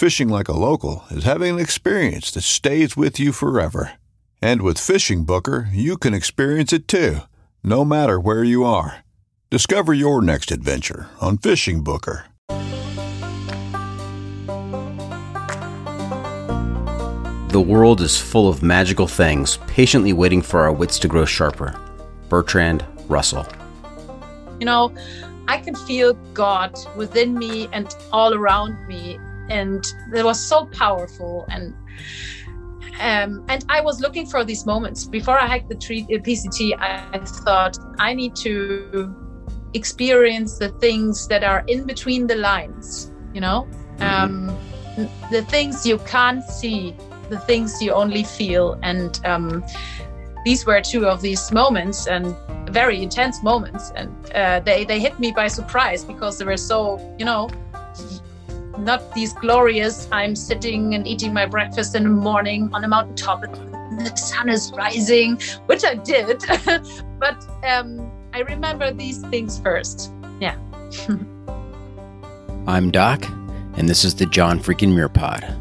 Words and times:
Fishing 0.00 0.30
like 0.30 0.48
a 0.48 0.56
local 0.56 1.04
is 1.10 1.24
having 1.24 1.56
an 1.56 1.60
experience 1.60 2.30
that 2.30 2.40
stays 2.40 2.96
with 2.96 3.20
you 3.20 3.32
forever. 3.32 3.98
And 4.40 4.62
with 4.62 4.78
Fishing 4.78 5.24
Booker, 5.24 5.68
you 5.72 5.98
can 5.98 6.14
experience 6.14 6.72
it 6.72 6.88
too, 6.88 7.18
no 7.62 7.84
matter 7.84 8.18
where 8.18 8.42
you 8.42 8.64
are. 8.64 9.04
Discover 9.50 9.92
your 9.92 10.22
next 10.22 10.50
adventure 10.52 11.10
on 11.20 11.36
Fishing 11.36 11.84
Booker. 11.84 12.24
The 17.48 17.62
world 17.62 18.00
is 18.00 18.18
full 18.18 18.48
of 18.48 18.62
magical 18.62 19.06
things, 19.06 19.58
patiently 19.66 20.14
waiting 20.14 20.40
for 20.40 20.60
our 20.60 20.72
wits 20.72 20.98
to 21.00 21.08
grow 21.08 21.26
sharper. 21.26 21.78
Bertrand 22.30 22.86
Russell. 23.06 23.46
You 24.60 24.64
know, 24.64 24.94
I 25.46 25.58
can 25.58 25.74
feel 25.74 26.14
God 26.32 26.74
within 26.96 27.34
me 27.34 27.68
and 27.74 27.94
all 28.12 28.32
around 28.32 28.88
me 28.88 29.18
and 29.50 29.84
it 30.14 30.24
was 30.24 30.40
so 30.40 30.66
powerful 30.66 31.44
and 31.50 31.74
um, 33.00 33.44
and 33.48 33.64
I 33.68 33.80
was 33.80 34.00
looking 34.00 34.26
for 34.26 34.44
these 34.44 34.66
moments 34.66 35.04
before 35.04 35.38
I 35.38 35.46
hiked 35.46 35.70
the 35.70 35.74
tree, 35.74 36.02
uh, 36.10 36.18
PCT. 36.18 36.78
I 36.78 37.18
thought 37.44 37.78
I 37.98 38.12
need 38.12 38.36
to 38.36 39.14
experience 39.72 40.58
the 40.58 40.68
things 40.68 41.26
that 41.28 41.42
are 41.42 41.64
in 41.66 41.84
between 41.84 42.26
the 42.26 42.36
lines. 42.36 43.10
You 43.32 43.40
know, 43.40 43.66
mm-hmm. 43.96 44.50
um, 44.50 45.08
the 45.30 45.42
things 45.48 45.86
you 45.86 45.98
can't 46.00 46.44
see, 46.44 46.94
the 47.30 47.38
things 47.38 47.80
you 47.80 47.92
only 47.92 48.22
feel, 48.22 48.78
and 48.82 49.18
um, 49.24 49.64
these 50.44 50.66
were 50.66 50.82
two 50.82 51.06
of 51.06 51.22
these 51.22 51.50
moments 51.52 52.06
and 52.06 52.36
very 52.68 53.02
intense 53.02 53.42
moments, 53.42 53.92
and 53.96 54.10
uh, 54.32 54.60
they 54.60 54.84
they 54.84 55.00
hit 55.00 55.18
me 55.18 55.32
by 55.32 55.48
surprise 55.48 56.04
because 56.04 56.36
they 56.36 56.44
were 56.44 56.58
so 56.58 56.98
you 57.18 57.24
know 57.24 57.48
not 58.84 59.14
these 59.14 59.32
glorious, 59.32 60.08
I'm 60.10 60.34
sitting 60.34 60.94
and 60.94 61.06
eating 61.06 61.32
my 61.32 61.46
breakfast 61.46 61.94
in 61.94 62.04
the 62.04 62.10
morning 62.10 62.70
on 62.72 62.84
a 62.84 62.88
mountaintop 62.88 63.44
the 63.90 64.16
sun 64.16 64.48
is 64.48 64.72
rising, 64.72 65.40
which 65.66 65.84
I 65.84 65.94
did. 65.94 66.44
but 67.18 67.46
um, 67.66 68.10
I 68.32 68.40
remember 68.40 68.92
these 68.92 69.18
things 69.28 69.58
first. 69.58 70.12
Yeah. 70.40 70.56
I'm 72.66 72.90
Doc, 72.90 73.24
and 73.76 73.88
this 73.88 74.04
is 74.04 74.14
the 74.14 74.26
John 74.26 74.60
Freaking 74.60 74.94
Muir 74.94 75.08
Pod. 75.08 75.56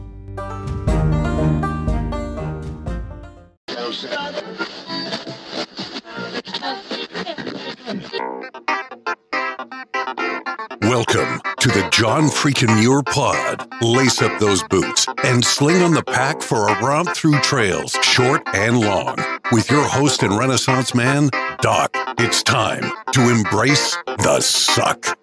To 11.59 11.67
the 11.67 11.89
John 11.91 12.29
Freakin' 12.29 12.73
Muir 12.79 13.03
Pod. 13.03 13.67
Lace 13.81 14.21
up 14.21 14.39
those 14.39 14.63
boots 14.63 15.05
and 15.25 15.43
sling 15.43 15.81
on 15.81 15.93
the 15.93 16.01
pack 16.01 16.41
for 16.41 16.69
a 16.69 16.81
romp 16.81 17.09
through 17.13 17.37
trails, 17.41 17.91
short 18.01 18.41
and 18.53 18.79
long. 18.79 19.17
With 19.51 19.69
your 19.69 19.83
host 19.83 20.23
and 20.23 20.37
Renaissance 20.37 20.95
man, 20.95 21.29
Doc, 21.61 21.91
it's 22.17 22.43
time 22.43 22.89
to 23.11 23.29
embrace 23.29 23.97
the 24.05 24.39
suck. 24.39 25.17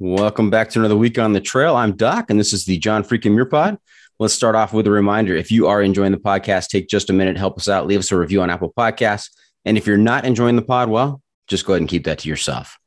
Welcome 0.00 0.50
back 0.50 0.70
to 0.70 0.80
another 0.80 0.96
week 0.96 1.16
on 1.16 1.32
the 1.32 1.40
trail. 1.40 1.76
I'm 1.76 1.92
Doc, 1.92 2.28
and 2.28 2.40
this 2.40 2.52
is 2.52 2.64
the 2.64 2.78
John 2.78 3.04
Freakin' 3.04 3.34
Muir 3.34 3.44
Pod. 3.44 3.78
Let's 4.18 4.34
start 4.34 4.56
off 4.56 4.72
with 4.72 4.88
a 4.88 4.90
reminder. 4.90 5.36
If 5.36 5.52
you 5.52 5.68
are 5.68 5.80
enjoying 5.80 6.10
the 6.10 6.18
podcast, 6.18 6.70
take 6.70 6.88
just 6.88 7.08
a 7.08 7.12
minute, 7.12 7.36
help 7.36 7.56
us 7.56 7.68
out, 7.68 7.86
leave 7.86 8.00
us 8.00 8.10
a 8.10 8.16
review 8.16 8.42
on 8.42 8.50
Apple 8.50 8.72
Podcasts 8.76 9.28
and 9.64 9.78
if 9.78 9.86
you're 9.86 9.96
not 9.96 10.24
enjoying 10.24 10.56
the 10.56 10.62
pod, 10.62 10.88
well, 10.88 11.22
just 11.46 11.66
go 11.66 11.72
ahead 11.72 11.82
and 11.82 11.88
keep 11.88 12.04
that 12.04 12.18
to 12.20 12.28
yourself. 12.28 12.78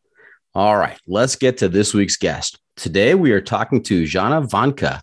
All 0.53 0.77
right, 0.77 0.97
let's 1.07 1.35
get 1.35 1.57
to 1.57 1.69
this 1.69 1.93
week's 1.93 2.17
guest. 2.17 2.59
Today, 2.75 3.15
we 3.15 3.31
are 3.31 3.41
talking 3.41 3.83
to 3.83 4.07
Sanna 4.07 4.41
Wandke, 4.41 5.01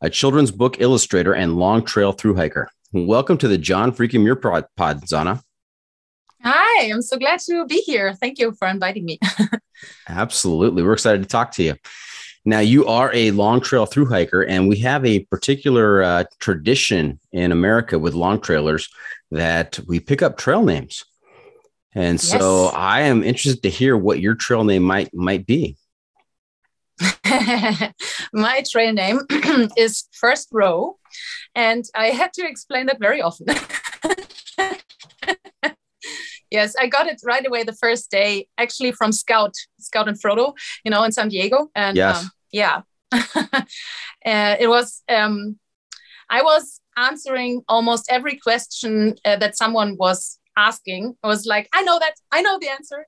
a 0.00 0.10
children's 0.10 0.50
book 0.50 0.80
illustrator 0.80 1.34
and 1.34 1.56
long 1.56 1.84
trail 1.84 2.12
through 2.12 2.36
hiker. 2.36 2.70
Welcome 2.92 3.38
to 3.38 3.48
the 3.48 3.58
John 3.58 3.92
Freaking 3.92 4.22
Muir 4.22 4.36
pod, 4.36 5.08
Sanna. 5.08 5.42
Hi, 6.42 6.90
I'm 6.90 7.02
so 7.02 7.18
glad 7.18 7.40
to 7.40 7.66
be 7.66 7.80
here. 7.80 8.14
Thank 8.14 8.38
you 8.38 8.52
for 8.52 8.68
inviting 8.68 9.04
me. 9.04 9.18
Absolutely. 10.08 10.82
We're 10.82 10.92
excited 10.92 11.22
to 11.22 11.28
talk 11.28 11.52
to 11.52 11.62
you. 11.62 11.74
Now, 12.44 12.60
you 12.60 12.86
are 12.86 13.10
a 13.12 13.32
long 13.32 13.60
trail 13.60 13.86
through 13.86 14.06
hiker, 14.06 14.42
and 14.42 14.68
we 14.68 14.76
have 14.76 15.04
a 15.04 15.24
particular 15.24 16.02
uh, 16.02 16.24
tradition 16.38 17.18
in 17.32 17.50
America 17.50 17.98
with 17.98 18.14
long 18.14 18.40
trailers 18.40 18.88
that 19.30 19.78
we 19.86 20.00
pick 20.00 20.22
up 20.22 20.36
trail 20.36 20.62
names. 20.62 21.04
And 21.94 22.20
so 22.20 22.64
yes. 22.64 22.74
I 22.76 23.00
am 23.02 23.22
interested 23.24 23.62
to 23.62 23.70
hear 23.70 23.96
what 23.96 24.20
your 24.20 24.34
trail 24.34 24.64
name 24.64 24.82
might 24.82 25.14
might 25.14 25.46
be. 25.46 25.78
My 28.32 28.62
trail 28.70 28.92
name 28.92 29.20
is 29.76 30.04
First 30.12 30.48
Row, 30.52 30.98
and 31.54 31.84
I 31.94 32.08
had 32.08 32.32
to 32.34 32.46
explain 32.46 32.86
that 32.86 33.00
very 33.00 33.22
often. 33.22 33.46
yes, 36.50 36.76
I 36.78 36.86
got 36.86 37.06
it 37.06 37.20
right 37.24 37.46
away 37.46 37.62
the 37.64 37.72
first 37.72 38.10
day, 38.10 38.48
actually 38.58 38.92
from 38.92 39.12
Scout, 39.12 39.54
Scout 39.80 40.08
and 40.08 40.20
Frodo, 40.20 40.54
you 40.84 40.90
know, 40.90 41.02
in 41.04 41.12
San 41.12 41.28
Diego. 41.28 41.70
And 41.74 41.96
yes. 41.96 42.24
um, 42.24 42.30
yeah, 42.52 42.82
uh, 43.12 43.62
it 44.24 44.68
was. 44.68 45.02
Um, 45.08 45.58
I 46.28 46.42
was 46.42 46.80
answering 46.96 47.62
almost 47.68 48.06
every 48.10 48.36
question 48.36 49.16
uh, 49.24 49.36
that 49.36 49.56
someone 49.56 49.96
was 49.96 50.38
asking. 50.56 51.14
I 51.22 51.28
was 51.28 51.46
like, 51.46 51.68
I 51.72 51.82
know 51.82 51.98
that, 51.98 52.14
I 52.32 52.40
know 52.42 52.58
the 52.58 52.68
answer. 52.68 53.06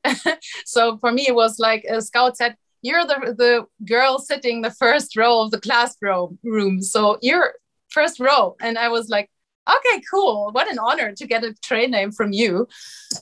so 0.66 0.98
for 0.98 1.12
me, 1.12 1.26
it 1.28 1.34
was 1.34 1.58
like 1.58 1.84
a 1.84 2.02
scout 2.02 2.36
said, 2.36 2.56
you're 2.82 3.04
the 3.04 3.34
the 3.36 3.66
girl 3.84 4.18
sitting 4.18 4.62
the 4.62 4.70
first 4.70 5.16
row 5.16 5.40
of 5.40 5.50
the 5.50 5.60
classroom 5.60 6.38
room, 6.44 6.80
so 6.82 7.18
you're 7.22 7.54
first 7.90 8.20
row." 8.20 8.56
And 8.60 8.78
I 8.78 8.88
was 8.88 9.08
like, 9.08 9.30
"Okay, 9.68 10.02
cool. 10.10 10.50
What 10.52 10.70
an 10.70 10.78
honor 10.78 11.12
to 11.12 11.26
get 11.26 11.44
a 11.44 11.54
train 11.54 11.90
name 11.90 12.12
from 12.12 12.32
you." 12.32 12.68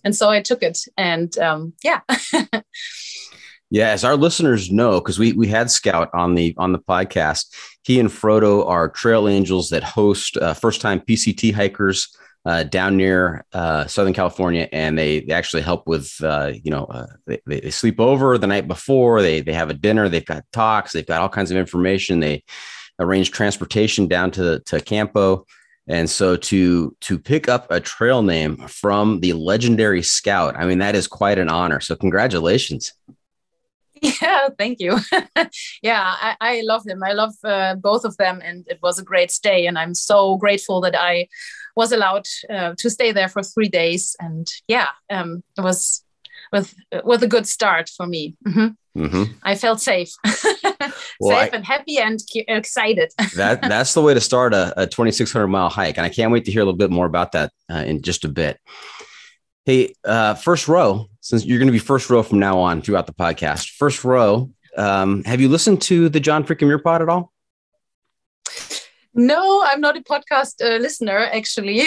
And 0.05 0.15
so 0.15 0.29
I 0.29 0.43
took 0.43 0.63
it, 0.63 0.79
and 0.97 1.37
um, 1.39 1.73
yeah. 1.83 2.01
Yeah, 3.71 3.89
as 3.89 4.05
our 4.05 4.17
listeners 4.17 4.71
know, 4.71 5.01
because 5.01 5.19
we 5.19 5.33
we 5.33 5.49
had 5.49 5.71
Scout 5.71 6.09
on 6.15 6.35
the 6.35 6.55
on 6.57 6.73
the 6.73 6.79
podcast, 6.79 7.53
he 7.83 7.99
and 7.99 8.09
Frodo 8.09 8.67
are 8.69 8.89
trail 8.89 9.27
angels 9.29 9.71
that 9.71 9.83
host 9.83 10.37
uh, 10.37 10.55
first 10.55 10.81
time 10.81 11.01
PCT 11.01 11.53
hikers 11.53 12.17
uh, 12.45 12.63
down 12.63 12.97
near 12.97 13.45
uh, 13.53 13.87
Southern 13.89 14.13
California, 14.13 14.69
and 14.71 14.97
they, 14.97 15.21
they 15.21 15.33
actually 15.33 15.63
help 15.63 15.89
with 15.89 16.15
uh, 16.23 16.53
you 16.63 16.71
know 16.71 16.85
uh, 16.85 17.07
they, 17.27 17.41
they 17.45 17.71
sleep 17.71 17.99
over 17.99 18.39
the 18.39 18.47
night 18.47 18.69
before. 18.69 19.21
They 19.21 19.41
they 19.41 19.53
have 19.53 19.69
a 19.69 19.75
dinner. 19.75 20.09
They've 20.09 20.25
got 20.25 20.45
talks. 20.53 20.93
They've 20.93 21.05
got 21.05 21.21
all 21.21 21.29
kinds 21.29 21.51
of 21.51 21.57
information. 21.57 22.21
They 22.21 22.45
arrange 23.01 23.33
transportation 23.33 24.07
down 24.07 24.31
to 24.33 24.61
to 24.61 24.81
Campo. 24.81 25.45
And 25.89 26.09
so 26.09 26.37
to 26.37 26.97
to 27.01 27.19
pick 27.19 27.49
up 27.49 27.67
a 27.71 27.81
trail 27.81 28.23
name 28.23 28.57
from 28.69 29.21
the 29.21 29.33
legendary 29.33 30.03
Scout, 30.03 30.55
I 30.57 30.67
mean 30.67 30.79
that 30.79 30.95
is 30.95 31.09
quite 31.09 31.39
an 31.39 31.49
honor. 31.49 31.81
So 31.81 31.97
congratulations. 31.97 32.93
Yeah, 34.03 34.49
thank 34.59 34.81
you. 34.81 34.99
yeah, 35.83 36.15
I, 36.21 36.37
I, 36.41 36.61
love 36.65 36.87
him. 36.87 37.03
I 37.03 37.13
love 37.13 37.35
uh, 37.45 37.75
both 37.77 38.05
of 38.05 38.17
them, 38.17 38.41
and 38.45 38.67
it 38.69 38.79
was 38.83 38.99
a 38.99 39.05
great 39.05 39.31
stay. 39.31 39.67
And 39.67 39.79
I'm 39.79 39.95
so 39.95 40.37
grateful 40.37 40.81
that 40.83 40.95
I 40.95 41.29
was 41.77 41.93
allowed 41.93 42.27
uh, 42.51 42.75
to 42.79 42.91
stay 42.91 43.13
there 43.13 43.29
for 43.29 43.43
three 43.43 43.69
days. 43.69 44.17
And 44.21 44.47
yeah, 44.69 44.89
um, 45.11 45.43
it 45.57 45.63
was 45.63 46.05
with 46.53 46.75
with 47.05 47.23
a 47.23 47.29
good 47.29 47.47
start 47.47 47.89
for 47.89 48.07
me. 48.07 48.37
Mm-hmm. 48.47 48.69
Mm-hmm. 48.97 49.33
I 49.43 49.57
felt 49.57 49.81
safe, 49.83 50.11
well, 50.25 51.39
safe 51.39 51.53
I, 51.53 51.57
and 51.57 51.67
happy 51.67 51.99
and 51.99 52.19
excited. 52.49 53.13
that 53.37 53.61
that's 53.61 53.93
the 53.93 54.01
way 54.01 54.15
to 54.15 54.21
start 54.21 54.55
a, 54.55 54.73
a 54.83 54.87
2,600 54.87 55.47
mile 55.49 55.69
hike, 55.69 55.99
and 55.99 56.07
I 56.07 56.09
can't 56.09 56.33
wait 56.33 56.47
to 56.47 56.51
hear 56.51 56.63
a 56.63 56.65
little 56.65 56.79
bit 56.79 56.91
more 56.91 57.05
about 57.05 57.33
that 57.33 57.53
uh, 57.71 57.85
in 57.87 58.01
just 58.01 58.25
a 58.25 58.29
bit. 58.29 58.59
Hey, 59.67 59.97
uh, 60.05 60.35
first 60.35 60.69
row, 60.69 61.09
since 61.21 61.45
you're 61.45 61.59
going 61.59 61.67
to 61.67 61.73
be 61.73 61.81
first 61.81 62.09
row 62.09 62.23
from 62.23 62.39
now 62.39 62.57
on 62.61 62.83
throughout 62.83 63.09
the 63.09 63.13
podcast, 63.13 63.71
first 63.71 64.05
row, 64.05 64.49
um, 64.77 65.25
have 65.25 65.41
you 65.41 65.49
listened 65.49 65.83
to 65.83 66.09
the 66.09 66.21
John 66.21 66.45
Freakin 66.45 66.69
Muir 66.69 66.79
pod 66.79 67.03
at 67.03 67.09
all? 67.09 67.33
No, 69.13 69.65
I'm 69.67 69.81
not 69.81 69.97
a 69.97 70.03
podcast 70.03 70.65
uh, 70.65 70.77
listener 70.77 71.19
actually, 71.19 71.83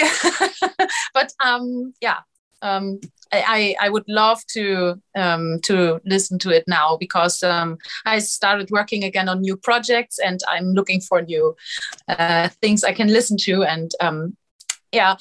but 1.14 1.32
um, 1.42 1.94
yeah, 2.02 2.18
um, 2.60 3.00
I, 3.32 3.74
I 3.80 3.88
would 3.88 4.04
love 4.08 4.44
to 4.48 5.00
um, 5.16 5.60
to 5.62 6.02
listen 6.04 6.38
to 6.40 6.50
it 6.50 6.64
now 6.66 6.98
because 6.98 7.42
um, 7.42 7.78
I 8.04 8.18
started 8.18 8.70
working 8.70 9.04
again 9.04 9.26
on 9.26 9.40
new 9.40 9.56
projects 9.56 10.18
and 10.18 10.40
I'm 10.46 10.74
looking 10.74 11.00
for 11.00 11.22
new 11.22 11.56
uh, 12.08 12.50
things 12.60 12.84
I 12.84 12.92
can 12.92 13.08
listen 13.08 13.38
to 13.38 13.62
and 13.62 13.90
um, 14.00 14.36
yeah, 14.92 15.16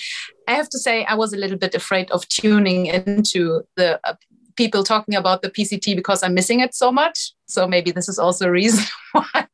I 0.47 0.53
have 0.53 0.69
to 0.69 0.79
say 0.79 1.05
I 1.05 1.15
was 1.15 1.33
a 1.33 1.37
little 1.37 1.57
bit 1.57 1.75
afraid 1.75 2.09
of 2.11 2.27
tuning 2.27 2.87
into 2.87 3.63
the 3.75 3.99
uh, 4.03 4.15
people 4.55 4.83
talking 4.83 5.15
about 5.15 5.41
the 5.41 5.49
PCT 5.49 5.95
because 5.95 6.21
I'm 6.21 6.33
missing 6.33 6.59
it 6.59 6.75
so 6.75 6.91
much. 6.91 7.31
So 7.47 7.65
maybe 7.65 7.91
this 7.91 8.09
is 8.09 8.19
also 8.19 8.47
a 8.47 8.51
reason 8.51 8.83
why 9.13 9.47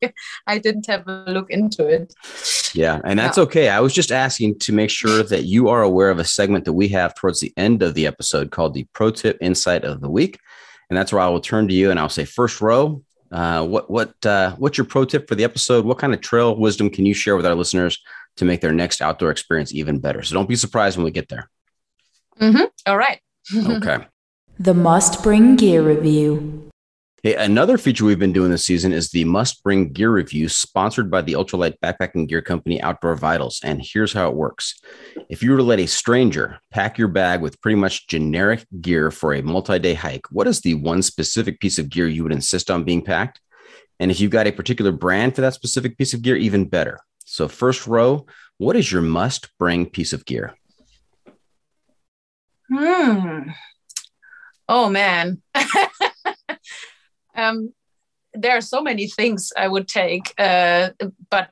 I 0.47 0.57
didn't 0.57 0.88
have 0.88 1.07
a 1.07 1.25
look 1.27 1.51
into 1.51 1.88
it. 1.88 2.13
Yeah, 2.73 3.01
and 3.06 3.19
that's 3.19 3.38
yeah. 3.38 3.44
okay. 3.44 3.69
I 3.69 3.79
was 3.81 3.94
just 3.94 4.12
asking 4.12 4.59
to 4.59 4.73
make 4.73 4.89
sure 4.89 5.21
that 5.23 5.44
you 5.44 5.69
are 5.69 5.83
aware 5.83 6.09
of 6.09 6.19
a 6.19 6.23
segment 6.23 6.65
that 6.65 6.73
we 6.73 6.88
have 6.89 7.13
towards 7.13 7.39
the 7.39 7.53
end 7.56 7.83
of 7.83 7.94
the 7.94 8.07
episode 8.07 8.51
called 8.51 8.73
the 8.73 8.85
Pro 8.94 9.12
Tip 9.12 9.38
Insight 9.41 9.85
of 9.85 10.01
the 10.01 10.09
Week. 10.09 10.39
And 10.89 10.97
that's 10.97 11.13
where 11.13 11.21
I 11.21 11.29
will 11.29 11.39
turn 11.39 11.67
to 11.67 11.73
you 11.73 11.91
and 11.91 12.00
I'll 12.00 12.09
say, 12.09 12.25
first 12.25 12.62
row, 12.62 13.03
uh, 13.31 13.65
what 13.65 13.89
what 13.89 14.13
uh, 14.25 14.56
what's 14.56 14.77
your 14.77 14.85
pro 14.85 15.03
tip 15.06 15.27
for 15.27 15.35
the 15.35 15.44
episode? 15.44 15.85
What 15.85 15.97
kind 15.97 16.13
of 16.13 16.21
trail 16.21 16.56
wisdom 16.56 16.89
can 16.89 17.06
you 17.06 17.13
share 17.13 17.35
with 17.35 17.45
our 17.45 17.56
listeners 17.56 18.00
to 18.37 18.45
make 18.45 18.61
their 18.61 18.73
next 18.73 19.01
outdoor 19.01 19.31
experience 19.31 19.73
even 19.73 19.99
better. 19.99 20.23
So 20.23 20.35
don't 20.35 20.49
be 20.49 20.55
surprised 20.55 20.97
when 20.97 21.05
we 21.05 21.11
get 21.11 21.29
there. 21.29 21.49
Mm-hmm. 22.39 22.65
All 22.85 22.97
right. 22.97 23.19
okay. 23.55 24.05
The 24.59 24.73
must 24.73 25.23
bring 25.23 25.55
gear 25.55 25.83
review. 25.83 26.69
Hey, 27.25 27.33
another 27.33 27.79
feature 27.79 28.05
we've 28.05 28.19
been 28.19 28.33
doing 28.33 28.51
this 28.51 28.65
season 28.65 28.93
is 28.93 29.09
the 29.09 29.25
must 29.25 29.63
bring 29.63 29.91
gear 29.91 30.11
review 30.11 30.47
sponsored 30.47 31.09
by 31.09 31.23
the 31.23 31.33
ultralight 31.33 31.73
backpacking 31.83 32.27
gear 32.27 32.43
company 32.43 32.79
Outdoor 32.83 33.15
Vitals. 33.15 33.59
And 33.63 33.81
here's 33.83 34.13
how 34.13 34.29
it 34.29 34.35
works. 34.35 34.79
If 35.27 35.41
you 35.41 35.49
were 35.49 35.57
to 35.57 35.63
let 35.63 35.79
a 35.79 35.88
stranger 35.88 36.59
pack 36.71 36.99
your 36.99 37.07
bag 37.07 37.41
with 37.41 37.59
pretty 37.61 37.77
much 37.77 38.07
generic 38.07 38.67
gear 38.79 39.09
for 39.09 39.33
a 39.33 39.41
multi 39.41 39.79
day 39.79 39.95
hike, 39.95 40.27
what 40.31 40.45
is 40.45 40.61
the 40.61 40.75
one 40.75 41.01
specific 41.01 41.59
piece 41.59 41.79
of 41.79 41.89
gear 41.89 42.07
you 42.07 42.21
would 42.21 42.31
insist 42.31 42.69
on 42.69 42.83
being 42.83 43.01
packed? 43.01 43.41
And 43.99 44.11
if 44.11 44.19
you've 44.19 44.29
got 44.29 44.45
a 44.45 44.51
particular 44.51 44.91
brand 44.91 45.33
for 45.33 45.41
that 45.41 45.55
specific 45.55 45.97
piece 45.97 46.13
of 46.13 46.21
gear, 46.21 46.35
even 46.35 46.65
better. 46.69 46.99
So, 47.25 47.48
first 47.48 47.88
row, 47.88 48.27
what 48.57 48.75
is 48.75 48.92
your 48.92 49.01
must 49.01 49.50
bring 49.57 49.88
piece 49.88 50.13
of 50.13 50.25
gear? 50.25 50.56
Hmm. 52.72 53.50
Oh, 54.69 54.89
man. 54.89 55.42
um, 57.36 57.74
there 58.33 58.56
are 58.56 58.62
so 58.62 58.81
many 58.81 59.07
things 59.07 59.51
I 59.57 59.68
would 59.68 59.88
take, 59.88 60.33
uh, 60.38 60.89
but 61.30 61.50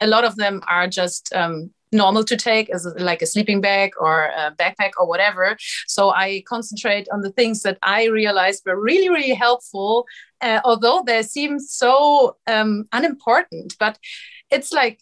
a 0.00 0.06
lot 0.06 0.24
of 0.24 0.36
them 0.36 0.62
are 0.68 0.86
just 0.86 1.32
um, 1.34 1.70
normal 1.92 2.24
to 2.24 2.36
take 2.36 2.68
as 2.70 2.86
like 2.98 3.22
a 3.22 3.26
sleeping 3.26 3.60
bag 3.60 3.92
or 3.98 4.26
a 4.26 4.54
backpack 4.58 4.92
or 4.98 5.06
whatever. 5.06 5.56
So 5.86 6.10
I 6.10 6.42
concentrate 6.46 7.08
on 7.12 7.22
the 7.22 7.30
things 7.30 7.62
that 7.62 7.78
I 7.82 8.04
realized 8.06 8.64
were 8.66 8.80
really, 8.80 9.08
really 9.08 9.34
helpful, 9.34 10.06
uh, 10.40 10.60
although 10.64 11.02
they 11.06 11.22
seem 11.22 11.58
so 11.58 12.36
um, 12.46 12.86
unimportant. 12.92 13.76
But 13.78 13.98
it's 14.50 14.72
like 14.72 15.00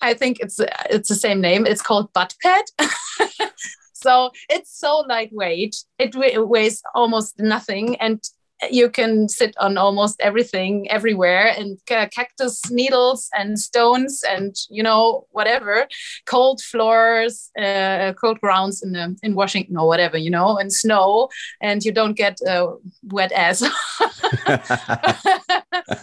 I 0.00 0.14
think 0.14 0.40
it's 0.40 0.60
it's 0.90 1.08
the 1.08 1.14
same 1.14 1.40
name. 1.40 1.66
It's 1.66 1.82
called 1.82 2.12
butt 2.12 2.34
pad. 2.42 2.64
so 3.92 4.30
it's 4.48 4.76
so 4.76 5.04
lightweight. 5.08 5.76
It, 5.98 6.14
weighs 6.48 6.82
almost 6.94 7.38
nothing, 7.38 7.96
and 7.96 8.22
you 8.70 8.88
can 8.88 9.28
sit 9.28 9.54
on 9.58 9.76
almost 9.76 10.20
everything 10.20 10.90
everywhere 10.90 11.52
and 11.56 11.78
cactus 11.86 12.70
needles 12.70 13.28
and 13.36 13.58
stones 13.58 14.22
and 14.28 14.54
you 14.70 14.82
know 14.82 15.26
whatever 15.30 15.86
cold 16.26 16.60
floors 16.60 17.50
uh, 17.58 18.12
cold 18.20 18.40
grounds 18.40 18.82
in 18.82 18.92
the, 18.92 19.16
in 19.22 19.34
washington 19.34 19.76
or 19.76 19.86
whatever 19.86 20.16
you 20.16 20.30
know 20.30 20.58
and 20.58 20.72
snow 20.72 21.28
and 21.60 21.84
you 21.84 21.92
don't 21.92 22.14
get 22.14 22.38
uh, 22.48 22.68
wet 23.04 23.32
ass. 23.32 23.62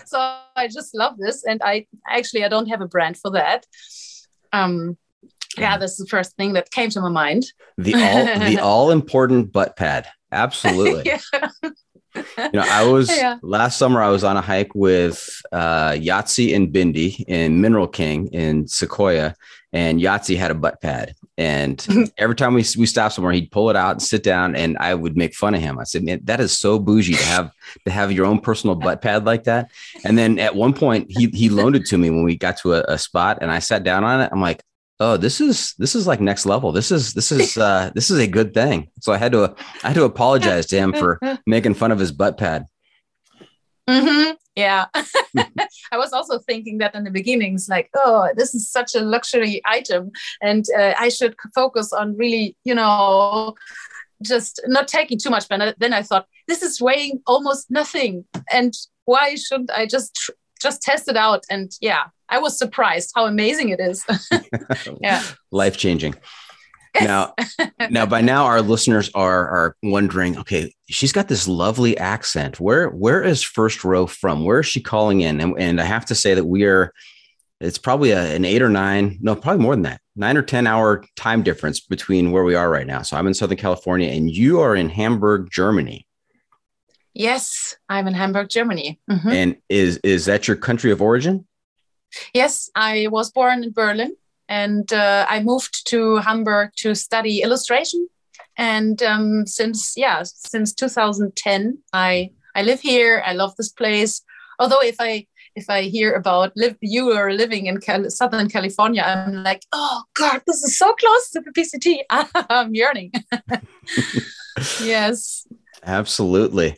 So 0.05 0.17
i 0.55 0.67
just 0.67 0.95
love 0.95 1.17
this 1.17 1.43
and 1.45 1.61
i 1.63 1.85
actually 2.09 2.43
i 2.43 2.49
don't 2.49 2.67
have 2.67 2.81
a 2.81 2.87
brand 2.87 3.17
for 3.17 3.31
that. 3.31 3.65
Um 4.51 4.97
yeah 5.57 5.77
that's 5.77 5.97
the 5.97 6.07
first 6.07 6.35
thing 6.35 6.53
that 6.53 6.71
came 6.71 6.89
to 6.89 7.01
my 7.01 7.09
mind. 7.09 7.45
The 7.77 7.93
all 7.95 8.39
the 8.39 8.59
all 8.61 8.91
important 8.91 9.51
butt 9.51 9.77
pad. 9.77 10.07
Absolutely. 10.31 11.03
Yeah 11.63 11.69
you 12.15 12.49
know, 12.53 12.65
I 12.67 12.85
was 12.85 13.09
yeah. 13.09 13.37
last 13.41 13.77
summer. 13.77 14.01
I 14.01 14.09
was 14.09 14.23
on 14.23 14.37
a 14.37 14.41
hike 14.41 14.73
with 14.73 15.41
uh, 15.51 15.91
Yahtzee 15.91 16.55
and 16.55 16.73
Bindi 16.73 17.23
in 17.27 17.61
Mineral 17.61 17.87
King 17.87 18.27
in 18.27 18.67
Sequoia, 18.67 19.35
and 19.71 19.99
Yahtzee 19.99 20.37
had 20.37 20.51
a 20.51 20.55
butt 20.55 20.81
pad. 20.81 21.15
And 21.37 22.11
every 22.17 22.35
time 22.35 22.53
we 22.53 22.65
we 22.77 22.85
stopped 22.85 23.15
somewhere, 23.15 23.33
he'd 23.33 23.51
pull 23.51 23.69
it 23.69 23.75
out 23.75 23.91
and 23.91 24.01
sit 24.01 24.23
down, 24.23 24.55
and 24.55 24.77
I 24.79 24.95
would 24.95 25.15
make 25.15 25.35
fun 25.35 25.55
of 25.55 25.61
him. 25.61 25.79
I 25.79 25.83
said, 25.83 26.03
"Man, 26.03 26.21
that 26.23 26.39
is 26.39 26.57
so 26.57 26.79
bougie 26.79 27.13
to 27.13 27.23
have 27.25 27.51
to 27.85 27.91
have 27.91 28.11
your 28.11 28.25
own 28.25 28.39
personal 28.39 28.75
butt 28.75 29.01
pad 29.01 29.25
like 29.25 29.43
that." 29.43 29.69
And 30.03 30.17
then 30.17 30.39
at 30.39 30.55
one 30.55 30.73
point, 30.73 31.07
he 31.09 31.27
he 31.27 31.49
loaned 31.49 31.75
it 31.75 31.85
to 31.87 31.97
me 31.97 32.09
when 32.09 32.23
we 32.23 32.35
got 32.35 32.57
to 32.57 32.73
a, 32.73 32.93
a 32.93 32.97
spot, 32.97 33.39
and 33.41 33.51
I 33.51 33.59
sat 33.59 33.83
down 33.83 34.03
on 34.03 34.21
it. 34.21 34.29
I'm 34.31 34.41
like, 34.41 34.63
oh 34.99 35.17
this 35.17 35.39
is 35.41 35.73
this 35.77 35.95
is 35.95 36.07
like 36.07 36.19
next 36.19 36.45
level. 36.45 36.71
This 36.71 36.91
is 36.91 37.13
this 37.13 37.31
is 37.31 37.57
uh 37.57 37.91
this 37.95 38.09
is 38.09 38.19
a 38.19 38.27
good 38.27 38.53
thing. 38.53 38.89
So 39.01 39.13
i 39.13 39.17
had 39.17 39.31
to 39.31 39.55
i 39.83 39.87
had 39.87 39.95
to 39.95 40.03
apologize 40.03 40.65
to 40.67 40.77
him 40.77 40.93
for 40.93 41.19
making 41.45 41.75
fun 41.75 41.91
of 41.91 41.99
his 41.99 42.11
butt 42.11 42.37
pad. 42.37 42.65
Mm-hmm. 43.89 44.33
yeah. 44.55 44.85
I 45.91 45.97
was 45.97 46.13
also 46.13 46.37
thinking 46.37 46.77
that 46.77 46.93
in 46.93 47.03
the 47.03 47.11
beginnings 47.11 47.67
like 47.69 47.89
oh 47.95 48.29
this 48.35 48.53
is 48.53 48.69
such 48.69 48.95
a 48.95 49.01
luxury 49.01 49.61
item. 49.65 50.11
And 50.41 50.65
uh, 50.77 50.93
i 50.97 51.09
should 51.09 51.35
focus 51.55 51.93
on 51.93 52.15
really 52.17 52.55
you 52.63 52.75
know 52.75 53.55
just 54.21 54.61
not 54.67 54.87
taking 54.87 55.17
too 55.17 55.29
much. 55.29 55.47
But 55.47 55.75
then 55.79 55.93
i 55.93 56.01
thought 56.01 56.27
this 56.47 56.61
is 56.61 56.81
weighing 56.81 57.21
almost 57.25 57.71
nothing. 57.71 58.25
And 58.51 58.73
why 59.05 59.35
shouldn't 59.35 59.71
i 59.71 59.85
just 59.87 60.29
just 60.61 60.81
test 60.81 61.07
it 61.07 61.17
out 61.17 61.43
and 61.49 61.71
yeah 61.81 62.05
I 62.29 62.39
was 62.39 62.57
surprised 62.57 63.11
how 63.15 63.25
amazing 63.25 63.69
it 63.69 63.79
is. 63.79 64.05
yeah. 65.01 65.23
Life 65.51 65.77
changing. 65.77 66.15
Now, 66.99 67.33
now 67.89 68.05
by 68.05 68.21
now 68.21 68.45
our 68.45 68.61
listeners 68.61 69.09
are 69.13 69.47
are 69.47 69.75
wondering, 69.83 70.37
okay, 70.37 70.73
she's 70.89 71.11
got 71.11 71.27
this 71.27 71.47
lovely 71.47 71.97
accent. 71.97 72.59
Where 72.59 72.89
where 72.89 73.23
is 73.23 73.43
first 73.43 73.83
row 73.83 74.07
from? 74.07 74.45
Where 74.45 74.59
is 74.59 74.67
she 74.67 74.81
calling 74.81 75.21
in? 75.21 75.41
And, 75.41 75.59
and 75.59 75.81
I 75.81 75.85
have 75.85 76.05
to 76.05 76.15
say 76.15 76.33
that 76.33 76.45
we 76.45 76.63
are 76.65 76.93
it's 77.59 77.77
probably 77.77 78.11
a, 78.11 78.35
an 78.35 78.45
eight 78.45 78.61
or 78.61 78.69
nine, 78.69 79.17
no, 79.21 79.35
probably 79.35 79.61
more 79.61 79.75
than 79.75 79.83
that, 79.83 79.99
nine 80.15 80.37
or 80.37 80.41
10 80.41 80.65
hour 80.65 81.03
time 81.17 81.43
difference 81.43 81.81
between 81.81 82.31
where 82.31 82.45
we 82.45 82.55
are 82.55 82.69
right 82.69 82.87
now. 82.87 83.01
So 83.01 83.17
I'm 83.17 83.27
in 83.27 83.33
Southern 83.33 83.57
California 83.57 84.09
and 84.09 84.31
you 84.31 84.61
are 84.61 84.75
in 84.75 84.87
Hamburg, 84.87 85.49
Germany. 85.51 86.07
Yes, 87.13 87.75
I'm 87.89 88.07
in 88.07 88.13
Hamburg, 88.13 88.49
Germany. 88.49 88.99
Mhm. 89.09 89.33
And 89.33 89.55
is 89.69 89.99
is 90.03 90.25
that 90.25 90.47
your 90.47 90.57
country 90.57 90.91
of 90.91 91.01
origin? 91.01 91.45
Yes, 92.33 92.69
I 92.75 93.07
was 93.11 93.31
born 93.31 93.63
in 93.63 93.71
Berlin 93.71 94.15
and 94.47 94.91
uh, 94.91 95.25
I 95.29 95.41
moved 95.43 95.87
to 95.89 96.17
Hamburg 96.17 96.71
to 96.77 96.95
study 96.95 97.41
illustration. 97.41 98.07
And 98.57 99.01
um, 99.03 99.45
since 99.45 99.93
yeah, 99.95 100.23
since 100.23 100.73
2010, 100.73 101.77
I 101.93 102.31
I 102.55 102.63
live 102.63 102.81
here. 102.81 103.23
I 103.25 103.33
love 103.33 103.55
this 103.55 103.69
place. 103.71 104.21
Although 104.59 104.81
if 104.81 104.95
I 104.99 105.27
if 105.55 105.69
I 105.69 105.83
hear 105.83 106.13
about 106.13 106.51
live, 106.55 106.77
you 106.81 107.11
are 107.11 107.31
living 107.31 107.67
in 107.67 107.79
Cal- 107.79 108.09
Southern 108.09 108.49
California, 108.49 109.03
I'm 109.03 109.43
like, 109.43 109.63
oh 109.71 110.03
God, 110.13 110.41
this 110.45 110.63
is 110.63 110.77
so 110.77 110.93
close 110.93 111.29
to 111.31 111.41
the 111.41 111.51
PCT. 111.51 111.99
I'm 112.49 112.73
yearning. 112.75 113.11
yes. 114.83 115.47
Absolutely. 115.85 116.77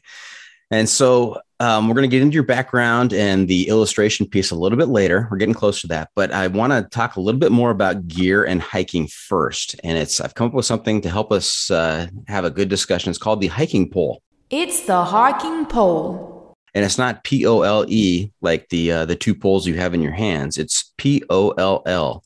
And 0.69 0.87
so 0.87 1.39
um, 1.59 1.87
we're 1.87 1.95
going 1.95 2.09
to 2.09 2.13
get 2.15 2.21
into 2.21 2.33
your 2.35 2.43
background 2.43 3.11
and 3.13 3.47
the 3.47 3.67
illustration 3.67 4.25
piece 4.25 4.51
a 4.51 4.55
little 4.55 4.77
bit 4.77 4.87
later. 4.87 5.27
We're 5.29 5.37
getting 5.37 5.53
close 5.53 5.81
to 5.81 5.87
that, 5.87 6.09
but 6.15 6.31
I 6.31 6.47
want 6.47 6.71
to 6.71 6.83
talk 6.83 7.17
a 7.17 7.21
little 7.21 7.39
bit 7.39 7.51
more 7.51 7.71
about 7.71 8.07
gear 8.07 8.45
and 8.45 8.61
hiking 8.61 9.07
first. 9.07 9.75
And 9.83 9.97
it's 9.97 10.21
I've 10.21 10.33
come 10.33 10.47
up 10.47 10.53
with 10.53 10.65
something 10.65 11.01
to 11.01 11.09
help 11.09 11.31
us 11.31 11.69
uh, 11.69 12.07
have 12.27 12.45
a 12.45 12.49
good 12.49 12.69
discussion. 12.69 13.09
It's 13.09 13.19
called 13.19 13.41
the 13.41 13.47
hiking 13.47 13.89
pole, 13.89 14.21
It's 14.49 14.83
the 14.85 15.03
hiking 15.03 15.65
pole. 15.65 16.53
and 16.73 16.85
it's 16.85 16.97
not 16.97 17.23
P 17.25 17.45
O 17.45 17.61
L 17.63 17.85
E 17.89 18.31
like 18.41 18.69
the 18.69 18.91
uh, 18.93 19.05
the 19.05 19.15
two 19.17 19.35
poles 19.35 19.67
you 19.67 19.75
have 19.75 19.93
in 19.93 20.01
your 20.01 20.13
hands. 20.13 20.57
It's 20.57 20.93
P 20.97 21.21
O 21.29 21.49
L 21.51 21.83
L, 21.85 22.23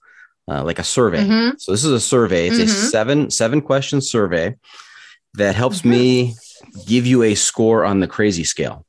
uh, 0.47 0.63
like 0.63 0.77
a 0.77 0.83
survey. 0.83 1.25
Mhm. 1.25 1.59
So 1.59 1.71
this 1.71 1.83
is 1.83 1.91
a 1.91 1.99
survey. 1.99 2.47
It's 2.47 2.59
a 2.59 2.65
Mhm. 2.65 2.89
seven 2.91 3.31
seven 3.31 3.59
question 3.61 4.01
survey 4.01 4.55
that 5.33 5.55
helps 5.55 5.81
Mhm. 5.81 5.89
me 5.89 6.35
give 6.85 7.05
you 7.05 7.23
a 7.23 7.35
score 7.35 7.85
on 7.85 7.99
the 7.99 8.07
crazy 8.07 8.43
scale 8.43 8.85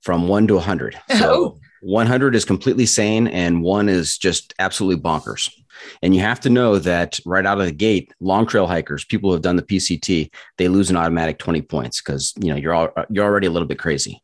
from 0.00 0.28
one 0.28 0.46
to 0.48 0.54
100. 0.54 0.98
Oh. 1.10 1.16
So 1.18 1.58
100 1.82 2.36
is 2.36 2.44
completely 2.44 2.86
sane 2.86 3.26
and 3.26 3.60
one 3.60 3.88
is 3.88 4.16
just 4.16 4.54
absolutely 4.60 5.02
bonkers. 5.02 5.52
And 6.00 6.14
you 6.14 6.20
have 6.20 6.38
to 6.40 6.50
know 6.50 6.78
that 6.78 7.18
right 7.26 7.44
out 7.44 7.58
of 7.58 7.66
the 7.66 7.72
gate, 7.72 8.12
long 8.20 8.46
trail 8.46 8.68
hikers, 8.68 9.04
people 9.04 9.30
who 9.30 9.34
have 9.34 9.42
done 9.42 9.56
the 9.56 9.62
PCT, 9.62 10.30
they 10.58 10.68
lose 10.68 10.90
an 10.90 10.96
automatic 10.96 11.38
20 11.38 11.62
points 11.62 12.00
because 12.00 12.32
you 12.40 12.50
know 12.50 12.56
you're 12.56 12.72
all, 12.72 12.90
you're 13.10 13.24
already 13.24 13.48
a 13.48 13.50
little 13.50 13.66
bit 13.66 13.80
crazy. 13.80 14.22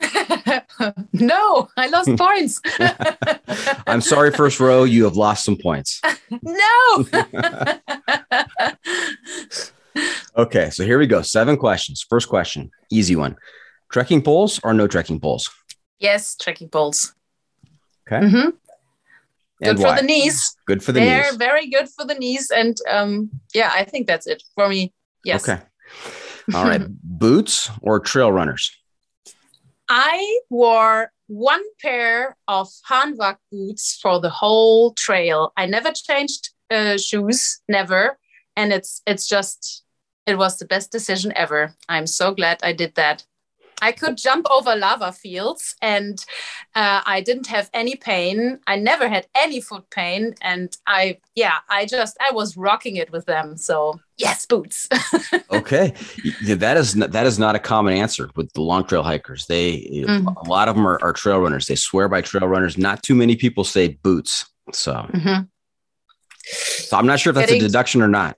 no, 1.12 1.68
I 1.76 1.86
lost 1.88 2.16
points. 2.16 2.60
I'm 3.86 4.00
sorry, 4.00 4.30
first 4.30 4.60
row, 4.60 4.84
you 4.84 5.04
have 5.04 5.16
lost 5.16 5.44
some 5.44 5.56
points. 5.56 6.00
no. 6.42 7.04
Okay, 10.40 10.70
so 10.70 10.84
here 10.84 10.98
we 10.98 11.06
go. 11.06 11.20
Seven 11.22 11.56
questions. 11.56 12.04
First 12.08 12.28
question, 12.28 12.70
easy 12.90 13.16
one. 13.16 13.36
Trekking 13.92 14.22
poles 14.22 14.60
or 14.64 14.72
no 14.74 14.86
trekking 14.86 15.20
poles? 15.20 15.44
yes, 15.98 16.34
trekking 16.36 16.68
poles. 16.70 17.14
Okay. 18.06 18.24
Mhm. 18.26 18.52
And 19.62 19.76
Good 19.76 19.78
for 19.86 19.94
the 20.00 20.06
knees. 20.10 20.56
Good 20.66 20.82
for 20.82 20.92
the 20.92 21.00
They're 21.00 21.24
knees. 21.30 21.36
very 21.36 21.66
good 21.68 21.88
for 21.96 22.04
the 22.06 22.14
knees, 22.14 22.50
and 22.60 22.74
um, 22.88 23.30
yeah, 23.54 23.70
I 23.80 23.84
think 23.84 24.06
that's 24.06 24.26
it 24.26 24.42
for 24.54 24.66
me. 24.68 24.92
Yes. 25.24 25.42
Okay. 25.46 25.60
All 26.54 26.64
right. 26.64 26.80
Boots 27.22 27.68
or 27.82 28.00
trail 28.00 28.32
runners? 28.32 28.64
I 29.90 30.40
wore 30.48 31.12
one 31.26 31.62
pair 31.82 32.36
of 32.48 32.68
Hanwag 32.88 33.36
boots 33.52 33.98
for 34.02 34.20
the 34.20 34.30
whole 34.30 34.94
trail. 34.94 35.52
I 35.56 35.66
never 35.66 35.92
changed 35.92 36.50
uh, 36.70 36.96
shoes, 36.96 37.60
never, 37.68 38.16
and 38.56 38.72
it's 38.72 39.02
it's 39.06 39.28
just 39.28 39.84
it 40.30 40.38
was 40.38 40.56
the 40.58 40.64
best 40.66 40.90
decision 40.92 41.32
ever. 41.36 41.74
I'm 41.88 42.06
so 42.06 42.32
glad 42.32 42.60
I 42.62 42.72
did 42.72 42.94
that. 42.94 43.24
I 43.82 43.92
could 43.92 44.18
jump 44.18 44.46
over 44.50 44.76
lava 44.76 45.10
fields, 45.10 45.74
and 45.80 46.22
uh, 46.74 47.00
I 47.06 47.22
didn't 47.22 47.46
have 47.46 47.70
any 47.72 47.96
pain. 47.96 48.58
I 48.66 48.76
never 48.76 49.08
had 49.08 49.26
any 49.34 49.62
foot 49.62 49.88
pain, 49.88 50.34
and 50.42 50.76
I 50.86 51.18
yeah, 51.34 51.54
I 51.70 51.86
just 51.86 52.14
I 52.20 52.30
was 52.32 52.58
rocking 52.58 52.96
it 52.96 53.10
with 53.10 53.24
them. 53.24 53.56
So 53.56 53.98
yes, 54.18 54.46
boots. 54.46 54.88
Okay. 55.52 55.92
Yeah, 56.42 56.54
that 56.56 56.76
is 56.76 56.94
not, 56.94 57.10
that 57.12 57.26
is 57.26 57.38
not 57.38 57.54
a 57.56 57.58
common 57.58 57.94
answer 57.94 58.30
with 58.36 58.52
the 58.52 58.60
long 58.60 58.84
trail 58.84 59.02
hikers. 59.02 59.46
They 59.46 60.04
Mhm. 60.06 60.26
a 60.36 60.48
lot 60.48 60.68
of 60.68 60.76
them 60.76 60.86
are, 60.86 61.02
are 61.02 61.12
trail 61.12 61.40
runners. 61.40 61.66
They 61.66 61.74
swear 61.74 62.08
by 62.08 62.20
trail 62.20 62.46
runners. 62.46 62.78
Not 62.78 63.02
too 63.02 63.14
many 63.16 63.34
people 63.34 63.64
say 63.64 63.98
boots. 64.02 64.44
So, 64.72 64.92
Mhm. 65.12 65.48
so 66.44 66.96
I'm 66.98 67.06
not 67.06 67.18
sure 67.18 67.30
if 67.30 67.34
that's 67.34 67.48
Getting- 67.50 67.64
a 67.64 67.66
deduction 67.68 68.00
or 68.02 68.08
not. 68.08 68.36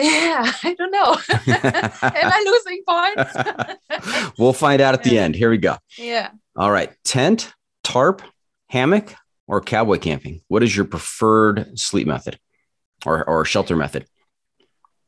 Yeah, 0.00 0.52
I 0.62 0.74
don't 0.74 0.90
know. 0.90 1.16
Am 1.54 2.32
I 2.32 2.44
losing 2.64 2.82
points? 2.86 4.38
we'll 4.38 4.52
find 4.52 4.80
out 4.80 4.94
at 4.94 5.02
the 5.04 5.18
end. 5.18 5.34
Here 5.34 5.50
we 5.50 5.58
go. 5.58 5.76
yeah. 5.96 6.30
All 6.56 6.70
right. 6.70 6.92
Tent, 7.04 7.52
tarp, 7.84 8.22
hammock, 8.68 9.14
or 9.46 9.60
cowboy 9.60 9.98
camping? 9.98 10.40
What 10.48 10.62
is 10.62 10.76
your 10.76 10.84
preferred 10.84 11.78
sleep 11.78 12.06
method 12.06 12.38
or, 13.04 13.28
or 13.28 13.44
shelter 13.44 13.76
method? 13.76 14.06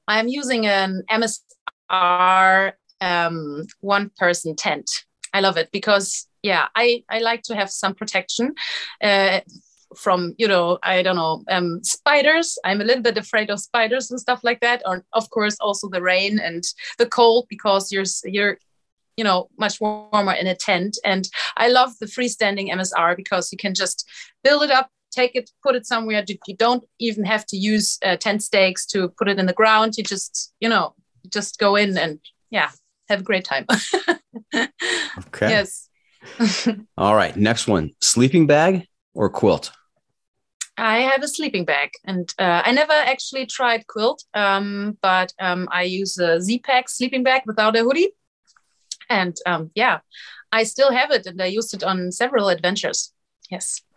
I'm 0.08 0.28
using 0.28 0.66
an 0.66 1.02
MSR 1.10 2.72
um, 3.00 3.66
one 3.80 4.10
person 4.16 4.56
tent. 4.56 4.90
I 5.32 5.40
love 5.40 5.56
it 5.56 5.70
because, 5.72 6.26
yeah, 6.42 6.68
I, 6.74 7.04
I 7.08 7.20
like 7.20 7.42
to 7.44 7.54
have 7.54 7.70
some 7.70 7.94
protection 7.94 8.54
uh, 9.02 9.40
from, 9.96 10.34
you 10.38 10.48
know, 10.48 10.78
I 10.82 11.02
don't 11.02 11.16
know, 11.16 11.42
um, 11.48 11.82
spiders. 11.82 12.58
I'm 12.64 12.80
a 12.80 12.84
little 12.84 13.02
bit 13.02 13.18
afraid 13.18 13.50
of 13.50 13.60
spiders 13.60 14.10
and 14.10 14.20
stuff 14.20 14.40
like 14.42 14.60
that. 14.60 14.82
Or, 14.86 15.04
of 15.12 15.30
course, 15.30 15.56
also 15.60 15.88
the 15.88 16.02
rain 16.02 16.38
and 16.38 16.64
the 16.98 17.06
cold 17.06 17.46
because 17.48 17.92
you're, 17.92 18.04
you're, 18.24 18.58
you 19.16 19.24
know, 19.24 19.48
much 19.58 19.80
warmer 19.80 20.32
in 20.32 20.46
a 20.46 20.54
tent. 20.54 20.98
And 21.04 21.28
I 21.56 21.68
love 21.68 21.98
the 21.98 22.06
freestanding 22.06 22.70
MSR 22.70 23.16
because 23.16 23.52
you 23.52 23.58
can 23.58 23.74
just 23.74 24.08
build 24.42 24.62
it 24.62 24.70
up, 24.70 24.90
take 25.10 25.34
it, 25.34 25.50
put 25.62 25.74
it 25.74 25.86
somewhere. 25.86 26.24
You 26.46 26.56
don't 26.56 26.84
even 26.98 27.24
have 27.24 27.46
to 27.46 27.56
use 27.56 27.98
uh, 28.04 28.16
tent 28.16 28.42
stakes 28.42 28.86
to 28.86 29.08
put 29.10 29.28
it 29.28 29.38
in 29.38 29.46
the 29.46 29.52
ground. 29.52 29.94
You 29.96 30.04
just, 30.04 30.52
you 30.60 30.68
know, 30.68 30.94
just 31.28 31.58
go 31.58 31.76
in 31.76 31.96
and 31.98 32.20
yeah, 32.50 32.70
have 33.08 33.20
a 33.20 33.24
great 33.24 33.44
time. 33.44 33.66
Okay. 34.54 35.48
Yes. 35.48 35.88
All 36.96 37.14
right. 37.14 37.36
Next 37.36 37.66
one 37.66 37.90
sleeping 38.00 38.46
bag 38.46 38.86
or 39.14 39.28
quilt? 39.28 39.72
I 40.76 40.98
have 40.98 41.22
a 41.22 41.28
sleeping 41.28 41.64
bag, 41.64 41.90
and 42.04 42.32
uh, 42.38 42.62
I 42.64 42.72
never 42.72 42.92
actually 42.92 43.46
tried 43.46 43.86
quilt, 43.86 44.24
um, 44.34 44.96
but 45.02 45.32
um, 45.38 45.68
I 45.70 45.82
use 45.82 46.18
a 46.18 46.40
Z-Pack 46.40 46.88
sleeping 46.88 47.22
bag 47.22 47.42
without 47.46 47.76
a 47.76 47.80
hoodie, 47.80 48.12
and 49.10 49.36
um, 49.44 49.70
yeah, 49.74 50.00
I 50.50 50.64
still 50.64 50.90
have 50.90 51.10
it, 51.10 51.26
and 51.26 51.40
I 51.42 51.46
used 51.46 51.74
it 51.74 51.84
on 51.84 52.10
several 52.10 52.48
adventures. 52.48 53.12
Yes. 53.50 53.82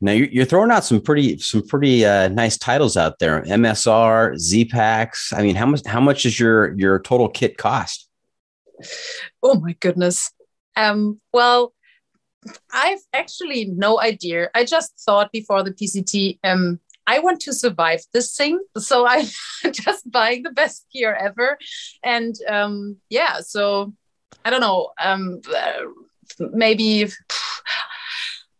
Now 0.00 0.12
you're, 0.12 0.28
you're 0.28 0.44
throwing 0.44 0.70
out 0.70 0.84
some 0.84 1.00
pretty 1.00 1.38
some 1.38 1.66
pretty 1.66 2.04
uh, 2.04 2.28
nice 2.28 2.56
titles 2.56 2.96
out 2.96 3.18
there. 3.18 3.42
MSR, 3.42 4.38
Z 4.38 4.66
packs. 4.66 5.32
I 5.32 5.42
mean, 5.42 5.56
how 5.56 5.66
much 5.66 5.84
how 5.86 6.00
much 6.00 6.22
does 6.22 6.38
your 6.38 6.72
your 6.78 7.00
total 7.00 7.28
kit 7.28 7.58
cost? 7.58 8.08
Oh 9.42 9.58
my 9.58 9.72
goodness. 9.80 10.30
Um, 10.76 11.20
well, 11.32 11.72
I've 12.72 13.00
actually 13.12 13.66
no 13.66 14.00
idea. 14.00 14.50
I 14.54 14.64
just 14.64 14.98
thought 15.04 15.32
before 15.32 15.62
the 15.62 15.72
PCT, 15.72 16.38
um, 16.44 16.80
I 17.06 17.20
want 17.20 17.40
to 17.40 17.52
survive 17.54 18.02
this 18.12 18.36
thing. 18.36 18.60
So 18.76 19.06
I'm 19.08 19.26
just 19.72 20.10
buying 20.10 20.42
the 20.42 20.50
best 20.50 20.86
gear 20.92 21.14
ever. 21.14 21.58
And 22.04 22.34
um, 22.48 22.96
yeah, 23.08 23.40
so 23.40 23.94
I 24.44 24.50
don't 24.50 24.60
know. 24.60 24.90
Um, 25.00 25.40
uh, 25.54 25.84
maybe. 26.38 27.08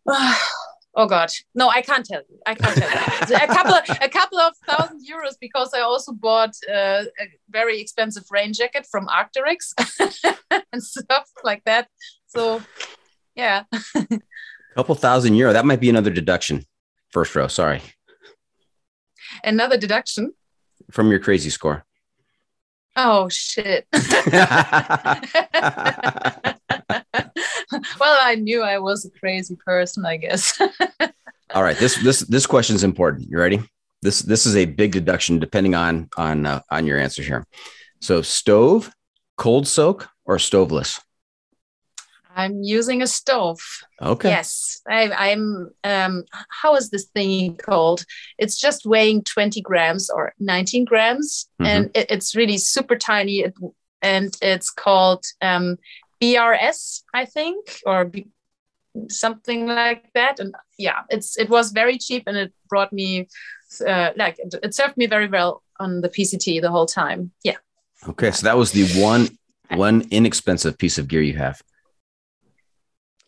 Oh 0.94 1.06
God, 1.06 1.30
no! 1.54 1.68
I 1.68 1.80
can't 1.80 2.04
tell 2.04 2.22
you. 2.28 2.38
I 2.44 2.56
can't 2.56 2.76
tell 2.76 2.90
you. 2.90 3.36
a 3.36 3.46
couple, 3.46 3.74
of, 3.74 3.84
a 4.02 4.08
couple 4.08 4.38
of 4.38 4.52
thousand 4.66 5.02
euros 5.08 5.36
because 5.40 5.72
I 5.72 5.80
also 5.80 6.12
bought 6.12 6.56
uh, 6.68 7.04
a 7.20 7.26
very 7.50 7.80
expensive 7.80 8.24
rain 8.32 8.52
jacket 8.52 8.84
from 8.90 9.06
Arc'teryx 9.06 9.74
and 10.72 10.82
stuff 10.82 11.30
like 11.44 11.62
that. 11.66 11.86
So, 12.26 12.62
yeah. 13.38 13.62
A 13.94 14.06
couple 14.76 14.94
thousand 14.96 15.34
euro. 15.36 15.52
That 15.54 15.64
might 15.64 15.80
be 15.80 15.88
another 15.88 16.10
deduction. 16.10 16.64
First 17.10 17.34
row. 17.34 17.46
Sorry, 17.48 17.80
Another 19.44 19.78
deduction. 19.78 20.32
from 20.90 21.10
your 21.10 21.20
crazy 21.20 21.48
score. 21.50 21.84
Oh 22.96 23.28
shit. 23.28 23.86
well, 23.92 24.08
I 28.02 28.36
knew 28.38 28.62
I 28.62 28.78
was 28.78 29.04
a 29.04 29.10
crazy 29.20 29.56
person, 29.56 30.04
I 30.04 30.16
guess. 30.16 30.60
All 31.54 31.62
right. 31.62 31.76
This 31.78 31.96
this 32.02 32.20
this 32.20 32.46
question 32.46 32.76
is 32.76 32.84
important. 32.84 33.30
You 33.30 33.38
ready? 33.38 33.62
This 34.02 34.20
this 34.20 34.46
is 34.46 34.56
a 34.56 34.64
big 34.66 34.92
deduction 34.92 35.38
depending 35.38 35.74
on 35.74 36.08
on 36.16 36.44
uh, 36.46 36.60
on 36.70 36.86
your 36.86 36.98
answer 36.98 37.22
here. 37.22 37.46
So 38.00 38.22
stove, 38.22 38.90
cold 39.36 39.66
soak, 39.66 40.08
or 40.24 40.38
stoveless. 40.38 41.00
I'm 42.38 42.62
using 42.62 43.02
a 43.02 43.06
stove. 43.06 43.58
Okay. 44.00 44.28
Yes, 44.30 44.80
I, 44.88 45.10
I'm. 45.10 45.70
Um, 45.82 46.24
how 46.62 46.76
is 46.76 46.90
this 46.90 47.06
thing 47.06 47.56
called? 47.56 48.04
It's 48.38 48.56
just 48.58 48.86
weighing 48.86 49.24
20 49.24 49.60
grams 49.60 50.08
or 50.08 50.32
19 50.38 50.84
grams, 50.84 51.48
Mhm. 51.60 51.66
and 51.66 51.90
it, 51.94 52.06
it's 52.10 52.34
really 52.36 52.58
super 52.58 52.96
tiny. 52.96 53.40
It, 53.40 53.54
and 54.02 54.30
it's 54.40 54.70
called 54.70 55.24
um, 55.42 55.76
BRS, 56.20 57.02
I 57.12 57.24
think, 57.24 57.80
or 57.84 58.04
B- 58.04 58.28
something 59.08 59.66
like 59.66 60.04
that. 60.14 60.38
And 60.40 60.54
yeah, 60.78 61.02
it's 61.10 61.36
it 61.38 61.48
was 61.48 61.72
very 61.72 61.98
cheap, 61.98 62.22
and 62.28 62.36
it 62.36 62.52
brought 62.68 62.92
me 62.92 63.26
uh, 63.86 64.10
like 64.16 64.36
it, 64.38 64.54
it 64.62 64.74
served 64.74 64.96
me 64.96 65.06
very 65.06 65.28
well 65.28 65.62
on 65.80 66.00
the 66.02 66.08
PCT 66.08 66.60
the 66.60 66.70
whole 66.70 66.86
time. 66.86 67.32
Yeah. 67.42 67.56
Okay, 68.08 68.30
so 68.30 68.44
that 68.44 68.56
was 68.56 68.70
the 68.70 68.86
one 69.02 69.28
one 69.76 70.06
inexpensive 70.10 70.78
piece 70.78 70.98
of 70.98 71.08
gear 71.08 71.22
you 71.22 71.36
have. 71.36 71.60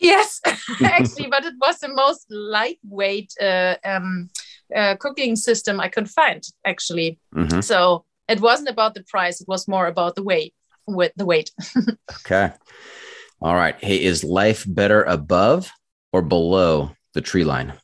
Yes, 0.01 0.41
actually, 0.83 1.29
but 1.31 1.45
it 1.45 1.55
was 1.61 1.79
the 1.79 1.89
most 1.89 2.27
lightweight 2.31 3.33
uh, 3.41 3.77
um, 3.85 4.31
uh, 4.75 4.97
cooking 4.97 5.37
system 5.37 5.81
I 5.81 5.89
could 5.89 6.09
find. 6.09 6.43
Actually, 6.65 7.19
Mhm. 7.35 7.63
so 7.63 8.05
it 8.29 8.41
wasn't 8.41 8.69
about 8.71 8.95
the 8.95 9.05
price; 9.05 9.41
it 9.41 9.49
was 9.49 9.69
more 9.69 9.87
about 9.87 10.15
the 10.15 10.23
weight. 10.23 10.55
With 10.87 11.13
the 11.17 11.27
weight. 11.27 11.51
Okay. 12.27 12.53
All 13.41 13.55
right. 13.55 13.77
Hey, 13.85 14.03
is 14.03 14.25
life 14.25 14.65
better 14.67 15.03
above 15.05 15.71
or 16.13 16.23
below 16.23 16.91
the 17.15 17.21
tree 17.21 17.45
line? 17.45 17.75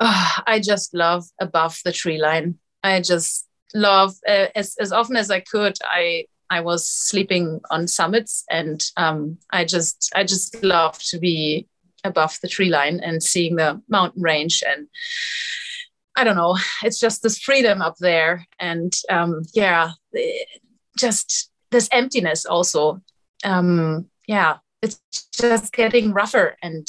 Ah, 0.00 0.42
I 0.46 0.60
just 0.60 0.94
love 0.94 1.24
above 1.40 1.78
the 1.84 1.92
tree 1.92 2.18
line. 2.18 2.58
I 2.82 3.00
just 3.02 3.46
love 3.74 4.14
uh, 4.26 4.46
as 4.54 4.76
as 4.80 4.92
often 4.92 5.16
as 5.16 5.30
I 5.30 5.40
could. 5.40 5.76
I 5.84 6.24
I 6.50 6.60
was 6.60 6.88
sleeping 6.88 7.60
on 7.70 7.86
summits, 7.86 8.44
and 8.50 8.84
um, 8.96 9.38
I 9.50 9.64
just 9.64 10.10
I 10.14 10.24
just 10.24 10.62
love 10.62 10.98
to 11.10 11.18
be 11.18 11.68
above 12.04 12.38
the 12.42 12.48
tree 12.48 12.70
line 12.70 13.00
and 13.00 13.22
seeing 13.22 13.56
the 13.56 13.80
mountain 13.88 14.22
range 14.22 14.62
and. 14.66 14.88
I 16.16 16.24
don't 16.24 16.36
know. 16.36 16.58
It's 16.82 16.98
just 16.98 17.22
this 17.22 17.38
freedom 17.38 17.80
up 17.80 17.94
there, 17.98 18.44
and 18.58 18.92
um, 19.08 19.42
yeah, 19.54 19.92
just 20.98 21.50
this 21.70 21.88
emptiness 21.92 22.44
also. 22.44 23.00
Um, 23.44 24.10
yeah, 24.26 24.58
it's 24.82 25.00
just 25.32 25.72
getting 25.72 26.12
rougher, 26.12 26.56
and 26.62 26.86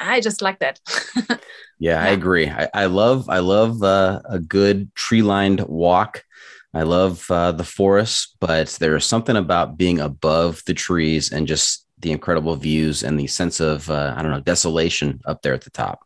I 0.00 0.20
just 0.20 0.40
like 0.40 0.60
that. 0.60 0.80
Yeah, 1.78 2.02
I 2.02 2.08
agree. 2.08 2.48
I, 2.48 2.68
I 2.72 2.86
love 2.86 3.28
I 3.28 3.40
love 3.40 3.82
uh, 3.82 4.20
a 4.28 4.38
good 4.38 4.94
tree 4.94 5.22
lined 5.22 5.60
walk. 5.60 6.24
I 6.74 6.82
love 6.82 7.30
uh, 7.30 7.52
the 7.52 7.64
forest, 7.64 8.36
but 8.40 8.68
there 8.80 8.96
is 8.96 9.04
something 9.04 9.36
about 9.36 9.76
being 9.76 10.00
above 10.00 10.62
the 10.66 10.74
trees 10.74 11.32
and 11.32 11.46
just 11.46 11.86
the 11.98 12.10
incredible 12.10 12.56
views 12.56 13.02
and 13.04 13.18
the 13.18 13.26
sense 13.28 13.60
of 13.60 13.88
uh, 13.90 14.14
I 14.16 14.22
don't 14.22 14.32
know 14.32 14.40
desolation 14.40 15.20
up 15.24 15.42
there 15.42 15.54
at 15.54 15.62
the 15.62 15.70
top. 15.70 16.00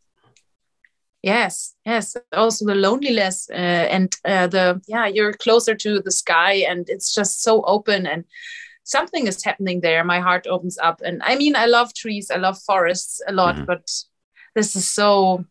Yes, 1.22 1.74
yes. 1.84 2.16
Also 2.32 2.64
the 2.64 2.74
loneliness 2.74 3.48
uh, 3.50 3.54
and 3.90 4.14
uh, 4.24 4.46
the 4.46 4.80
yeah, 4.86 5.06
you're 5.06 5.32
closer 5.32 5.74
to 5.74 6.00
the 6.00 6.12
sky, 6.12 6.64
and 6.68 6.88
it's 6.88 7.12
just 7.14 7.42
so 7.42 7.62
open 7.62 8.06
and 8.06 8.24
something 8.84 9.26
is 9.26 9.42
happening 9.42 9.80
there. 9.80 10.04
My 10.04 10.20
heart 10.20 10.46
opens 10.46 10.78
up, 10.78 11.00
and 11.04 11.20
I 11.24 11.34
mean, 11.36 11.56
I 11.56 11.66
love 11.66 11.92
trees, 11.94 12.30
I 12.30 12.36
love 12.36 12.58
forests 12.62 13.20
a 13.26 13.32
lot, 13.32 13.56
Mhm. 13.56 13.66
but 13.66 13.90
this 14.54 14.76
is 14.76 14.88
so 14.88 15.44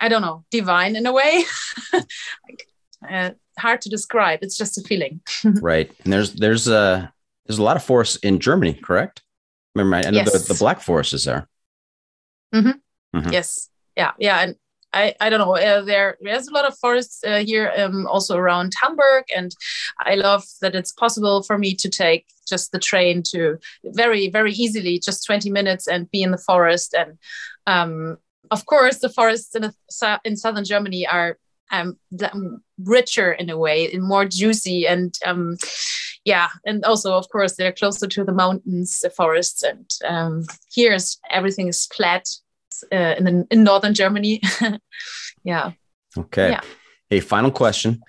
I 0.00 0.08
don't 0.08 0.22
know, 0.22 0.44
divine 0.50 0.94
in 0.96 1.06
a 1.06 1.12
way. 1.12 1.44
like, 1.92 2.67
uh, 3.08 3.30
hard 3.58 3.80
to 3.82 3.88
describe. 3.88 4.40
It's 4.42 4.56
just 4.56 4.78
a 4.78 4.82
feeling. 4.82 5.20
right? 5.60 5.90
And 6.04 6.12
there's 6.12 6.32
there's 6.34 6.68
a 6.68 7.12
there's 7.46 7.58
a 7.58 7.62
lot 7.62 7.76
of 7.76 7.82
forests 7.82 8.16
in 8.16 8.38
Germany, 8.38 8.74
correct? 8.74 9.22
Remember, 9.74 9.96
I 9.96 10.02
know 10.10 10.24
the, 10.24 10.30
Yes. 10.32 10.48
the 10.48 10.54
Black 10.54 10.80
Forest 10.80 11.12
is 11.14 11.24
there. 11.24 11.48
Mm-hmm. 12.54 13.30
Yes, 13.32 13.70
yeah, 13.96 14.12
yeah, 14.18 14.40
and. 14.40 14.56
I, 14.94 15.14
I 15.20 15.28
don't 15.28 15.38
know. 15.38 15.54
Uh, 15.54 15.82
there 15.82 16.16
there's 16.22 16.48
a 16.48 16.54
lot 16.54 16.64
of 16.64 16.74
forests 16.78 17.22
uh, 17.22 17.44
here, 17.44 17.70
um, 17.76 18.06
also 18.06 18.38
around 18.38 18.72
Hamburg, 18.82 19.24
and 19.36 19.54
I 20.00 20.14
love 20.14 20.44
that 20.62 20.74
it's 20.74 20.92
possible 20.92 21.42
for 21.42 21.58
me 21.58 21.74
to 21.74 21.90
take 21.90 22.24
just 22.48 22.72
the 22.72 22.78
train 22.78 23.22
to 23.24 23.58
very 23.84 24.30
very 24.30 24.52
easily, 24.54 24.98
just 24.98 25.26
20 25.26 25.50
minutes, 25.50 25.88
and 25.88 26.10
be 26.10 26.22
in 26.22 26.30
the 26.30 26.38
forest. 26.38 26.94
And 26.94 27.18
um, 27.66 28.16
of 28.50 28.64
course, 28.64 29.00
the 29.00 29.10
forests 29.10 29.54
in, 29.54 29.60
the, 29.60 29.74
sou- 29.90 30.22
in 30.24 30.38
southern 30.38 30.64
Germany 30.64 31.06
are 31.06 31.36
um, 31.70 31.98
richer 32.84 33.32
in 33.32 33.50
a 33.50 33.58
way, 33.58 33.90
and 33.92 34.02
more 34.02 34.24
juicy, 34.24 34.86
and 34.86 35.14
um, 35.24 35.56
yeah, 36.24 36.48
and 36.64 36.84
also 36.84 37.14
of 37.14 37.28
course 37.30 37.56
they're 37.56 37.72
closer 37.72 38.06
to 38.06 38.24
the 38.24 38.32
mountains, 38.32 39.00
the 39.00 39.10
forests, 39.10 39.62
and 39.62 39.90
um, 40.06 40.44
here's 40.74 41.18
everything 41.30 41.68
is 41.68 41.86
flat 41.86 42.28
uh, 42.92 43.14
in 43.18 43.24
the, 43.24 43.46
in 43.50 43.64
northern 43.64 43.94
Germany. 43.94 44.40
yeah. 45.44 45.72
Okay. 46.16 46.50
Yeah. 46.50 46.60
Hey, 47.10 47.20
final 47.20 47.50
question. 47.50 48.02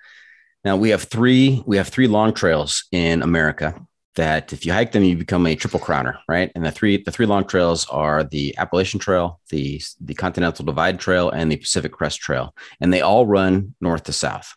Now 0.66 0.76
we 0.76 0.90
have 0.90 1.04
three 1.04 1.64
we 1.66 1.78
have 1.78 1.88
three 1.88 2.08
long 2.08 2.34
trails 2.34 2.86
in 2.92 3.22
America 3.22 3.76
that 4.16 4.52
if 4.52 4.66
you 4.66 4.74
hike 4.74 4.92
them, 4.92 5.04
you 5.04 5.16
become 5.16 5.46
a 5.46 5.56
triple 5.56 5.80
crowner, 5.80 6.18
right? 6.28 6.52
And 6.56 6.66
the 6.66 6.72
three 6.72 7.02
the 7.04 7.12
three 7.12 7.26
long 7.26 7.46
trails 7.46 7.88
are 7.90 8.24
the 8.24 8.58
Appalachian 8.58 9.00
Trail, 9.00 9.40
the 9.50 9.82
the 10.02 10.14
Continental 10.14 10.66
Divide 10.66 11.00
Trail, 11.00 11.30
and 11.30 11.52
the 11.52 11.58
Pacific 11.58 11.92
Crest 11.92 12.20
Trail, 12.20 12.54
and 12.82 12.92
they 12.92 13.02
all 13.02 13.26
run 13.28 13.76
north 13.80 14.04
to 14.06 14.14
south. 14.14 14.54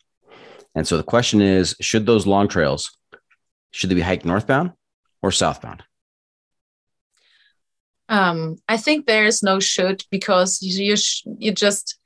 And 0.74 0.88
so 0.88 0.96
the 0.96 1.02
question 1.02 1.42
is, 1.42 1.76
should 1.80 2.06
those 2.06 2.26
long 2.26 2.48
trails 2.48 2.90
should 3.72 3.90
they 3.90 3.94
be 3.94 4.02
hiked 4.02 4.24
northbound 4.24 4.72
or 5.22 5.32
southbound? 5.32 5.82
Um, 8.08 8.56
I 8.68 8.76
think 8.76 9.06
there's 9.06 9.42
no 9.42 9.58
should 9.58 10.04
because 10.10 10.60
you 10.62 10.84
you, 10.84 10.96
sh- 10.96 11.24
you 11.38 11.52
just 11.52 11.98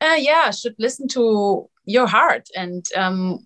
uh, 0.00 0.16
yeah 0.18 0.50
should 0.50 0.74
listen 0.78 1.08
to 1.08 1.68
your 1.86 2.06
heart 2.06 2.48
and 2.54 2.84
um, 2.94 3.38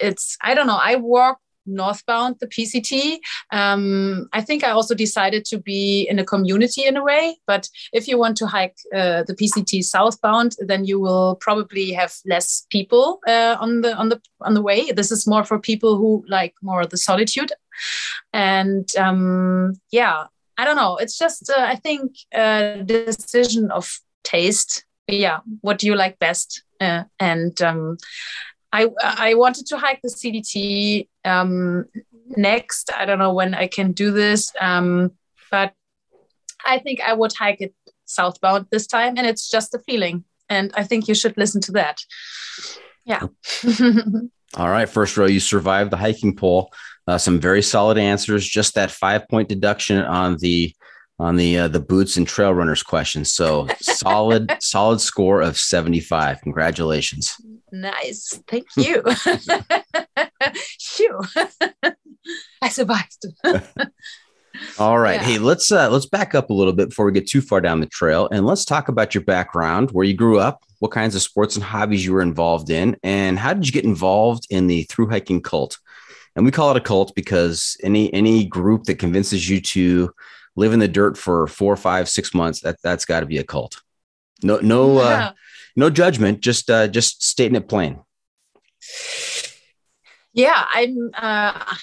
it's 0.00 0.36
I 0.40 0.54
don't 0.54 0.68
know 0.68 0.78
I 0.80 0.96
walk 0.96 1.38
northbound 1.66 2.36
the 2.40 2.46
PCT. 2.46 3.18
Um, 3.50 4.28
I 4.32 4.40
think 4.40 4.64
I 4.64 4.70
also 4.70 4.94
decided 4.94 5.44
to 5.46 5.58
be 5.58 6.06
in 6.08 6.18
a 6.18 6.24
community 6.24 6.84
in 6.84 6.96
a 6.96 7.04
way. 7.04 7.36
But 7.46 7.68
if 7.92 8.08
you 8.08 8.18
want 8.18 8.36
to 8.38 8.46
hike 8.46 8.76
uh, 8.94 9.24
the 9.24 9.34
PCT 9.34 9.84
southbound, 9.84 10.56
then 10.58 10.84
you 10.84 11.00
will 11.00 11.36
probably 11.36 11.92
have 11.92 12.14
less 12.26 12.66
people 12.70 13.20
uh, 13.26 13.56
on 13.60 13.80
the 13.82 13.94
on 13.94 14.08
the 14.08 14.20
on 14.40 14.54
the 14.54 14.62
way. 14.62 14.92
This 14.92 15.10
is 15.10 15.26
more 15.26 15.44
for 15.44 15.58
people 15.58 15.96
who 15.96 16.24
like 16.28 16.54
more 16.62 16.86
the 16.86 16.96
solitude. 16.96 17.52
And 18.32 18.88
um, 18.96 19.74
yeah, 19.90 20.26
I 20.58 20.64
don't 20.64 20.76
know. 20.76 20.96
It's 20.96 21.18
just 21.18 21.50
uh, 21.50 21.60
I 21.60 21.76
think 21.76 22.12
a 22.34 22.82
decision 22.84 23.70
of 23.70 23.98
taste. 24.24 24.84
Yeah, 25.08 25.40
what 25.60 25.78
do 25.78 25.86
you 25.86 25.96
like 25.96 26.18
best? 26.18 26.62
Uh, 26.80 27.04
and 27.20 27.60
um, 27.62 27.96
I 28.72 28.88
I 29.02 29.34
wanted 29.34 29.66
to 29.66 29.78
hike 29.78 30.00
the 30.02 30.08
CDT 30.08 31.08
um, 31.24 31.84
next. 32.36 32.90
I 32.94 33.04
don't 33.04 33.18
know 33.18 33.34
when 33.34 33.54
I 33.54 33.66
can 33.66 33.92
do 33.92 34.10
this, 34.10 34.50
um, 34.60 35.12
but 35.50 35.74
I 36.64 36.78
think 36.78 37.00
I 37.00 37.12
would 37.12 37.32
hike 37.34 37.60
it 37.60 37.74
southbound 38.06 38.66
this 38.70 38.86
time, 38.86 39.14
and 39.16 39.26
it's 39.26 39.50
just 39.50 39.74
a 39.74 39.78
feeling. 39.80 40.24
And 40.48 40.72
I 40.74 40.84
think 40.84 41.08
you 41.08 41.14
should 41.14 41.36
listen 41.36 41.60
to 41.62 41.72
that. 41.72 41.98
Yeah. 43.04 43.26
All 44.54 44.68
right, 44.68 44.88
first 44.88 45.16
row, 45.16 45.26
you 45.26 45.40
survived 45.40 45.90
the 45.90 45.96
hiking 45.96 46.36
poll. 46.36 46.72
Uh, 47.06 47.18
some 47.18 47.40
very 47.40 47.62
solid 47.62 47.98
answers. 47.98 48.46
Just 48.46 48.74
that 48.74 48.90
five 48.90 49.28
point 49.28 49.48
deduction 49.48 49.98
on 49.98 50.36
the 50.38 50.74
on 51.18 51.36
the 51.36 51.58
uh, 51.58 51.68
the 51.68 51.80
boots 51.80 52.16
and 52.16 52.26
trail 52.26 52.52
runners 52.52 52.82
question. 52.82 53.24
So 53.24 53.68
solid 53.80 54.56
solid 54.60 55.00
score 55.00 55.40
of 55.40 55.58
seventy 55.58 56.00
five. 56.00 56.40
Congratulations. 56.42 57.34
Nice. 57.72 58.40
Thank 58.46 58.66
you. 58.76 59.02
Phew. 60.80 61.20
I 62.62 62.68
survived. 62.68 63.26
All 64.78 64.98
right, 64.98 65.14
Yeah. 65.20 65.26
hey, 65.26 65.38
let's 65.38 65.72
uh, 65.72 65.88
let's 65.90 66.06
back 66.06 66.34
up 66.34 66.50
a 66.50 66.52
little 66.52 66.74
bit 66.74 66.90
before 66.90 67.06
we 67.06 67.12
get 67.12 67.26
too 67.26 67.40
far 67.40 67.60
down 67.60 67.80
the 67.80 67.86
trail, 67.86 68.28
and 68.30 68.44
let's 68.46 68.64
talk 68.66 68.88
about 68.88 69.14
your 69.14 69.24
background, 69.24 69.90
where 69.92 70.04
you 70.04 70.14
grew 70.14 70.38
up, 70.38 70.62
what 70.78 70.90
kinds 70.90 71.14
of 71.14 71.22
sports 71.22 71.56
and 71.56 71.64
hobbies 71.64 72.04
you 72.04 72.12
were 72.12 72.20
involved 72.20 72.68
in, 72.70 72.96
and 73.02 73.38
how 73.38 73.54
did 73.54 73.66
you 73.66 73.72
get 73.72 73.84
involved 73.84 74.46
in 74.50 74.66
the 74.66 74.82
through 74.84 75.08
hiking 75.08 75.40
cult? 75.40 75.78
And 76.36 76.44
we 76.44 76.50
call 76.50 76.70
it 76.70 76.76
a 76.76 76.80
cult 76.80 77.14
because 77.14 77.76
any 77.82 78.12
any 78.12 78.44
group 78.44 78.84
that 78.84 78.98
convinces 78.98 79.48
you 79.48 79.60
to 79.62 80.12
live 80.54 80.74
in 80.74 80.80
the 80.80 80.88
dirt 80.88 81.16
for 81.16 81.46
four, 81.46 81.74
five, 81.76 82.08
six 82.08 82.34
months, 82.34 82.60
that 82.60 82.76
that's 82.82 83.06
got 83.06 83.20
to 83.20 83.26
be 83.26 83.38
a 83.38 83.44
cult. 83.44 83.80
No, 84.42 84.58
no, 84.58 84.98
uh. 84.98 85.32
No 85.76 85.90
judgment, 85.90 86.40
just 86.40 86.70
uh, 86.70 86.88
just 86.88 87.22
stating 87.22 87.56
it 87.56 87.68
plain. 87.68 88.00
yeah 90.32 90.64
i'm 90.72 91.10
uh, 91.14 91.74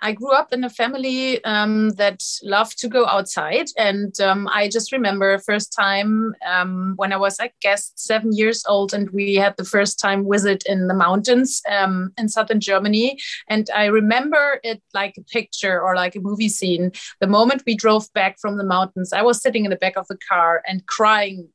i 0.00 0.12
grew 0.12 0.32
up 0.32 0.52
in 0.52 0.64
a 0.64 0.70
family 0.70 1.42
um, 1.44 1.90
that 1.90 2.22
loved 2.42 2.78
to 2.78 2.88
go 2.88 3.04
outside. 3.06 3.66
And 3.76 4.18
um, 4.20 4.48
i 4.48 4.68
just 4.68 4.92
remember 4.92 5.38
first 5.38 5.72
time 5.72 6.34
um, 6.46 6.94
when 6.96 7.12
i 7.12 7.16
was 7.16 7.38
i 7.40 7.50
guess 7.60 7.92
seven 7.96 8.32
years 8.32 8.64
old 8.66 8.94
and 8.94 9.10
we 9.10 9.34
had 9.34 9.56
the 9.56 9.64
first 9.64 9.98
time 9.98 10.26
visit 10.28 10.62
in 10.66 10.88
the 10.88 10.94
mountains 10.94 11.62
um, 11.70 12.12
in 12.16 12.28
southern 12.28 12.60
germany. 12.60 13.18
And 13.48 13.68
i 13.74 13.86
remember 13.86 14.60
it 14.64 14.82
like 14.94 15.14
a 15.18 15.22
picture 15.22 15.80
or 15.80 15.94
like 15.94 16.16
a 16.16 16.20
movie 16.20 16.48
scene. 16.48 16.92
The 17.20 17.26
moment 17.26 17.62
we 17.66 17.74
drove 17.76 18.12
back 18.14 18.38
from 18.40 18.56
the 18.56 18.64
mountains 18.64 19.12
i 19.12 19.22
was 19.22 19.42
sitting 19.42 19.64
in 19.64 19.70
the 19.70 19.76
back 19.84 19.96
of 19.96 20.06
the 20.08 20.18
car 20.28 20.62
and 20.66 20.86
crying 20.86 21.48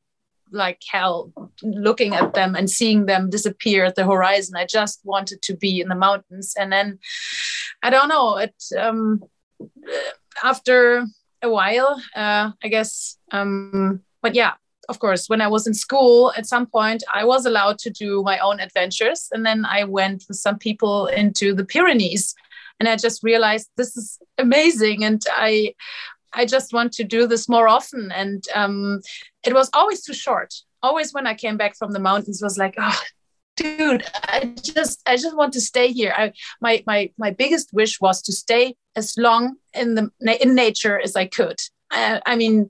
like 0.54 0.80
hell 0.90 1.32
looking 1.62 2.14
at 2.14 2.34
them 2.34 2.56
and 2.56 2.70
seeing 2.70 3.06
them 3.06 3.30
disappear 3.30 3.86
at 3.86 3.96
the 3.96 4.06
horizon 4.06 4.56
i 4.56 4.66
just 4.66 5.02
wanted 5.04 5.42
to 5.42 5.56
be 5.56 5.82
in 5.82 5.90
the 5.90 5.96
mountains 5.96 6.54
and 6.58 6.72
then 6.72 7.00
i 7.84 7.90
don't 7.90 8.10
know 8.10 8.38
it 8.38 8.56
um 8.78 9.22
after 10.44 11.06
a 11.42 11.50
while, 11.50 12.02
uh, 12.16 12.52
I 12.64 12.68
guess. 12.70 13.18
Um, 13.32 14.02
but 14.22 14.34
yeah, 14.34 14.54
of 14.90 15.00
course, 15.00 15.28
when 15.28 15.42
I 15.42 15.48
was 15.48 15.68
in 15.68 15.74
school, 15.74 16.34
at 16.36 16.46
some 16.46 16.66
point, 16.66 17.04
I 17.14 17.26
was 17.26 17.46
allowed 17.46 17.80
to 17.80 17.90
do 17.90 18.24
my 18.24 18.40
own 18.40 18.60
adventures. 18.60 19.30
And 19.32 19.46
then 19.46 19.66
I 19.66 19.84
went 19.84 20.24
with 20.28 20.38
some 20.38 20.58
people 20.58 21.08
into 21.08 21.54
the 21.54 21.66
Pyrenees. 21.66 22.34
And 22.80 22.90
I 22.90 22.96
just 22.96 23.24
realized 23.24 23.70
this 23.78 23.96
is 23.96 24.20
amazing. 24.38 25.04
And 25.04 25.22
I, 25.32 25.74
I 26.34 26.46
just 26.46 26.74
want 26.74 26.94
to 26.94 27.04
do 27.04 27.28
this 27.28 27.48
more 27.48 27.68
often. 27.68 28.12
And 28.12 28.44
um, 28.56 29.02
it 29.46 29.54
was 29.54 29.70
always 29.74 30.04
too 30.04 30.14
short. 30.14 30.54
Always 30.82 31.14
when 31.14 31.28
I 31.28 31.34
came 31.34 31.58
back 31.58 31.76
from 31.76 31.92
the 31.92 32.00
mountains 32.00 32.42
was 32.42 32.58
like, 32.58 32.76
oh, 32.78 33.02
dude, 33.56 34.04
I 34.14 34.54
just 34.62 35.02
I 35.06 35.16
just 35.16 35.36
want 35.36 35.54
to 35.54 35.62
stay 35.62 35.92
here. 35.92 36.14
I 36.16 36.34
my 36.62 36.84
my 36.86 37.12
my 37.18 37.32
biggest 37.32 37.74
wish 37.74 38.02
was 38.02 38.22
to 38.24 38.34
stay 38.34 38.76
as 38.96 39.16
long 39.18 39.56
in 39.74 39.96
the 39.96 40.12
in 40.42 40.56
nature 40.56 41.00
as 41.00 41.16
I 41.16 41.26
could. 41.26 41.60
I, 41.92 42.22
I 42.26 42.36
mean, 42.36 42.70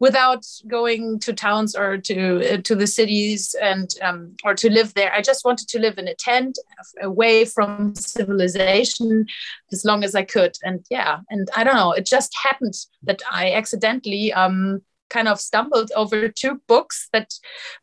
without 0.00 0.44
going 0.66 1.18
to 1.20 1.32
towns 1.32 1.76
or 1.76 1.98
to 1.98 2.54
uh, 2.54 2.56
to 2.62 2.74
the 2.74 2.86
cities 2.86 3.54
and 3.60 3.90
um, 4.02 4.34
or 4.44 4.54
to 4.54 4.70
live 4.70 4.94
there. 4.94 5.12
I 5.12 5.20
just 5.20 5.44
wanted 5.44 5.68
to 5.68 5.78
live 5.78 5.98
in 5.98 6.08
a 6.08 6.14
tent 6.14 6.58
away 7.00 7.44
from 7.44 7.94
civilization 7.94 9.26
as 9.72 9.84
long 9.84 10.02
as 10.02 10.14
I 10.14 10.24
could. 10.24 10.56
And 10.64 10.84
yeah, 10.90 11.20
and 11.28 11.48
I 11.54 11.64
don't 11.64 11.76
know, 11.76 11.92
it 11.92 12.06
just 12.06 12.34
happened 12.42 12.74
that 13.02 13.22
I 13.30 13.52
accidentally 13.52 14.32
um, 14.32 14.82
kind 15.10 15.28
of 15.28 15.40
stumbled 15.40 15.90
over 15.94 16.28
two 16.28 16.60
books 16.66 17.08
that 17.12 17.34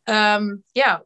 um, 0.08 0.63
yeah 0.74 1.00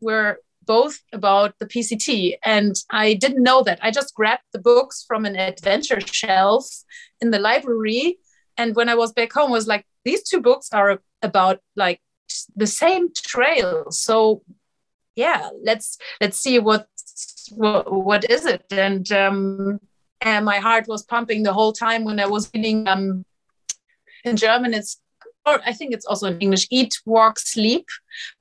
were 0.00 0.38
both 0.64 1.00
about 1.12 1.58
the 1.58 1.66
PCT. 1.66 2.36
And 2.44 2.76
I 2.90 3.14
didn't 3.14 3.42
know 3.42 3.62
that. 3.62 3.78
I 3.82 3.90
just 3.90 4.14
grabbed 4.14 4.44
the 4.52 4.58
books 4.58 5.04
from 5.06 5.24
an 5.24 5.36
adventure 5.36 6.00
shelf 6.00 6.66
in 7.20 7.30
the 7.30 7.38
library. 7.38 8.18
And 8.56 8.76
when 8.76 8.88
I 8.88 8.94
was 8.94 9.12
back 9.12 9.32
home, 9.32 9.50
I 9.50 9.52
was 9.52 9.66
like, 9.66 9.86
these 10.04 10.22
two 10.22 10.40
books 10.40 10.68
are 10.72 11.00
about 11.22 11.60
like 11.76 12.00
the 12.56 12.66
same 12.66 13.12
trail. 13.14 13.90
So 13.90 14.42
yeah, 15.14 15.50
let's 15.62 15.98
let's 16.20 16.38
see 16.38 16.58
what 16.58 16.86
what, 17.50 17.92
what 17.92 18.30
is 18.30 18.46
it. 18.46 18.64
And 18.70 19.10
um 19.12 19.80
and 20.20 20.44
my 20.44 20.58
heart 20.58 20.86
was 20.88 21.02
pumping 21.02 21.42
the 21.42 21.52
whole 21.52 21.72
time 21.72 22.04
when 22.04 22.20
I 22.20 22.26
was 22.26 22.50
reading 22.54 22.88
um 22.88 23.24
in 24.24 24.36
German 24.36 24.74
it's 24.74 25.00
I 25.44 25.72
think 25.72 25.92
it's 25.92 26.06
also 26.06 26.26
in 26.28 26.38
English, 26.38 26.66
Eat, 26.70 26.94
Walk, 27.04 27.38
Sleep 27.38 27.86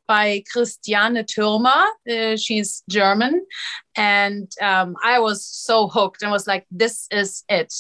by 0.08 0.44
Christiane 0.52 1.24
Thürmer. 1.24 1.88
Uh, 2.10 2.38
she's 2.38 2.84
German. 2.90 3.46
And 3.96 4.52
um, 4.62 4.96
I 5.04 5.20
was 5.20 5.46
so 5.46 5.88
hooked 5.88 6.22
and 6.22 6.32
was 6.32 6.48
like, 6.48 6.66
this 6.70 7.08
is 7.12 7.44
it. 7.50 7.74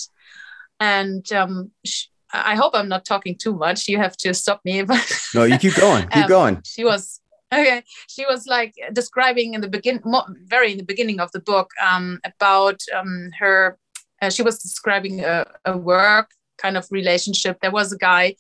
And 0.80 1.32
um, 1.34 1.72
sh- 1.86 2.08
I 2.34 2.56
hope 2.56 2.74
I'm 2.74 2.88
not 2.88 3.06
talking 3.06 3.38
too 3.38 3.54
much. 3.54 3.88
You 3.88 3.98
have 3.98 4.18
to 4.18 4.34
stop 4.34 4.62
me. 4.64 4.84
no, 5.36 5.44
you 5.44 5.58
keep 5.58 5.76
going. 5.76 6.08
Keep 6.08 6.24
um, 6.24 6.30
going. 6.30 6.62
She 6.66 6.84
was 6.84 7.20
okay. 7.54 7.84
She 8.08 8.26
was 8.26 8.48
like 8.48 8.74
describing 8.94 9.54
in 9.54 9.62
the 9.62 9.68
begin, 9.68 10.02
very 10.46 10.72
in 10.72 10.78
the 10.78 10.86
beginning 10.86 11.20
of 11.20 11.32
the 11.34 11.42
book, 11.42 11.70
um, 11.82 12.20
about 12.24 12.80
um, 12.96 13.30
her. 13.38 13.78
Uh, 14.22 14.30
she 14.30 14.44
was 14.44 14.60
describing 14.60 15.24
a, 15.24 15.46
a 15.66 15.78
work 15.78 16.32
kind 16.58 16.78
of 16.78 16.88
relationship. 16.92 17.58
There 17.62 17.72
was 17.72 17.92
a 17.92 17.98
guy 17.98 18.36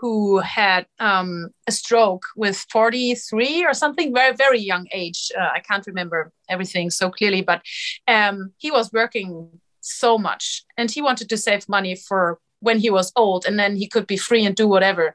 who 0.00 0.38
had 0.38 0.86
um, 1.00 1.48
a 1.66 1.72
stroke 1.72 2.24
with 2.36 2.56
43 2.70 3.64
or 3.64 3.74
something, 3.74 4.14
very, 4.14 4.34
very 4.34 4.60
young 4.60 4.86
age. 4.92 5.30
Uh, 5.38 5.48
I 5.52 5.60
can't 5.60 5.86
remember 5.86 6.32
everything 6.48 6.90
so 6.90 7.10
clearly, 7.10 7.42
but 7.42 7.62
um, 8.06 8.52
he 8.58 8.70
was 8.70 8.92
working 8.92 9.50
so 9.80 10.18
much 10.18 10.64
and 10.76 10.90
he 10.90 11.02
wanted 11.02 11.28
to 11.30 11.36
save 11.36 11.68
money 11.68 11.96
for 11.96 12.38
when 12.60 12.78
he 12.78 12.90
was 12.90 13.12
old 13.16 13.44
and 13.46 13.58
then 13.58 13.76
he 13.76 13.88
could 13.88 14.06
be 14.06 14.16
free 14.16 14.44
and 14.44 14.54
do 14.54 14.68
whatever. 14.68 15.12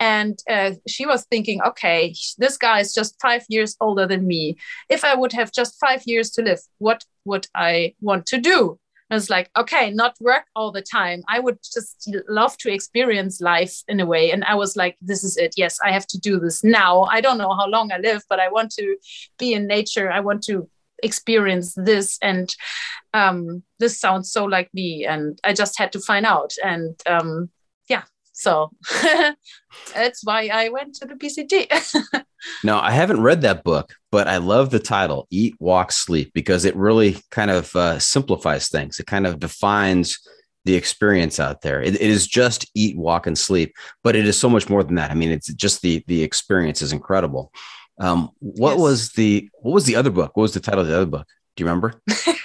And 0.00 0.38
uh, 0.48 0.72
she 0.86 1.06
was 1.06 1.24
thinking, 1.24 1.60
okay, 1.62 2.14
this 2.38 2.56
guy 2.56 2.80
is 2.80 2.94
just 2.94 3.20
five 3.20 3.44
years 3.48 3.76
older 3.80 4.06
than 4.06 4.26
me. 4.26 4.56
If 4.88 5.04
I 5.04 5.14
would 5.14 5.32
have 5.32 5.52
just 5.52 5.78
five 5.80 6.02
years 6.06 6.30
to 6.32 6.42
live, 6.42 6.60
what 6.78 7.04
would 7.24 7.46
I 7.54 7.94
want 8.00 8.26
to 8.26 8.38
do? 8.38 8.78
I 9.10 9.14
was 9.14 9.30
like, 9.30 9.50
okay, 9.56 9.90
not 9.90 10.16
work 10.20 10.44
all 10.54 10.70
the 10.70 10.82
time. 10.82 11.22
I 11.28 11.40
would 11.40 11.58
just 11.62 12.10
love 12.28 12.56
to 12.58 12.72
experience 12.72 13.40
life 13.40 13.82
in 13.88 14.00
a 14.00 14.06
way. 14.06 14.30
And 14.30 14.44
I 14.44 14.54
was 14.54 14.76
like, 14.76 14.96
this 15.00 15.24
is 15.24 15.36
it. 15.36 15.54
Yes, 15.56 15.78
I 15.82 15.92
have 15.92 16.06
to 16.08 16.18
do 16.18 16.38
this 16.38 16.62
now. 16.62 17.04
I 17.04 17.20
don't 17.20 17.38
know 17.38 17.54
how 17.54 17.66
long 17.68 17.90
I 17.90 17.98
live, 17.98 18.22
but 18.28 18.40
I 18.40 18.50
want 18.50 18.70
to 18.72 18.96
be 19.38 19.54
in 19.54 19.66
nature. 19.66 20.10
I 20.10 20.20
want 20.20 20.42
to 20.44 20.68
experience 21.02 21.74
this. 21.74 22.18
And 22.20 22.54
um, 23.14 23.62
this 23.78 23.98
sounds 23.98 24.30
so 24.30 24.44
like 24.44 24.68
me. 24.74 25.06
And 25.06 25.38
I 25.42 25.52
just 25.54 25.78
had 25.78 25.92
to 25.92 26.00
find 26.00 26.26
out. 26.26 26.52
And 26.62 27.00
um, 27.06 27.50
so 28.38 28.70
that's 29.94 30.24
why 30.24 30.48
I 30.52 30.68
went 30.68 30.94
to 30.96 31.06
the 31.06 31.16
PCT. 31.16 32.24
no, 32.64 32.78
I 32.78 32.92
haven't 32.92 33.20
read 33.20 33.42
that 33.42 33.64
book, 33.64 33.92
but 34.12 34.28
I 34.28 34.36
love 34.36 34.70
the 34.70 34.78
title, 34.78 35.26
Eat, 35.28 35.56
Walk, 35.58 35.90
Sleep, 35.90 36.30
because 36.34 36.64
it 36.64 36.76
really 36.76 37.18
kind 37.32 37.50
of 37.50 37.74
uh, 37.74 37.98
simplifies 37.98 38.68
things. 38.68 39.00
It 39.00 39.06
kind 39.06 39.26
of 39.26 39.40
defines 39.40 40.20
the 40.64 40.76
experience 40.76 41.40
out 41.40 41.62
there. 41.62 41.82
It, 41.82 41.96
it 41.96 42.00
is 42.00 42.28
just 42.28 42.70
eat, 42.76 42.96
walk, 42.96 43.26
and 43.26 43.36
sleep, 43.36 43.74
but 44.04 44.14
it 44.14 44.24
is 44.24 44.38
so 44.38 44.48
much 44.48 44.68
more 44.68 44.84
than 44.84 44.94
that. 44.94 45.10
I 45.10 45.14
mean, 45.14 45.32
it's 45.32 45.52
just 45.54 45.82
the 45.82 46.04
the 46.06 46.22
experience 46.22 46.80
is 46.80 46.92
incredible. 46.92 47.52
Um, 47.98 48.30
what 48.38 48.72
yes. 48.72 48.80
was 48.80 49.08
the 49.12 49.50
what 49.62 49.72
was 49.72 49.84
the 49.86 49.96
other 49.96 50.10
book? 50.10 50.36
What 50.36 50.42
was 50.42 50.54
the 50.54 50.60
title 50.60 50.82
of 50.82 50.86
the 50.86 50.94
other 50.94 51.06
book? 51.06 51.26
Do 51.56 51.64
you 51.64 51.68
remember? 51.68 52.00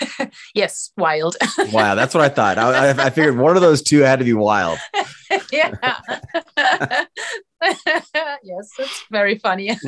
yes, 0.56 0.91
wild. 0.97 1.36
wow, 1.71 1.93
that's 1.93 2.15
what 2.15 2.23
I 2.23 2.29
thought. 2.29 2.58
I, 2.58 2.89
I, 2.89 3.10
figured 3.12 3.38
one 3.38 3.56
of 3.56 3.62
those 3.62 3.84
two 3.84 3.99
had 3.99 4.17
to 4.17 4.25
be 4.25 4.34
wild. 4.34 4.79
Yeah. 5.54 5.96
yes, 8.44 8.70
it's 8.80 9.06
very 9.12 9.38
funny. 9.38 9.78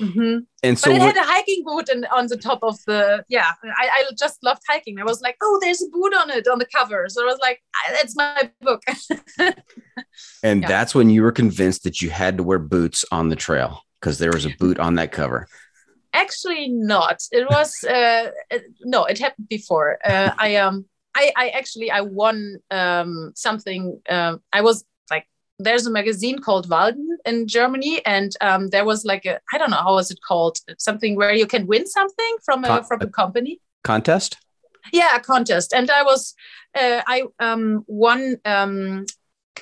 Mm-hmm. 0.00 0.38
And 0.62 0.78
so, 0.78 0.90
but 0.90 0.96
it 0.96 1.02
had 1.02 1.16
a 1.16 1.24
hiking 1.24 1.64
boot 1.64 1.88
and 1.88 2.06
on 2.06 2.28
the 2.28 2.36
top 2.36 2.60
of 2.62 2.78
the 2.86 3.24
yeah. 3.28 3.50
I, 3.64 3.88
I 3.88 4.04
just 4.16 4.42
loved 4.44 4.62
hiking. 4.68 5.00
I 5.00 5.04
was 5.04 5.20
like, 5.20 5.36
oh, 5.42 5.58
there's 5.60 5.82
a 5.82 5.88
boot 5.90 6.14
on 6.14 6.30
it 6.30 6.46
on 6.46 6.58
the 6.58 6.66
cover. 6.72 7.06
So 7.08 7.22
I 7.22 7.26
was 7.26 7.38
like, 7.42 7.60
that's 7.90 8.14
my 8.16 8.50
book. 8.60 8.82
and 10.44 10.62
yeah. 10.62 10.68
that's 10.68 10.94
when 10.94 11.10
you 11.10 11.22
were 11.22 11.32
convinced 11.32 11.82
that 11.84 12.00
you 12.00 12.10
had 12.10 12.36
to 12.36 12.44
wear 12.44 12.60
boots 12.60 13.04
on 13.10 13.28
the 13.28 13.36
trail 13.36 13.82
because 14.00 14.18
there 14.18 14.30
was 14.30 14.46
a 14.46 14.54
boot 14.60 14.78
on 14.78 14.94
that 14.96 15.10
cover. 15.10 15.48
Actually, 16.12 16.68
not. 16.68 17.20
It 17.32 17.48
was 17.50 17.82
uh, 17.84 18.30
no. 18.84 19.04
It 19.04 19.18
happened 19.18 19.48
before. 19.48 19.98
Uh, 20.04 20.30
I 20.38 20.56
um. 20.56 20.86
I, 21.18 21.32
I 21.36 21.48
actually 21.50 21.90
I 21.90 22.00
won 22.02 22.58
um, 22.70 23.32
something. 23.34 24.00
Um, 24.08 24.40
I 24.52 24.60
was 24.60 24.84
like, 25.10 25.26
there's 25.58 25.86
a 25.86 25.90
magazine 25.90 26.38
called 26.38 26.70
Walden 26.70 27.18
in 27.24 27.46
Germany, 27.48 28.04
and 28.06 28.30
um, 28.40 28.68
there 28.68 28.84
was 28.84 29.04
like 29.04 29.24
a 29.26 29.40
I 29.52 29.58
don't 29.58 29.70
know 29.70 29.84
how 29.88 29.94
was 29.94 30.10
it 30.10 30.20
called 30.26 30.58
something 30.78 31.16
where 31.16 31.34
you 31.34 31.46
can 31.46 31.66
win 31.66 31.86
something 31.86 32.36
from 32.44 32.64
a 32.64 32.68
Con- 32.68 32.84
from 32.84 33.00
a 33.02 33.08
company 33.08 33.60
contest. 33.82 34.36
Yeah, 34.92 35.16
a 35.16 35.20
contest, 35.20 35.74
and 35.74 35.90
I 35.90 36.02
was 36.02 36.34
uh, 36.74 37.02
I 37.06 37.24
um, 37.40 37.84
won 37.88 38.36
um, 38.44 39.06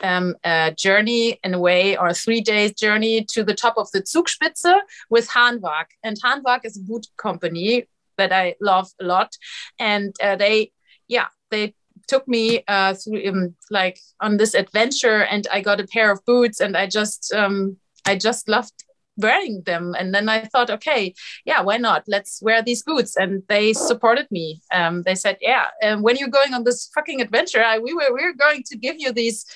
um, 0.03 0.35
a 0.45 0.75
journey 0.77 1.39
in 1.43 1.55
a 1.55 1.59
way 1.59 1.97
or 1.97 2.09
a 2.09 2.15
three 2.15 2.41
days 2.41 2.73
journey 2.75 3.25
to 3.31 3.45
the 3.45 3.55
top 3.55 3.75
of 3.77 3.91
the 3.93 4.03
Zugspitze 4.03 4.81
with 5.11 5.29
Hanwag. 5.29 5.87
And 6.03 6.21
Hanwag 6.23 6.65
is 6.65 6.77
a 6.77 6.83
boot 6.83 7.07
company 7.17 7.89
that 8.19 8.33
I 8.33 8.57
love 8.61 8.91
a 9.01 9.05
lot. 9.05 9.37
And 9.79 10.15
uh, 10.23 10.37
they, 10.37 10.73
yeah, 11.09 11.27
they 11.51 11.75
took 12.09 12.27
me 12.29 12.63
uh, 12.69 12.95
through 12.95 13.27
um, 13.29 13.55
like 13.71 13.99
on 14.21 14.37
this 14.37 14.55
adventure 14.55 15.23
and 15.23 15.47
I 15.53 15.61
got 15.61 15.81
a 15.81 15.87
pair 15.87 16.11
of 16.11 16.25
boots 16.25 16.61
and 16.61 16.77
I 16.77 16.87
just, 16.87 17.33
um, 17.35 17.77
I 18.05 18.17
just 18.17 18.49
loved 18.49 18.73
wearing 19.19 19.63
them 19.65 19.95
and 19.99 20.15
then 20.15 20.29
i 20.29 20.41
thought 20.41 20.69
okay 20.69 21.15
yeah 21.47 21.63
why 21.63 21.79
not 21.79 22.05
let's 22.07 22.43
wear 22.43 22.61
these 22.61 22.83
boots 22.83 23.17
and 23.17 23.43
they 23.49 23.73
supported 23.73 24.31
me 24.31 24.61
um, 24.75 25.05
they 25.05 25.15
said 25.15 25.39
yeah 25.41 25.69
and 25.81 26.03
when 26.03 26.17
you're 26.17 26.29
going 26.29 26.53
on 26.53 26.65
this 26.65 26.91
fucking 26.95 27.23
adventure 27.23 27.65
I, 27.65 27.79
we 27.79 27.95
were 27.95 28.13
we 28.13 28.23
are 28.23 28.35
going 28.35 28.63
to 28.65 28.77
give 28.77 28.97
you 28.99 29.13
these 29.13 29.47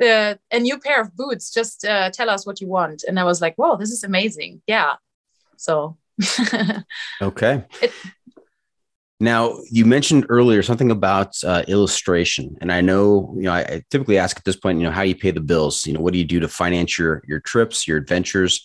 uh, 0.00 0.34
a 0.52 0.58
new 0.58 0.78
pair 0.78 1.00
of 1.00 1.16
boots. 1.16 1.52
Just 1.52 1.84
uh, 1.84 2.10
tell 2.10 2.30
us 2.30 2.46
what 2.46 2.60
you 2.60 2.68
want. 2.68 3.04
And 3.06 3.18
I 3.18 3.24
was 3.24 3.40
like, 3.40 3.56
whoa, 3.56 3.76
this 3.76 3.90
is 3.90 4.04
amazing. 4.04 4.62
Yeah. 4.66 4.94
So. 5.56 5.96
okay. 7.22 7.64
It, 7.80 7.92
now, 9.20 9.58
you 9.68 9.84
mentioned 9.84 10.26
earlier 10.28 10.62
something 10.62 10.92
about 10.92 11.34
uh, 11.42 11.64
illustration, 11.66 12.56
and 12.60 12.70
I 12.70 12.80
know 12.80 13.34
you 13.36 13.42
know 13.42 13.52
I, 13.52 13.60
I, 13.60 13.84
typically 13.90 14.16
ask 14.16 14.36
at 14.36 14.44
this 14.44 14.54
point, 14.54 14.78
you 14.78 14.84
know, 14.84 14.92
how 14.92 15.02
you 15.02 15.16
pay 15.16 15.32
the 15.32 15.40
bills. 15.40 15.86
You 15.86 15.94
know, 15.94 16.00
what 16.00 16.12
do 16.12 16.20
you 16.20 16.24
do 16.24 16.38
to 16.38 16.48
finance 16.48 16.98
your 16.98 17.24
your 17.26 17.40
trips, 17.40 17.88
your 17.88 17.96
adventures? 17.96 18.64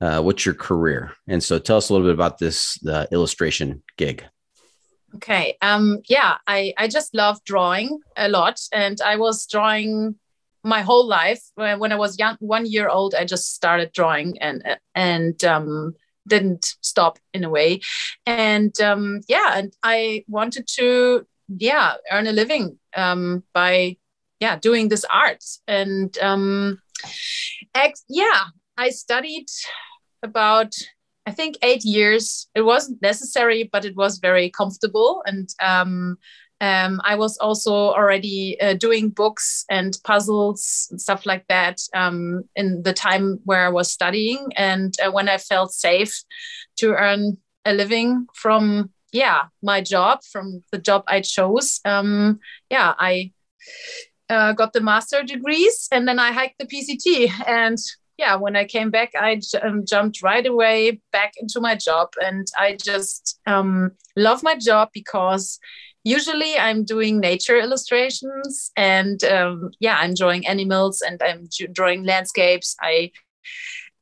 Uh, 0.00 0.20
what's 0.20 0.44
your 0.44 0.56
career? 0.56 1.12
And 1.28 1.40
so, 1.40 1.60
tell 1.60 1.76
us 1.76 1.88
a 1.88 1.92
little 1.92 2.08
bit 2.08 2.14
about 2.14 2.38
this 2.38 2.78
the 2.80 3.06
illustration 3.12 3.84
gig. 3.96 4.24
Okay. 5.14 5.56
Um. 5.62 6.00
Yeah. 6.08 6.38
I 6.48 6.74
I 6.76 6.88
just 6.88 7.14
love 7.14 7.38
drawing 7.44 8.00
a 8.16 8.28
lot, 8.28 8.60
and 8.72 9.00
I 9.00 9.16
was 9.16 9.46
drawing 9.46 10.16
my 10.64 10.80
whole 10.80 11.04
life 11.04 11.42
when 11.56 11.90
i 11.90 11.96
was 11.96 12.16
young 12.20 12.36
one 12.38 12.64
year 12.64 12.88
old 12.88 13.16
i 13.16 13.24
just 13.24 13.52
started 13.52 13.90
drawing 13.92 14.38
and 14.40 14.62
and 14.94 15.42
um, 15.42 15.92
didn't 16.26 16.76
stop 16.80 17.18
in 17.34 17.44
a 17.44 17.50
way 17.50 17.80
and 18.26 18.80
um, 18.80 19.20
yeah 19.28 19.52
and 19.54 19.74
i 19.82 20.24
wanted 20.28 20.66
to 20.66 21.26
yeah 21.48 21.94
earn 22.10 22.26
a 22.26 22.32
living 22.32 22.78
um, 22.96 23.42
by 23.52 23.96
yeah 24.40 24.56
doing 24.56 24.88
this 24.88 25.04
art 25.12 25.42
and 25.66 26.16
um, 26.18 26.78
ex- 27.74 28.04
yeah 28.08 28.44
I 28.76 28.90
studied 28.90 29.46
about 30.22 30.74
I 31.24 31.30
think 31.30 31.56
eight 31.62 31.84
years. 31.84 32.48
It 32.54 32.62
wasn't 32.62 33.00
necessary, 33.00 33.68
but 33.72 33.84
it 33.84 33.94
was 33.94 34.18
very 34.18 34.50
comfortable. 34.50 35.22
And 35.24 35.48
um, 35.60 36.16
um, 36.62 37.00
I 37.04 37.16
was 37.16 37.36
also 37.38 37.72
already 37.72 38.56
uh, 38.60 38.74
doing 38.74 39.08
books 39.08 39.64
and 39.68 39.98
puzzles 40.04 40.86
and 40.92 41.00
stuff 41.00 41.26
like 41.26 41.44
that 41.48 41.80
um, 41.92 42.44
in 42.54 42.84
the 42.84 42.92
time 42.92 43.40
where 43.44 43.66
I 43.66 43.68
was 43.68 43.90
studying. 43.90 44.46
And 44.56 44.94
uh, 45.04 45.10
when 45.10 45.28
I 45.28 45.38
felt 45.38 45.72
safe 45.72 46.22
to 46.76 46.94
earn 46.94 47.38
a 47.64 47.74
living 47.74 48.28
from, 48.32 48.90
yeah, 49.10 49.46
my 49.60 49.80
job, 49.80 50.20
from 50.30 50.62
the 50.70 50.78
job 50.78 51.02
I 51.08 51.20
chose, 51.20 51.80
um, 51.84 52.38
yeah, 52.70 52.94
I 52.96 53.32
uh, 54.28 54.52
got 54.52 54.72
the 54.72 54.80
master 54.80 55.24
degrees 55.24 55.88
and 55.90 56.06
then 56.06 56.20
I 56.20 56.30
hiked 56.30 56.60
the 56.60 56.66
PCT. 56.66 57.28
And 57.48 57.78
yeah, 58.18 58.36
when 58.36 58.54
I 58.54 58.66
came 58.66 58.90
back, 58.90 59.10
I 59.16 59.40
um, 59.62 59.84
jumped 59.84 60.22
right 60.22 60.46
away 60.46 61.00
back 61.10 61.32
into 61.38 61.60
my 61.60 61.74
job, 61.74 62.10
and 62.22 62.46
I 62.56 62.76
just 62.76 63.40
um, 63.46 63.92
love 64.16 64.44
my 64.44 64.54
job 64.54 64.90
because 64.92 65.58
usually 66.04 66.58
I'm 66.58 66.84
doing 66.84 67.20
nature 67.20 67.58
illustrations, 67.58 68.70
and 68.76 69.22
um, 69.24 69.70
yeah, 69.80 69.96
I'm 69.98 70.14
drawing 70.14 70.46
animals 70.46 71.02
and 71.02 71.22
I'm 71.22 71.48
drawing 71.72 72.04
landscapes. 72.04 72.76
I 72.80 73.12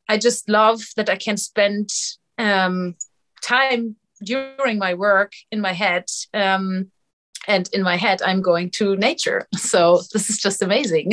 I 0.09 0.19
just 0.19 0.49
love 0.49 0.81
that 0.97 1.09
I 1.09 1.17
can 1.17 1.37
spend 1.37 1.91
um, 2.39 2.97
time 3.43 3.97
during 4.23 4.79
my 4.79 4.95
work 4.95 5.33
in 5.51 5.61
my 5.61 5.73
head 5.73 6.05
um, 6.35 6.91
and 7.49 7.69
in 7.73 7.83
my 7.83 7.97
head 7.97 8.21
i'm 8.23 8.43
going 8.43 8.71
to 8.71 8.97
nature 8.97 9.47
so 9.57 10.03
this 10.13 10.29
is 10.31 10.39
just 10.39 10.63
amazing 10.63 11.13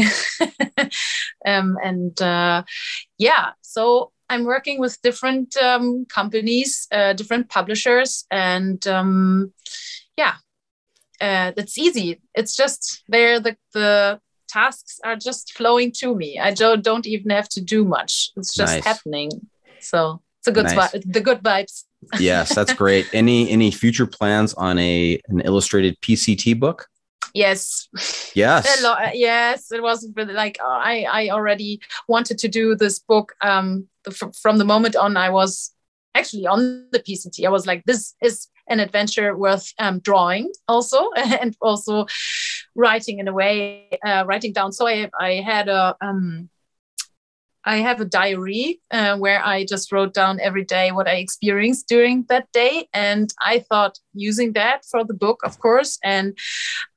um, 1.46 1.78
and 1.84 2.22
uh, 2.22 2.64
yeah 3.18 3.52
so 3.62 4.12
i'm 4.30 4.44
working 4.44 4.80
with 4.80 5.02
different 5.02 5.56
um, 5.58 6.06
companies 6.06 6.88
uh, 6.92 7.14
different 7.14 7.50
publishers 7.50 8.26
and 8.30 8.88
um, 8.88 9.54
yeah 10.18 10.36
uh, 11.22 11.52
it's 11.58 11.78
easy 11.78 12.22
it's 12.34 12.56
just 12.56 13.04
there 13.08 13.40
the, 13.40 13.56
the 13.74 14.20
tasks 14.48 15.00
are 15.04 15.16
just 15.16 15.54
flowing 15.54 15.92
to 15.92 16.16
me 16.16 16.40
i 16.40 16.52
don't, 16.52 16.84
don't 16.84 17.08
even 17.08 17.30
have 17.30 17.50
to 17.50 17.62
do 17.62 17.84
much 17.84 18.32
it's 18.38 18.56
just 18.56 18.76
nice. 18.76 18.86
happening 18.86 19.30
so 19.80 20.22
it's 20.40 20.48
a 20.48 20.52
good 20.52 20.66
nice. 20.66 20.92
the 21.06 21.22
good 21.22 21.42
vibes 21.44 21.84
yes, 22.20 22.54
that's 22.54 22.74
great. 22.74 23.08
Any 23.14 23.50
any 23.50 23.72
future 23.72 24.06
plans 24.06 24.54
on 24.54 24.78
a 24.78 25.20
an 25.28 25.42
illustrated 25.42 26.00
PCT 26.02 26.60
book? 26.60 26.88
Yes. 27.34 27.88
Yes. 28.34 28.84
yes, 29.14 29.72
it 29.72 29.82
was 29.82 30.08
really 30.16 30.34
like 30.34 30.58
I 30.64 31.06
I 31.10 31.30
already 31.30 31.82
wanted 32.08 32.38
to 32.40 32.48
do 32.48 32.76
this 32.76 33.00
book 33.00 33.36
um 33.42 33.88
from 34.42 34.58
the 34.58 34.66
moment 34.66 34.96
on 34.96 35.18
I 35.18 35.30
was 35.30 35.72
actually 36.18 36.48
on 36.48 36.88
the 36.92 37.00
PCT. 37.00 37.46
I 37.46 37.50
was 37.50 37.66
like 37.66 37.84
this 37.86 38.16
is 38.22 38.48
an 38.68 38.80
adventure 38.80 39.38
worth 39.38 39.74
um, 39.80 40.00
drawing 40.00 40.52
also 40.68 41.12
and 41.16 41.56
also 41.62 42.06
writing 42.76 43.20
in 43.20 43.28
a 43.28 43.34
way 43.34 43.90
uh, 44.06 44.24
writing 44.28 44.54
down 44.54 44.72
so 44.72 44.88
I 44.88 45.10
I 45.20 45.36
had 45.36 45.70
a 45.70 45.96
um 46.02 46.50
I 47.68 47.78
have 47.78 48.00
a 48.00 48.06
diary 48.06 48.80
uh, 48.92 49.18
where 49.18 49.46
I 49.46 49.66
just 49.66 49.92
wrote 49.92 50.14
down 50.14 50.40
every 50.40 50.64
day 50.64 50.94
what 50.94 51.06
I 51.06 51.16
experienced 51.16 51.90
during 51.90 52.24
that 52.30 52.50
day. 52.54 52.88
And 52.94 53.30
I 53.42 53.60
thought 53.60 54.00
using 54.14 54.54
that 54.54 54.86
for 54.90 55.04
the 55.04 55.14
book, 55.14 55.42
of 55.44 55.60
course. 55.60 56.00
And 56.02 56.38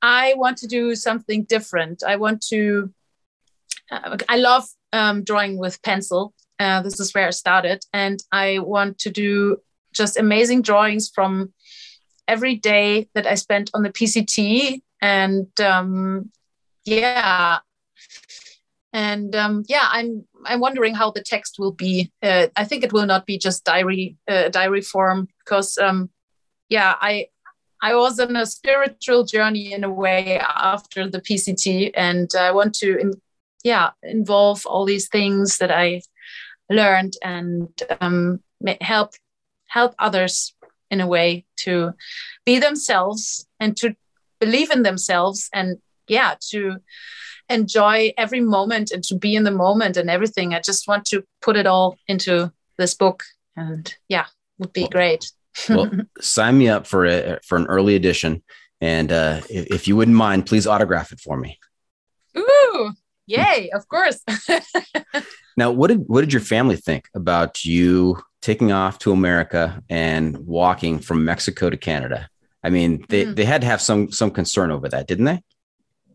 I 0.01 0.33
want 0.37 0.57
to 0.59 0.67
do 0.67 0.95
something 0.95 1.43
different. 1.43 2.03
I 2.07 2.15
want 2.15 2.41
to, 2.51 2.89
uh, 3.91 4.15
I 4.29 4.37
love 4.37 4.63
um, 4.93 5.25
drawing 5.25 5.57
with 5.57 5.81
pencil. 5.81 6.33
Uh, 6.61 6.81
this 6.81 6.99
is 6.99 7.11
where 7.13 7.27
I 7.27 7.31
started. 7.31 7.83
And 7.91 8.21
I 8.31 8.59
want 8.59 8.99
to 8.99 9.09
do 9.09 9.57
just 9.93 10.17
amazing 10.17 10.61
drawings 10.61 11.09
from 11.13 11.53
every 12.27 12.55
day 12.55 13.09
that 13.15 13.25
I 13.25 13.33
spent 13.35 13.71
on 13.73 13.81
the 13.81 13.89
PCT. 13.89 14.81
And 15.01 15.47
um, 15.59 16.29
yeah, 16.85 17.59
and 18.93 19.35
um, 19.35 19.63
yeah 19.67 19.87
i'm 19.91 20.25
i'm 20.45 20.59
wondering 20.59 20.93
how 20.93 21.11
the 21.11 21.23
text 21.23 21.57
will 21.59 21.71
be 21.71 22.11
uh, 22.23 22.47
i 22.55 22.63
think 22.63 22.83
it 22.83 22.93
will 22.93 23.05
not 23.05 23.25
be 23.25 23.37
just 23.37 23.63
diary 23.63 24.17
uh, 24.27 24.49
diary 24.49 24.81
form 24.81 25.27
because 25.39 25.77
um, 25.77 26.09
yeah 26.69 26.95
i 26.99 27.27
i 27.81 27.95
was 27.95 28.19
on 28.19 28.35
a 28.35 28.45
spiritual 28.45 29.23
journey 29.23 29.73
in 29.73 29.83
a 29.83 29.91
way 29.91 30.39
after 30.39 31.09
the 31.09 31.21
pct 31.21 31.91
and 31.95 32.31
i 32.37 32.51
want 32.51 32.73
to 32.73 32.97
in, 32.97 33.13
yeah 33.63 33.91
involve 34.03 34.65
all 34.65 34.85
these 34.85 35.07
things 35.07 35.57
that 35.57 35.71
i 35.71 36.01
learned 36.71 37.13
and 37.23 37.69
um, 37.99 38.41
help 38.81 39.13
help 39.67 39.95
others 39.99 40.53
in 40.89 41.01
a 41.01 41.07
way 41.07 41.45
to 41.55 41.93
be 42.45 42.59
themselves 42.59 43.47
and 43.59 43.77
to 43.77 43.95
believe 44.39 44.71
in 44.71 44.83
themselves 44.83 45.49
and 45.53 45.77
yeah 46.07 46.35
to 46.49 46.77
enjoy 47.51 48.13
every 48.17 48.41
moment 48.41 48.91
and 48.91 49.03
to 49.03 49.15
be 49.15 49.35
in 49.35 49.43
the 49.43 49.51
moment 49.51 49.97
and 49.97 50.09
everything. 50.09 50.53
I 50.53 50.61
just 50.61 50.87
want 50.87 51.05
to 51.07 51.23
put 51.41 51.57
it 51.57 51.67
all 51.67 51.97
into 52.07 52.51
this 52.77 52.95
book, 52.95 53.23
and 53.55 53.93
yeah, 54.07 54.25
would 54.57 54.73
be 54.73 54.81
well, 54.81 54.89
great. 54.89 55.31
well, 55.69 55.91
sign 56.21 56.57
me 56.57 56.69
up 56.69 56.87
for 56.87 57.05
a 57.05 57.39
for 57.45 57.57
an 57.57 57.67
early 57.67 57.95
edition, 57.95 58.43
and 58.79 59.11
uh, 59.11 59.41
if, 59.49 59.67
if 59.67 59.87
you 59.87 59.95
wouldn't 59.95 60.17
mind, 60.17 60.45
please 60.45 60.65
autograph 60.65 61.11
it 61.11 61.19
for 61.19 61.37
me. 61.37 61.59
Yay! 63.31 63.69
of 63.73 63.87
course. 63.87 64.23
now, 65.57 65.71
what 65.71 65.87
did 65.87 66.07
what 66.07 66.21
did 66.21 66.33
your 66.33 66.41
family 66.41 66.75
think 66.75 67.09
about 67.15 67.63
you 67.65 68.21
taking 68.41 68.71
off 68.71 68.99
to 68.99 69.11
America 69.11 69.81
and 69.89 70.37
walking 70.39 70.99
from 70.99 71.25
Mexico 71.25 71.69
to 71.69 71.77
Canada? 71.77 72.29
I 72.63 72.69
mean, 72.69 73.05
they, 73.09 73.25
mm. 73.25 73.35
they 73.35 73.45
had 73.45 73.61
to 73.61 73.67
have 73.67 73.81
some 73.81 74.11
some 74.11 74.31
concern 74.31 74.71
over 74.71 74.89
that, 74.89 75.07
didn't 75.07 75.25
they? 75.25 75.41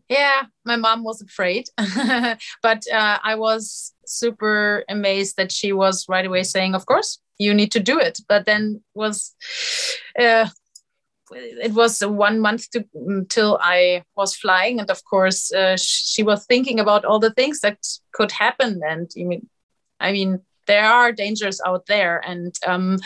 yeah 0.09 0.43
my 0.65 0.75
mom 0.75 1.03
was 1.03 1.21
afraid 1.21 1.67
but 2.61 2.83
uh, 2.93 3.17
i 3.23 3.35
was 3.35 3.93
super 4.05 4.83
amazed 4.89 5.37
that 5.37 5.51
she 5.51 5.73
was 5.73 6.05
right 6.07 6.25
away 6.25 6.43
saying 6.43 6.75
of 6.75 6.85
course 6.85 7.19
you 7.37 7.53
need 7.53 7.71
to 7.71 7.79
do 7.79 7.99
it 7.99 8.19
but 8.27 8.45
then 8.45 8.81
was 8.93 9.35
uh, 10.19 10.47
it 11.31 11.73
was 11.73 12.01
one 12.01 12.39
month 12.39 12.69
to, 12.71 12.85
until 12.93 13.57
i 13.61 14.03
was 14.15 14.35
flying 14.35 14.79
and 14.79 14.89
of 14.89 15.03
course 15.05 15.53
uh, 15.53 15.75
she 15.77 16.23
was 16.23 16.45
thinking 16.45 16.79
about 16.79 17.05
all 17.05 17.19
the 17.19 17.33
things 17.33 17.61
that 17.61 17.77
could 18.13 18.31
happen. 18.31 18.81
And 18.87 19.09
i 19.17 19.23
mean 19.23 19.49
i 19.99 20.11
mean 20.11 20.39
there 20.67 20.85
are 20.85 21.11
dangers 21.11 21.61
out 21.65 21.85
there 21.87 22.19
and 22.25 22.53
um 22.65 22.99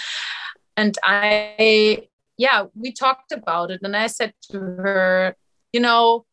and 0.77 0.97
i 1.03 2.07
yeah 2.38 2.65
we 2.75 2.91
talked 2.91 3.31
about 3.31 3.71
it 3.71 3.81
and 3.84 3.95
i 3.95 4.07
said 4.07 4.34
to 4.49 4.60
her 4.60 5.36
you 5.73 5.79
know 5.79 6.25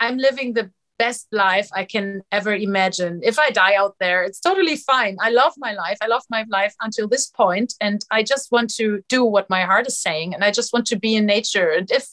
I'm 0.00 0.16
living 0.16 0.54
the 0.54 0.70
best 1.00 1.26
life 1.32 1.68
I 1.72 1.84
can 1.86 2.22
ever 2.30 2.54
imagine. 2.54 3.20
If 3.22 3.38
I 3.38 3.48
die 3.50 3.74
out 3.82 3.94
there, 4.00 4.22
it's 4.22 4.38
totally 4.38 4.76
fine. 4.76 5.16
I 5.18 5.30
love 5.30 5.54
my 5.56 5.72
life. 5.72 5.96
I 6.02 6.08
love 6.14 6.24
my 6.36 6.44
life 6.58 6.74
until 6.86 7.08
this 7.08 7.26
point, 7.42 7.72
and 7.80 7.98
I 8.10 8.22
just 8.22 8.52
want 8.52 8.68
to 8.80 8.86
do 9.08 9.24
what 9.24 9.48
my 9.56 9.62
heart 9.70 9.86
is 9.86 9.98
saying, 9.98 10.34
and 10.34 10.44
I 10.44 10.50
just 10.50 10.74
want 10.74 10.86
to 10.88 10.98
be 11.06 11.12
in 11.16 11.24
nature. 11.24 11.70
And 11.70 11.90
if 11.90 12.06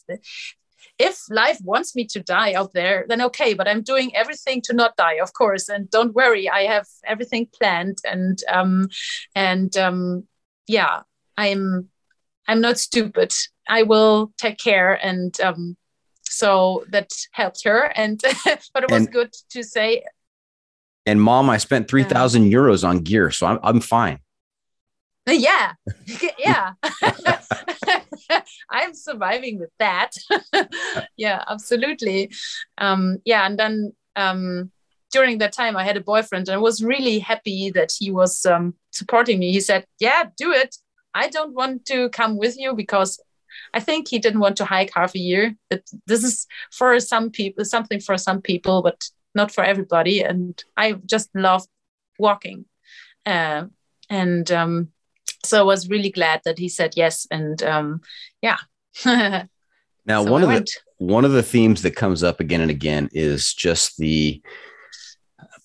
if 0.98 1.16
life 1.30 1.60
wants 1.72 1.96
me 1.98 2.04
to 2.14 2.20
die 2.38 2.54
out 2.54 2.72
there, 2.74 3.06
then 3.10 3.22
okay. 3.30 3.54
But 3.54 3.68
I'm 3.68 3.84
doing 3.84 4.16
everything 4.16 4.62
to 4.64 4.74
not 4.74 4.96
die, 4.96 5.18
of 5.26 5.34
course. 5.34 5.66
And 5.74 5.90
don't 5.90 6.16
worry, 6.16 6.50
I 6.50 6.62
have 6.74 6.88
everything 7.14 7.50
planned, 7.58 7.98
and 8.14 8.38
um, 8.58 8.88
and 9.36 9.76
um, 9.86 10.28
yeah, 10.66 11.02
I'm 11.36 11.90
I'm 12.48 12.62
not 12.62 12.78
stupid. 12.78 13.34
I 13.68 13.84
will 13.84 14.32
take 14.38 14.58
care 14.70 14.94
and 15.08 15.32
um, 15.42 15.76
so 16.30 16.86
that 16.90 17.12
helped 17.32 17.64
her. 17.64 17.92
And 17.96 18.22
but 18.74 18.84
it 18.84 18.92
was 18.92 19.06
and, 19.06 19.12
good 19.12 19.34
to 19.52 19.64
say 19.64 20.04
and 21.08 21.22
mom 21.22 21.50
i 21.50 21.58
spent 21.58 21.88
3000 21.88 22.44
yeah. 22.46 22.58
euros 22.58 22.88
on 22.88 23.00
gear 23.00 23.32
so 23.32 23.48
i'm, 23.48 23.60
I'm 23.64 23.80
fine. 23.80 24.20
Yeah. 25.30 25.74
Yeah. 26.40 26.74
I'm 28.70 28.94
surviving 28.94 29.60
with 29.60 29.72
that. 29.80 30.12
Yeah 31.18 31.44
absolutely. 31.50 32.32
Um 32.78 33.18
yeah 33.26 33.46
and 33.46 33.60
then 33.60 33.94
um 34.16 34.72
during 35.12 35.38
that 35.40 35.54
time 35.54 35.76
i 35.76 35.84
had 35.84 35.98
a 35.98 36.02
boyfriend 36.02 36.48
and 36.48 36.56
i 36.56 36.58
was 36.58 36.84
really 36.84 37.20
happy 37.20 37.72
that 37.72 37.92
he 37.98 38.10
was 38.12 38.46
um, 38.46 38.74
supporting 38.92 39.40
me. 39.40 39.52
He 39.52 39.60
said 39.60 39.86
yeah 40.00 40.24
do 40.38 40.52
it. 40.54 40.78
I 41.14 41.28
don't 41.28 41.54
want 41.54 41.86
to 41.86 42.10
come 42.10 42.38
with 42.38 42.58
you 42.58 42.74
because 42.74 43.20
I 43.74 43.80
think 43.80 44.08
he 44.08 44.20
didn't 44.20 44.40
want 44.40 44.58
to 44.58 44.66
hike 44.66 44.92
half 44.94 45.16
a 45.16 45.20
year. 45.20 45.56
But 45.70 45.84
this 46.06 46.24
is 46.24 46.48
for 46.72 47.00
some 47.00 47.30
people, 47.30 47.66
something 47.66 48.00
for 48.00 48.18
some 48.18 48.42
people, 48.42 48.82
but 48.82 49.10
not 49.36 49.52
for 49.52 49.64
everybody. 49.64 50.22
And 50.22 50.62
I 50.76 50.94
just 51.06 51.30
love 51.36 51.66
walking. 52.20 52.66
Uh, 53.26 53.66
and 54.10 54.50
um, 54.52 54.90
so 55.44 55.60
I 55.60 55.64
was 55.64 55.90
really 55.90 56.10
glad 56.10 56.42
that 56.46 56.60
he 56.60 56.70
said 56.70 56.94
yes. 56.96 57.28
And 57.30 57.62
um, 57.64 58.02
yeah. 58.42 58.58
now, 59.06 60.24
so 60.24 60.32
one 60.32 60.42
I 60.42 60.46
of 60.46 60.48
went. 60.50 60.66
the 60.66 61.06
one 61.06 61.26
of 61.26 61.32
the 61.32 61.44
themes 61.44 61.84
that 61.84 61.96
comes 61.96 62.24
up 62.24 62.40
again 62.40 62.62
and 62.62 62.72
again 62.72 63.10
is 63.14 63.54
just 63.54 63.98
the 63.98 64.42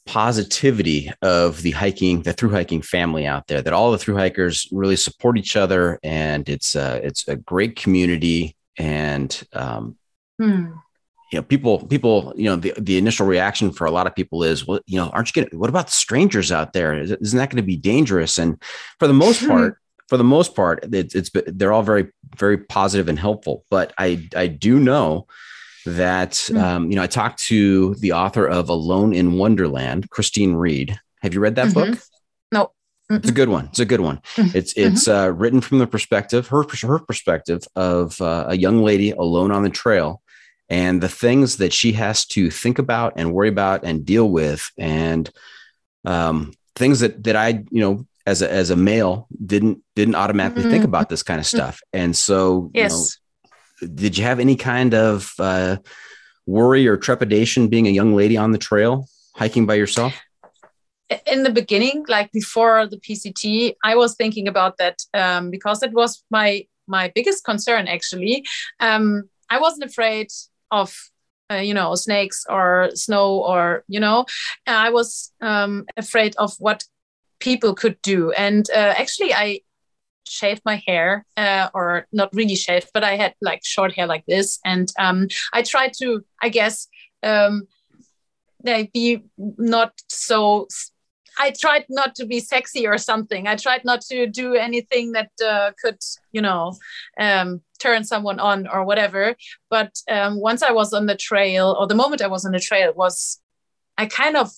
positivity 0.06 1.10
of 1.22 1.62
the 1.62 1.70
hiking, 1.70 2.22
the 2.22 2.32
through 2.32 2.50
hiking 2.50 2.82
family 2.82 3.26
out 3.26 3.46
there. 3.46 3.62
That 3.62 3.72
all 3.72 3.92
the 3.92 3.98
through 3.98 4.16
hikers 4.16 4.68
really 4.72 4.96
support 4.96 5.38
each 5.38 5.56
other, 5.56 5.98
and 6.02 6.48
it's 6.48 6.74
a, 6.74 7.04
it's 7.04 7.28
a 7.28 7.36
great 7.36 7.76
community. 7.76 8.56
And 8.78 9.42
um, 9.52 9.96
Hmm. 10.38 10.72
you 11.30 11.38
know, 11.38 11.42
people, 11.42 11.86
people, 11.86 12.32
you 12.36 12.44
know, 12.44 12.56
the, 12.56 12.72
the 12.78 12.96
initial 12.96 13.26
reaction 13.26 13.70
for 13.70 13.86
a 13.86 13.90
lot 13.90 14.06
of 14.06 14.14
people 14.14 14.42
is, 14.42 14.66
well, 14.66 14.80
you 14.86 14.96
know, 14.96 15.08
aren't 15.10 15.28
you 15.28 15.42
getting, 15.42 15.58
what 15.58 15.68
about 15.70 15.86
the 15.86 15.92
strangers 15.92 16.50
out 16.50 16.72
there? 16.72 16.94
Isn't 16.94 17.38
that 17.38 17.50
going 17.50 17.62
to 17.62 17.62
be 17.62 17.76
dangerous? 17.76 18.38
And 18.38 18.60
for 18.98 19.06
the 19.06 19.14
most 19.14 19.46
part, 19.46 19.78
for 20.08 20.16
the 20.16 20.24
most 20.24 20.56
part, 20.56 20.84
it's, 20.92 21.14
it's, 21.14 21.30
they're 21.46 21.72
all 21.72 21.82
very, 21.82 22.08
very 22.36 22.58
positive 22.58 23.08
and 23.08 23.18
helpful. 23.18 23.64
But 23.70 23.92
I, 23.98 24.28
I 24.34 24.46
do 24.46 24.80
know 24.80 25.26
that, 25.86 26.36
Hmm. 26.48 26.56
um, 26.58 26.90
you 26.90 26.96
know, 26.96 27.02
I 27.02 27.06
talked 27.06 27.40
to 27.44 27.94
the 27.96 28.12
author 28.12 28.46
of 28.46 28.68
Alone 28.68 29.12
in 29.12 29.34
Wonderland, 29.34 30.10
Christine 30.10 30.54
Reed. 30.54 30.98
Have 31.22 31.34
you 31.34 31.40
read 31.40 31.54
that 31.56 31.68
Mhm. 31.68 31.74
book? 31.74 31.98
No. 32.52 32.70
It's 33.10 33.28
a 33.28 33.32
good 33.32 33.48
one. 33.50 33.66
It's 33.66 33.78
a 33.80 33.84
good 33.84 34.00
one. 34.00 34.20
Mhm. 34.36 34.54
It's 34.54 34.72
it's 34.74 35.06
uh, 35.06 35.32
written 35.34 35.60
from 35.60 35.78
the 35.78 35.86
perspective 35.86 36.46
her 36.48 36.64
her 36.82 36.98
perspective 36.98 37.62
of 37.76 38.18
uh, 38.22 38.46
a 38.48 38.56
young 38.56 38.82
lady 38.82 39.10
alone 39.10 39.50
on 39.50 39.62
the 39.64 39.70
trail, 39.70 40.22
and 40.70 41.02
the 41.02 41.08
things 41.10 41.58
that 41.58 41.72
she 41.74 41.92
has 41.92 42.24
to 42.26 42.50
think 42.50 42.78
about 42.78 43.12
and 43.16 43.32
worry 43.34 43.48
about 43.50 43.84
and 43.84 44.06
deal 44.06 44.30
with, 44.30 44.70
and 44.78 45.30
um, 46.04 46.52
things 46.74 47.00
that 47.00 47.22
that 47.24 47.36
I 47.36 47.64
you 47.70 47.80
know 47.80 48.06
as 48.24 48.40
a 48.40 48.50
as 48.50 48.70
a 48.70 48.76
male 48.76 49.26
didn't 49.44 49.78
didn't 49.94 50.14
automatically 50.14 50.62
think 50.62 50.82
Mhm. 50.84 50.88
about 50.88 51.08
this 51.10 51.22
kind 51.22 51.38
of 51.40 51.46
stuff, 51.46 51.80
and 51.92 52.16
so 52.16 52.70
you 52.72 52.82
know, 52.82 52.88
Yes. 52.88 53.18
Did 53.94 54.16
you 54.16 54.24
have 54.24 54.40
any 54.40 54.56
kind 54.56 54.94
of 54.94 55.32
uh, 55.38 55.76
worry 56.46 56.86
or 56.86 56.96
trepidation 56.96 57.68
being 57.68 57.86
a 57.86 57.90
young 57.90 58.14
lady 58.14 58.36
on 58.36 58.52
the 58.52 58.58
trail 58.58 59.06
hiking 59.34 59.66
by 59.66 59.74
yourself? 59.74 60.14
in 61.26 61.42
the 61.42 61.50
beginning, 61.50 62.04
like 62.08 62.32
before 62.32 62.86
the 62.86 62.98
PCT, 62.98 63.74
I 63.84 63.94
was 63.96 64.14
thinking 64.14 64.48
about 64.48 64.78
that 64.78 65.02
um, 65.14 65.50
because 65.50 65.82
it 65.82 65.92
was 65.92 66.22
my 66.30 66.66
my 66.86 67.12
biggest 67.14 67.44
concern 67.44 67.86
actually. 67.88 68.44
Um, 68.80 69.28
I 69.50 69.60
wasn't 69.60 69.84
afraid 69.84 70.28
of 70.70 70.96
uh, 71.50 71.56
you 71.56 71.74
know 71.74 71.94
snakes 71.94 72.44
or 72.48 72.90
snow 72.94 73.38
or 73.44 73.84
you 73.88 74.00
know 74.00 74.24
I 74.66 74.90
was 74.90 75.32
um, 75.40 75.86
afraid 75.96 76.34
of 76.36 76.54
what 76.58 76.84
people 77.40 77.74
could 77.74 78.00
do, 78.02 78.32
and 78.32 78.68
uh, 78.70 78.94
actually 78.96 79.34
I 79.34 79.60
shaved 80.26 80.62
my 80.64 80.82
hair 80.86 81.26
uh, 81.36 81.68
or 81.74 82.06
not 82.12 82.30
really 82.32 82.56
shaved, 82.56 82.90
but 82.94 83.04
I 83.04 83.16
had 83.16 83.34
like 83.40 83.60
short 83.64 83.92
hair 83.92 84.06
like 84.06 84.24
this, 84.26 84.58
and 84.64 84.90
um, 84.98 85.28
I 85.52 85.62
tried 85.62 85.92
to 85.98 86.24
I 86.42 86.48
guess. 86.48 86.88
Um, 87.22 87.68
be 88.64 89.20
not 89.58 89.92
so 90.06 90.68
I 91.38 91.50
tried 91.50 91.86
not 91.88 92.14
to 92.16 92.26
be 92.26 92.40
sexy 92.40 92.86
or 92.86 92.98
something. 92.98 93.46
I 93.46 93.56
tried 93.56 93.84
not 93.84 94.02
to 94.02 94.26
do 94.26 94.54
anything 94.54 95.12
that 95.12 95.30
uh, 95.44 95.72
could, 95.82 95.98
you 96.32 96.42
know, 96.42 96.74
um, 97.18 97.62
turn 97.78 98.04
someone 98.04 98.38
on 98.38 98.66
or 98.66 98.84
whatever. 98.84 99.34
But 99.70 99.92
um, 100.10 100.40
once 100.40 100.62
I 100.62 100.72
was 100.72 100.92
on 100.92 101.06
the 101.06 101.16
trail, 101.16 101.76
or 101.78 101.86
the 101.86 101.94
moment 101.94 102.22
I 102.22 102.28
was 102.28 102.44
on 102.44 102.52
the 102.52 102.60
trail, 102.60 102.92
was 102.94 103.40
I 103.96 104.06
kind 104.06 104.36
of 104.36 104.50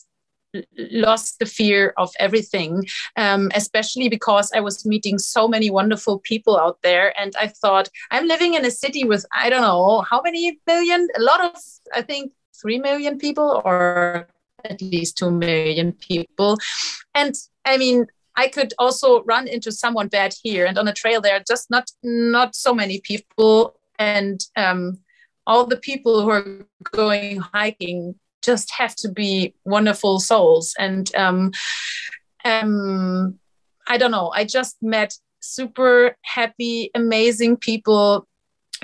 lost 0.77 1.39
the 1.39 1.47
fear 1.47 1.95
of 1.97 2.13
everything, 2.19 2.85
um, 3.17 3.51
especially 3.55 4.09
because 4.09 4.51
I 4.55 4.61
was 4.61 4.87
meeting 4.87 5.19
so 5.19 5.49
many 5.49 5.71
wonderful 5.71 6.19
people 6.21 6.59
out 6.59 6.79
there. 6.83 7.19
And 7.21 7.35
I 7.41 7.49
thought, 7.49 7.89
I'm 8.11 8.27
living 8.27 8.55
in 8.55 8.65
a 8.65 8.71
city 8.71 9.05
with, 9.05 9.25
I 9.33 9.51
don't 9.51 9.63
know, 9.63 10.05
how 10.09 10.21
many 10.23 10.59
million? 10.67 11.09
A 11.17 11.23
lot 11.23 11.45
of, 11.45 11.57
I 11.95 12.03
think, 12.03 12.33
3 12.61 12.79
million 12.79 13.19
people 13.19 13.63
or 13.65 14.29
at 14.65 14.81
least 14.81 15.19
2 15.19 15.31
million 15.31 15.93
people. 15.93 16.59
And 17.15 17.35
I 17.65 17.77
mean, 17.77 18.07
I 18.37 18.49
could 18.49 18.75
also 18.79 19.23
run 19.25 19.47
into 19.47 19.71
someone 19.71 20.09
bad 20.09 20.35
here. 20.43 20.67
And 20.67 20.79
on 20.79 20.89
a 20.89 20.93
trail, 20.93 21.21
there 21.21 21.37
are 21.37 21.45
just 21.47 21.71
not 21.71 21.91
not 22.03 22.55
so 22.55 22.75
many 22.75 23.01
people, 23.01 23.77
and 23.99 24.41
um, 24.57 24.99
all 25.47 25.67
the 25.67 25.77
people 25.77 26.23
who 26.23 26.31
are 26.31 26.67
going 26.93 27.39
hiking 27.39 28.17
just 28.45 28.73
have 28.79 28.95
to 28.97 29.09
be 29.09 29.55
wonderful 29.65 30.21
souls. 30.21 30.75
And 30.79 31.15
um, 31.15 31.53
um, 32.45 33.39
I 33.89 33.99
don't 33.99 34.11
know. 34.11 34.31
I 34.35 34.45
just 34.45 34.77
met 34.83 35.15
super 35.41 36.17
happy, 36.23 36.91
amazing 36.95 37.57
people 37.57 38.27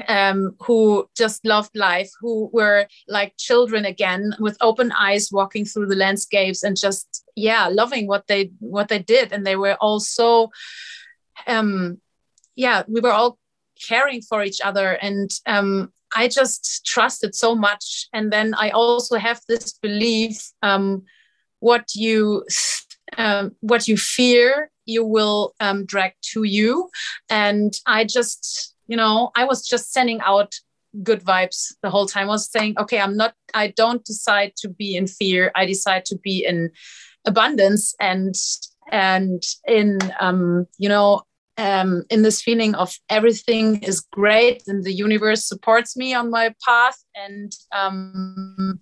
um, 0.08 0.56
who 0.60 1.08
just 1.16 1.44
loved 1.44 1.76
life, 1.76 2.10
who 2.20 2.50
were 2.52 2.86
like 3.08 3.34
children 3.38 3.84
again, 3.84 4.34
with 4.38 4.56
open 4.60 4.92
eyes, 4.92 5.30
walking 5.32 5.64
through 5.64 5.86
the 5.86 5.96
landscapes 5.96 6.62
and 6.62 6.76
just 6.76 7.24
yeah, 7.36 7.68
loving 7.68 8.06
what 8.06 8.26
they 8.26 8.50
what 8.58 8.88
they 8.88 8.98
did, 8.98 9.32
and 9.32 9.46
they 9.46 9.56
were 9.56 9.74
also, 9.74 10.50
um, 11.46 12.00
yeah, 12.56 12.82
we 12.88 13.00
were 13.00 13.12
all 13.12 13.38
caring 13.88 14.22
for 14.22 14.42
each 14.42 14.60
other, 14.62 14.92
and 14.92 15.30
um, 15.46 15.92
I 16.14 16.28
just 16.28 16.84
trusted 16.86 17.34
so 17.34 17.54
much. 17.54 18.08
And 18.12 18.32
then 18.32 18.54
I 18.54 18.70
also 18.70 19.16
have 19.16 19.40
this 19.48 19.72
belief, 19.72 20.50
um, 20.62 21.04
what 21.60 21.94
you 21.94 22.44
um, 23.18 23.56
what 23.60 23.88
you 23.88 23.96
fear, 23.96 24.70
you 24.86 25.04
will 25.04 25.54
um, 25.60 25.84
drag 25.84 26.12
to 26.32 26.44
you, 26.44 26.90
and 27.28 27.72
I 27.86 28.04
just 28.04 28.74
you 28.90 28.96
know 28.96 29.30
i 29.36 29.44
was 29.44 29.66
just 29.66 29.92
sending 29.92 30.20
out 30.20 30.52
good 31.04 31.22
vibes 31.22 31.72
the 31.82 31.90
whole 31.90 32.06
time. 32.06 32.26
I 32.28 32.32
was 32.32 32.50
saying 32.50 32.74
okay 32.78 33.00
i'm 33.00 33.16
not 33.16 33.32
i 33.54 33.68
don't 33.68 34.04
decide 34.04 34.52
to 34.56 34.68
be 34.68 34.96
in 34.96 35.06
fear. 35.06 35.52
I 35.54 35.64
decide 35.64 36.04
to 36.06 36.18
be 36.18 36.44
in 36.44 36.70
abundance 37.24 37.94
and 38.00 38.34
and 38.90 39.42
in 39.68 39.98
um 40.18 40.66
you 40.78 40.88
know 40.88 41.22
um 41.58 42.02
in 42.10 42.22
this 42.22 42.40
feeling 42.42 42.74
of 42.74 42.92
everything 43.08 43.82
is 43.82 44.00
great 44.12 44.62
and 44.66 44.84
the 44.84 44.92
universe 44.92 45.44
supports 45.44 45.96
me 45.96 46.14
on 46.14 46.30
my 46.30 46.54
path 46.64 46.98
and 47.14 47.52
um 47.72 48.80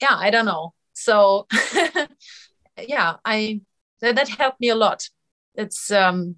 yeah 0.00 0.16
i 0.16 0.30
don't 0.30 0.46
know. 0.46 0.72
So 0.94 1.46
yeah 2.78 3.16
i 3.24 3.60
that, 4.00 4.16
that 4.16 4.28
helped 4.28 4.60
me 4.60 4.68
a 4.70 4.74
lot. 4.74 5.08
It's 5.54 5.90
um 5.90 6.36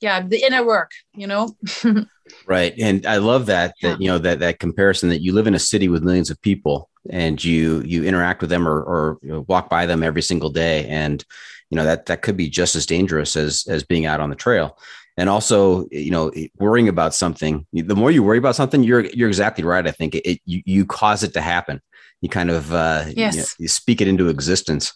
yeah 0.00 0.22
the 0.26 0.42
inner 0.42 0.64
work 0.64 0.90
you 1.14 1.26
know? 1.26 1.56
Right 2.46 2.74
and 2.78 3.06
i 3.06 3.16
love 3.16 3.46
that 3.46 3.74
that 3.82 3.88
Yeah. 3.88 3.96
you 3.98 4.06
know 4.06 4.18
that 4.18 4.38
that 4.38 4.60
comparison 4.60 5.08
that 5.08 5.20
you 5.20 5.32
live 5.32 5.48
in 5.48 5.54
a 5.54 5.58
city 5.58 5.88
with 5.88 6.04
millions 6.04 6.30
of 6.30 6.40
people 6.42 6.88
and 7.10 7.42
you 7.42 7.82
you 7.84 8.04
interact 8.04 8.40
with 8.40 8.50
them 8.50 8.68
or, 8.68 8.80
or 8.82 9.18
you 9.22 9.30
know, 9.30 9.44
walk 9.48 9.68
by 9.68 9.84
them 9.86 10.04
every 10.04 10.22
single 10.22 10.50
day 10.50 10.86
and 10.86 11.24
you 11.70 11.76
know 11.76 11.84
that 11.84 12.06
that 12.06 12.22
could 12.22 12.36
be 12.36 12.48
just 12.50 12.76
as 12.76 12.86
dangerous 12.86 13.36
as 13.36 13.64
as 13.68 13.84
being 13.84 14.06
out 14.06 14.20
on 14.20 14.30
the 14.30 14.36
trail. 14.36 14.76
And 15.16 15.28
also 15.28 15.86
you 15.90 16.10
know 16.10 16.32
worrying 16.58 16.88
about 16.88 17.14
something 17.14 17.66
the 17.72 17.96
more 17.96 18.10
you 18.10 18.22
worry 18.22 18.38
about 18.38 18.56
something 18.56 18.82
you're 18.82 19.06
you're 19.06 19.28
exactly 19.28 19.64
right 19.64 19.86
i 19.86 19.90
think. 19.90 20.14
It, 20.14 20.26
it 20.26 20.40
you, 20.44 20.62
you 20.64 20.86
cause 20.86 21.22
it 21.22 21.32
to 21.34 21.40
happen. 21.40 21.80
You 22.20 22.28
kind 22.28 22.50
of 22.50 22.72
uh 22.72 23.04
you 23.08 23.14
Yes. 23.16 23.36
know, 23.36 23.44
you 23.58 23.68
speak 23.68 24.00
it 24.00 24.08
into 24.08 24.28
existence. 24.28 24.92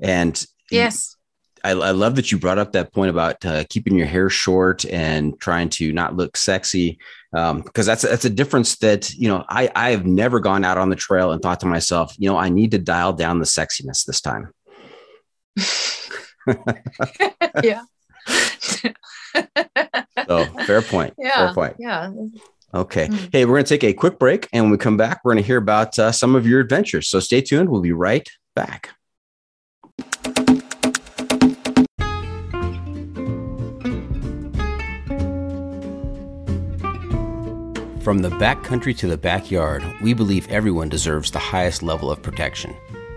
And 0.00 0.44
yes. 0.70 1.16
I, 1.64 1.70
I 1.70 1.92
love 1.92 2.14
that 2.16 2.30
you 2.30 2.38
brought 2.38 2.58
up 2.58 2.72
that 2.72 2.92
point 2.92 3.08
about 3.08 3.42
uh, 3.46 3.64
keeping 3.70 3.96
your 3.96 4.06
hair 4.06 4.28
short 4.28 4.84
and 4.84 5.38
trying 5.40 5.70
to 5.70 5.92
not 5.92 6.14
look 6.14 6.36
sexy, 6.36 6.98
um, 7.32 7.62
because 7.62 7.86
that's 7.86 8.02
that's 8.02 8.26
a 8.26 8.30
difference 8.30 8.76
that 8.76 9.12
you 9.14 9.28
know 9.28 9.44
I 9.48 9.70
I 9.74 9.90
have 9.90 10.04
never 10.04 10.40
gone 10.40 10.62
out 10.62 10.76
on 10.76 10.90
the 10.90 10.96
trail 10.96 11.32
and 11.32 11.40
thought 11.40 11.60
to 11.60 11.66
myself, 11.66 12.14
you 12.18 12.28
know, 12.28 12.36
I 12.36 12.50
need 12.50 12.70
to 12.72 12.78
dial 12.78 13.14
down 13.14 13.38
the 13.38 13.46
sexiness 13.46 14.04
this 14.04 14.20
time. 14.20 14.52
yeah 17.62 17.82
So 20.26 20.44
fair 20.66 20.82
point. 20.82 21.14
yeah 21.18 21.46
Fair 21.46 21.54
point. 21.54 21.76
yeah 21.78 22.10
Okay. 22.74 23.06
Mm. 23.06 23.28
Hey, 23.32 23.44
we're 23.44 23.54
going 23.54 23.64
to 23.64 23.68
take 23.68 23.84
a 23.84 23.92
quick 23.92 24.18
break, 24.18 24.48
and 24.52 24.64
when 24.64 24.72
we 24.72 24.78
come 24.78 24.96
back, 24.96 25.20
we're 25.22 25.32
going 25.32 25.44
to 25.44 25.46
hear 25.46 25.58
about 25.58 25.96
uh, 25.96 26.10
some 26.10 26.34
of 26.34 26.44
your 26.44 26.58
adventures. 26.58 27.08
So 27.08 27.20
stay 27.20 27.40
tuned. 27.40 27.68
We'll 27.68 27.82
be 27.82 27.92
right 27.92 28.28
back. 28.56 28.90
From 38.02 38.18
the 38.18 38.28
backcountry 38.28 38.94
to 38.98 39.06
the 39.06 39.16
backyard, 39.16 39.82
we 40.02 40.12
believe 40.12 40.46
everyone 40.50 40.90
deserves 40.90 41.30
the 41.30 41.38
highest 41.38 41.82
level 41.82 42.10
of 42.10 42.22
protection. 42.22 42.74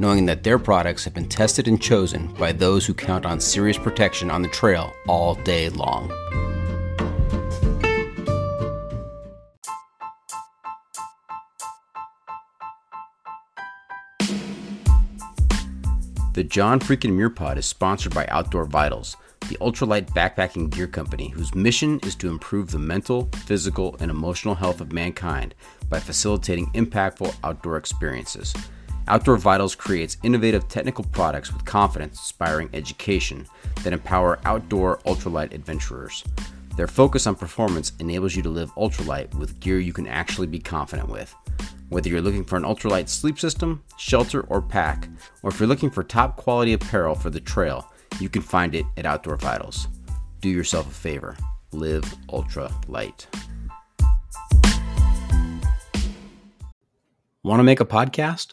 knowing 0.00 0.24
that 0.24 0.42
their 0.42 0.58
products 0.58 1.04
have 1.04 1.12
been 1.12 1.28
tested 1.28 1.68
and 1.68 1.80
chosen 1.80 2.26
by 2.34 2.50
those 2.50 2.86
who 2.86 2.94
count 2.94 3.26
on 3.26 3.38
serious 3.38 3.76
protection 3.76 4.30
on 4.30 4.40
the 4.40 4.48
trail 4.48 4.92
all 5.06 5.34
day 5.34 5.68
long. 5.68 6.08
The 16.32 16.44
John 16.44 16.80
Freakin' 16.80 17.12
Muir 17.12 17.28
Pod 17.28 17.58
is 17.58 17.66
sponsored 17.66 18.14
by 18.14 18.26
Outdoor 18.28 18.64
Vitals, 18.64 19.14
the 19.50 19.56
ultralight 19.56 20.08
backpacking 20.10 20.70
gear 20.70 20.86
company 20.86 21.28
whose 21.28 21.54
mission 21.54 22.00
is 22.04 22.14
to 22.14 22.30
improve 22.30 22.70
the 22.70 22.78
mental, 22.78 23.28
physical, 23.44 23.96
and 24.00 24.10
emotional 24.10 24.54
health 24.54 24.80
of 24.80 24.92
mankind 24.92 25.54
by 25.90 26.00
facilitating 26.00 26.70
impactful 26.72 27.34
outdoor 27.44 27.76
experiences. 27.76 28.54
Outdoor 29.10 29.38
Vitals 29.38 29.74
creates 29.74 30.18
innovative 30.22 30.68
technical 30.68 31.02
products 31.02 31.52
with 31.52 31.64
confidence 31.64 32.16
inspiring 32.16 32.70
education 32.72 33.44
that 33.82 33.92
empower 33.92 34.38
outdoor 34.44 34.98
ultralight 34.98 35.52
adventurers. 35.52 36.22
Their 36.76 36.86
focus 36.86 37.26
on 37.26 37.34
performance 37.34 37.90
enables 37.98 38.36
you 38.36 38.42
to 38.44 38.48
live 38.48 38.72
ultralight 38.76 39.34
with 39.34 39.58
gear 39.58 39.80
you 39.80 39.92
can 39.92 40.06
actually 40.06 40.46
be 40.46 40.60
confident 40.60 41.08
with. 41.08 41.34
Whether 41.88 42.08
you're 42.08 42.20
looking 42.20 42.44
for 42.44 42.56
an 42.56 42.62
ultralight 42.62 43.08
sleep 43.08 43.40
system, 43.40 43.82
shelter, 43.98 44.42
or 44.42 44.62
pack, 44.62 45.08
or 45.42 45.50
if 45.50 45.58
you're 45.58 45.68
looking 45.68 45.90
for 45.90 46.04
top 46.04 46.36
quality 46.36 46.74
apparel 46.74 47.16
for 47.16 47.30
the 47.30 47.40
trail, 47.40 47.92
you 48.20 48.28
can 48.28 48.42
find 48.42 48.76
it 48.76 48.86
at 48.96 49.06
Outdoor 49.06 49.36
Vitals. 49.38 49.88
Do 50.40 50.48
yourself 50.48 50.86
a 50.86 50.94
favor 50.94 51.36
live 51.72 52.04
ultralight. 52.28 53.26
Want 57.42 57.58
to 57.58 57.64
make 57.64 57.80
a 57.80 57.84
podcast? 57.84 58.52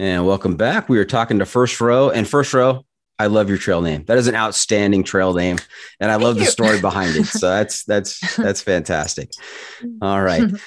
And 0.00 0.24
welcome 0.24 0.54
back. 0.54 0.88
We 0.88 0.98
are 1.00 1.04
talking 1.04 1.40
to 1.40 1.44
First 1.44 1.80
Row. 1.80 2.10
And 2.10 2.28
First 2.28 2.54
Row, 2.54 2.84
I 3.18 3.26
love 3.26 3.48
your 3.48 3.58
trail 3.58 3.82
name. 3.82 4.04
That 4.04 4.16
is 4.16 4.28
an 4.28 4.36
outstanding 4.36 5.02
trail 5.02 5.34
name, 5.34 5.58
and 5.98 6.08
I 6.12 6.14
love 6.14 6.38
the 6.38 6.44
story 6.46 6.80
behind 6.80 7.16
it. 7.16 7.26
So 7.26 7.50
that's 7.50 7.82
that's 7.86 8.36
that's 8.36 8.62
fantastic. 8.62 9.30
All 10.00 10.22
right. 10.22 10.50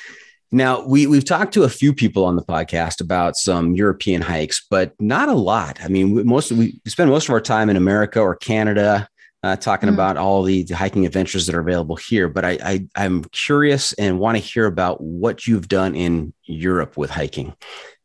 Now 0.53 0.85
we 0.85 1.07
we've 1.07 1.23
talked 1.23 1.53
to 1.53 1.63
a 1.63 1.69
few 1.69 1.93
people 1.93 2.25
on 2.25 2.35
the 2.35 2.41
podcast 2.41 2.99
about 2.99 3.37
some 3.37 3.73
European 3.73 4.21
hikes, 4.21 4.67
but 4.69 4.93
not 4.99 5.29
a 5.29 5.33
lot. 5.33 5.79
I 5.81 5.87
mean, 5.87 6.13
we, 6.13 6.23
most 6.23 6.51
we 6.51 6.81
spend 6.87 7.09
most 7.09 7.29
of 7.29 7.33
our 7.33 7.39
time 7.39 7.69
in 7.69 7.77
America 7.77 8.19
or 8.19 8.35
Canada 8.35 9.07
uh, 9.43 9.55
talking 9.55 9.87
mm. 9.87 9.93
about 9.93 10.17
all 10.17 10.43
the, 10.43 10.63
the, 10.63 10.75
hiking 10.75 11.05
adventures 11.05 11.45
that 11.45 11.55
are 11.55 11.61
available 11.61 11.95
here. 11.95 12.27
But 12.27 12.43
I, 12.43 12.57
I 12.61 12.87
I'm 12.97 13.23
curious 13.31 13.93
and 13.93 14.19
want 14.19 14.37
to 14.37 14.43
hear 14.43 14.65
about 14.65 14.99
what 14.99 15.47
you've 15.47 15.69
done 15.69 15.95
in 15.95 16.33
Europe 16.43 16.97
with 16.97 17.11
hiking. 17.11 17.55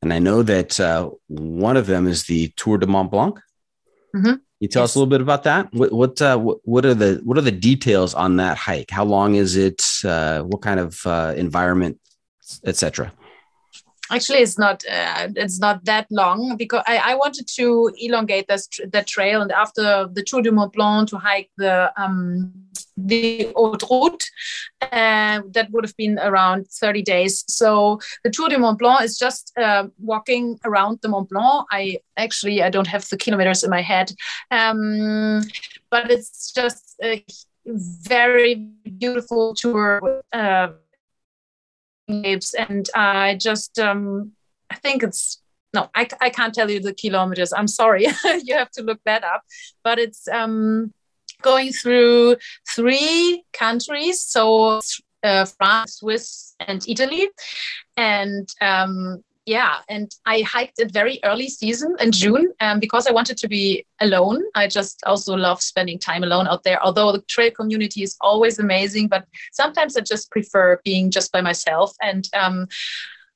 And 0.02 0.12
I 0.12 0.18
know 0.18 0.42
that 0.42 0.78
uh, 0.78 1.10
one 1.28 1.76
of 1.76 1.86
them 1.86 2.06
is 2.06 2.24
the 2.24 2.52
Tour 2.56 2.78
de 2.78 2.86
Mont 2.86 3.10
Blanc. 3.10 3.38
Mm-hmm. 4.14 4.34
You 4.60 4.68
tell 4.68 4.82
yes. 4.82 4.90
us 4.90 4.94
a 4.94 4.98
little 4.98 5.10
bit 5.10 5.20
about 5.20 5.42
that. 5.44 5.72
What 5.72 5.92
what, 5.92 6.22
uh, 6.22 6.38
what, 6.38 6.58
what 6.64 6.86
are 6.86 6.94
the 6.94 7.20
what 7.24 7.36
are 7.36 7.42
the 7.42 7.50
details 7.50 8.14
on 8.14 8.36
that 8.36 8.56
hike? 8.56 8.90
How 8.90 9.04
long 9.04 9.34
is 9.34 9.56
it? 9.56 9.82
Uh, 10.04 10.42
what 10.42 10.62
kind 10.62 10.80
of 10.80 11.04
uh, 11.06 11.34
environment 11.36 11.98
etc 12.64 13.12
actually 14.10 14.38
it's 14.38 14.58
not 14.58 14.84
uh, 14.90 15.28
it's 15.36 15.58
not 15.58 15.84
that 15.84 16.06
long 16.10 16.56
because 16.56 16.82
I, 16.86 16.98
I 16.98 17.14
wanted 17.14 17.48
to 17.56 17.90
elongate 17.98 18.48
this 18.48 18.68
the 18.92 19.02
trail 19.02 19.42
and 19.42 19.52
after 19.52 20.08
the 20.12 20.22
Tour 20.22 20.42
du 20.42 20.52
Mont 20.52 20.72
Blanc 20.72 21.08
to 21.10 21.18
hike 21.18 21.50
the 21.56 21.92
um, 21.96 22.52
the 22.96 23.52
Haute 23.54 23.82
Route 23.90 24.24
uh, 24.80 25.42
that 25.50 25.68
would 25.70 25.84
have 25.84 25.96
been 25.96 26.18
around 26.18 26.66
30 26.68 27.02
days. 27.02 27.44
So 27.48 28.00
the 28.24 28.30
Tour 28.30 28.48
du 28.48 28.58
Mont 28.58 28.78
Blanc 28.78 29.02
is 29.02 29.18
just 29.18 29.52
uh, 29.58 29.88
walking 29.98 30.58
around 30.64 31.00
the 31.02 31.08
Mont 31.08 31.28
Blanc. 31.28 31.66
I 31.70 31.98
actually 32.16 32.62
I 32.62 32.70
don't 32.70 32.86
have 32.86 33.08
the 33.08 33.16
kilometers 33.16 33.64
in 33.64 33.70
my 33.70 33.82
head. 33.82 34.12
Um, 34.50 35.42
but 35.90 36.10
it's 36.10 36.52
just 36.52 36.96
a 37.02 37.24
very 37.66 38.54
beautiful 38.98 39.54
tour 39.54 40.22
uh, 40.32 40.68
waves 42.08 42.54
and 42.54 42.88
i 42.94 43.34
just 43.34 43.80
um 43.80 44.30
i 44.70 44.76
think 44.76 45.02
it's 45.02 45.42
no 45.74 45.90
I, 45.94 46.08
I 46.20 46.30
can't 46.30 46.54
tell 46.54 46.70
you 46.70 46.80
the 46.80 46.94
kilometers. 46.94 47.52
I'm 47.52 47.68
sorry. 47.68 48.06
You 48.44 48.56
have 48.56 48.70
to 48.72 48.82
look 48.82 49.00
that 49.04 49.24
up. 49.24 49.42
But 49.84 49.98
it's 49.98 50.26
um 50.28 50.94
going 51.42 51.72
through 51.72 52.36
three 52.74 53.44
countries 53.52 54.22
so 54.22 54.80
uh, 55.22 55.44
france 55.44 55.96
swiss 55.96 56.54
and 56.60 56.86
italy. 56.88 57.28
And 57.96 58.48
um 58.60 59.22
yeah 59.46 59.76
and 59.88 60.10
i 60.26 60.40
hiked 60.42 60.78
it 60.80 60.90
very 60.92 61.20
early 61.24 61.48
season 61.48 61.94
in 62.00 62.10
june 62.10 62.52
um, 62.60 62.80
because 62.80 63.06
i 63.06 63.12
wanted 63.12 63.36
to 63.38 63.48
be 63.48 63.86
alone. 64.00 64.42
I 64.56 64.66
just 64.66 65.00
also 65.06 65.36
love 65.36 65.62
spending 65.62 65.98
time 65.98 66.24
alone 66.24 66.48
out 66.48 66.64
there 66.64 66.82
although 66.82 67.12
the 67.12 67.22
trail 67.22 67.52
community 67.52 68.02
is 68.02 68.16
always 68.20 68.58
amazing 68.58 69.06
but 69.08 69.24
sometimes 69.52 69.96
i 69.96 70.00
just 70.00 70.30
prefer 70.30 70.80
being 70.84 71.10
just 71.10 71.32
by 71.32 71.40
myself. 71.40 71.94
And 72.02 72.28
um, 72.34 72.66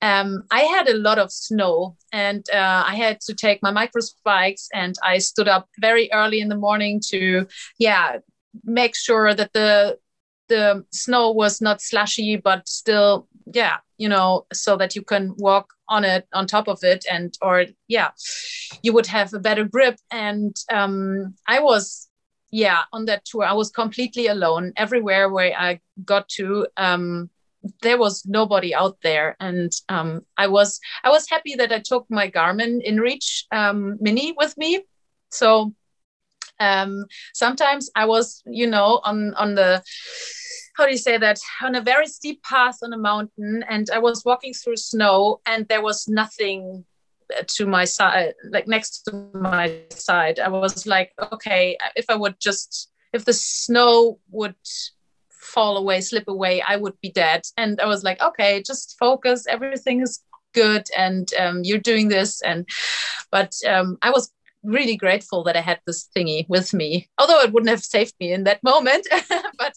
um, 0.03 0.45
I 0.51 0.61
had 0.63 0.89
a 0.89 0.97
lot 0.97 1.19
of 1.19 1.31
snow 1.33 1.97
and 2.13 2.45
uh, 2.53 2.85
I 2.87 2.95
had 2.95 3.21
to 3.23 3.35
take 3.35 3.63
my 3.63 3.71
micro 3.71 4.01
spikes 4.01 4.69
and 4.73 4.97
I 5.05 5.19
stood 5.19 5.49
up 5.49 5.69
very 5.79 6.11
early 6.13 6.41
in 6.41 6.49
the 6.49 6.57
morning 6.57 7.01
to, 7.09 7.47
yeah, 7.79 8.19
make 8.65 8.97
sure 8.97 9.35
that 9.35 9.53
the 9.53 9.99
the 10.49 10.85
snow 10.91 11.31
was 11.31 11.61
not 11.61 11.81
slushy 11.81 12.37
but 12.37 12.69
still 12.69 13.29
yeah 13.55 13.77
you 13.99 14.09
know 14.09 14.45
so 14.53 14.77
that 14.77 14.97
you 14.97 15.03
can 15.03 15.33
walk 15.39 15.73
on 15.89 16.05
it 16.05 16.27
on 16.35 16.47
top 16.47 16.67
of 16.67 16.83
it 16.83 17.05
and 17.11 17.39
or 17.41 17.67
yeah 17.87 18.11
you 18.83 18.93
would 18.93 19.07
have 19.07 19.33
a 19.33 19.39
better 19.39 19.65
grip. 19.65 19.97
And 20.11 20.57
um, 20.73 21.35
i 21.47 21.61
was 21.61 22.09
yeah 22.51 22.81
on 22.93 23.05
that 23.05 23.25
tour 23.25 23.45
i 23.45 23.53
was 23.53 23.71
completely 23.71 24.27
alone 24.27 24.73
everywhere 24.77 25.29
where 25.29 25.57
i 25.57 25.79
got 26.05 26.29
to 26.31 26.67
um, 26.77 27.31
there 27.83 27.99
was 27.99 28.25
nobody 28.27 28.75
out 28.75 28.99
there. 29.03 29.37
And 29.41 29.73
um, 29.89 30.23
i 30.37 30.47
was 30.47 30.81
i 31.05 31.11
was 31.11 31.29
happy 31.29 31.55
that 31.57 31.73
i 31.73 31.79
took 31.79 32.07
my 32.11 32.31
garmin 32.31 32.81
inreach 32.87 33.45
um, 33.53 33.97
mini 34.01 34.35
with 34.37 34.57
me. 34.57 34.85
So 35.31 35.75
um, 36.59 37.07
sometimes 37.35 37.91
i 37.95 38.05
was 38.05 38.43
you 38.47 38.67
know 38.67 39.01
on 39.05 39.35
on 39.35 39.55
the 39.55 39.83
how 40.77 40.87
do 40.87 40.93
you 40.93 40.99
say 40.99 41.19
that? 41.19 41.39
On 41.63 41.75
a 41.75 41.83
very 41.83 42.07
steep 42.07 42.43
path 42.43 42.79
on 42.83 42.93
a 42.93 42.99
mountain 42.99 43.65
and 43.69 43.89
i 43.93 43.99
was 43.99 44.25
walking 44.25 44.55
through 44.55 44.77
snow 44.77 45.41
and 45.47 45.67
there 45.69 45.83
was 45.83 46.09
nothing 46.09 46.85
to 47.47 47.67
my 47.67 47.85
side 47.85 48.35
like 48.51 48.67
next 48.67 49.03
to 49.03 49.31
my 49.35 49.83
side. 49.91 50.41
I 50.41 50.49
was 50.49 50.87
like 50.87 51.13
okay 51.33 51.77
if 51.97 52.07
i 52.09 52.15
would 52.15 52.41
just 52.41 52.91
if 53.13 53.25
the 53.25 53.33
snow 53.33 54.19
would 54.31 54.55
fall 55.41 55.77
away 55.77 56.01
slip 56.01 56.29
away 56.29 56.63
i 56.63 56.77
would 56.77 56.99
be 57.01 57.11
dead 57.11 57.43
and 57.57 57.81
i 57.81 57.87
was 57.87 58.03
like 58.03 58.21
okay 58.21 58.63
just 58.63 58.97
focus 58.99 59.47
everything 59.49 60.01
is 60.01 60.21
good 60.53 60.87
and 60.97 61.33
um, 61.39 61.61
you're 61.63 61.79
doing 61.79 62.09
this 62.09 62.43
and 62.43 62.69
but 63.31 63.55
um, 63.69 63.97
i 64.03 64.11
was 64.11 64.33
really 64.63 64.97
grateful 64.97 65.43
that 65.43 65.57
i 65.57 65.61
had 65.61 65.81
this 65.87 66.09
thingy 66.15 66.47
with 66.49 66.75
me 66.75 67.09
although 67.19 67.41
it 67.41 67.53
wouldn't 67.53 67.71
have 67.71 67.83
saved 67.83 68.15
me 68.21 68.33
in 68.33 68.45
that 68.45 68.63
moment 68.63 69.07
but 69.59 69.75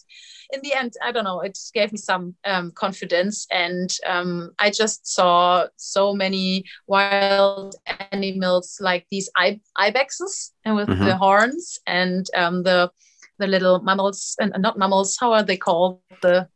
in 0.52 0.60
the 0.62 0.74
end, 0.74 0.94
I 1.02 1.12
don't 1.12 1.24
know, 1.24 1.40
it 1.40 1.58
gave 1.72 1.92
me 1.92 1.98
some 1.98 2.34
um, 2.44 2.70
confidence. 2.72 3.46
And 3.50 3.90
um, 4.06 4.52
I 4.58 4.70
just 4.70 5.06
saw 5.06 5.66
so 5.76 6.14
many 6.14 6.64
wild 6.86 7.74
animals 8.12 8.78
like 8.80 9.06
these 9.10 9.30
ibexes 9.36 10.52
and 10.64 10.76
with 10.76 10.88
mm-hmm. 10.88 11.04
the 11.04 11.16
horns 11.16 11.78
and 11.86 12.26
um, 12.34 12.62
the 12.62 12.90
the 13.38 13.46
little 13.46 13.80
mammals 13.82 14.36
and 14.40 14.54
not 14.58 14.78
mammals. 14.78 15.16
How 15.18 15.32
are 15.32 15.42
they 15.42 15.56
called? 15.56 16.00
The 16.22 16.48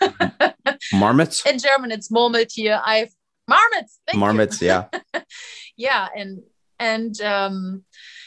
marmots. 0.92 1.44
In 1.46 1.58
German, 1.58 1.92
it's 1.92 2.10
Murmeltier. 2.10 2.80
I've 2.84 3.10
marmots. 3.48 4.00
marmots, 4.14 4.62
yeah. 4.62 4.86
yeah, 5.76 6.08
and 6.16 6.42
and 6.78 7.20
um, 7.20 7.84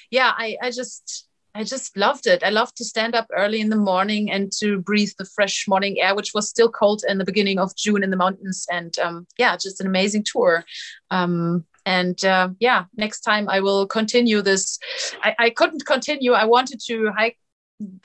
yeah, 0.09 0.31
I 0.35 0.57
I 0.61 0.71
just 0.71 1.27
I 1.53 1.63
just 1.63 1.97
loved 1.97 2.27
it. 2.27 2.43
I 2.43 2.49
loved 2.49 2.77
to 2.77 2.85
stand 2.85 3.15
up 3.15 3.27
early 3.33 3.59
in 3.59 3.69
the 3.69 3.75
morning 3.75 4.31
and 4.31 4.51
to 4.59 4.79
breathe 4.79 5.11
the 5.17 5.25
fresh 5.25 5.67
morning 5.67 5.99
air, 5.99 6.15
which 6.15 6.33
was 6.33 6.47
still 6.47 6.69
cold 6.69 7.03
in 7.07 7.17
the 7.17 7.25
beginning 7.25 7.59
of 7.59 7.75
June 7.75 8.03
in 8.03 8.09
the 8.09 8.17
mountains. 8.17 8.65
And 8.71 8.97
um, 8.99 9.27
yeah, 9.37 9.57
just 9.57 9.81
an 9.81 9.87
amazing 9.87 10.23
tour. 10.23 10.63
Um, 11.09 11.65
and 11.85 12.23
uh, 12.23 12.49
yeah, 12.59 12.85
next 12.95 13.21
time 13.21 13.49
I 13.49 13.59
will 13.59 13.85
continue 13.85 14.41
this. 14.41 14.79
I, 15.23 15.35
I 15.39 15.49
couldn't 15.49 15.85
continue. 15.85 16.33
I 16.33 16.45
wanted 16.45 16.79
to 16.87 17.11
hike 17.17 17.37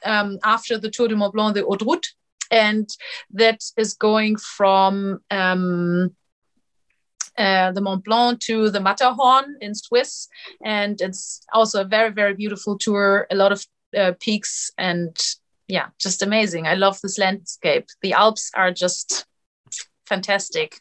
um, 0.05 0.39
after 0.45 0.79
the 0.79 0.91
Tour 0.91 1.09
de 1.09 1.17
Mont 1.17 1.33
Blanc, 1.33 1.55
the 1.55 1.65
Haute 1.65 1.83
Route, 1.83 2.09
and 2.51 2.89
that 3.31 3.63
is 3.77 3.95
going 3.95 4.37
from 4.37 5.21
um, 5.31 6.15
uh, 7.37 7.73
the 7.73 7.81
Mont 7.81 8.05
Blanc 8.05 8.41
to 8.41 8.71
the 8.71 8.81
Matterhorn 8.81 9.57
in 9.61 9.75
Swiss. 9.75 10.29
And 10.65 11.01
it's 11.01 11.41
also 11.53 11.83
a 11.83 11.85
very, 11.85 12.11
very 12.11 12.35
beautiful 12.35 12.79
tour, 12.79 13.27
a 13.31 13.35
lot 13.35 13.53
of 13.53 13.67
uh, 13.97 14.13
peaks 14.21 14.73
and 14.79 15.17
yeah, 15.69 15.89
just 15.99 16.23
amazing. 16.23 16.67
I 16.67 16.75
love 16.75 17.01
this 17.01 17.19
landscape. 17.19 17.87
The 18.01 18.13
Alps 18.13 18.51
are 18.55 18.71
just 18.71 19.27
fantastic. 20.07 20.81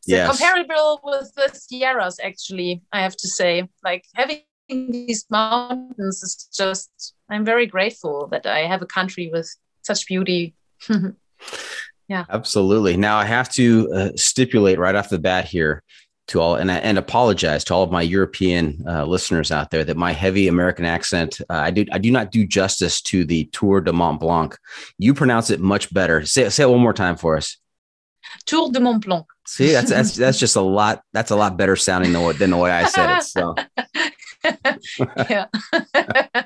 So 0.00 0.16
yes. 0.16 0.28
comparable 0.28 1.00
with 1.04 1.32
the 1.36 1.50
Sierras, 1.52 2.18
actually, 2.22 2.82
I 2.92 3.02
have 3.02 3.16
to 3.16 3.28
say. 3.28 3.68
Like 3.84 4.04
having 4.14 4.40
these 4.72 5.26
mountains 5.30 6.22
is 6.22 6.48
just, 6.56 7.14
I'm 7.30 7.44
very 7.44 7.66
grateful 7.66 8.26
that 8.28 8.46
I 8.46 8.60
have 8.60 8.82
a 8.82 8.86
country 8.86 9.30
with 9.32 9.54
such 9.82 10.06
beauty. 10.06 10.54
Yeah. 12.08 12.26
Absolutely. 12.28 12.98
Now 12.98 13.16
I 13.16 13.24
have 13.24 13.48
to 13.54 13.90
uh, 13.90 14.08
stipulate 14.16 14.78
right 14.78 14.94
off 14.94 15.08
the 15.08 15.18
bat 15.18 15.46
here 15.46 15.82
to 16.28 16.40
all 16.40 16.56
and, 16.56 16.70
and 16.70 16.98
apologize 16.98 17.64
to 17.64 17.74
all 17.74 17.82
of 17.82 17.90
my 17.90 18.02
European 18.02 18.84
uh, 18.86 19.04
listeners 19.06 19.50
out 19.50 19.70
there 19.70 19.82
that 19.82 19.96
my 19.96 20.12
heavy 20.12 20.46
American 20.48 20.84
accent 20.84 21.40
uh, 21.48 21.54
I 21.54 21.70
do 21.70 21.86
I 21.90 21.96
do 21.96 22.10
not 22.10 22.30
do 22.30 22.46
justice 22.46 23.00
to 23.02 23.24
the 23.24 23.44
Tour 23.46 23.80
de 23.80 23.92
Mont 23.94 24.20
Blanc. 24.20 24.56
You 24.98 25.14
pronounce 25.14 25.48
it 25.48 25.60
much 25.60 25.92
better. 25.94 26.24
Say 26.26 26.48
say 26.50 26.64
it 26.64 26.68
one 26.68 26.80
more 26.80 26.92
time 26.92 27.16
for 27.16 27.36
us. 27.36 27.56
Tour 28.44 28.70
de 28.70 28.80
Mont 28.80 29.02
Blanc. 29.04 29.26
See, 29.46 29.72
that's 29.72 29.90
that's 29.90 30.14
that's 30.14 30.38
just 30.38 30.56
a 30.56 30.60
lot. 30.60 31.02
That's 31.12 31.30
a 31.30 31.36
lot 31.36 31.56
better 31.56 31.76
sounding 31.76 32.12
than, 32.12 32.36
than 32.36 32.50
the 32.50 32.56
way 32.58 32.70
I 32.70 32.84
said 32.84 33.16
it. 33.16 33.22
So. 33.22 33.54
yeah. 35.30 35.46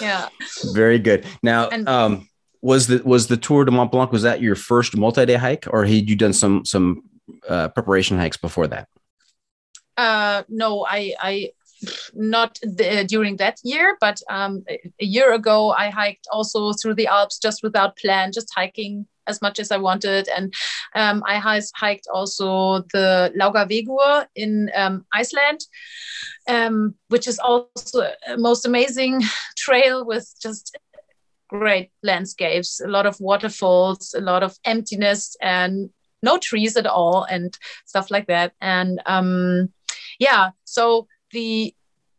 yeah. 0.00 0.28
Very 0.72 0.98
good. 0.98 1.26
Now, 1.42 1.68
and, 1.68 1.88
um, 1.88 2.28
was 2.62 2.86
the 2.86 3.02
was 3.04 3.26
the 3.26 3.36
Tour 3.36 3.64
de 3.64 3.70
Mont 3.70 3.90
Blanc 3.90 4.12
was 4.12 4.22
that 4.22 4.40
your 4.40 4.54
first 4.54 4.96
multi-day 4.96 5.36
hike 5.36 5.66
or 5.70 5.84
had 5.84 6.08
you 6.08 6.16
done 6.16 6.32
some 6.32 6.64
some 6.64 7.02
uh, 7.48 7.68
preparation 7.68 8.18
hikes 8.18 8.36
before 8.36 8.66
that? 8.66 8.88
Uh, 9.96 10.42
no, 10.48 10.86
I 10.88 11.14
I 11.20 11.50
not 12.14 12.58
the, 12.62 13.04
during 13.08 13.36
that 13.36 13.58
year, 13.64 13.96
but 14.00 14.20
um, 14.28 14.64
a 14.68 15.04
year 15.04 15.32
ago 15.32 15.70
I 15.70 15.90
hiked 15.90 16.26
also 16.30 16.72
through 16.72 16.94
the 16.94 17.06
Alps 17.06 17.38
just 17.38 17.62
without 17.62 17.96
plan, 17.96 18.32
just 18.32 18.52
hiking 18.54 19.06
as 19.26 19.42
much 19.42 19.58
as 19.58 19.70
I 19.70 19.76
wanted, 19.76 20.28
and 20.28 20.52
um, 20.94 21.22
I 21.26 21.38
hiked 21.74 22.06
also 22.12 22.82
the 22.92 23.32
Laugavegur 23.38 24.26
in 24.34 24.70
um, 24.74 25.04
Iceland, 25.12 25.60
um, 26.48 26.94
which 27.08 27.26
is 27.26 27.38
also 27.38 28.12
a 28.26 28.36
most 28.36 28.66
amazing 28.66 29.22
trail 29.56 30.04
with 30.04 30.32
just 30.42 30.76
great 31.48 31.90
landscapes, 32.02 32.80
a 32.80 32.88
lot 32.88 33.06
of 33.06 33.20
waterfalls, 33.20 34.14
a 34.14 34.20
lot 34.20 34.42
of 34.42 34.56
emptiness, 34.64 35.36
and 35.40 35.90
no 36.22 36.38
trees 36.38 36.76
at 36.76 36.86
all, 36.86 37.24
and 37.24 37.58
stuff 37.86 38.10
like 38.10 38.26
that. 38.28 38.52
And 38.60 39.00
um, 39.06 39.72
yeah, 40.18 40.50
so 40.64 41.08
the 41.32 41.74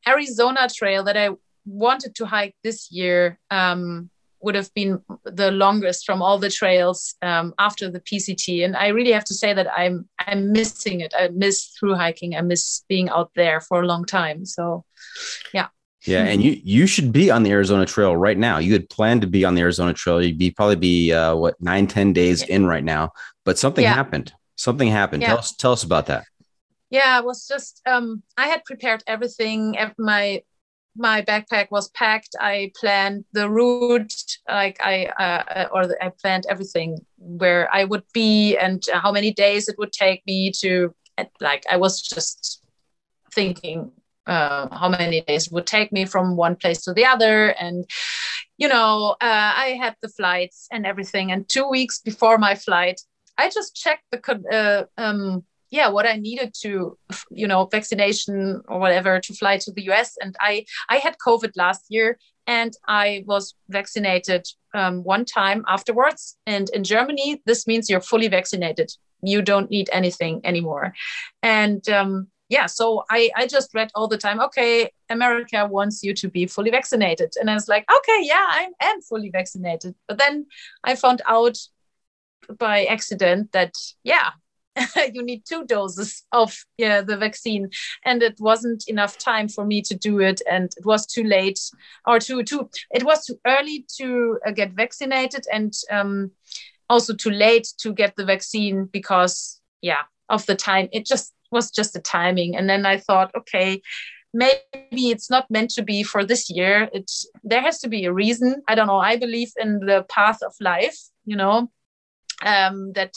Arizona 0.08 0.68
trail 0.70 1.04
that 1.06 1.18
I 1.18 1.30
wanted 1.66 2.16
to 2.16 2.26
hike 2.26 2.56
this 2.64 2.91
year 2.91 3.39
um, 3.49 4.10
would 4.43 4.55
have 4.55 4.73
been 4.73 5.01
the 5.23 5.51
longest 5.51 6.05
from 6.05 6.21
all 6.21 6.37
the 6.37 6.49
trails 6.49 7.15
um, 7.21 7.53
after 7.59 7.89
the 7.89 7.99
PCT. 7.99 8.63
And 8.65 8.75
I 8.75 8.87
really 8.87 9.11
have 9.11 9.25
to 9.25 9.33
say 9.33 9.53
that 9.53 9.67
I'm 9.75 10.07
I'm 10.19 10.51
missing 10.51 11.01
it. 11.01 11.13
I 11.17 11.29
miss 11.29 11.67
through 11.79 11.95
hiking. 11.95 12.35
I 12.35 12.41
miss 12.41 12.83
being 12.87 13.09
out 13.09 13.31
there 13.35 13.61
for 13.61 13.81
a 13.81 13.85
long 13.85 14.05
time. 14.05 14.45
So, 14.45 14.85
yeah. 15.53 15.67
Yeah, 16.05 16.23
and 16.23 16.41
you 16.41 16.59
you 16.63 16.87
should 16.87 17.11
be 17.11 17.29
on 17.29 17.43
the 17.43 17.51
Arizona 17.51 17.85
Trail 17.85 18.17
right 18.17 18.37
now. 18.37 18.57
You 18.57 18.73
had 18.73 18.89
planned 18.89 19.21
to 19.21 19.27
be 19.27 19.45
on 19.45 19.53
the 19.53 19.61
Arizona 19.61 19.93
Trail. 19.93 20.19
You'd 20.19 20.39
be 20.39 20.49
probably 20.49 20.75
be 20.75 21.13
uh, 21.13 21.35
what 21.35 21.61
nine 21.61 21.85
ten 21.85 22.11
days 22.11 22.41
in 22.41 22.65
right 22.65 22.83
now, 22.83 23.11
but 23.45 23.59
something 23.59 23.83
yeah. 23.83 23.93
happened. 23.93 24.33
Something 24.55 24.87
happened. 24.87 25.21
Yeah. 25.21 25.29
Tell 25.29 25.37
us 25.37 25.55
tell 25.55 25.71
us 25.73 25.83
about 25.83 26.07
that. 26.07 26.23
Yeah, 26.89 27.19
it 27.19 27.25
was 27.25 27.47
just 27.47 27.81
um, 27.85 28.23
I 28.35 28.47
had 28.47 28.65
prepared 28.65 29.03
everything. 29.05 29.77
My 29.99 30.41
my 30.95 31.21
backpack 31.21 31.71
was 31.71 31.89
packed. 31.89 32.35
I 32.39 32.71
planned 32.79 33.25
the 33.33 33.49
route, 33.49 34.13
like 34.47 34.77
I 34.81 35.05
uh, 35.05 35.67
or 35.71 35.87
the, 35.87 36.03
I 36.03 36.11
planned 36.21 36.45
everything 36.49 37.05
where 37.17 37.73
I 37.73 37.83
would 37.85 38.03
be 38.13 38.57
and 38.57 38.83
how 38.93 39.11
many 39.11 39.31
days 39.31 39.69
it 39.69 39.77
would 39.77 39.91
take 39.91 40.25
me 40.25 40.51
to. 40.59 40.93
Like 41.39 41.65
I 41.69 41.77
was 41.77 42.01
just 42.01 42.63
thinking 43.33 43.91
uh, 44.27 44.67
how 44.75 44.89
many 44.89 45.21
days 45.21 45.49
would 45.51 45.65
take 45.65 45.91
me 45.91 46.05
from 46.05 46.35
one 46.35 46.55
place 46.55 46.81
to 46.83 46.93
the 46.93 47.05
other 47.05 47.49
and 47.49 47.85
you 48.57 48.67
know 48.67 49.15
uh, 49.21 49.51
i 49.55 49.77
had 49.81 49.95
the 50.01 50.09
flights 50.09 50.67
and 50.71 50.85
everything 50.85 51.31
and 51.31 51.49
two 51.49 51.67
weeks 51.67 51.99
before 51.99 52.37
my 52.37 52.55
flight 52.55 53.01
i 53.37 53.49
just 53.49 53.75
checked 53.75 54.03
the 54.11 54.19
uh, 54.51 55.01
um, 55.01 55.43
yeah 55.72 55.89
what 55.89 56.05
i 56.05 56.15
needed 56.15 56.53
to 56.53 56.97
you 57.32 57.47
know 57.47 57.65
vaccination 57.65 58.61
or 58.67 58.80
whatever 58.80 59.19
to 59.19 59.34
fly 59.34 59.57
to 59.57 59.72
the 59.72 59.84
us 59.84 60.15
and 60.22 60.36
i 60.39 60.63
i 60.89 60.97
had 60.97 61.15
covid 61.26 61.51
last 61.55 61.86
year 61.89 62.17
and 62.47 62.74
i 62.88 63.24
was 63.26 63.55
vaccinated 63.69 64.45
um, 64.74 65.03
one 65.03 65.26
time 65.26 65.63
afterwards 65.67 66.38
and 66.45 66.69
in 66.69 66.84
germany 66.84 67.41
this 67.45 67.65
means 67.65 67.89
you're 67.89 68.01
fully 68.01 68.28
vaccinated 68.28 68.91
you 69.24 69.41
don't 69.41 69.72
need 69.72 69.89
anything 69.91 70.41
anymore 70.43 70.93
and 71.43 71.88
um, 71.89 72.28
yeah, 72.51 72.65
so 72.65 73.05
I, 73.09 73.32
I 73.34 73.47
just 73.47 73.74
read 73.74 73.91
all 73.95 74.09
the 74.09 74.17
time, 74.17 74.41
okay, 74.41 74.91
America 75.09 75.65
wants 75.65 76.03
you 76.03 76.13
to 76.15 76.30
be 76.30 76.47
fully 76.47 76.69
vaccinated. 76.69 77.32
And 77.39 77.49
I 77.49 77.53
was 77.53 77.69
like, 77.69 77.86
okay, 77.89 78.19
yeah, 78.24 78.45
I 78.45 78.67
am 78.82 79.01
fully 79.01 79.30
vaccinated. 79.30 79.95
But 80.05 80.17
then 80.17 80.47
I 80.84 80.95
found 80.95 81.22
out 81.26 81.57
by 82.59 82.84
accident 82.84 83.53
that, 83.53 83.74
yeah, 84.03 84.32
you 85.13 85.24
need 85.24 85.43
two 85.45 85.65
doses 85.65 86.24
of 86.32 86.65
yeah, 86.78 87.01
the 87.01 87.17
vaccine 87.17 87.69
and 88.05 88.24
it 88.24 88.36
wasn't 88.39 88.84
enough 88.88 89.17
time 89.17 89.47
for 89.47 89.65
me 89.65 89.82
to 89.82 89.95
do 89.95 90.19
it 90.19 90.41
and 90.49 90.72
it 90.78 90.86
was 90.86 91.05
too 91.05 91.24
late 91.24 91.59
or 92.07 92.19
too 92.19 92.41
too 92.43 92.69
it 92.91 93.03
was 93.03 93.26
too 93.26 93.38
early 93.45 93.86
to 93.97 94.39
uh, 94.47 94.51
get 94.51 94.72
vaccinated 94.72 95.45
and 95.51 95.74
um, 95.91 96.32
also 96.89 97.13
too 97.13 97.32
late 97.32 97.67
to 97.78 97.93
get 97.93 98.15
the 98.15 98.26
vaccine 98.26 98.86
because 98.86 99.59
yeah 99.82 100.03
of 100.30 100.45
the 100.45 100.55
time 100.55 100.88
it 100.93 101.05
just 101.05 101.34
was 101.51 101.69
just 101.69 101.93
the 101.93 101.99
timing. 101.99 102.55
And 102.55 102.69
then 102.69 102.86
I 102.86 102.97
thought, 102.97 103.32
okay, 103.36 103.82
maybe 104.34 105.09
it's 105.11 105.30
not 105.30 105.51
meant 105.51 105.72
to 105.72 105.84
be 105.84 106.03
for 106.03 106.26
this 106.26 106.49
year. 106.49 106.89
It's 106.93 107.30
there 107.43 107.61
has 107.61 107.80
to 107.80 107.89
be 107.89 108.05
a 108.05 108.13
reason. 108.13 108.61
I 108.67 108.76
don't 108.76 108.88
know. 108.88 108.97
I 108.99 109.17
believe 109.17 109.51
in 109.57 109.80
the 109.80 110.05
path 110.09 110.39
of 110.41 110.53
life, 110.59 110.97
you 111.26 111.36
know, 111.36 111.69
um, 112.41 112.93
that 112.93 113.15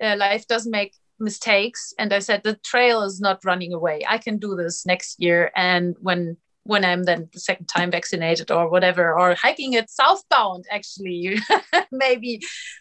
uh, 0.00 0.16
life 0.16 0.46
doesn't 0.46 0.70
make 0.70 0.94
mistakes. 1.18 1.92
And 1.98 2.12
I 2.12 2.18
said 2.18 2.42
the 2.42 2.56
trail 2.56 3.02
is 3.02 3.20
not 3.20 3.44
running 3.44 3.72
away. 3.72 4.02
I 4.08 4.18
can 4.18 4.38
do 4.38 4.54
this 4.56 4.84
next 4.86 5.20
year. 5.20 5.50
And 5.54 5.96
when 6.00 6.36
when 6.66 6.82
I'm 6.82 7.02
then 7.02 7.28
the 7.30 7.40
second 7.40 7.66
time 7.66 7.90
vaccinated 7.90 8.50
or 8.50 8.70
whatever, 8.70 9.18
or 9.18 9.34
hiking 9.34 9.74
it 9.74 9.90
southbound, 9.90 10.64
actually, 10.70 11.38
maybe 11.92 12.40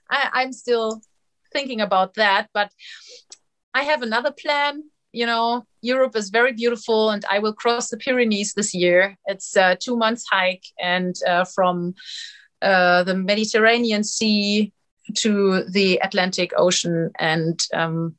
I, 0.10 0.30
I'm 0.34 0.54
still 0.54 1.02
thinking 1.52 1.82
about 1.82 2.14
that. 2.14 2.48
But 2.54 2.72
I 3.74 3.84
have 3.84 4.02
another 4.02 4.32
plan 4.32 4.84
you 5.14 5.28
know, 5.28 5.64
Europe 5.82 6.16
is 6.16 6.30
very 6.32 6.54
beautiful, 6.54 7.12
and 7.12 7.24
I 7.30 7.40
will 7.40 7.54
cross 7.54 7.90
the 7.90 7.98
Pyrenees 7.98 8.56
this 8.56 8.74
year. 8.74 9.16
It's 9.28 9.56
a 9.56 9.78
two 9.80 9.96
months 9.96 10.26
hike, 10.30 10.66
and 10.82 11.16
uh, 11.28 11.46
from 11.46 11.94
uh, 12.62 13.04
the 13.04 13.16
Mediterranean 13.16 14.04
Sea 14.04 14.74
to 15.16 15.64
the 15.64 16.00
Atlantic 16.04 16.52
Ocean, 16.58 17.12
and 17.20 17.62
um, 17.74 18.16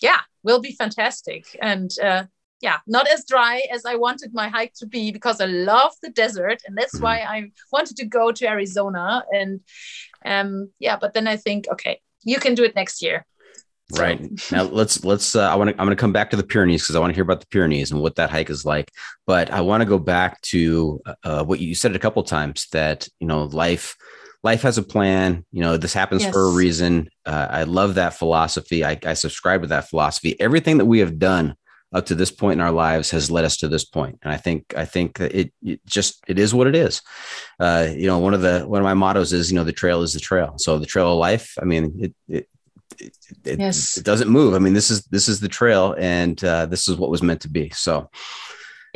yeah, 0.00 0.20
will 0.42 0.60
be 0.60 0.72
fantastic. 0.72 1.44
And 1.60 1.90
uh, 2.02 2.24
yeah, 2.60 2.78
not 2.86 3.08
as 3.08 3.24
dry 3.26 3.62
as 3.72 3.84
I 3.84 3.96
wanted 3.96 4.32
my 4.32 4.48
hike 4.48 4.74
to 4.74 4.86
be 4.86 5.12
because 5.12 5.40
I 5.40 5.46
love 5.46 5.92
the 6.02 6.10
desert, 6.10 6.62
and 6.66 6.76
that's 6.76 6.98
why 7.00 7.18
I 7.18 7.50
wanted 7.72 7.96
to 7.98 8.06
go 8.06 8.32
to 8.32 8.48
Arizona. 8.48 9.24
And 9.32 9.60
um, 10.24 10.70
yeah, 10.78 10.96
but 10.96 11.14
then 11.14 11.28
I 11.28 11.36
think, 11.36 11.66
okay, 11.70 12.00
you 12.24 12.38
can 12.38 12.54
do 12.54 12.64
it 12.64 12.74
next 12.74 13.02
year. 13.02 13.26
So. 13.92 14.02
Right 14.02 14.20
now, 14.52 14.64
let's 14.64 15.04
let's. 15.04 15.36
Uh, 15.36 15.48
I 15.48 15.54
want 15.54 15.70
to. 15.70 15.74
I'm 15.74 15.86
going 15.86 15.96
to 15.96 16.00
come 16.00 16.12
back 16.12 16.30
to 16.30 16.36
the 16.36 16.42
Pyrenees 16.42 16.82
because 16.82 16.96
I 16.96 16.98
want 16.98 17.10
to 17.10 17.14
hear 17.14 17.22
about 17.22 17.40
the 17.40 17.46
Pyrenees 17.46 17.92
and 17.92 18.00
what 18.00 18.16
that 18.16 18.30
hike 18.30 18.50
is 18.50 18.64
like. 18.64 18.90
But 19.26 19.50
I 19.50 19.60
want 19.60 19.82
to 19.82 19.84
go 19.84 19.98
back 19.98 20.40
to 20.42 21.00
uh, 21.22 21.44
what 21.44 21.60
you 21.60 21.74
said 21.74 21.94
a 21.94 22.00
couple 22.00 22.22
times 22.24 22.66
that 22.72 23.08
you 23.20 23.26
know 23.26 23.44
life 23.44 23.96
life 24.46 24.62
has 24.62 24.78
a 24.78 24.82
plan. 24.82 25.44
You 25.50 25.62
know 25.62 25.76
this 25.76 25.92
happens 25.92 26.22
yes. 26.22 26.32
for 26.32 26.42
a 26.48 26.52
reason. 26.52 27.10
Uh, 27.26 27.48
I 27.50 27.62
love 27.64 27.96
that 27.96 28.14
philosophy. 28.14 28.84
I, 28.84 28.98
I 29.04 29.14
subscribe 29.14 29.62
to 29.62 29.68
that 29.68 29.88
philosophy. 29.90 30.40
Everything 30.40 30.78
that 30.78 30.86
we 30.86 31.00
have 31.00 31.18
done 31.18 31.56
up 31.92 32.06
to 32.06 32.14
this 32.14 32.30
point 32.30 32.58
in 32.58 32.60
our 32.60 32.72
lives 32.72 33.10
has 33.10 33.30
led 33.30 33.44
us 33.44 33.56
to 33.58 33.68
this 33.68 33.84
point. 33.84 34.18
and 34.22 34.32
i 34.32 34.36
think 34.36 34.60
i 34.76 34.84
think 34.84 35.20
it, 35.20 35.52
it 35.62 35.80
just 35.86 36.22
it 36.26 36.38
is 36.38 36.52
what 36.52 36.66
it 36.66 36.74
is 36.74 37.00
uh, 37.60 37.86
you 38.02 38.06
know 38.08 38.18
one 38.18 38.34
of 38.34 38.42
the 38.42 38.56
one 38.72 38.80
of 38.80 38.84
my 38.84 38.94
mottos 38.94 39.32
is 39.32 39.50
you 39.50 39.56
know 39.56 39.64
the 39.64 39.80
trail 39.82 40.02
is 40.02 40.12
the 40.12 40.20
trail 40.20 40.54
so 40.58 40.78
the 40.78 40.92
trail 40.94 41.12
of 41.12 41.18
life 41.18 41.46
i 41.62 41.64
mean 41.64 41.84
it, 42.04 42.12
it 42.28 42.48
it, 42.98 43.16
it, 43.44 43.58
yes. 43.58 43.96
it 43.98 44.04
doesn't 44.04 44.28
move. 44.28 44.54
I 44.54 44.58
mean, 44.58 44.72
this 44.72 44.90
is 44.90 45.04
this 45.06 45.28
is 45.28 45.40
the 45.40 45.48
trail, 45.48 45.94
and 45.98 46.42
uh, 46.42 46.66
this 46.66 46.88
is 46.88 46.96
what 46.96 47.10
was 47.10 47.22
meant 47.22 47.42
to 47.42 47.48
be. 47.48 47.70
So, 47.70 48.08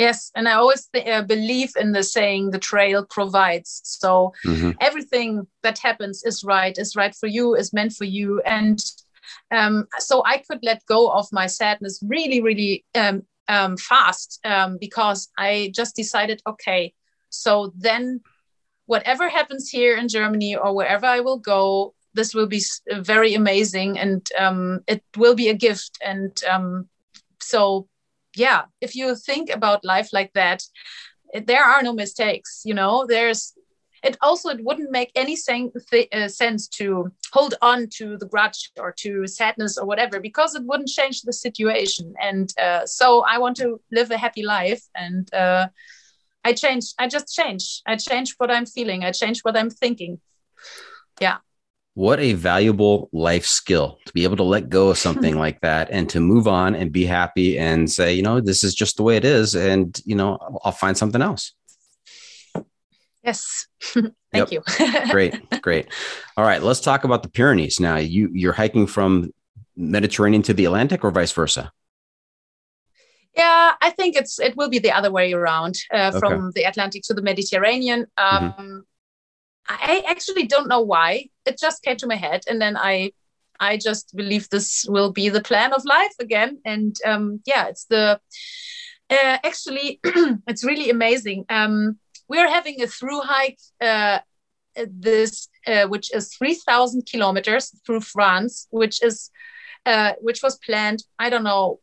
yes, 0.01 0.33
and 0.35 0.49
I 0.49 0.55
always 0.55 0.89
uh, 0.95 1.23
believe 1.23 1.73
in 1.77 1.93
the 1.93 2.03
saying, 2.03 2.51
"The 2.51 2.59
trail 2.59 3.05
provides." 3.05 3.81
So 3.85 4.33
mm-hmm. 4.45 4.71
everything 4.81 5.47
that 5.63 5.79
happens 5.79 6.25
is 6.25 6.43
right, 6.43 6.77
is 6.77 6.97
right 6.97 7.15
for 7.15 7.29
you, 7.29 7.55
is 7.55 7.73
meant 7.73 7.93
for 7.93 8.07
you, 8.07 8.41
and 8.41 8.79
um, 9.51 9.87
so 9.99 10.23
I 10.25 10.39
could 10.39 10.61
let 10.63 10.87
go 10.87 11.11
of 11.11 11.27
my 11.33 11.47
sadness 11.47 12.03
really, 12.07 12.41
really 12.41 12.85
um, 12.95 13.23
um, 13.49 13.77
fast 13.77 14.41
um, 14.45 14.79
because 14.81 15.29
I 15.37 15.73
just 15.75 15.97
decided, 15.97 16.41
okay, 16.47 16.95
so 17.31 17.73
then 17.77 18.21
whatever 18.87 19.29
happens 19.29 19.69
here 19.69 19.97
in 19.97 20.09
Germany 20.09 20.57
or 20.57 20.75
wherever 20.75 21.07
I 21.07 21.21
will 21.21 21.39
go, 21.39 21.95
this 22.15 22.35
will 22.35 22.47
be 22.47 22.63
very 22.91 23.35
amazing 23.35 23.99
and 23.99 24.27
um, 24.39 24.81
it 24.87 25.03
will 25.17 25.35
be 25.35 25.49
a 25.49 25.55
gift 25.55 25.99
and 26.05 26.33
um, 26.51 26.89
so 27.41 27.89
yeah 28.37 28.63
if 28.81 28.95
you 28.95 29.15
think 29.15 29.51
about 29.51 29.85
life 29.85 30.13
like 30.13 30.33
that 30.35 30.63
there 31.47 31.65
are 31.65 31.83
no 31.83 31.93
mistakes 31.93 32.63
you 32.65 32.75
know 32.75 33.07
there's 33.07 33.55
it 34.03 34.17
also 34.23 34.49
it 34.49 34.65
wouldn't 34.65 34.91
make 34.91 35.11
any 35.15 35.37
sen- 35.37 35.73
th- 35.91 36.09
uh, 36.13 36.29
sense 36.29 36.67
to 36.69 37.11
hold 37.33 37.55
on 37.61 37.89
to 37.97 38.17
the 38.17 38.27
grudge 38.27 38.71
or 38.79 38.93
to 38.99 39.27
sadness 39.27 39.77
or 39.77 39.87
whatever 39.87 40.21
because 40.21 40.55
it 40.55 40.63
wouldn't 40.65 40.89
change 40.89 41.23
the 41.23 41.33
situation. 41.33 42.15
And 42.21 42.53
uh, 42.59 42.87
so 42.87 43.25
i 43.29 43.39
want 43.39 43.57
to 43.59 43.81
live 43.93 44.11
a 44.11 44.17
happy 44.17 44.43
life 44.43 44.83
and 44.95 45.33
uh, 45.35 45.69
i 46.45 46.53
change 46.53 46.95
i 46.99 47.07
just 47.09 47.35
change. 47.35 47.83
I 47.87 47.97
change 47.97 48.35
what 48.39 48.51
i'm 48.51 48.67
feeling. 48.67 49.05
I 49.05 49.13
change 49.13 49.41
what 49.43 49.57
i'm 49.57 49.71
thinking. 49.71 50.21
Yeah 51.21 51.39
what 51.95 52.21
a 52.21 52.35
valuable 52.35 53.09
life 53.13 53.45
skill 53.45 53.99
to 54.07 54.13
be 54.13 54.25
able 54.25 54.37
to 54.37 54.43
let 54.43 54.69
go 54.69 54.91
of 54.91 54.99
something 55.07 55.37
like 55.37 55.61
that 55.61 55.89
and 55.91 56.09
to 56.11 56.21
move 56.21 56.47
on 56.47 56.75
and 56.75 56.93
be 56.93 57.05
happy 57.05 57.59
and 57.59 57.91
say 57.91 58.13
you 58.13 58.23
know 58.23 58.41
this 58.41 58.65
is 58.65 58.75
just 58.75 58.97
the 58.97 59.03
way 59.03 59.17
it 59.17 59.25
is 59.25 59.55
and 59.55 60.01
you 60.05 60.15
know 60.15 60.39
i'll 60.65 60.73
find 60.73 60.97
something 60.97 61.23
else. 61.23 61.53
Yes. 63.23 63.67
Thank 64.33 64.51
you. 64.51 64.63
Great 65.11 65.61
great. 65.61 65.89
All 66.37 66.45
right 66.45 66.63
let's 66.63 66.81
talk 66.81 67.05
about 67.05 67.23
the 67.23 67.29
pyrenees. 67.29 67.81
Now 67.81 67.97
you 67.97 68.31
you're 68.33 68.53
hiking 68.53 68.87
from 68.87 69.33
mediterranean 69.77 70.43
to 70.43 70.55
the 70.55 70.65
atlantic 70.65 71.05
or 71.05 71.11
vice 71.11 71.33
versa? 71.33 71.73
Yeah 73.37 73.75
i 73.81 73.91
think 73.91 74.17
it's 74.17 74.41
it 74.41 74.57
will 74.57 74.69
be 74.69 74.79
the 74.79 74.91
other 74.91 75.11
way 75.11 75.33
around 75.33 75.77
uh, 75.93 76.11
from 76.19 76.47
okay. 76.47 76.61
the 76.61 76.65
atlantic 76.65 77.03
to 77.05 77.15
the 77.15 77.23
mediterranean. 77.23 78.07
Mm-hmm. 78.19 78.45
um, 78.45 78.53
mm-hmm. 78.53 78.79
I 79.71 80.05
actually 80.09 80.47
don't 80.47 80.69
know 80.69 80.81
why. 80.81 81.27
It 81.47 81.59
just 81.59 81.83
came 81.83 81.97
to 81.99 82.07
my 82.07 82.17
head, 82.17 82.43
and 82.49 82.61
then 82.61 82.77
I, 82.77 83.13
I 83.61 83.77
just 83.77 84.17
believe 84.17 84.49
this 84.49 84.85
will 84.89 85.13
be 85.13 85.29
the 85.29 85.43
plan 85.43 85.73
of 85.73 85.85
life 85.85 86.15
again. 86.19 86.59
And 86.65 86.97
um, 87.07 87.41
yeah, 87.47 87.67
it's 87.69 87.85
the 87.85 88.21
uh, 89.11 89.39
actually 89.45 90.01
it's 90.47 90.65
really 90.65 90.91
amazing. 90.91 91.45
Um, 91.49 91.99
we 92.29 92.39
are 92.39 92.49
having 92.49 92.83
a 92.83 92.87
through 92.87 93.21
hike. 93.21 93.59
Uh, 93.81 94.21
this 94.87 95.49
uh, 95.67 95.87
which 95.89 96.15
is 96.15 96.35
3000 96.35 97.03
kilometers 97.05 97.75
through 97.85 98.01
france 98.01 98.69
which 98.71 99.03
is 99.03 99.31
uh, 99.85 100.13
which 100.21 100.43
was 100.43 100.57
planned 100.59 101.03
i 101.19 101.29
don't 101.29 101.43
know 101.45 101.81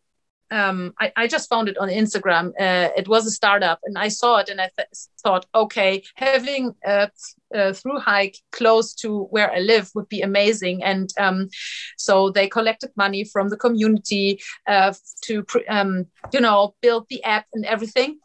um, 0.51 0.93
I, 0.99 1.11
I, 1.15 1.27
just 1.27 1.49
found 1.49 1.67
it 1.67 1.77
on 1.77 1.89
Instagram. 1.89 2.49
Uh, 2.59 2.89
it 2.95 3.07
was 3.07 3.25
a 3.25 3.31
startup, 3.31 3.79
and 3.83 3.97
I 3.97 4.07
saw 4.07 4.37
it, 4.37 4.49
and 4.49 4.61
I 4.61 4.69
th- 4.77 4.87
thought, 5.21 5.45
okay, 5.53 6.03
having 6.15 6.73
a, 6.85 7.09
a, 7.53 7.73
through 7.73 7.99
hike 7.99 8.37
close 8.51 8.93
to 8.95 9.23
where 9.25 9.51
I 9.51 9.59
live 9.59 9.91
would 9.93 10.07
be 10.07 10.21
amazing. 10.21 10.83
And 10.83 11.09
um, 11.19 11.49
so 11.97 12.29
they 12.29 12.47
collected 12.47 12.91
money 12.95 13.25
from 13.25 13.49
the 13.49 13.57
community 13.57 14.39
uh, 14.67 14.93
to, 15.23 15.45
um, 15.67 16.05
you 16.31 16.39
know, 16.39 16.75
build 16.81 17.07
the 17.09 17.23
app 17.23 17.45
and 17.53 17.65
everything. 17.65 18.19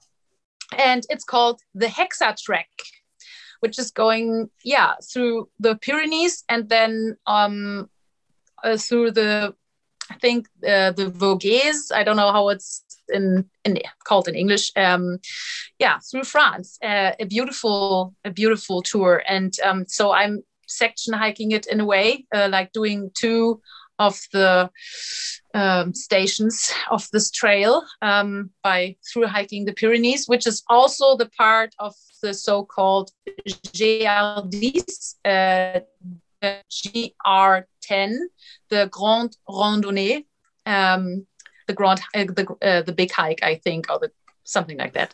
And 0.79 1.05
it's 1.11 1.25
called 1.25 1.61
the 1.75 1.87
Hexatrek, 1.87 2.65
which 3.61 3.79
is 3.79 3.91
going, 3.91 4.49
yeah, 4.65 4.95
through 5.13 5.49
the 5.59 5.77
Pyrenees 5.77 6.45
and 6.49 6.69
then 6.69 7.17
um, 7.27 7.91
uh, 8.63 8.77
through 8.77 9.11
the 9.11 9.55
I 10.11 10.15
think 10.17 10.47
uh, 10.67 10.93
the 10.93 11.11
Vosges. 11.11 11.93
I 11.95 12.05
don't 12.05 12.17
know 12.17 12.33
how 12.33 12.49
it's 12.49 12.85
in, 13.09 13.49
in 13.65 13.79
called 14.05 14.29
in 14.29 14.35
English. 14.35 14.73
Um, 14.77 15.19
yeah, 15.79 15.99
through 16.11 16.25
France, 16.25 16.79
uh, 16.83 17.13
a 17.19 17.27
beautiful 17.27 18.15
a 18.25 18.31
beautiful 18.31 18.83
tour, 18.83 19.23
and 19.29 19.55
um, 19.65 19.85
so 19.87 20.13
I'm 20.13 20.43
section 20.67 21.13
hiking 21.13 21.53
it 21.53 21.67
in 21.67 21.81
a 21.81 21.85
way, 21.85 22.27
uh, 22.35 22.49
like 22.51 22.73
doing 22.73 23.11
two 23.15 23.61
of 23.99 24.19
the 24.33 24.71
um, 25.55 25.95
stations 25.95 26.73
of 26.91 27.09
this 27.13 27.31
trail 27.31 27.85
um, 28.01 28.51
by 28.63 28.97
through 29.13 29.27
hiking 29.27 29.65
the 29.65 29.73
Pyrenees, 29.73 30.27
which 30.27 30.47
is 30.47 30.63
also 30.69 31.17
the 31.17 31.31
part 31.37 31.75
of 31.79 31.95
the 32.23 32.35
so-called 32.35 33.11
GR10, 33.47 35.15
uh, 35.25 35.81
GR10, 36.43 38.19
the 38.69 38.89
Grande 38.91 39.37
Randonnée, 39.49 40.25
um, 40.67 41.27
the 41.67 41.75
Grand, 41.75 42.01
uh, 42.15 42.25
the 42.25 42.57
uh, 42.63 42.83
the 42.83 42.93
big 42.93 43.11
hike, 43.13 43.43
I 43.43 43.57
think, 43.57 43.91
or 43.91 43.99
the 43.99 44.11
something 44.45 44.79
like 44.79 44.93
that. 44.95 45.13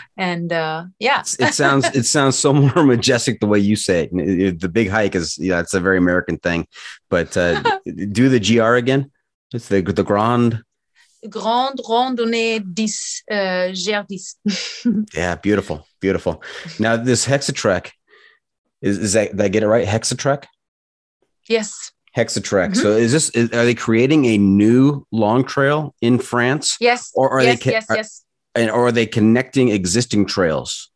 and 0.16 0.52
uh, 0.52 0.84
yeah, 0.98 1.20
it 1.38 1.54
sounds 1.54 1.86
it 1.94 2.04
sounds 2.04 2.38
so 2.38 2.52
more 2.52 2.84
majestic 2.94 3.40
the 3.40 3.46
way 3.46 3.58
you 3.58 3.76
say 3.76 4.08
it. 4.10 4.60
The 4.60 4.68
big 4.68 4.90
hike 4.90 5.14
is 5.14 5.38
yeah, 5.38 5.60
it's 5.60 5.74
a 5.74 5.80
very 5.80 5.98
American 5.98 6.38
thing. 6.38 6.66
But 7.10 7.36
uh, 7.36 7.62
do 8.12 8.28
the 8.28 8.40
GR 8.40 8.74
again. 8.74 9.10
It's 9.52 9.68
the 9.68 9.80
the 9.82 10.04
Grand. 10.04 10.62
Grande 11.28 11.80
Randonnée 11.88 12.60
10, 12.60 12.84
uh, 13.30 13.72
GR10. 13.72 15.06
yeah, 15.14 15.36
beautiful, 15.36 15.86
beautiful. 15.98 16.42
Now 16.78 16.96
this 16.96 17.26
Hexatrek, 17.26 17.92
is, 18.84 18.98
is 18.98 19.12
that 19.14 19.30
did 19.30 19.40
I 19.40 19.48
get 19.48 19.62
it 19.62 19.68
right? 19.68 19.86
Hexatrek? 19.86 20.44
Yes. 21.48 21.92
Hexatrek. 22.16 22.72
Mm-hmm. 22.72 22.82
So 22.82 22.90
is 22.92 23.12
this 23.12 23.30
is, 23.30 23.50
are 23.52 23.64
they 23.64 23.74
creating 23.74 24.26
a 24.26 24.38
new 24.38 25.04
long 25.10 25.44
trail 25.44 25.94
in 26.00 26.18
France? 26.18 26.76
Yes. 26.80 27.10
Or 27.14 27.30
are 27.30 27.42
yes, 27.42 27.64
they 27.64 27.72
yes, 27.72 27.90
are, 27.90 27.96
yes. 27.96 28.24
And 28.54 28.70
or 28.70 28.86
are 28.86 28.92
they 28.92 29.06
connecting 29.06 29.70
existing 29.70 30.26
trails? 30.26 30.90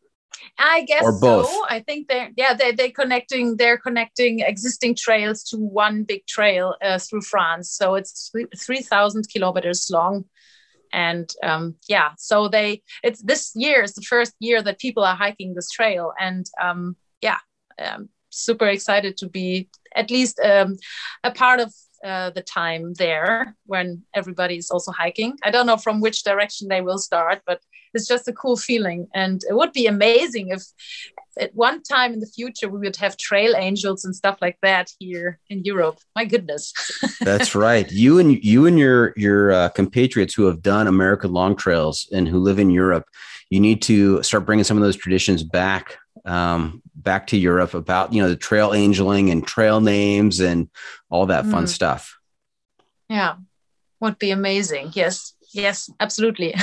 I 0.58 0.82
guess 0.82 1.02
or 1.02 1.18
both. 1.18 1.48
so. 1.48 1.64
I 1.68 1.80
think 1.80 2.08
they're 2.08 2.30
yeah 2.36 2.52
they 2.52 2.72
they're 2.72 2.90
connecting 2.90 3.56
they're 3.56 3.78
connecting 3.78 4.40
existing 4.40 4.96
trails 4.96 5.42
to 5.44 5.56
one 5.56 6.02
big 6.02 6.26
trail 6.26 6.74
uh, 6.82 6.98
through 6.98 7.22
France. 7.22 7.70
So 7.70 7.94
it's 7.94 8.30
three 8.56 8.82
thousand 8.82 9.28
kilometers 9.32 9.88
long, 9.90 10.24
and 10.92 11.32
um, 11.42 11.76
yeah, 11.88 12.10
so 12.18 12.48
they 12.48 12.82
it's 13.02 13.22
this 13.22 13.52
year 13.54 13.82
is 13.82 13.94
the 13.94 14.02
first 14.02 14.34
year 14.40 14.60
that 14.62 14.80
people 14.80 15.04
are 15.04 15.16
hiking 15.16 15.54
this 15.54 15.70
trail, 15.70 16.12
and 16.18 16.44
um, 16.60 16.96
um, 17.78 18.08
super 18.30 18.66
excited 18.66 19.16
to 19.18 19.28
be 19.28 19.68
at 19.94 20.10
least 20.10 20.38
um, 20.40 20.76
a 21.24 21.30
part 21.30 21.60
of 21.60 21.72
uh, 22.04 22.30
the 22.30 22.42
time 22.42 22.94
there 22.94 23.56
when 23.66 24.02
everybody 24.14 24.56
is 24.56 24.70
also 24.70 24.92
hiking. 24.92 25.36
I 25.42 25.50
don't 25.50 25.66
know 25.66 25.76
from 25.76 26.00
which 26.00 26.22
direction 26.22 26.68
they 26.68 26.80
will 26.80 26.98
start, 26.98 27.42
but 27.46 27.60
it's 27.94 28.06
just 28.06 28.28
a 28.28 28.32
cool 28.32 28.56
feeling. 28.56 29.08
And 29.14 29.42
it 29.48 29.54
would 29.54 29.72
be 29.72 29.86
amazing 29.86 30.48
if 30.48 30.62
at 31.38 31.54
one 31.54 31.82
time 31.82 32.12
in 32.12 32.20
the 32.20 32.26
future 32.26 32.68
we 32.68 32.78
would 32.80 32.96
have 32.96 33.16
trail 33.16 33.54
angels 33.56 34.04
and 34.04 34.14
stuff 34.14 34.38
like 34.40 34.58
that 34.62 34.92
here 34.98 35.38
in 35.48 35.64
Europe. 35.64 35.98
My 36.14 36.24
goodness. 36.24 36.72
That's 37.20 37.54
right. 37.54 37.90
You 37.90 38.18
and 38.18 38.42
you 38.44 38.66
and 38.66 38.78
your 38.78 39.12
your 39.16 39.52
uh, 39.52 39.68
compatriots 39.70 40.34
who 40.34 40.44
have 40.44 40.62
done 40.62 40.86
American 40.86 41.32
long 41.32 41.56
trails 41.56 42.08
and 42.12 42.28
who 42.28 42.38
live 42.38 42.58
in 42.58 42.70
Europe, 42.70 43.06
you 43.50 43.60
need 43.60 43.82
to 43.82 44.22
start 44.22 44.46
bringing 44.46 44.64
some 44.64 44.76
of 44.76 44.82
those 44.82 44.96
traditions 44.96 45.42
back 45.42 45.98
um, 46.24 46.82
back 46.94 47.26
to 47.28 47.36
Europe 47.36 47.74
about 47.74 48.12
you 48.12 48.22
know 48.22 48.28
the 48.28 48.36
trail 48.36 48.72
angeling 48.72 49.30
and 49.30 49.46
trail 49.46 49.80
names 49.80 50.40
and 50.40 50.68
all 51.10 51.26
that 51.26 51.44
mm. 51.44 51.50
fun 51.50 51.66
stuff. 51.66 52.18
Yeah, 53.08 53.36
would 54.00 54.18
be 54.18 54.30
amazing. 54.30 54.90
Yes. 54.94 55.34
yes, 55.52 55.90
absolutely. 55.98 56.54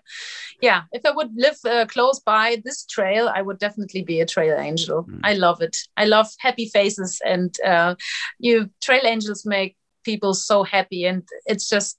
yeah, 0.60 0.82
if 0.92 1.06
I 1.06 1.10
would 1.12 1.30
live 1.36 1.56
uh, 1.64 1.86
close 1.86 2.20
by 2.20 2.60
this 2.64 2.84
trail, 2.84 3.30
I 3.32 3.42
would 3.42 3.58
definitely 3.58 4.02
be 4.02 4.20
a 4.20 4.26
trail 4.26 4.58
angel. 4.58 5.04
Mm. 5.04 5.20
I 5.22 5.34
love 5.34 5.62
it. 5.62 5.76
I 5.96 6.06
love 6.06 6.28
happy 6.40 6.66
faces, 6.66 7.20
and 7.24 7.54
uh, 7.60 7.94
you 8.38 8.70
trail 8.80 9.02
angels 9.04 9.46
make 9.46 9.76
people 10.04 10.34
so 10.34 10.62
happy, 10.62 11.04
and 11.04 11.22
it's 11.46 11.68
just. 11.68 11.98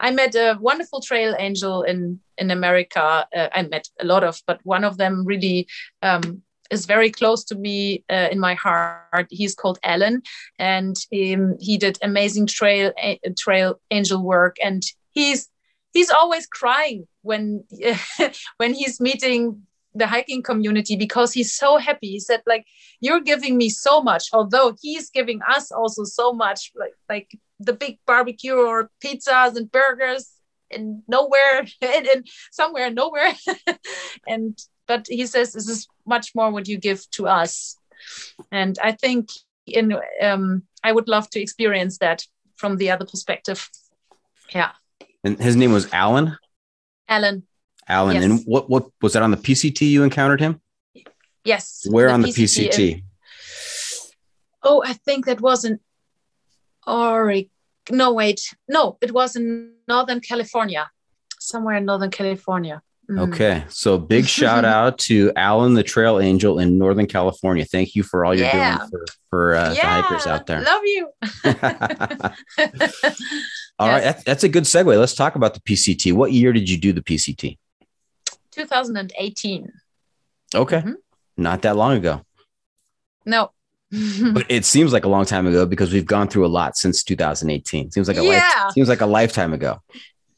I 0.00 0.10
met 0.10 0.34
a 0.34 0.58
wonderful 0.60 1.00
trail 1.00 1.34
angel 1.38 1.82
in 1.82 2.20
in 2.36 2.50
America. 2.50 3.26
Uh, 3.34 3.48
I 3.52 3.62
met 3.62 3.88
a 4.00 4.04
lot 4.04 4.24
of, 4.24 4.42
but 4.46 4.60
one 4.64 4.84
of 4.84 4.98
them 4.98 5.24
really 5.24 5.68
um, 6.02 6.42
is 6.72 6.86
very 6.86 7.10
close 7.10 7.44
to 7.44 7.54
me 7.54 8.04
uh, 8.10 8.28
in 8.32 8.40
my 8.40 8.54
heart. 8.54 9.28
He's 9.30 9.54
called 9.54 9.78
Alan, 9.84 10.22
and 10.58 10.96
um, 11.12 11.56
he 11.60 11.78
did 11.78 11.98
amazing 12.02 12.46
trail 12.46 12.92
a, 12.98 13.20
trail 13.38 13.80
angel 13.90 14.22
work. 14.22 14.56
And 14.64 14.82
he's 15.12 15.48
he's 15.92 16.10
always 16.10 16.46
crying 16.46 17.06
when 17.22 17.64
when 18.56 18.74
he's 18.74 19.00
meeting 19.00 19.62
the 19.94 20.06
hiking 20.06 20.42
community 20.42 20.96
because 20.96 21.32
he's 21.32 21.54
so 21.54 21.76
happy. 21.76 22.08
He 22.08 22.20
said, 22.20 22.42
like, 22.46 22.66
you're 23.00 23.20
giving 23.20 23.56
me 23.58 23.68
so 23.68 24.02
much, 24.02 24.28
although 24.32 24.74
he's 24.80 25.10
giving 25.10 25.40
us 25.42 25.70
also 25.70 26.04
so 26.04 26.32
much, 26.32 26.72
like 26.74 26.94
like 27.08 27.38
the 27.60 27.72
big 27.72 27.98
barbecue 28.06 28.54
or 28.54 28.90
pizzas 29.04 29.56
and 29.56 29.70
burgers 29.70 30.30
and 30.70 31.02
nowhere 31.06 31.66
and, 31.82 32.06
and 32.06 32.28
somewhere 32.50 32.90
nowhere. 32.90 33.32
And 34.26 34.58
but 34.86 35.06
he 35.08 35.26
says 35.26 35.52
this 35.52 35.68
is 35.68 35.88
much 36.06 36.34
more 36.34 36.50
what 36.50 36.68
you 36.68 36.78
give 36.78 37.08
to 37.12 37.26
us. 37.26 37.76
And 38.50 38.78
i 38.82 38.92
think 38.92 39.28
in 39.66 39.94
um, 40.20 40.62
i 40.82 40.90
would 40.90 41.08
love 41.08 41.30
to 41.30 41.40
experience 41.40 41.98
that 41.98 42.26
from 42.56 42.76
the 42.76 42.90
other 42.90 43.06
perspective. 43.06 43.68
Yeah. 44.54 44.72
And 45.24 45.38
his 45.38 45.56
name 45.56 45.72
was 45.72 45.92
Alan. 45.92 46.36
alan 47.08 47.44
Alan. 47.88 48.14
Yes. 48.16 48.24
And 48.24 48.40
what 48.44 48.68
what 48.70 48.86
was 49.00 49.12
that 49.14 49.22
on 49.22 49.30
the 49.30 49.36
PCT 49.36 49.88
you 49.88 50.02
encountered 50.02 50.40
him? 50.40 50.60
yes 51.44 51.84
Where 51.90 52.08
on 52.08 52.22
the 52.22 52.28
PCT? 52.28 53.02
oh 54.62 54.80
i 54.86 54.92
think 54.92 55.26
that 55.26 55.40
was 55.40 55.64
in 55.64 55.80
oregon 56.86 57.50
no 57.90 58.12
wait 58.12 58.54
no 58.68 58.96
it 59.00 59.10
was 59.10 59.34
in 59.34 59.72
northern 59.88 60.20
california 60.20 60.88
somewhere 61.40 61.76
in 61.78 61.84
northern 61.84 62.10
california 62.10 62.80
Mm. 63.10 63.18
Okay. 63.32 63.64
So 63.68 63.98
big 63.98 64.26
shout 64.38 64.64
out 64.64 64.96
to 65.10 65.32
Alan 65.34 65.74
the 65.74 65.82
Trail 65.82 66.20
Angel 66.20 66.60
in 66.60 66.78
Northern 66.78 67.06
California. 67.08 67.64
Thank 67.64 67.96
you 67.96 68.04
for 68.04 68.24
all 68.24 68.32
you're 68.32 68.46
Yeah. 68.46 68.76
doing 68.78 68.90
for, 68.90 69.04
for 69.28 69.54
uh, 69.56 69.68
the 69.74 69.80
hikers 69.80 70.24
out 70.24 70.46
there. 70.46 70.62
love 70.62 70.82
you 70.84 71.10
All 73.78 73.88
right, 73.88 74.02
Yes. 74.02 74.04
That's, 74.04 74.24
that's 74.24 74.44
a 74.44 74.48
good 74.48 74.64
segue. 74.64 74.96
Let's 74.98 75.14
talk 75.16 75.34
about 75.34 75.54
the 75.54 75.60
PCT. 75.60 76.12
What 76.12 76.30
year 76.32 76.52
did 76.52 76.70
you 76.70 76.78
do 76.78 76.92
the 76.92 77.02
PCT? 77.02 77.58
2018 78.52 79.72
Okay. 80.54 80.80
Mhm. 80.82 80.94
Not 81.36 81.62
that 81.62 81.76
long 81.76 81.96
ago. 81.96 82.22
no 83.26 83.50
But 84.36 84.46
it 84.48 84.64
seems 84.64 84.92
like 84.92 85.04
a 85.04 85.08
long 85.08 85.24
time 85.26 85.46
ago 85.46 85.66
because 85.66 85.92
we've 85.92 86.06
gone 86.06 86.28
through 86.28 86.46
a 86.46 86.52
lot 86.60 86.76
since 86.76 87.04
2018. 87.04 87.90
Seems 87.90 88.08
like 88.08 88.16
a 88.16 88.22
life, 88.22 88.42
Yeah. 88.42 88.68
seems 88.70 88.88
like 88.88 89.02
a 89.02 89.06
lifetime 89.06 89.52
ago. 89.52 89.80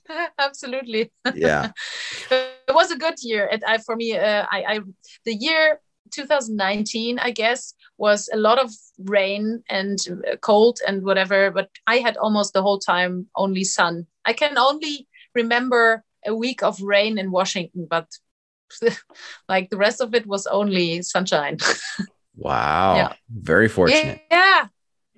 absolutely 0.39 1.11
Yeah. 1.35 1.71
it 2.31 2.75
was 2.75 2.91
a 2.91 2.97
good 2.99 3.15
year 3.23 3.49
it, 3.53 3.63
I, 3.67 3.79
for 3.79 3.97
me 3.97 4.17
uh, 4.17 4.45
I, 4.51 4.59
I 4.75 4.81
the 5.25 5.35
year 5.35 5.81
2019 6.11 7.19
i 7.19 7.31
guess 7.31 7.75
was 7.97 8.29
a 8.33 8.37
lot 8.37 8.59
of 8.59 8.71
rain 8.99 9.63
and 9.71 9.99
uh, 10.11 10.37
cold 10.43 10.79
and 10.87 11.03
whatever 11.05 11.51
but 11.51 11.69
i 11.87 11.97
had 11.99 12.17
almost 12.19 12.53
the 12.53 12.61
whole 12.63 12.79
time 12.79 13.27
only 13.35 13.65
sun 13.65 14.07
i 14.27 14.33
can 14.35 14.59
only 14.59 15.09
remember 15.35 16.05
a 16.27 16.35
week 16.35 16.63
of 16.63 16.81
rain 16.81 17.19
in 17.19 17.31
washington 17.31 17.87
but 17.89 18.07
like 19.49 19.71
the 19.71 19.77
rest 19.77 20.01
of 20.01 20.15
it 20.15 20.27
was 20.27 20.47
only 20.47 21.03
sunshine 21.03 21.59
Wow. 22.37 22.97
Yeah. 22.97 23.13
Very 23.31 23.69
fortunate. 23.69 24.21
yeah 24.31 24.67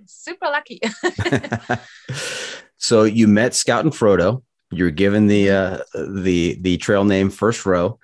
super 0.06 0.46
lucky 0.46 0.80
so 2.76 3.04
you 3.04 3.26
met 3.26 3.54
Scout 3.54 3.84
and 3.84 3.92
Frodo. 3.92 4.42
You 4.70 4.84
were 4.84 4.90
given 4.90 5.26
the 5.26 5.50
uh, 5.50 5.78
the 5.94 6.58
the 6.60 6.76
trail 6.78 7.04
name 7.04 7.30
First 7.30 7.64
Row, 7.66 7.98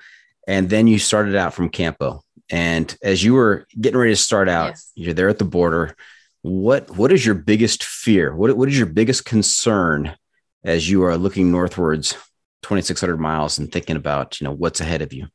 and 0.46 0.70
then 0.70 0.86
you 0.86 0.98
started 0.98 1.34
out 1.36 1.54
from 1.54 1.68
Campo. 1.68 2.22
And 2.50 2.96
as 3.02 3.22
you 3.22 3.34
were 3.34 3.66
getting 3.80 3.98
ready 3.98 4.12
to 4.12 4.16
start 4.16 4.48
out, 4.48 4.68
Yes. 4.70 4.92
you're 4.94 5.14
there 5.14 5.28
at 5.28 5.38
the 5.38 5.44
border. 5.44 5.96
What 6.42 6.90
what 6.96 7.12
is 7.12 7.24
your 7.26 7.34
biggest 7.34 7.84
fear? 7.84 8.34
What 8.34 8.56
what 8.56 8.68
is 8.68 8.76
your 8.78 8.86
biggest 8.86 9.24
concern 9.24 10.16
as 10.64 10.88
you 10.88 11.02
are 11.04 11.16
looking 11.16 11.50
northwards, 11.50 12.16
2,600 12.62 13.18
miles, 13.18 13.58
and 13.58 13.70
thinking 13.70 13.96
about 13.96 14.40
you 14.40 14.44
know 14.46 14.52
what's 14.52 14.80
ahead 14.80 15.02
of 15.02 15.12
you? 15.12 15.26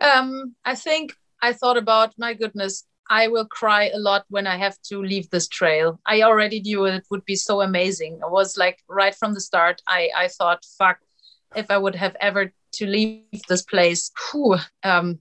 Um, 0.00 0.54
I 0.64 0.74
think 0.74 1.14
I 1.40 1.52
thought 1.52 1.76
about 1.76 2.14
my 2.18 2.34
goodness, 2.34 2.84
I 3.10 3.28
will 3.28 3.46
cry 3.46 3.90
a 3.90 3.98
lot 3.98 4.24
when 4.28 4.46
I 4.46 4.56
have 4.56 4.80
to 4.88 5.02
leave 5.02 5.28
this 5.30 5.48
trail. 5.48 6.00
I 6.06 6.22
already 6.22 6.60
knew 6.60 6.86
it 6.86 7.06
would 7.10 7.24
be 7.24 7.36
so 7.36 7.60
amazing. 7.60 8.20
I 8.22 8.28
was 8.28 8.56
like 8.56 8.78
right 8.88 9.14
from 9.14 9.34
the 9.34 9.40
start, 9.40 9.82
I, 9.86 10.10
I 10.16 10.28
thought, 10.28 10.64
fuck, 10.78 10.98
if 11.54 11.70
I 11.70 11.78
would 11.78 11.94
have 11.94 12.16
ever 12.20 12.52
to 12.72 12.86
leave 12.86 13.42
this 13.48 13.62
place, 13.62 14.10
whew, 14.32 14.56
um, 14.82 15.20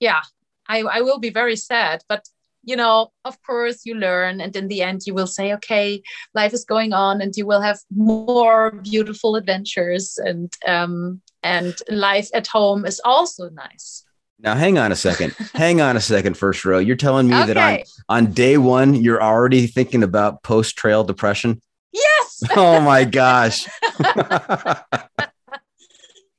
yeah, 0.00 0.20
I, 0.68 0.80
I 0.82 1.00
will 1.02 1.18
be 1.18 1.30
very 1.30 1.56
sad. 1.56 2.02
But 2.08 2.28
you 2.66 2.76
know, 2.76 3.12
of 3.24 3.40
course, 3.42 3.86
you 3.86 3.94
learn, 3.94 4.40
and 4.42 4.54
in 4.54 4.68
the 4.68 4.82
end, 4.82 5.02
you 5.06 5.14
will 5.14 5.26
say, 5.28 5.54
okay, 5.54 6.02
life 6.34 6.52
is 6.52 6.64
going 6.64 6.92
on, 6.92 7.22
and 7.22 7.34
you 7.36 7.46
will 7.46 7.62
have 7.62 7.78
more 7.94 8.72
beautiful 8.72 9.36
adventures, 9.36 10.18
and 10.18 10.52
um, 10.66 11.22
and 11.42 11.74
life 11.88 12.28
at 12.34 12.46
home 12.48 12.84
is 12.84 13.00
also 13.04 13.48
nice. 13.50 14.04
Now, 14.38 14.54
hang 14.54 14.76
on 14.78 14.92
a 14.92 14.96
second. 14.96 15.34
hang 15.54 15.80
on 15.80 15.96
a 15.96 16.00
second, 16.00 16.36
First 16.36 16.64
Row. 16.64 16.78
You're 16.78 16.96
telling 16.96 17.28
me 17.28 17.34
that 17.34 17.56
on 17.56 17.72
Okay. 17.74 17.84
on 18.08 18.32
day 18.32 18.58
one 18.58 18.94
you're 18.94 19.22
already 19.22 19.66
thinking 19.66 20.02
about 20.02 20.42
post 20.42 20.76
trail 20.76 21.04
depression. 21.04 21.62
Yes. 21.92 22.42
Oh 22.54 22.80
my 22.80 23.04
gosh. 23.04 23.66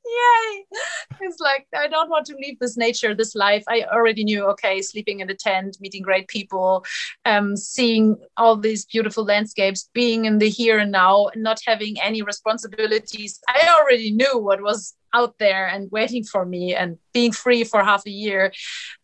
Yay. 0.04 0.47
It's 1.20 1.40
like 1.40 1.66
I 1.76 1.88
don't 1.88 2.10
want 2.10 2.26
to 2.26 2.36
leave 2.36 2.58
this 2.58 2.76
nature, 2.76 3.14
this 3.14 3.34
life. 3.34 3.64
I 3.68 3.84
already 3.92 4.24
knew, 4.24 4.44
okay, 4.50 4.80
sleeping 4.82 5.20
in 5.20 5.30
a 5.30 5.34
tent, 5.34 5.76
meeting 5.80 6.02
great 6.02 6.28
people, 6.28 6.84
um, 7.24 7.56
seeing 7.56 8.16
all 8.36 8.56
these 8.56 8.84
beautiful 8.84 9.24
landscapes, 9.24 9.88
being 9.94 10.26
in 10.26 10.38
the 10.38 10.48
here 10.48 10.78
and 10.78 10.92
now, 10.92 11.30
not 11.34 11.60
having 11.66 12.00
any 12.00 12.22
responsibilities. 12.22 13.40
I 13.48 13.68
already 13.78 14.12
knew 14.12 14.38
what 14.38 14.62
was 14.62 14.94
out 15.14 15.34
there 15.38 15.66
and 15.66 15.90
waiting 15.90 16.24
for 16.24 16.44
me 16.44 16.74
and 16.74 16.98
being 17.12 17.32
free 17.32 17.64
for 17.64 17.82
half 17.82 18.06
a 18.06 18.10
year. 18.10 18.52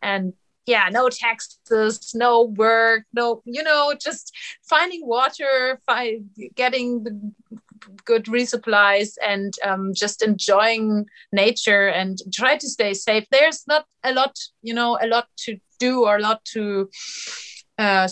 And 0.02 0.34
yeah, 0.66 0.88
no 0.90 1.08
taxes, 1.08 2.12
no 2.14 2.42
work, 2.42 3.04
no, 3.12 3.42
you 3.44 3.62
know, 3.62 3.94
just 4.00 4.34
finding 4.62 5.06
water, 5.06 5.78
fi- 5.86 6.20
getting 6.54 7.04
the 7.04 7.32
good 8.04 8.24
resupplies 8.24 9.14
and 9.26 9.54
um, 9.64 9.92
just 9.94 10.22
enjoying 10.22 11.06
nature 11.32 11.88
and 11.88 12.18
try 12.32 12.56
to 12.56 12.68
stay 12.68 12.94
safe. 12.94 13.24
There's 13.30 13.64
not 13.66 13.84
a 14.02 14.12
lot, 14.12 14.38
you 14.62 14.74
know, 14.74 14.98
a 15.00 15.06
lot 15.06 15.26
to 15.44 15.58
do 15.78 16.04
or 16.04 16.16
a 16.16 16.20
lot 16.20 16.44
to. 16.52 16.88
Uh, 17.78 18.08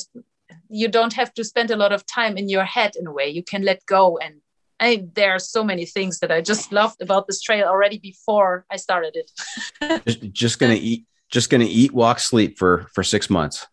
you 0.69 0.89
don't 0.89 1.13
have 1.13 1.33
to 1.35 1.45
spend 1.45 1.71
a 1.71 1.77
lot 1.77 1.93
of 1.93 2.05
time 2.07 2.37
in 2.37 2.49
your 2.49 2.65
head 2.65 2.93
in 2.99 3.07
a 3.07 3.13
way. 3.13 3.29
You 3.29 3.43
can 3.43 3.63
let 3.63 3.85
go 3.87 4.19
and. 4.19 4.35
I, 4.81 5.07
there 5.15 5.31
are 5.31 5.39
so 5.39 5.63
many 5.63 5.87
things 5.87 6.19
that 6.19 6.33
I 6.33 6.41
just 6.41 6.73
loved 6.73 7.01
about 7.01 7.29
this 7.29 7.41
trail 7.41 7.69
already 7.69 7.99
before 7.99 8.67
I 8.69 8.77
started 8.79 9.15
it. 9.15 10.03
just, 10.07 10.33
just 10.33 10.59
gonna 10.59 10.75
eat, 10.75 11.07
just 11.31 11.51
gonna 11.51 11.69
eat, 11.69 11.93
walk, 11.93 12.19
sleep 12.19 12.59
for 12.59 12.89
for 12.93 13.05
six 13.05 13.31
months. 13.31 13.65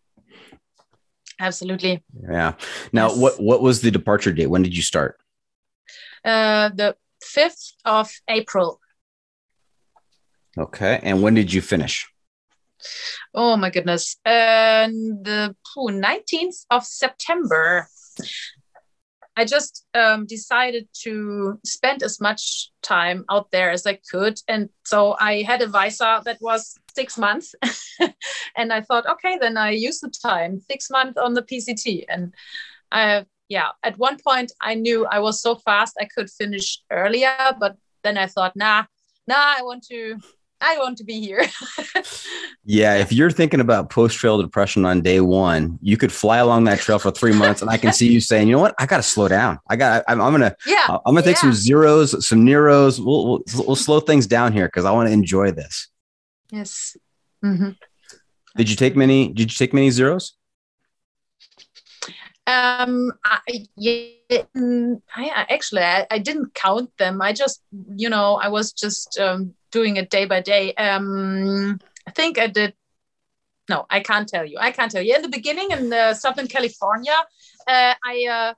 Absolutely. 1.40 2.04
Yeah. 2.30 2.52
Now, 2.92 3.08
Yes. 3.08 3.18
what 3.18 3.40
what 3.40 3.60
was 3.62 3.80
the 3.80 3.90
departure 3.90 4.32
date? 4.32 4.46
When 4.46 4.62
did 4.62 4.76
you 4.76 4.82
start? 4.82 5.19
Uh, 6.24 6.70
the 6.74 6.96
5th 7.24 7.72
of 7.84 8.10
April. 8.28 8.80
Okay. 10.58 11.00
And 11.02 11.22
when 11.22 11.34
did 11.34 11.52
you 11.52 11.60
finish? 11.60 12.08
Oh 13.34 13.56
my 13.56 13.70
goodness. 13.70 14.16
And 14.24 15.24
the 15.24 15.54
19th 15.76 16.64
of 16.70 16.84
September, 16.84 17.88
I 19.36 19.44
just 19.44 19.86
um, 19.94 20.26
decided 20.26 20.88
to 21.02 21.58
spend 21.64 22.02
as 22.02 22.20
much 22.20 22.70
time 22.82 23.24
out 23.30 23.50
there 23.52 23.70
as 23.70 23.86
I 23.86 23.98
could. 24.10 24.38
And 24.48 24.68
so 24.84 25.16
I 25.20 25.42
had 25.42 25.62
a 25.62 25.68
visa 25.68 26.22
that 26.24 26.38
was 26.40 26.74
six 26.94 27.16
months. 27.16 27.54
and 28.56 28.72
I 28.72 28.80
thought, 28.80 29.08
okay, 29.08 29.38
then 29.40 29.56
I 29.56 29.70
use 29.70 30.00
the 30.00 30.12
time, 30.22 30.60
six 30.70 30.90
months 30.90 31.18
on 31.18 31.34
the 31.34 31.42
PCT. 31.42 32.04
And 32.08 32.34
I, 32.90 33.24
yeah, 33.50 33.68
at 33.82 33.98
one 33.98 34.16
point 34.18 34.52
I 34.62 34.74
knew 34.74 35.04
I 35.06 35.18
was 35.18 35.42
so 35.42 35.56
fast 35.56 35.96
I 36.00 36.06
could 36.06 36.30
finish 36.30 36.80
earlier, 36.90 37.36
but 37.58 37.76
then 38.02 38.16
I 38.16 38.26
thought, 38.26 38.54
nah, 38.56 38.84
nah, 39.26 39.54
I 39.58 39.62
want 39.62 39.84
to 39.88 40.18
I 40.62 40.78
want 40.78 40.98
to 40.98 41.04
be 41.04 41.20
here. 41.20 41.44
yeah, 42.64 42.96
if 42.96 43.12
you're 43.12 43.30
thinking 43.30 43.60
about 43.60 43.90
post 43.90 44.18
trail 44.18 44.40
depression 44.40 44.84
on 44.84 45.00
day 45.00 45.20
one, 45.20 45.78
you 45.82 45.96
could 45.96 46.12
fly 46.12 46.36
along 46.38 46.64
that 46.64 46.78
trail 46.78 46.98
for 46.98 47.10
three 47.10 47.32
months, 47.32 47.60
and 47.60 47.70
I 47.70 47.76
can 47.76 47.92
see 47.92 48.12
you 48.12 48.20
saying, 48.20 48.46
"You 48.46 48.56
know 48.56 48.60
what? 48.60 48.74
I 48.78 48.86
got 48.86 48.98
to 48.98 49.02
slow 49.02 49.26
down. 49.26 49.58
I 49.68 49.76
got. 49.76 50.04
I'm, 50.06 50.20
I'm 50.20 50.32
gonna. 50.32 50.54
Yeah, 50.66 50.86
I'm 50.88 51.14
gonna 51.14 51.22
take 51.22 51.36
yeah. 51.36 51.40
some 51.40 51.54
zeros, 51.54 52.26
some 52.26 52.44
neros. 52.44 53.00
We'll 53.00 53.26
we'll, 53.26 53.42
we'll 53.66 53.76
slow 53.76 54.00
things 54.00 54.26
down 54.26 54.52
here 54.52 54.66
because 54.66 54.84
I 54.84 54.92
want 54.92 55.08
to 55.08 55.12
enjoy 55.12 55.50
this." 55.50 55.88
Yes. 56.52 56.96
Mm-hmm. 57.44 57.70
Did 58.56 58.68
you 58.68 58.76
take 58.76 58.96
many? 58.96 59.28
Did 59.28 59.50
you 59.50 59.56
take 59.56 59.72
many 59.72 59.90
zeros? 59.90 60.36
Um, 62.50 63.12
I, 63.24 63.40
mm, 63.78 65.00
I 65.14 65.46
actually 65.48 65.82
I, 65.82 66.06
I, 66.10 66.18
didn't 66.18 66.52
count 66.54 66.90
them. 66.98 67.22
I 67.22 67.32
just, 67.32 67.62
you 67.94 68.08
know, 68.08 68.40
I 68.42 68.48
was 68.48 68.72
just 68.72 69.18
um, 69.20 69.54
doing 69.70 69.96
it 69.98 70.10
day 70.10 70.24
by 70.24 70.40
day. 70.40 70.74
Um, 70.74 71.78
I 72.08 72.10
think 72.10 72.38
I 72.38 72.48
did. 72.48 72.74
No, 73.68 73.86
I 73.88 74.00
can't 74.00 74.28
tell 74.28 74.44
you. 74.44 74.58
I 74.58 74.72
can't 74.72 74.90
tell 74.90 75.02
you. 75.02 75.14
In 75.14 75.22
the 75.22 75.28
beginning, 75.28 75.70
in 75.70 75.92
uh, 75.92 76.12
Southern 76.14 76.48
California, 76.48 77.14
uh, 77.68 77.94
I 78.04 78.26
uh, 78.28 78.54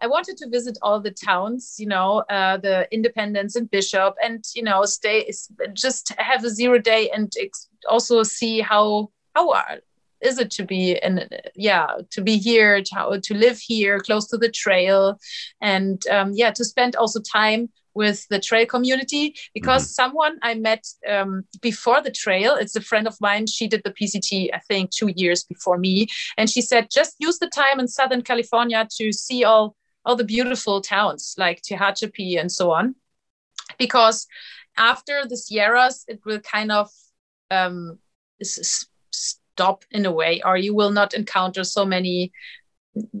I 0.00 0.06
wanted 0.06 0.38
to 0.38 0.48
visit 0.48 0.78
all 0.80 1.00
the 1.00 1.10
towns, 1.10 1.76
you 1.78 1.86
know, 1.86 2.24
uh, 2.30 2.56
the 2.56 2.88
Independence 2.90 3.56
and 3.56 3.70
Bishop, 3.70 4.14
and 4.24 4.42
you 4.54 4.62
know, 4.62 4.84
stay 4.86 5.30
just 5.74 6.14
have 6.16 6.44
a 6.44 6.50
zero 6.50 6.78
day 6.78 7.10
and 7.10 7.30
ex- 7.38 7.68
also 7.90 8.22
see 8.22 8.60
how 8.60 9.10
how 9.34 9.50
are 9.50 9.80
is 10.20 10.38
it 10.38 10.50
to 10.50 10.64
be 10.64 10.98
and 10.98 11.28
yeah 11.54 11.86
to 12.10 12.22
be 12.22 12.38
here 12.38 12.82
to, 12.82 13.20
to 13.22 13.34
live 13.34 13.58
here 13.58 13.98
close 14.00 14.26
to 14.28 14.38
the 14.38 14.50
trail 14.50 15.18
and 15.60 16.06
um, 16.08 16.32
yeah 16.34 16.50
to 16.50 16.64
spend 16.64 16.96
also 16.96 17.20
time 17.20 17.68
with 17.94 18.26
the 18.28 18.40
trail 18.40 18.66
community 18.66 19.34
because 19.54 19.82
mm-hmm. 19.82 20.02
someone 20.02 20.38
I 20.42 20.54
met 20.54 20.84
um, 21.08 21.44
before 21.62 22.02
the 22.02 22.10
trail, 22.10 22.56
it's 22.56 22.76
a 22.76 22.80
friend 22.80 23.06
of 23.06 23.16
mine. 23.20 23.46
She 23.46 23.68
did 23.68 23.82
the 23.84 23.92
PCT, 23.92 24.50
I 24.52 24.58
think, 24.68 24.90
two 24.90 25.12
years 25.14 25.44
before 25.44 25.78
me, 25.78 26.08
and 26.36 26.50
she 26.50 26.60
said 26.60 26.88
just 26.90 27.14
use 27.18 27.38
the 27.38 27.48
time 27.48 27.80
in 27.80 27.88
Southern 27.88 28.22
California 28.22 28.86
to 28.98 29.12
see 29.12 29.44
all 29.44 29.76
all 30.04 30.16
the 30.16 30.24
beautiful 30.24 30.82
towns 30.82 31.34
like 31.38 31.62
Tehachapi 31.62 32.38
and 32.38 32.52
so 32.52 32.72
on, 32.72 32.94
because 33.78 34.26
after 34.76 35.24
the 35.26 35.36
Sierras, 35.36 36.04
it 36.08 36.20
will 36.26 36.40
kind 36.40 36.72
of 36.72 36.90
um, 37.50 37.98
stop 39.54 39.84
in 39.90 40.04
a 40.06 40.12
way, 40.12 40.42
or 40.44 40.56
you 40.56 40.74
will 40.74 40.90
not 40.90 41.14
encounter 41.14 41.64
so 41.64 41.84
many 41.84 42.32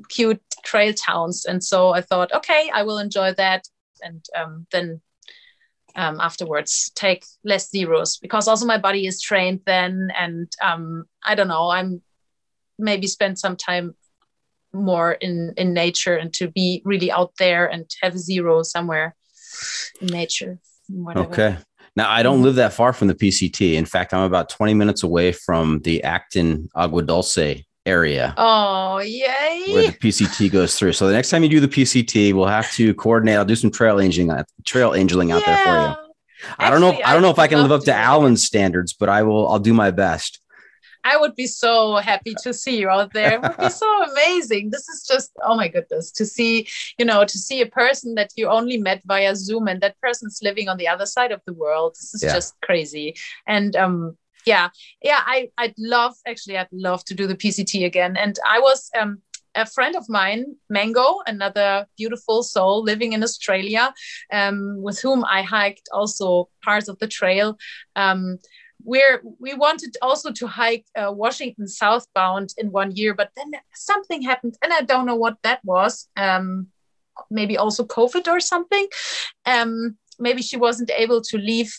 cute 0.08 0.42
trail 0.64 0.92
towns. 0.92 1.46
And 1.46 1.62
so 1.62 1.94
I 1.94 2.00
thought, 2.00 2.32
okay, 2.32 2.70
I 2.74 2.82
will 2.82 2.98
enjoy 2.98 3.34
that. 3.34 3.62
And 4.02 4.24
um, 4.36 4.66
then 4.72 5.00
um, 5.96 6.20
afterwards 6.20 6.90
take 6.94 7.24
less 7.44 7.70
zeros 7.70 8.18
because 8.18 8.48
also 8.48 8.66
my 8.66 8.78
body 8.78 9.06
is 9.06 9.22
trained 9.22 9.60
then. 9.64 10.08
And 10.18 10.50
um, 10.60 11.04
I 11.24 11.34
don't 11.36 11.48
know, 11.48 11.68
I'm 11.70 12.02
maybe 12.78 13.06
spend 13.06 13.38
some 13.38 13.56
time 13.56 13.94
more 14.72 15.12
in, 15.12 15.54
in 15.56 15.72
nature 15.72 16.16
and 16.16 16.32
to 16.34 16.48
be 16.48 16.82
really 16.84 17.12
out 17.12 17.32
there 17.38 17.66
and 17.66 17.88
have 18.02 18.18
zero 18.18 18.64
somewhere 18.64 19.14
in 20.00 20.08
nature. 20.08 20.58
Whatever. 20.88 21.32
Okay. 21.32 21.56
Now, 21.96 22.10
I 22.10 22.22
don't 22.22 22.42
live 22.42 22.56
that 22.56 22.72
far 22.72 22.92
from 22.92 23.08
the 23.08 23.14
PCT. 23.14 23.74
In 23.74 23.84
fact, 23.84 24.12
I'm 24.12 24.22
about 24.22 24.48
20 24.48 24.74
minutes 24.74 25.02
away 25.02 25.32
from 25.32 25.80
the 25.80 26.02
Acton 26.02 26.68
Agua 26.74 27.02
Dulce 27.02 27.62
area. 27.86 28.34
Oh, 28.36 28.98
yay. 28.98 29.64
Where 29.68 29.86
the 29.90 29.96
PCT 29.98 30.50
goes 30.50 30.76
through. 30.76 30.94
So 30.94 31.06
the 31.06 31.12
next 31.12 31.30
time 31.30 31.42
you 31.42 31.48
do 31.48 31.60
the 31.60 31.68
PCT, 31.68 32.32
we'll 32.32 32.46
have 32.46 32.70
to 32.72 32.94
coordinate. 32.94 33.36
I'll 33.36 33.44
do 33.44 33.54
some 33.54 33.70
trail 33.70 34.00
angeling, 34.00 34.30
uh, 34.30 34.44
trail 34.64 34.94
angeling 34.94 35.30
out 35.30 35.42
yeah. 35.46 35.54
there 35.54 35.64
for 35.64 35.88
you. 35.88 36.04
I 36.58 36.70
don't 36.70 36.80
know. 36.80 36.90
If, 36.90 37.00
I 37.04 37.12
don't 37.12 37.22
know 37.22 37.30
if 37.30 37.38
I 37.38 37.46
can 37.46 37.62
live 37.62 37.72
up 37.72 37.80
to, 37.80 37.86
to 37.86 37.94
Alan's 37.94 38.44
standards, 38.44 38.92
but 38.92 39.08
I 39.08 39.22
will. 39.22 39.48
I'll 39.48 39.58
do 39.58 39.72
my 39.72 39.90
best. 39.90 40.40
I 41.04 41.16
would 41.16 41.34
be 41.36 41.46
so 41.46 41.96
happy 41.96 42.34
to 42.42 42.52
see 42.54 42.78
you 42.78 42.88
out 42.88 43.12
there. 43.12 43.34
It 43.34 43.42
would 43.42 43.56
be 43.56 43.70
so 43.84 44.04
amazing. 44.04 44.70
This 44.70 44.88
is 44.88 45.06
just, 45.06 45.30
oh 45.42 45.56
my 45.56 45.68
goodness, 45.68 46.10
to 46.12 46.24
see, 46.24 46.66
you 46.98 47.04
know, 47.04 47.24
to 47.24 47.38
see 47.38 47.60
a 47.60 47.66
person 47.66 48.14
that 48.14 48.30
you 48.36 48.48
only 48.48 48.78
met 48.78 49.02
via 49.04 49.36
Zoom 49.36 49.68
and 49.68 49.80
that 49.82 50.00
person's 50.00 50.40
living 50.42 50.68
on 50.68 50.78
the 50.78 50.88
other 50.88 51.06
side 51.06 51.32
of 51.32 51.40
the 51.46 51.52
world. 51.52 51.94
This 51.94 52.14
is 52.14 52.22
yeah. 52.22 52.32
just 52.32 52.54
crazy. 52.62 53.14
And 53.46 53.76
um, 53.76 54.16
yeah, 54.46 54.70
yeah, 55.02 55.20
I, 55.24 55.50
I'd 55.58 55.74
love, 55.78 56.14
actually, 56.26 56.58
I'd 56.58 56.68
love 56.72 57.04
to 57.06 57.14
do 57.14 57.26
the 57.26 57.36
PCT 57.36 57.84
again. 57.84 58.16
And 58.16 58.38
I 58.46 58.60
was, 58.60 58.90
um, 58.98 59.22
a 59.54 59.66
friend 59.66 59.94
of 59.94 60.08
mine, 60.08 60.56
Mango, 60.68 61.20
another 61.26 61.86
beautiful 61.96 62.42
soul 62.42 62.82
living 62.82 63.12
in 63.12 63.22
Australia, 63.22 63.94
um, 64.32 64.82
with 64.82 65.00
whom 65.00 65.24
I 65.24 65.42
hiked 65.42 65.88
also 65.92 66.48
parts 66.62 66.88
of 66.88 66.98
the 66.98 67.06
trail. 67.06 67.56
Um, 67.94 68.38
we're 68.82 69.22
we 69.38 69.54
wanted 69.54 69.96
also 70.02 70.30
to 70.32 70.46
hike 70.46 70.86
uh, 70.96 71.12
Washington 71.12 71.68
southbound 71.68 72.54
in 72.58 72.70
one 72.70 72.92
year, 72.92 73.14
but 73.14 73.30
then 73.36 73.52
something 73.74 74.22
happened, 74.22 74.56
and 74.62 74.72
I 74.72 74.82
don't 74.82 75.06
know 75.06 75.16
what 75.16 75.36
that 75.42 75.64
was. 75.64 76.08
Um, 76.16 76.68
maybe 77.30 77.56
also 77.56 77.84
COVID 77.84 78.26
or 78.28 78.40
something. 78.40 78.88
Um, 79.46 79.96
maybe 80.18 80.42
she 80.42 80.56
wasn't 80.56 80.90
able 80.90 81.20
to 81.22 81.38
leave 81.38 81.78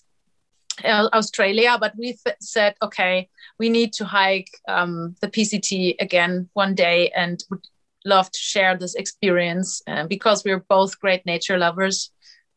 uh, 0.84 1.10
Australia, 1.14 1.78
but 1.80 1.94
we 1.98 2.18
said, 2.40 2.76
okay, 2.82 3.30
we 3.60 3.70
need 3.70 3.94
to 3.94 4.06
hike 4.06 4.50
um, 4.68 5.16
the 5.22 5.28
PCT 5.28 5.96
again 6.00 6.50
one 6.54 6.76
day, 6.76 7.10
and 7.16 7.44
would 7.50 7.66
love 8.04 8.30
to 8.32 8.40
share 8.40 8.78
this 8.78 8.96
experience 8.96 9.82
uh, 9.88 10.06
because 10.08 10.44
we're 10.44 10.66
both 10.70 11.00
great 11.00 11.26
nature 11.26 11.58
lovers, 11.58 12.12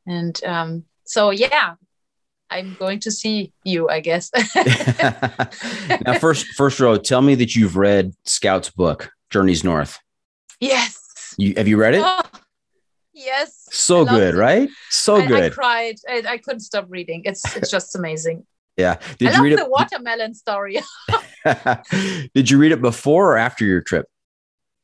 and 0.07 0.43
um, 0.45 0.84
so 1.05 1.30
yeah, 1.30 1.74
I'm 2.51 2.77
going 2.79 3.01
to 3.01 3.11
see 3.11 3.53
you, 3.65 3.89
I 3.89 4.01
guess. 4.01 4.31
now, 6.05 6.19
first, 6.19 6.47
first 6.49 6.81
row, 6.81 6.97
tell 6.97 7.21
me 7.21 7.35
that 7.37 7.55
you've 7.55 7.77
read 7.77 8.15
Scout's 8.25 8.71
book, 8.71 9.11
Journeys 9.31 9.65
North. 9.65 9.99
Yes. 10.61 11.35
You 11.37 11.55
have 11.57 11.69
you 11.69 11.77
read 11.77 11.95
it? 11.95 12.03
Oh, 12.05 12.21
yes. 13.13 13.69
So 13.71 14.05
good, 14.05 14.35
it. 14.35 14.39
right? 14.39 14.69
So 14.91 15.17
I, 15.17 15.27
good. 15.27 15.53
I 15.53 15.55
cried. 15.55 15.97
I, 16.09 16.23
I, 16.27 16.39
couldn't 16.39 16.61
stop 16.61 16.87
reading. 16.89 17.23
It's 17.25 17.57
it's 17.57 17.71
just 17.71 17.95
amazing. 17.95 18.45
yeah. 18.77 18.97
Did 19.19 19.29
I 19.29 19.37
you 19.37 19.43
read 19.45 19.59
the 19.59 19.63
it? 19.63 19.71
watermelon 19.71 20.35
story. 20.35 20.81
Did 22.35 22.51
you 22.51 22.59
read 22.59 22.73
it 22.73 22.81
before 22.81 23.33
or 23.33 23.37
after 23.37 23.65
your 23.65 23.81
trip? 23.83 24.07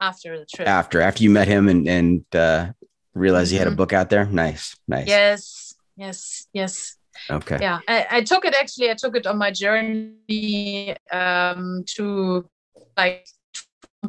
After 0.01 0.39
the 0.39 0.47
trip. 0.47 0.69
After 0.69 1.01
after 1.01 1.23
you 1.23 1.31
met 1.31 1.49
him 1.49 1.69
and 1.69 1.89
and 1.89 2.25
uh, 2.35 2.73
realized 3.15 3.49
mm-hmm. 3.49 3.55
he 3.55 3.59
had 3.59 3.67
a 3.67 3.71
mm-hmm. 3.71 3.79
book 3.79 3.93
out 3.93 4.11
there. 4.11 4.27
Nice, 4.27 4.77
nice. 4.87 5.09
Yes, 5.09 5.75
yes, 5.97 6.47
yes. 6.53 6.97
Okay. 7.31 7.59
Yeah, 7.61 7.81
I, 7.89 8.07
I, 8.11 8.21
took 8.23 8.45
it 8.45 8.55
actually. 8.55 8.91
I 8.91 8.95
took 8.95 9.17
it 9.17 9.27
on 9.27 9.39
my 9.39 9.51
journey 9.51 10.97
um, 11.11 11.85
to 11.97 12.49
like. 12.97 13.27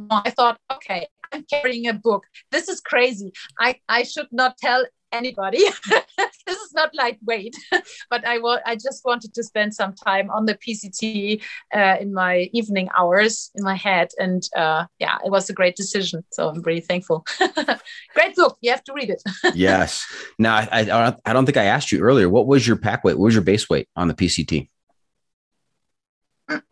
I 0.09 0.29
thought, 0.29 0.59
okay, 0.73 1.07
I'm 1.31 1.45
carrying 1.49 1.87
a 1.87 1.93
book. 1.93 2.25
This 2.51 2.67
is 2.67 2.81
crazy. 2.81 3.31
I 3.59 3.79
I 3.87 4.03
should 4.03 4.27
not 4.31 4.57
tell 4.57 4.85
anybody. 5.11 5.59
this 6.17 6.57
is 6.57 6.73
not 6.73 6.93
lightweight, 6.93 7.55
but 8.09 8.25
I 8.25 8.39
wa- 8.39 8.59
I 8.65 8.75
just 8.75 9.03
wanted 9.03 9.33
to 9.33 9.43
spend 9.43 9.73
some 9.73 9.93
time 9.93 10.29
on 10.29 10.45
the 10.45 10.55
PCT 10.55 11.41
uh, 11.73 11.97
in 11.99 12.13
my 12.13 12.49
evening 12.53 12.89
hours 12.97 13.51
in 13.55 13.63
my 13.63 13.75
head, 13.75 14.09
and 14.19 14.43
uh, 14.55 14.85
yeah, 14.99 15.17
it 15.25 15.31
was 15.31 15.49
a 15.49 15.53
great 15.53 15.75
decision. 15.75 16.23
So 16.31 16.49
I'm 16.49 16.61
really 16.61 16.81
thankful. 16.81 17.25
great 18.13 18.35
book. 18.35 18.57
You 18.61 18.71
have 18.71 18.83
to 18.85 18.93
read 18.93 19.09
it. 19.09 19.21
yes. 19.55 20.05
Now 20.39 20.55
I, 20.55 20.67
I 20.71 21.15
I 21.25 21.33
don't 21.33 21.45
think 21.45 21.57
I 21.57 21.65
asked 21.65 21.91
you 21.91 21.99
earlier. 22.01 22.29
What 22.29 22.47
was 22.47 22.67
your 22.67 22.77
pack 22.77 23.03
weight? 23.03 23.17
What 23.17 23.25
was 23.25 23.33
your 23.35 23.43
base 23.43 23.69
weight 23.69 23.87
on 23.95 24.07
the 24.07 24.13
PCT? 24.13 24.69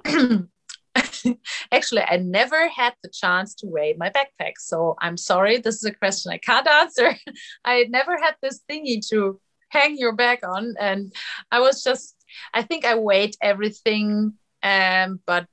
Actually, 1.71 2.01
I 2.01 2.17
never 2.17 2.67
had 2.67 2.93
the 3.03 3.09
chance 3.09 3.55
to 3.55 3.67
weigh 3.67 3.95
my 3.97 4.09
backpack. 4.09 4.53
So 4.59 4.95
I'm 4.99 5.17
sorry, 5.17 5.57
this 5.57 5.75
is 5.75 5.85
a 5.85 5.93
question 5.93 6.31
I 6.31 6.37
can't 6.37 6.67
answer. 6.67 7.15
I 7.65 7.85
never 7.89 8.17
had 8.17 8.35
this 8.41 8.61
thingy 8.69 9.05
to 9.09 9.39
hang 9.69 9.97
your 9.97 10.13
bag 10.13 10.39
on. 10.43 10.75
And 10.79 11.13
I 11.51 11.59
was 11.59 11.83
just, 11.83 12.15
I 12.53 12.61
think 12.61 12.85
I 12.85 12.95
weighed 12.95 13.35
everything, 13.41 14.33
um, 14.61 15.19
but 15.25 15.47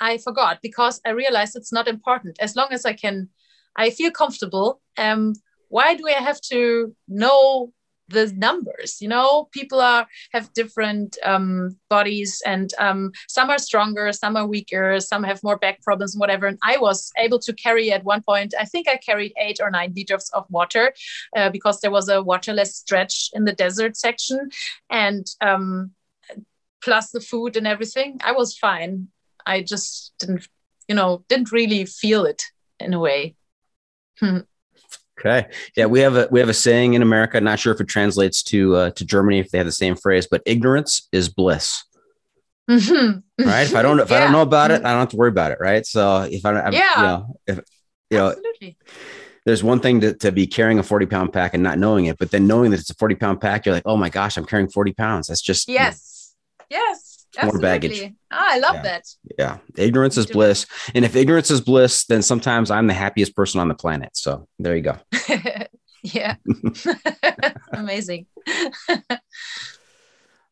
I 0.00 0.18
forgot 0.18 0.58
because 0.62 1.00
I 1.06 1.10
realized 1.10 1.56
it's 1.56 1.72
not 1.72 1.88
important. 1.88 2.38
As 2.40 2.56
long 2.56 2.68
as 2.70 2.84
I 2.84 2.92
can, 2.92 3.28
I 3.76 3.90
feel 3.90 4.10
comfortable. 4.10 4.80
Um, 4.98 5.34
why 5.68 5.94
do 5.94 6.06
I 6.06 6.12
have 6.12 6.40
to 6.52 6.94
know 7.08 7.72
the 8.12 8.32
numbers 8.36 9.00
you 9.00 9.08
know? 9.08 9.48
People 9.52 9.80
are 9.80 10.06
have 10.32 10.52
different 10.52 11.16
um, 11.24 11.76
bodies 11.88 12.42
and 12.46 12.72
um, 12.78 13.12
some 13.28 13.50
are 13.50 13.58
stronger 13.58 14.12
some 14.12 14.36
are 14.36 14.46
weaker 14.46 15.00
some 15.00 15.22
have 15.22 15.42
more 15.42 15.58
back 15.58 15.82
problems 15.82 16.16
whatever. 16.16 16.46
And 16.46 16.58
i 16.62 16.76
was 16.76 17.10
able 17.18 17.38
to 17.40 17.52
carry 17.52 17.92
at 17.92 18.04
one 18.04 18.22
point 18.22 18.54
i 18.58 18.64
think 18.64 18.88
i 18.88 18.96
carried 18.96 19.32
eight 19.40 19.58
or 19.62 19.70
nine 19.70 19.92
liters 19.96 20.30
of 20.32 20.46
water 20.50 20.92
uh, 21.36 21.50
because 21.50 21.80
there 21.80 21.90
was 21.90 22.08
a 22.08 22.22
waterless 22.22 22.76
stretch 22.76 23.30
in 23.32 23.44
the 23.44 23.52
desert 23.52 23.96
section. 23.96 24.50
And 24.90 25.26
um, 25.40 25.92
plus 26.82 27.10
the 27.10 27.20
food 27.20 27.56
and 27.56 27.66
everything 27.66 28.20
i 28.24 28.32
was 28.32 28.56
fine. 28.56 29.08
I 29.46 29.62
just 29.62 30.12
didn't 30.18 30.48
you 30.88 30.94
know 30.94 31.24
didn't 31.28 31.52
really 31.52 31.84
feel 31.84 32.24
it 32.24 32.42
in 32.80 32.94
a 32.94 33.00
way 33.00 33.34
Okay. 35.20 35.46
Yeah, 35.76 35.86
we 35.86 36.00
have 36.00 36.16
a 36.16 36.28
we 36.30 36.40
have 36.40 36.48
a 36.48 36.54
saying 36.54 36.94
in 36.94 37.02
America. 37.02 37.40
Not 37.40 37.58
sure 37.60 37.72
if 37.72 37.80
it 37.80 37.88
translates 37.88 38.42
to 38.44 38.74
uh, 38.76 38.90
to 38.92 39.04
Germany 39.04 39.38
if 39.40 39.50
they 39.50 39.58
have 39.58 39.66
the 39.66 39.72
same 39.72 39.94
phrase, 39.94 40.26
but 40.30 40.42
ignorance 40.46 41.08
is 41.12 41.28
bliss. 41.28 41.84
Mhm. 42.70 43.22
right? 43.40 43.62
If 43.66 43.74
I 43.74 43.82
don't, 43.82 43.98
if 44.00 44.10
I 44.12 44.20
don't 44.20 44.32
know 44.38 44.42
about 44.42 44.70
it, 44.70 44.84
I 44.84 44.90
don't 44.90 45.00
have 45.00 45.08
to 45.10 45.16
worry 45.16 45.28
about 45.28 45.50
it, 45.52 45.58
right? 45.60 45.84
So 45.84 46.22
if 46.30 46.44
I, 46.46 46.52
I'm, 46.60 46.72
Yeah. 46.72 46.96
you 46.96 47.02
know, 47.02 47.36
if 47.46 47.60
you 48.10 48.18
know, 48.18 48.28
Absolutely. 48.28 48.76
there's 49.44 49.62
one 49.64 49.80
thing 49.80 50.00
to, 50.00 50.14
to 50.14 50.32
be 50.32 50.46
carrying 50.46 50.78
a 50.78 50.82
40 50.82 51.06
pound 51.06 51.32
pack 51.32 51.54
and 51.54 51.62
not 51.62 51.78
knowing 51.78 52.06
it, 52.06 52.18
but 52.18 52.30
then 52.30 52.46
knowing 52.46 52.70
that 52.70 52.80
it's 52.80 52.90
a 52.90 52.94
40 52.94 53.16
pound 53.16 53.40
pack, 53.40 53.66
you're 53.66 53.74
like, 53.74 53.82
oh 53.86 53.96
my 53.96 54.08
gosh, 54.08 54.36
I'm 54.36 54.44
carrying 54.46 54.68
40 54.70 54.92
pounds. 54.92 55.26
That's 55.26 55.42
just 55.42 55.68
Yes. 55.68 56.34
Yes. 56.70 57.11
More 57.42 57.58
baggage. 57.58 58.12
Ah, 58.30 58.54
I 58.54 58.58
love 58.58 58.74
Yeah. 58.76 58.82
that. 58.82 59.04
yeah. 59.38 59.58
Ignorance 59.76 60.16
is 60.16 60.26
bliss, 60.26 60.66
and 60.94 61.04
if 61.04 61.14
ignorance 61.16 61.50
is 61.50 61.60
bliss, 61.60 62.04
then 62.06 62.22
sometimes 62.22 62.70
I'm 62.70 62.86
the 62.86 62.94
happiest 62.94 63.34
person 63.36 63.60
on 63.60 63.68
the 63.68 63.74
planet. 63.74 64.10
So 64.14 64.46
there 64.58 64.76
you 64.76 64.82
go. 64.82 64.96
yeah. 66.02 66.36
Amazing. 67.72 68.26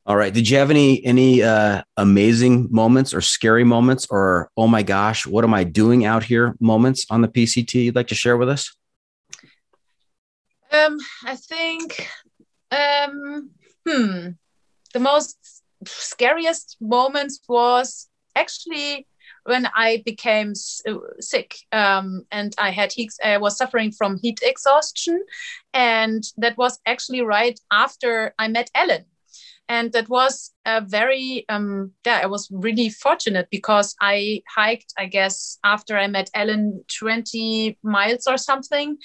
All 0.07 0.17
right. 0.17 0.33
Did 0.33 0.49
you 0.49 0.57
have 0.57 0.71
any 0.71 1.05
any 1.05 1.43
uh, 1.43 1.83
amazing 1.97 2.69
moments 2.71 3.13
or 3.15 3.21
scary 3.21 3.65
moments 3.65 4.07
or 4.11 4.51
oh 4.57 4.67
my 4.67 4.83
gosh, 4.83 5.27
what 5.27 5.45
am 5.45 5.55
I 5.55 5.63
doing 5.65 6.05
out 6.05 6.25
here 6.25 6.57
moments 6.59 7.07
on 7.11 7.21
the 7.21 7.29
PCT 7.29 7.75
you'd 7.85 7.95
like 7.97 8.09
to 8.09 8.15
share 8.15 8.37
with 8.37 8.49
us? 8.49 8.75
Um, 10.73 10.99
I 11.25 11.37
think 11.37 12.09
um 12.73 13.51
hmm 13.87 14.29
the 14.95 15.01
most 15.01 15.37
scariest 15.87 16.77
moments 16.81 17.41
was 17.49 18.09
actually 18.37 19.07
when 19.45 19.69
I 19.75 20.03
became 20.05 20.53
uh, 20.89 20.95
sick 21.21 21.57
um, 21.73 22.25
and 22.31 22.55
I 22.59 22.71
had 22.71 22.93
heat, 22.93 23.13
I 23.25 23.39
was 23.39 23.57
suffering 23.57 23.91
from 23.91 24.19
heat 24.19 24.41
exhaustion, 24.43 25.23
and 25.73 26.23
that 26.37 26.57
was 26.59 26.79
actually 26.87 27.23
right 27.23 27.59
after 27.73 28.35
I 28.39 28.49
met 28.49 28.71
Ellen, 28.75 29.07
and 29.69 29.93
that 29.93 30.09
was 30.09 30.53
a 30.67 30.81
very 30.83 31.47
um, 31.49 31.93
yeah 32.05 32.21
I 32.23 32.27
was 32.27 32.49
really 32.51 32.91
fortunate 32.91 33.49
because 33.51 33.95
I 34.01 34.43
hiked 34.55 34.93
I 34.99 35.07
guess 35.07 35.59
after 35.65 35.97
I 35.97 36.07
met 36.07 36.31
Ellen 36.35 36.85
twenty 36.99 37.79
miles 37.83 38.27
or 38.27 38.37
something, 38.37 38.99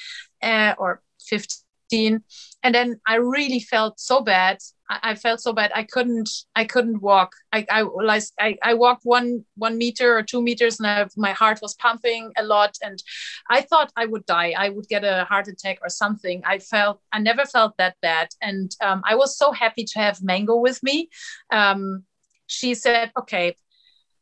uh, 0.44 0.74
or 0.78 1.02
fifteen 1.26 2.24
and 2.64 2.74
then 2.74 3.00
I 3.08 3.16
really 3.16 3.60
felt 3.60 4.00
so 4.00 4.22
bad. 4.22 4.58
I, 4.90 5.00
I 5.04 5.16
felt 5.16 5.42
so 5.42 5.54
bad. 5.54 5.72
I 5.74 5.84
couldn't. 5.84 6.30
I 6.56 6.66
couldn't 6.66 7.02
walk. 7.02 7.34
I 7.52 7.66
I 7.70 8.22
I, 8.40 8.58
I 8.64 8.74
walked 8.74 9.04
one 9.04 9.46
one 9.56 9.78
meter 9.78 10.18
or 10.18 10.24
two 10.24 10.42
meters, 10.42 10.80
and 10.80 10.88
I, 10.88 11.08
my 11.18 11.32
heart 11.32 11.60
was 11.62 11.76
pumping 11.76 12.32
a 12.38 12.44
lot, 12.44 12.76
and 12.84 13.02
I 13.50 13.62
thought 13.62 13.92
I 13.96 14.06
would 14.06 14.26
die. 14.26 14.54
I 14.58 14.70
would 14.70 14.88
get 14.88 15.04
a 15.04 15.26
heart 15.26 15.48
attack 15.48 15.80
or 15.82 15.90
something. 15.90 16.42
I 16.46 16.60
felt. 16.60 17.02
I 17.12 17.20
never 17.20 17.46
felt 17.46 17.78
that 17.78 17.96
bad, 18.02 18.30
and 18.42 18.76
um, 18.82 19.02
I 19.06 19.16
was 19.16 19.38
so 19.38 19.52
happy 19.52 19.86
to 19.86 20.00
have 20.00 20.24
Mango 20.24 20.58
with 20.58 20.82
me. 20.84 21.10
Um, 21.52 22.04
she 22.48 22.74
said, 22.76 23.12
"Okay, 23.18 23.56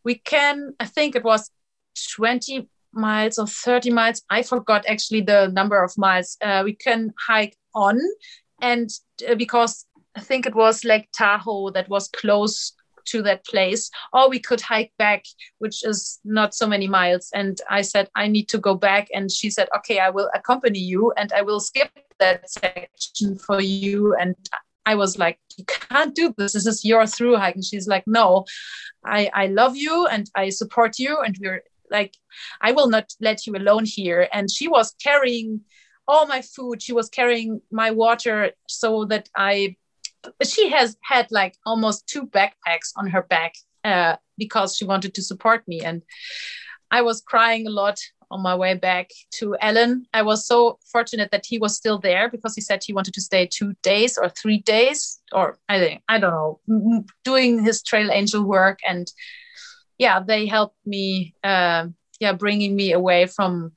we 0.03 0.15
can." 0.15 0.73
I 0.79 0.85
think 0.85 1.15
it 1.15 1.23
was 1.23 1.49
twenty 2.15 2.69
miles 2.95 3.39
or 3.39 3.47
30 3.47 3.89
miles 3.89 4.21
i 4.29 4.43
forgot 4.43 4.85
actually 4.87 5.21
the 5.21 5.47
number 5.47 5.83
of 5.83 5.91
miles 5.97 6.37
uh, 6.43 6.61
we 6.63 6.75
can 6.75 7.11
hike 7.27 7.57
on 7.73 7.99
and 8.61 8.91
uh, 9.27 9.33
because 9.35 9.87
i 10.15 10.19
think 10.19 10.45
it 10.45 10.55
was 10.55 10.83
lake 10.83 11.09
tahoe 11.11 11.69
that 11.69 11.89
was 11.89 12.07
close 12.09 12.73
to 13.05 13.21
that 13.21 13.45
place 13.45 13.89
or 14.11 14.29
we 14.29 14.39
could 14.39 14.61
hike 14.61 14.91
back 14.97 15.23
which 15.59 15.85
is 15.85 16.19
not 16.23 16.53
so 16.53 16.67
many 16.67 16.87
miles. 16.87 17.29
And 17.33 17.59
i 17.69 17.81
said 17.81 18.09
i 18.15 18.27
need 18.27 18.49
to 18.49 18.57
go 18.57 18.75
back. 18.75 19.07
And 19.13 19.31
she 19.31 19.49
said 19.49 19.67
okay 19.75 19.99
i 19.99 20.09
will 20.09 20.29
accompany 20.33 20.79
you 20.79 21.13
and 21.17 21.31
i 21.33 21.41
will 21.41 21.59
skip 21.59 21.91
that 22.19 22.49
section 22.49 23.37
for 23.37 23.61
you. 23.61 24.15
And 24.19 24.35
i 24.85 24.95
was 24.95 25.17
like 25.17 25.39
you 25.57 25.65
can't 25.65 26.15
do 26.15 26.33
this. 26.37 26.53
This 26.53 26.65
is 26.65 26.85
your 26.85 27.05
through 27.05 27.37
hike. 27.37 27.55
And 27.55 27.65
she's 27.65 27.87
like 27.87 28.05
no 28.07 28.45
i 29.05 29.29
i 29.33 29.47
love 29.47 29.75
you 29.75 30.07
and 30.07 30.29
i 30.35 30.49
support 30.49 30.99
you 30.99 31.19
and 31.19 31.37
we're 31.39 31.63
like 31.91 32.15
i 32.61 32.71
will 32.71 32.89
not 32.89 33.13
let 33.19 33.45
you 33.45 33.55
alone 33.55 33.85
here. 33.85 34.27
And 34.31 34.49
she 34.49 34.67
was 34.67 34.95
carrying 35.03 35.61
all 36.05 36.27
my 36.27 36.41
food. 36.41 36.81
She 36.81 36.91
was 36.91 37.07
carrying 37.07 37.61
my 37.71 37.91
water 37.91 38.51
so 38.67 39.05
that 39.05 39.29
i 39.35 39.75
she 40.43 40.69
has 40.69 40.97
had 41.03 41.27
like 41.31 41.55
almost 41.65 42.07
two 42.07 42.25
backpacks 42.27 42.91
on 42.95 43.07
her 43.07 43.23
back 43.23 43.55
uh, 43.83 44.15
because 44.37 44.75
she 44.75 44.85
wanted 44.85 45.13
to 45.13 45.21
support 45.21 45.67
me. 45.67 45.81
And 45.81 46.01
i 46.93 47.01
was 47.01 47.21
crying 47.21 47.67
a 47.67 47.69
lot 47.69 47.99
on 48.31 48.41
my 48.41 48.55
way 48.55 48.73
back 48.73 49.09
to 49.31 49.55
ellen 49.61 50.05
i 50.13 50.21
was 50.21 50.45
so 50.45 50.77
fortunate 50.91 51.29
that 51.31 51.45
he 51.45 51.57
was 51.57 51.75
still 51.75 51.99
there 51.99 52.29
because 52.29 52.55
he 52.55 52.61
said 52.61 52.81
he 52.81 52.93
wanted 52.93 53.13
to 53.13 53.21
stay 53.21 53.45
two 53.45 53.73
days 53.81 54.17
or 54.17 54.29
three 54.29 54.59
days 54.59 55.21
or 55.33 55.57
i 55.67 55.79
think 55.79 56.01
i 56.07 56.19
don't 56.19 56.31
know 56.31 57.03
doing 57.23 57.63
his 57.63 57.83
trail 57.83 58.09
angel 58.11 58.43
work. 58.43 58.79
And 58.87 59.11
yeah 59.97 60.19
they 60.19 60.45
helped 60.47 60.77
me 60.85 61.33
uh, 61.43 61.87
yeah 62.19 62.33
bringing 62.33 62.75
me 62.75 62.93
away 62.93 63.25
from 63.25 63.73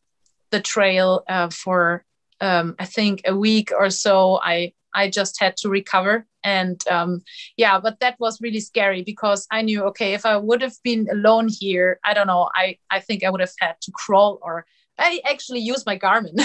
the 0.50 0.60
trail 0.60 1.24
uh, 1.28 1.50
for 1.50 2.04
um, 2.40 2.74
i 2.78 2.84
think 2.84 3.22
a 3.24 3.34
week 3.34 3.72
or 3.76 3.90
so. 3.90 4.38
I 4.42 4.72
i 4.96 5.08
just 5.08 5.34
had 5.40 5.56
to 5.58 5.68
recover. 5.68 6.26
And 6.56 6.78
um, 6.88 7.22
yeah 7.56 7.80
but 7.80 7.98
that 8.00 8.14
was 8.20 8.40
really 8.40 8.60
scary 8.60 9.02
because 9.02 9.46
i 9.50 9.62
knew 9.62 9.82
okay 9.90 10.14
if 10.14 10.24
i 10.24 10.36
would 10.36 10.62
have 10.62 10.78
been 10.84 11.08
alone 11.10 11.48
here 11.60 11.98
i 12.08 12.14
don't 12.14 12.28
know 12.28 12.48
i 12.54 12.78
i 12.96 13.00
think 13.00 13.24
i 13.24 13.30
would 13.30 13.40
have 13.46 13.56
had 13.58 13.74
to 13.82 13.90
crawl 13.90 14.38
or 14.42 14.64
i 14.98 15.20
actually 15.32 15.60
use 15.72 15.84
my 15.90 15.98
garmin. 15.98 16.36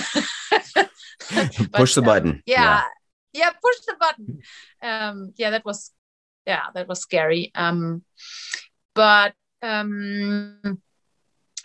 But, 1.33 1.69
Push 1.73 1.95
the 1.95 2.01
uh, 2.01 2.05
button. 2.05 2.43
yeah, 2.45 2.81
yeah 3.33 3.51
push 3.65 3.79
the 3.87 3.95
button. 3.99 4.41
Um 4.81 5.33
yeah 5.37 5.51
that 5.51 5.63
was 5.65 5.91
yeah 6.45 6.65
that 6.73 6.87
was 6.87 6.99
scary. 6.99 7.51
Um 7.55 8.03
but 8.95 9.33
um 9.61 10.81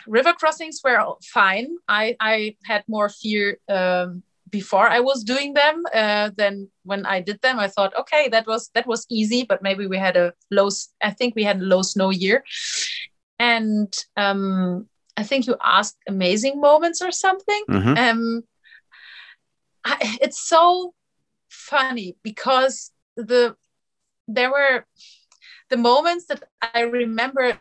river 0.05 0.33
crossings 0.33 0.79
were 0.83 1.01
fine. 1.23 1.69
I 1.87 2.15
i 2.19 2.55
had 2.63 2.83
more 2.87 3.09
fear 3.09 3.57
um 3.67 4.23
before 4.49 4.89
i 4.89 4.99
was 4.99 5.23
doing 5.23 5.53
them 5.53 5.83
uh 5.93 6.29
than 6.37 6.67
when 6.83 7.05
i 7.05 7.19
did 7.21 7.41
them 7.41 7.59
i 7.59 7.67
thought 7.67 7.93
okay 7.97 8.27
that 8.29 8.45
was 8.47 8.69
that 8.73 8.87
was 8.87 9.05
easy 9.09 9.43
but 9.43 9.61
maybe 9.61 9.87
we 9.87 9.97
had 9.97 10.15
a 10.17 10.33
low 10.51 10.69
I 11.01 11.11
think 11.11 11.35
we 11.35 11.43
had 11.43 11.57
a 11.59 11.63
low 11.63 11.81
snow 11.81 12.09
year 12.09 12.43
and 13.39 13.93
um 14.17 14.87
i 15.17 15.23
think 15.23 15.47
you 15.47 15.55
asked 15.63 15.97
amazing 16.07 16.59
moments 16.61 17.01
or 17.01 17.11
something 17.11 17.63
Mhm. 17.69 17.97
um 17.97 18.43
I, 19.85 20.17
it's 20.21 20.39
so 20.47 20.93
funny 21.49 22.17
because 22.23 22.91
the 23.15 23.55
there 24.27 24.51
were 24.51 24.85
the 25.69 25.77
moments 25.77 26.25
that 26.27 26.43
I 26.61 26.81
remember 26.81 27.53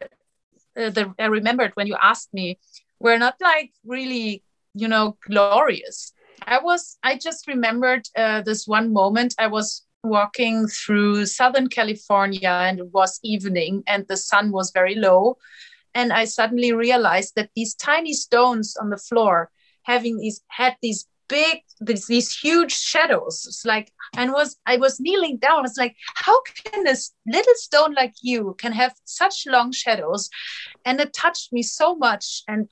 uh, 0.76 0.90
that 0.90 1.08
I 1.18 1.26
remembered 1.26 1.72
when 1.74 1.86
you 1.86 1.96
asked 2.00 2.32
me 2.32 2.58
were 2.98 3.18
not 3.18 3.34
like 3.40 3.72
really 3.84 4.42
you 4.74 4.88
know 4.88 5.16
glorious. 5.26 6.12
I 6.46 6.58
was 6.58 6.98
I 7.02 7.18
just 7.18 7.46
remembered 7.46 8.06
uh, 8.16 8.42
this 8.42 8.66
one 8.66 8.92
moment. 8.92 9.34
I 9.38 9.46
was 9.46 9.84
walking 10.02 10.66
through 10.68 11.26
Southern 11.26 11.68
California 11.68 12.48
and 12.48 12.78
it 12.78 12.92
was 12.92 13.18
evening 13.22 13.82
and 13.86 14.06
the 14.08 14.16
sun 14.16 14.52
was 14.52 14.70
very 14.72 14.94
low. 14.94 15.36
And 15.94 16.12
I 16.12 16.26
suddenly 16.26 16.72
realized 16.72 17.34
that 17.36 17.50
these 17.56 17.74
tiny 17.74 18.12
stones 18.12 18.76
on 18.80 18.90
the 18.90 18.98
floor 18.98 19.50
having 19.82 20.18
these 20.18 20.42
had 20.48 20.76
these 20.82 21.06
big 21.28 21.62
these, 21.80 22.06
these 22.06 22.36
huge 22.36 22.72
shadows. 22.72 23.44
It's 23.46 23.64
like 23.64 23.92
and 24.16 24.32
was 24.32 24.56
i 24.66 24.76
was 24.76 25.00
kneeling 25.00 25.38
down. 25.38 25.64
It's 25.64 25.78
like 25.78 25.96
how 26.14 26.40
can 26.42 26.84
this 26.84 27.12
little 27.26 27.54
stone 27.56 27.94
like 27.94 28.14
you 28.22 28.54
can 28.58 28.72
have 28.72 28.94
such 29.04 29.44
long 29.46 29.72
shadows? 29.72 30.28
And 30.84 31.00
it 31.00 31.12
touched 31.12 31.52
me 31.52 31.62
so 31.62 31.96
much. 31.96 32.42
And 32.46 32.68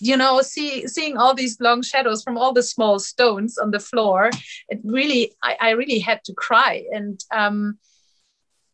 you 0.00 0.16
know 0.16 0.40
see 0.40 0.86
seeing 0.86 1.16
all 1.16 1.34
these 1.34 1.60
long 1.60 1.82
shadows 1.82 2.22
from 2.22 2.38
all 2.38 2.52
the 2.52 2.62
small 2.62 2.98
stones 2.98 3.58
on 3.58 3.70
the 3.70 3.80
floor 3.80 4.30
it 4.68 4.80
really 4.84 5.32
i, 5.42 5.56
I 5.60 5.70
really 5.70 5.98
had 5.98 6.22
to 6.24 6.34
cry. 6.34 6.84
And 6.92 7.22
um 7.34 7.78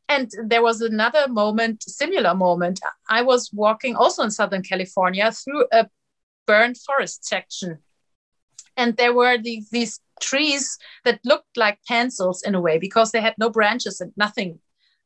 and 0.08 0.30
there 0.46 0.62
was 0.62 0.82
another 0.82 1.28
moment 1.28 1.82
similar 1.82 2.34
moment. 2.34 2.78
I 3.08 3.22
was 3.22 3.50
walking 3.52 3.96
also 3.96 4.22
in 4.22 4.30
southern 4.30 4.62
california 4.62 5.32
through 5.32 5.66
a 5.72 5.88
burned 6.46 6.78
forest 6.78 7.24
section. 7.24 7.78
And 8.76 8.96
there 8.96 9.14
were 9.14 9.38
these, 9.38 9.70
these 9.70 10.00
trees 10.20 10.78
that 11.04 11.20
looked 11.24 11.56
like 11.56 11.78
pencils 11.86 12.42
in 12.42 12.54
a 12.54 12.60
way 12.60 12.78
because 12.78 13.12
they 13.12 13.20
had 13.20 13.34
no 13.38 13.48
branches 13.48 14.00
and 14.00 14.12
nothing. 14.16 14.58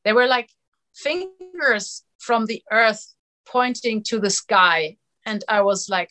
They 0.04 0.12
were 0.12 0.26
like 0.26 0.50
fingers 0.94 2.02
from 2.18 2.46
the 2.46 2.62
earth 2.72 3.14
pointing 3.46 4.02
to 4.04 4.18
the 4.18 4.30
sky 4.30 4.96
and 5.28 5.44
i 5.48 5.60
was 5.60 5.88
like 5.88 6.10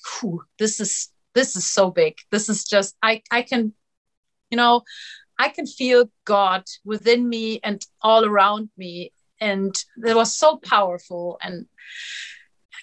this 0.60 0.80
is 0.80 1.10
this 1.34 1.56
is 1.56 1.66
so 1.78 1.92
big 1.92 2.14
this 2.32 2.50
is 2.50 2.64
just 2.64 2.96
i 3.02 3.22
i 3.32 3.42
can 3.42 3.74
you 4.52 4.58
know 4.58 4.82
i 5.40 5.50
can 5.50 5.66
feel 5.66 6.10
god 6.26 6.64
within 6.86 7.28
me 7.28 7.60
and 7.64 7.86
all 8.02 8.24
around 8.26 8.70
me 8.78 9.12
and 9.40 9.74
it 10.06 10.16
was 10.16 10.36
so 10.44 10.58
powerful 10.58 11.38
and 11.42 11.66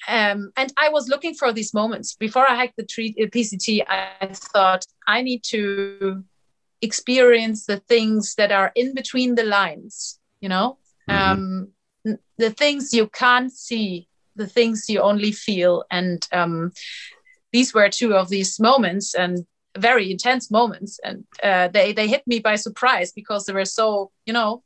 um, 0.07 0.53
and 0.57 0.73
I 0.77 0.91
was 0.91 1.09
looking 1.09 1.35
for 1.35 1.53
these 1.53 1.73
moments 1.73 2.15
before 2.15 2.47
I 2.49 2.57
hiked 2.57 2.77
the 2.77 2.85
tree, 2.85 3.15
uh, 3.19 3.27
PCT. 3.27 3.85
I 3.89 4.27
thought 4.53 4.85
I 5.07 5.23
need 5.23 5.43
to 5.45 6.25
experience 6.83 7.65
the 7.67 7.79
things 7.79 8.35
that 8.35 8.53
are 8.53 8.71
in 8.75 8.95
between 8.95 9.35
the 9.35 9.45
lines, 9.45 10.19
you 10.41 10.49
know. 10.49 10.79
Mhm. 11.09 11.15
Um, 11.17 11.69
the 12.37 12.51
things 12.51 12.93
you 12.93 13.09
can't 13.09 13.53
see, 13.53 14.09
the 14.37 14.47
things 14.47 14.89
you 14.89 15.01
only 15.01 15.33
feel. 15.33 15.85
And 15.91 16.27
um, 16.33 16.73
these 17.53 17.75
were 17.75 17.89
two 17.89 18.15
of 18.15 18.29
these 18.29 18.59
moments 18.61 19.15
and 19.15 19.47
very 19.79 20.11
intense 20.11 20.51
moments. 20.51 20.99
And 21.05 21.25
uh, 21.43 21.69
they, 21.69 21.93
they 21.93 22.09
hit 22.09 22.27
me 22.27 22.39
by 22.39 22.57
surprise 22.57 23.13
because 23.13 23.47
they 23.47 23.53
were 23.53 23.65
so, 23.65 24.11
you 24.27 24.33
know, 24.33 24.63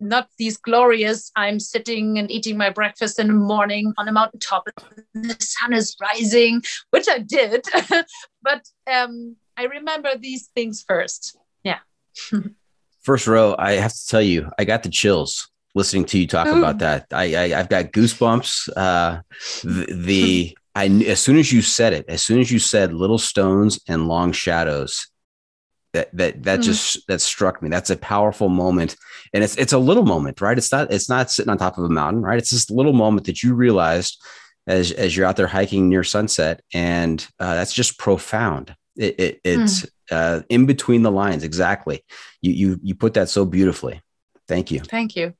not 0.00 0.28
these 0.38 0.56
glorious 0.56 1.30
i'm 1.36 1.60
sitting 1.60 2.18
and 2.18 2.30
eating 2.30 2.56
my 2.56 2.70
breakfast 2.70 3.18
in 3.18 3.26
the 3.26 3.34
morning 3.34 3.92
on 3.98 4.08
a 4.08 4.12
mountaintop 4.12 4.64
and 5.14 5.24
the 5.30 5.36
sun 5.40 5.72
is 5.72 5.94
rising 6.00 6.62
which 6.90 7.06
i 7.08 7.18
did 7.18 7.64
but 8.42 8.64
um, 8.90 9.36
i 9.56 9.64
remember 9.64 10.16
these 10.16 10.48
things 10.54 10.82
first 10.86 11.38
yeah 11.64 11.78
first 13.02 13.26
row 13.26 13.54
i 13.58 13.72
have 13.72 13.92
to 13.92 14.06
tell 14.08 14.22
you 14.22 14.50
i 14.58 14.64
got 14.64 14.82
the 14.82 14.88
chills 14.88 15.50
listening 15.74 16.04
to 16.04 16.18
you 16.18 16.26
talk 16.26 16.46
Ooh. 16.48 16.58
about 16.58 16.78
that 16.78 17.06
I, 17.12 17.24
I 17.36 17.48
have 17.48 17.68
got 17.68 17.92
goosebumps 17.92 18.70
uh 18.76 19.20
the, 19.62 19.86
the 19.94 20.56
I 20.74 20.86
as 21.06 21.20
soon 21.20 21.36
as 21.36 21.52
you 21.52 21.62
said 21.62 21.92
it, 21.92 22.04
as 22.08 22.22
soon 22.22 22.40
as 22.40 22.50
you 22.50 22.58
said 22.58 22.92
little 22.94 23.18
stones 23.18 23.80
and 23.88 24.06
long 24.06 24.32
shadows, 24.32 25.08
that 25.92 26.16
that 26.16 26.44
that 26.44 26.60
mm. 26.60 26.62
just 26.62 27.06
that 27.08 27.20
struck 27.20 27.60
me. 27.60 27.68
That's 27.68 27.90
a 27.90 27.96
powerful 27.96 28.48
moment, 28.48 28.96
and 29.34 29.42
it's 29.42 29.56
it's 29.56 29.72
a 29.72 29.78
little 29.78 30.04
moment, 30.04 30.40
right? 30.40 30.56
It's 30.56 30.70
not 30.70 30.92
it's 30.92 31.08
not 31.08 31.30
sitting 31.30 31.50
on 31.50 31.58
top 31.58 31.76
of 31.76 31.84
a 31.84 31.88
mountain, 31.88 32.22
right? 32.22 32.38
It's 32.38 32.50
this 32.50 32.70
little 32.70 32.92
moment 32.92 33.26
that 33.26 33.42
you 33.42 33.54
realized 33.54 34.22
as 34.66 34.92
as 34.92 35.16
you're 35.16 35.26
out 35.26 35.36
there 35.36 35.48
hiking 35.48 35.88
near 35.88 36.04
sunset, 36.04 36.62
and 36.72 37.26
uh, 37.40 37.54
that's 37.54 37.74
just 37.74 37.98
profound. 37.98 38.76
It, 38.96 39.18
it 39.18 39.40
it's 39.42 39.82
mm. 39.82 39.88
uh, 40.12 40.42
in 40.48 40.66
between 40.66 41.02
the 41.02 41.10
lines, 41.10 41.42
exactly. 41.42 42.04
You 42.40 42.52
you 42.52 42.80
you 42.82 42.94
put 42.94 43.14
that 43.14 43.28
so 43.28 43.44
beautifully. 43.44 44.00
Thank 44.46 44.70
you. 44.70 44.80
Thank 44.80 45.16
you. 45.16 45.34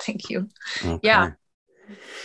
Thank 0.00 0.30
you. 0.30 0.48
Okay. 0.84 1.00
Yeah. 1.02 1.30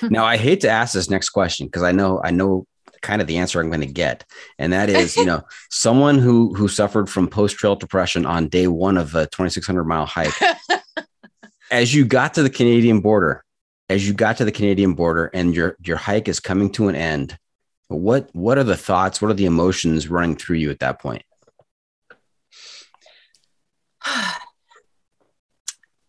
now 0.03 0.25
I 0.25 0.37
hate 0.37 0.61
to 0.61 0.69
ask 0.69 0.93
this 0.93 1.09
next 1.09 1.29
question 1.29 1.67
because 1.67 1.83
I 1.83 1.91
know 1.91 2.21
I 2.23 2.31
know 2.31 2.65
kind 3.01 3.21
of 3.21 3.27
the 3.27 3.37
answer 3.37 3.59
I'm 3.59 3.69
going 3.69 3.81
to 3.81 3.87
get, 3.87 4.23
and 4.57 4.73
that 4.73 4.89
is, 4.89 5.15
you 5.15 5.25
know, 5.25 5.43
someone 5.71 6.17
who 6.17 6.53
who 6.53 6.67
suffered 6.67 7.09
from 7.09 7.27
post 7.27 7.57
trail 7.57 7.75
depression 7.75 8.25
on 8.25 8.47
day 8.47 8.67
one 8.67 8.97
of 8.97 9.15
a 9.15 9.27
2,600 9.27 9.83
mile 9.83 10.05
hike. 10.05 10.33
as 11.71 11.93
you 11.93 12.05
got 12.05 12.33
to 12.35 12.43
the 12.43 12.49
Canadian 12.49 13.01
border, 13.01 13.43
as 13.89 14.07
you 14.07 14.13
got 14.13 14.37
to 14.37 14.45
the 14.45 14.51
Canadian 14.51 14.93
border, 14.93 15.29
and 15.33 15.55
your 15.55 15.77
your 15.83 15.97
hike 15.97 16.27
is 16.27 16.39
coming 16.39 16.71
to 16.73 16.87
an 16.87 16.95
end, 16.95 17.37
what 17.87 18.29
what 18.33 18.57
are 18.57 18.63
the 18.63 18.77
thoughts? 18.77 19.21
What 19.21 19.31
are 19.31 19.35
the 19.35 19.45
emotions 19.45 20.07
running 20.07 20.35
through 20.35 20.57
you 20.57 20.69
at 20.69 20.79
that 20.79 20.99
point? 20.99 21.23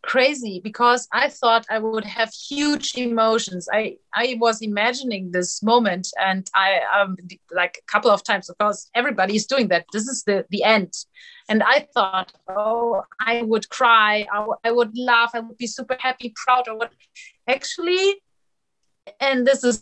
Crazy 0.09 0.59
because 0.64 1.06
I 1.12 1.28
thought 1.28 1.66
I 1.70 1.78
would 1.78 2.04
have 2.04 2.32
huge 2.32 2.96
emotions. 2.96 3.68
I 3.70 3.98
I 4.14 4.36
was 4.40 4.62
imagining 4.62 5.30
this 5.30 5.62
moment, 5.62 6.09
and 6.28 6.44
I 6.54 6.80
um 6.96 7.16
like 7.61 7.74
a 7.82 7.86
couple 7.92 8.11
of 8.11 8.24
times. 8.24 8.48
Of 8.48 8.56
course, 8.59 8.90
everybody 8.94 9.34
is 9.36 9.46
doing 9.46 9.68
that. 9.68 9.84
This 9.92 10.09
is 10.09 10.24
the 10.24 10.46
the 10.48 10.62
end, 10.64 10.92
and 11.50 11.62
I 11.62 11.86
thought, 11.94 12.32
oh, 12.48 13.02
I 13.20 13.42
would 13.42 13.68
cry. 13.68 14.26
I, 14.32 14.46
I 14.68 14.70
would 14.72 14.96
laugh. 14.96 15.32
I 15.34 15.40
would 15.40 15.59
be 15.59 15.66
super 15.66 15.96
happy, 16.00 16.32
proud, 16.42 16.68
or 16.68 16.76
what. 16.78 16.90
Actually, 17.46 18.06
and 19.20 19.46
this 19.46 19.62
is, 19.62 19.78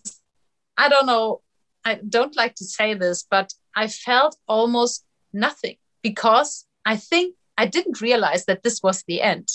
I 0.77 0.89
don't 0.89 1.07
know. 1.07 1.43
I 1.85 2.01
don't 2.17 2.37
like 2.37 2.57
to 2.57 2.65
say 2.65 2.95
this, 2.95 3.25
but 3.31 3.55
I 3.77 3.87
felt 3.87 4.37
almost 4.49 5.05
nothing 5.33 5.77
because 6.03 6.67
I 6.85 6.97
think 6.97 7.37
I 7.59 7.67
didn't 7.67 8.01
realize 8.01 8.45
that 8.47 8.63
this 8.63 8.83
was 8.83 9.03
the 9.05 9.23
end. 9.23 9.49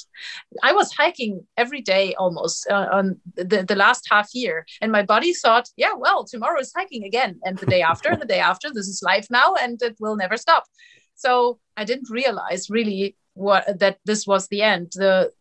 I 0.64 0.74
was 0.74 0.91
hiking 0.91 1.45
every 1.58 1.82
day 1.82 2.16
almost 2.16 2.68
uh, 2.70 2.88
on 2.91 3.20
the, 3.36 3.64
the 3.64 3.76
last 3.76 4.08
half 4.10 4.30
year, 4.34 4.66
and 4.82 4.91
my 4.91 5.04
body 5.04 5.34
thought, 5.34 5.70
yeah, 5.78 5.93
well, 5.95 6.24
tomorrow 6.24 6.60
is 6.60 6.74
hiking 6.76 7.04
again, 7.04 7.39
and 7.43 7.58
the 7.58 7.66
day 7.66 7.82
after, 7.82 8.16
the 8.16 8.26
day 8.26 8.39
after, 8.39 8.70
this 8.70 8.88
is 8.88 9.02
life 9.04 9.28
now, 9.30 9.56
and 9.56 9.82
it 9.82 9.97
will 9.99 10.16
never 10.16 10.38
stop. 10.38 10.64
So 11.16 11.60
I 11.78 11.84
didn't 11.84 12.10
realize 12.10 12.70
really 12.70 13.16
what 13.34 13.80
that 13.80 13.99
this 14.06 14.26
was 14.26 14.47
the 14.47 14.62
end. 14.62 14.91
The 14.95 15.32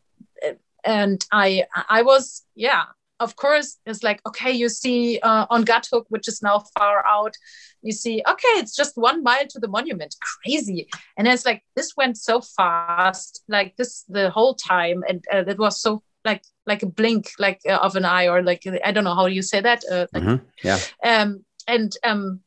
and 0.85 1.25
I 1.33 1.65
I 1.89 2.03
was 2.03 2.45
yeah 2.55 2.85
of 3.21 3.37
course 3.37 3.79
it's 3.87 4.03
like 4.03 4.21
okay 4.27 4.51
you 4.51 4.69
see 4.69 5.21
uh, 5.23 5.47
on 5.51 5.65
Guthook 5.65 6.05
which 6.09 6.27
is 6.27 6.43
now 6.43 6.65
far 6.77 7.05
out 7.07 7.35
you 7.83 7.93
see 7.93 8.23
okay 8.29 8.55
it's 8.57 8.75
just 8.75 8.97
one 8.97 9.23
mile 9.23 9.47
to 9.49 9.61
the 9.61 9.69
monument. 9.69 10.15
Crazy. 10.21 10.89
And 11.17 11.29
it's 11.29 11.47
like 11.47 11.63
this 11.77 11.97
went 11.97 12.17
so 12.17 12.41
fast 12.41 13.43
like 13.49 13.77
this 13.77 14.05
the 14.09 14.31
whole 14.31 14.55
time 14.55 15.03
and 15.09 15.25
uh, 15.33 15.45
it 15.47 15.59
was 15.59 15.81
so 15.81 16.03
like 16.25 16.43
like 16.67 16.83
a 16.83 16.87
blink 16.87 17.31
like 17.39 17.61
uh, 17.69 17.77
of 17.77 17.97
an 17.97 18.05
eye 18.05 18.29
or 18.29 18.43
like 18.43 18.67
i 18.85 18.93
don't 18.93 19.05
know 19.05 19.15
how 19.15 19.27
you 19.27 19.43
say 19.43 19.61
that 19.61 19.83
uh, 19.91 20.07
like, 20.13 20.23
mm-hmm. 20.23 20.45
yeah. 20.63 20.79
Um 21.03 21.45
and 21.67 21.93
um 22.05 22.41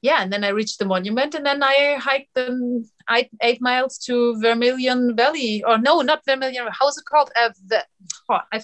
yeah 0.00 0.22
and 0.22 0.32
then 0.32 0.42
i 0.42 0.48
reached 0.48 0.78
the 0.78 0.86
monument 0.86 1.34
and 1.34 1.44
then 1.44 1.62
i 1.62 1.96
hiked 2.00 2.32
the 2.34 2.84
eight, 3.10 3.28
eight 3.42 3.60
miles 3.60 3.98
to 3.98 4.40
vermilion 4.40 5.14
valley 5.14 5.62
or 5.64 5.76
no 5.76 6.00
not 6.00 6.24
vermilion 6.24 6.66
how's 6.70 6.96
it 6.96 7.04
called? 7.04 7.30
Uh, 7.36 7.50
the, 7.66 7.84
oh, 8.30 8.38
i 8.52 8.62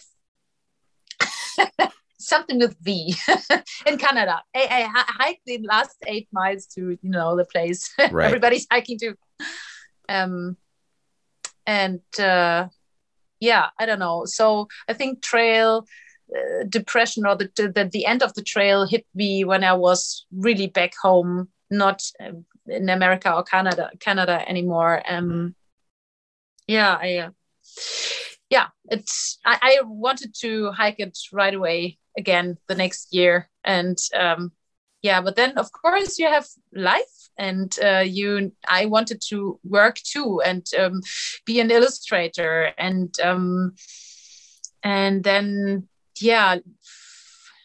something 2.18 2.58
with 2.58 2.76
V 2.80 3.14
in 3.86 3.98
Canada. 3.98 4.42
I, 4.54 4.88
I, 4.94 5.04
hiked 5.06 5.42
the 5.46 5.58
last 5.62 5.96
eight 6.06 6.28
miles 6.32 6.66
to 6.74 6.98
you 7.02 7.10
know 7.10 7.36
the 7.36 7.44
place 7.44 7.92
right. 8.10 8.26
everybody's 8.26 8.66
hiking 8.70 8.98
to. 9.00 9.16
Um, 10.08 10.56
and 11.66 12.00
uh, 12.18 12.68
yeah, 13.40 13.70
I 13.78 13.86
don't 13.86 13.98
know. 13.98 14.24
So 14.24 14.68
I 14.88 14.94
think 14.94 15.22
trail 15.22 15.86
uh, 16.34 16.64
depression 16.68 17.26
or 17.26 17.36
the, 17.36 17.50
the 17.56 17.88
the 17.92 18.06
end 18.06 18.22
of 18.22 18.34
the 18.34 18.42
trail 18.42 18.86
hit 18.86 19.06
me 19.14 19.44
when 19.44 19.64
I 19.64 19.74
was 19.74 20.26
really 20.32 20.68
back 20.68 20.92
home, 21.00 21.48
not 21.70 22.02
uh, 22.20 22.32
in 22.66 22.88
America 22.88 23.34
or 23.34 23.42
Canada 23.42 23.90
Canada 24.00 24.48
anymore. 24.48 25.02
Um, 25.08 25.54
yeah, 26.66 26.98
I. 27.00 27.16
Uh, 27.18 27.30
yeah, 28.52 28.68
it's 28.90 29.38
I, 29.46 29.58
I, 29.62 29.78
wanted 29.82 30.34
to 30.40 30.72
hike 30.72 31.00
it 31.00 31.18
right 31.32 31.54
away 31.54 31.98
again 32.18 32.58
the 32.68 32.74
next 32.74 33.14
year, 33.14 33.48
and 33.64 33.96
um, 34.14 34.52
yeah, 35.00 35.22
but 35.22 35.36
then 35.36 35.56
of 35.56 35.72
course 35.72 36.18
you 36.18 36.26
have 36.26 36.46
life, 36.74 37.30
and 37.38 37.74
uh, 37.82 38.04
you 38.04 38.52
I 38.68 38.84
wanted 38.86 39.22
to 39.30 39.58
work 39.64 39.96
too 40.04 40.42
and 40.44 40.66
um, 40.78 41.00
be 41.46 41.60
an 41.60 41.70
illustrator, 41.70 42.74
and 42.76 43.18
um, 43.20 43.74
and 44.82 45.24
then 45.24 45.88
yeah, 46.20 46.58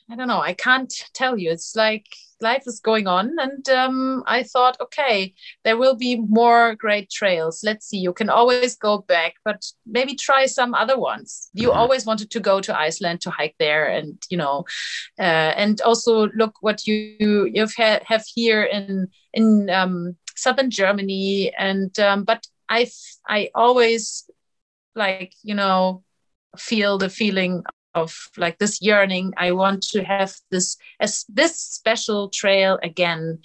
I 0.10 0.16
don't 0.16 0.30
know, 0.30 0.42
I 0.42 0.54
can't 0.54 0.94
tell 1.14 1.38
you. 1.38 1.52
It's 1.52 1.76
like 1.76 2.08
life 2.42 2.64
is 2.66 2.80
going 2.80 3.08
on. 3.08 3.36
And 3.40 3.68
um, 3.70 4.24
i 4.28 4.44
thought 4.44 4.78
okay 4.82 5.34
there 5.64 5.78
will 5.78 5.96
be 5.96 6.16
more 6.16 6.76
great 6.76 7.10
trails. 7.10 7.62
Let's 7.64 7.88
see. 7.88 7.98
You 7.98 8.14
can 8.14 8.30
always 8.30 8.76
go 8.76 9.00
back 9.00 9.34
but 9.44 9.66
maybe 9.86 10.16
try 10.16 10.46
some 10.46 10.74
other 10.74 11.00
ones. 11.00 11.50
You 11.54 11.70
mm-hmm. 11.70 11.80
always 11.80 12.06
wanted 12.06 12.32
to 12.32 12.40
go 12.40 12.62
to 12.62 12.78
iceland 12.78 13.22
to 13.22 13.32
hike 13.32 13.56
there 13.60 13.86
and 13.86 14.22
you 14.30 14.38
know 14.38 14.66
uh, 15.20 15.54
and 15.56 15.82
also 15.82 16.28
look 16.36 16.56
what 16.62 16.86
you 16.88 17.50
you've 17.54 17.76
ha- 17.76 18.02
have 18.06 18.24
here 18.36 18.64
in 18.64 19.08
in 19.34 19.70
um, 19.70 20.16
southern 20.36 20.70
germany. 20.70 21.54
And 21.58 21.98
um, 22.00 22.24
but 22.24 22.46
i 22.70 22.90
i 23.28 23.50
always 23.56 24.30
like 24.96 25.34
you 25.44 25.56
know 25.56 26.04
feel 26.58 26.98
the 26.98 27.10
feeling 27.10 27.64
of 27.98 28.16
like 28.38 28.58
this 28.58 28.82
yearning 28.82 29.34
i 29.38 29.52
want 29.52 29.82
to 29.82 30.04
have 30.04 30.34
this 30.52 30.78
as 31.00 31.26
this 31.30 31.60
special 31.60 32.30
trail 32.30 32.80
again. 32.84 33.40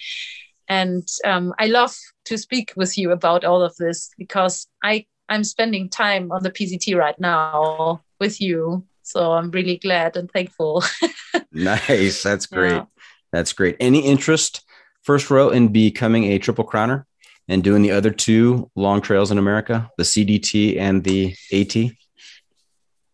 And 0.69 1.07
um, 1.25 1.55
i 1.59 1.67
love 1.67 1.95
to 2.27 2.39
speak 2.39 2.73
with 2.77 2.97
you 2.97 3.11
about 3.11 3.45
all 3.45 3.63
of 3.63 3.75
this 3.77 4.11
because 4.17 4.69
i 4.83 5.07
i'm 5.29 5.45
spending 5.45 5.89
time 5.89 6.31
on 6.33 6.43
the 6.43 6.51
pct 6.51 6.97
right 6.97 7.19
now 7.19 8.01
with 8.21 8.41
you. 8.41 8.85
So 9.03 9.33
i'm 9.33 9.51
really 9.51 9.79
glad 9.79 10.17
and 10.17 10.31
thankful. 10.31 10.85
Nice. 11.55 12.23
That's 12.23 12.47
great. 12.47 12.73
Yeah. 12.73 12.87
that's 13.31 13.53
great. 13.53 13.77
Any 13.79 14.01
interest 14.01 14.65
first 15.03 15.31
row 15.31 15.51
in 15.51 15.69
becoming 15.69 16.25
a 16.25 16.39
triple 16.39 16.65
crowner 16.65 17.05
and 17.49 17.63
doing 17.63 17.83
the 17.83 17.91
other 17.91 18.11
two 18.11 18.71
long 18.77 19.01
trails 19.01 19.31
in 19.31 19.39
america 19.39 19.91
the 19.99 20.05
cdt 20.05 20.79
and 20.79 21.05
the 21.05 21.35
at 21.53 21.93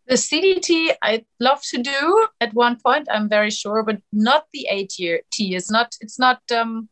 the 0.09 0.15
CDT 0.15 0.95
I'd 1.03 1.27
love 1.39 1.61
to 1.71 1.83
do 1.83 2.27
at 2.41 2.55
one 2.55 2.79
point, 2.85 3.09
I'm 3.11 3.29
very 3.29 3.51
sure, 3.51 3.83
but 3.83 4.01
not 4.13 4.47
the 4.53 4.69
AT. 4.69 4.95
It's 4.99 5.71
not, 5.71 5.95
it's 6.01 6.19
not, 6.19 6.41
um, 6.51 6.89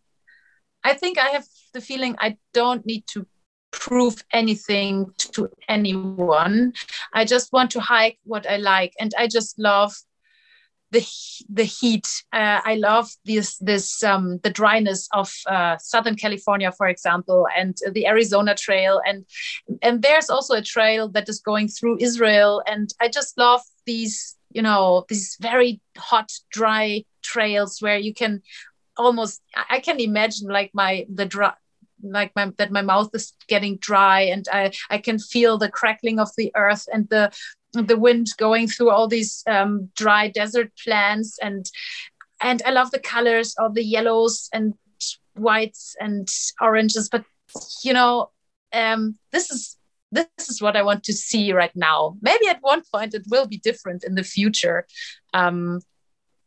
I 0.84 0.94
think 0.94 1.18
I 1.18 1.28
have 1.30 1.46
the 1.72 1.80
feeling 1.80 2.14
I 2.20 2.36
don't 2.52 2.84
need 2.84 3.04
to 3.08 3.26
prove 3.72 4.22
anything 4.32 5.06
to 5.18 5.50
anyone. 5.68 6.72
I 7.12 7.24
just 7.24 7.52
want 7.52 7.70
to 7.72 7.80
hike 7.80 8.18
what 8.24 8.48
I 8.48 8.58
like. 8.58 8.92
And 9.00 9.12
I 9.18 9.26
just 9.26 9.58
love 9.58 9.94
the 10.96 11.06
the 11.50 11.64
heat. 11.64 12.06
Uh, 12.32 12.60
I 12.64 12.74
love 12.76 13.10
this 13.24 13.58
this 13.58 14.02
um, 14.02 14.38
the 14.42 14.50
dryness 14.50 15.08
of 15.12 15.32
uh, 15.46 15.76
Southern 15.78 16.16
California, 16.16 16.72
for 16.72 16.88
example, 16.88 17.46
and 17.56 17.76
the 17.92 18.06
Arizona 18.06 18.54
Trail, 18.54 19.00
and 19.06 19.26
and 19.82 20.02
there's 20.02 20.30
also 20.30 20.54
a 20.54 20.62
trail 20.62 21.08
that 21.10 21.28
is 21.28 21.40
going 21.40 21.68
through 21.68 21.98
Israel, 22.00 22.62
and 22.66 22.88
I 23.00 23.08
just 23.08 23.36
love 23.36 23.60
these 23.84 24.36
you 24.52 24.62
know 24.62 25.04
these 25.08 25.36
very 25.40 25.80
hot, 25.98 26.32
dry 26.50 27.04
trails 27.22 27.78
where 27.80 27.98
you 27.98 28.14
can 28.14 28.42
almost 28.96 29.42
I 29.70 29.80
can 29.80 30.00
imagine 30.00 30.48
like 30.48 30.70
my 30.72 31.06
the 31.12 31.26
dry 31.26 31.52
like 32.02 32.32
my 32.36 32.52
that 32.58 32.70
my 32.70 32.82
mouth 32.82 33.10
is 33.14 33.32
getting 33.48 33.76
dry 33.78 34.20
and 34.20 34.46
I 34.52 34.72
I 34.90 34.98
can 34.98 35.18
feel 35.18 35.58
the 35.58 35.70
crackling 35.70 36.18
of 36.18 36.30
the 36.36 36.52
earth 36.54 36.86
and 36.92 37.08
the 37.08 37.32
the 37.72 37.96
wind 37.96 38.28
going 38.38 38.68
through 38.68 38.90
all 38.90 39.08
these 39.08 39.42
um, 39.46 39.90
dry 39.96 40.28
desert 40.28 40.70
plants 40.82 41.38
and 41.42 41.70
and 42.42 42.62
I 42.66 42.70
love 42.70 42.90
the 42.90 42.98
colors 42.98 43.54
of 43.58 43.74
the 43.74 43.84
yellows 43.84 44.48
and 44.52 44.74
whites 45.36 45.96
and 46.00 46.28
oranges 46.60 47.08
but 47.08 47.24
you 47.82 47.92
know 47.92 48.30
um, 48.72 49.16
this 49.32 49.50
is 49.50 49.76
this 50.12 50.26
is 50.48 50.62
what 50.62 50.76
I 50.76 50.82
want 50.82 51.02
to 51.04 51.12
see 51.12 51.52
right 51.52 51.74
now. 51.74 52.16
Maybe 52.22 52.46
at 52.46 52.62
one 52.62 52.82
point 52.92 53.12
it 53.12 53.24
will 53.28 53.46
be 53.46 53.58
different 53.58 54.04
in 54.04 54.14
the 54.14 54.22
future 54.22 54.86
um, 55.34 55.80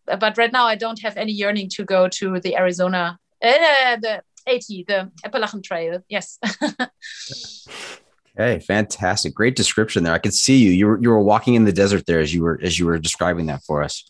but 0.05 0.37
right 0.37 0.51
now 0.51 0.65
I 0.65 0.75
don't 0.75 1.01
have 1.01 1.17
any 1.17 1.33
yearning 1.33 1.69
to 1.75 1.83
go 1.83 2.07
to 2.07 2.39
the 2.39 2.55
Arizona 2.55 3.19
uh, 3.43 3.97
the 3.97 4.21
AT 4.47 4.67
the 4.67 5.11
Appalachian 5.23 5.61
Trail. 5.61 6.01
Yes 6.09 6.39
Hey, 8.37 8.59
fantastic! 8.59 9.33
Great 9.33 9.55
description 9.55 10.03
there. 10.03 10.13
I 10.13 10.19
could 10.19 10.33
see 10.33 10.57
you. 10.57 10.71
You 10.71 10.87
were 10.87 11.01
you 11.01 11.09
were 11.09 11.21
walking 11.21 11.55
in 11.55 11.65
the 11.65 11.73
desert 11.73 12.05
there 12.05 12.19
as 12.19 12.33
you 12.33 12.43
were 12.43 12.59
as 12.61 12.79
you 12.79 12.85
were 12.85 12.97
describing 12.97 13.47
that 13.47 13.63
for 13.63 13.83
us. 13.83 14.09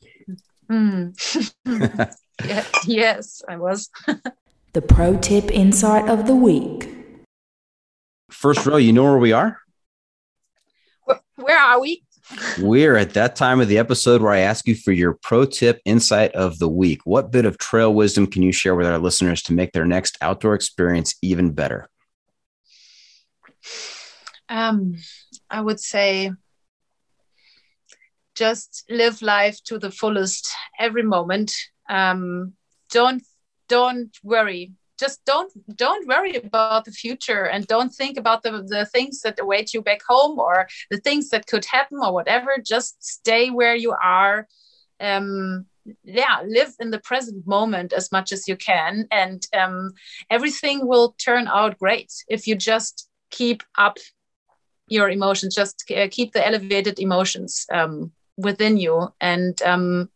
Mm. 0.69 1.15
yeah, 2.45 2.65
yes, 2.85 3.41
I 3.47 3.57
was. 3.57 3.89
the 4.73 4.81
pro 4.81 5.17
tip 5.17 5.49
insight 5.51 6.07
of 6.07 6.27
the 6.27 6.35
week. 6.35 6.89
First 8.29 8.65
row, 8.65 8.77
you 8.77 8.93
know 8.93 9.03
where 9.03 9.17
we 9.17 9.31
are? 9.31 9.59
Where, 11.05 11.19
where 11.35 11.57
are 11.57 11.79
we? 11.79 12.03
We're 12.59 12.95
at 12.95 13.15
that 13.15 13.35
time 13.35 13.59
of 13.59 13.67
the 13.67 13.79
episode 13.79 14.21
where 14.21 14.31
I 14.31 14.39
ask 14.39 14.67
you 14.67 14.75
for 14.75 14.91
your 14.91 15.13
pro 15.13 15.45
tip 15.45 15.81
insight 15.85 16.31
of 16.33 16.59
the 16.59 16.69
week. 16.69 17.01
What 17.05 17.31
bit 17.31 17.45
of 17.45 17.57
trail 17.57 17.93
wisdom 17.93 18.27
can 18.27 18.43
you 18.43 18.51
share 18.51 18.75
with 18.75 18.85
our 18.85 18.99
listeners 18.99 19.41
to 19.43 19.53
make 19.53 19.71
their 19.71 19.85
next 19.85 20.17
outdoor 20.21 20.53
experience 20.53 21.15
even 21.23 21.51
better? 21.51 21.89
Um, 24.49 24.95
I 25.49 25.61
would 25.61 25.79
say 25.79 26.31
just 28.35 28.85
live 28.89 29.21
life 29.21 29.61
to 29.65 29.77
the 29.77 29.91
fullest 29.91 30.49
every 30.79 31.03
moment. 31.03 31.51
Um, 31.89 32.53
don't 32.89 33.23
don't 33.67 34.15
worry. 34.23 34.71
Just 34.97 35.23
don't 35.25 35.51
don't 35.75 36.07
worry 36.07 36.35
about 36.35 36.85
the 36.85 36.91
future 36.91 37.43
and 37.45 37.67
don't 37.67 37.93
think 37.93 38.17
about 38.17 38.43
the, 38.43 38.51
the 38.65 38.85
things 38.85 39.21
that 39.21 39.39
await 39.39 39.73
you 39.73 39.81
back 39.81 40.01
home 40.07 40.39
or 40.39 40.67
the 40.89 40.97
things 40.97 41.29
that 41.29 41.47
could 41.47 41.65
happen 41.65 41.99
or 42.01 42.13
whatever. 42.13 42.57
Just 42.65 43.03
stay 43.03 43.49
where 43.49 43.75
you 43.75 43.93
are. 44.01 44.47
Um, 44.99 45.65
yeah, 46.03 46.41
live 46.45 46.73
in 46.79 46.91
the 46.91 46.99
present 46.99 47.45
moment 47.47 47.93
as 47.93 48.11
much 48.11 48.31
as 48.31 48.47
you 48.47 48.55
can, 48.55 49.07
and 49.11 49.45
um, 49.57 49.91
everything 50.29 50.87
will 50.87 51.15
turn 51.17 51.47
out 51.47 51.79
great 51.79 52.11
if 52.27 52.47
you 52.47 52.55
just 52.55 53.09
keep 53.31 53.63
up 53.77 53.97
your 54.89 55.09
emotions 55.09 55.55
just 55.55 55.83
uh, 55.95 56.07
keep 56.09 56.33
the 56.33 56.45
elevated 56.45 56.99
emotions 56.99 57.65
um, 57.71 58.11
within 58.37 58.77
you 58.77 59.13
and, 59.21 59.61
um, 59.61 60.09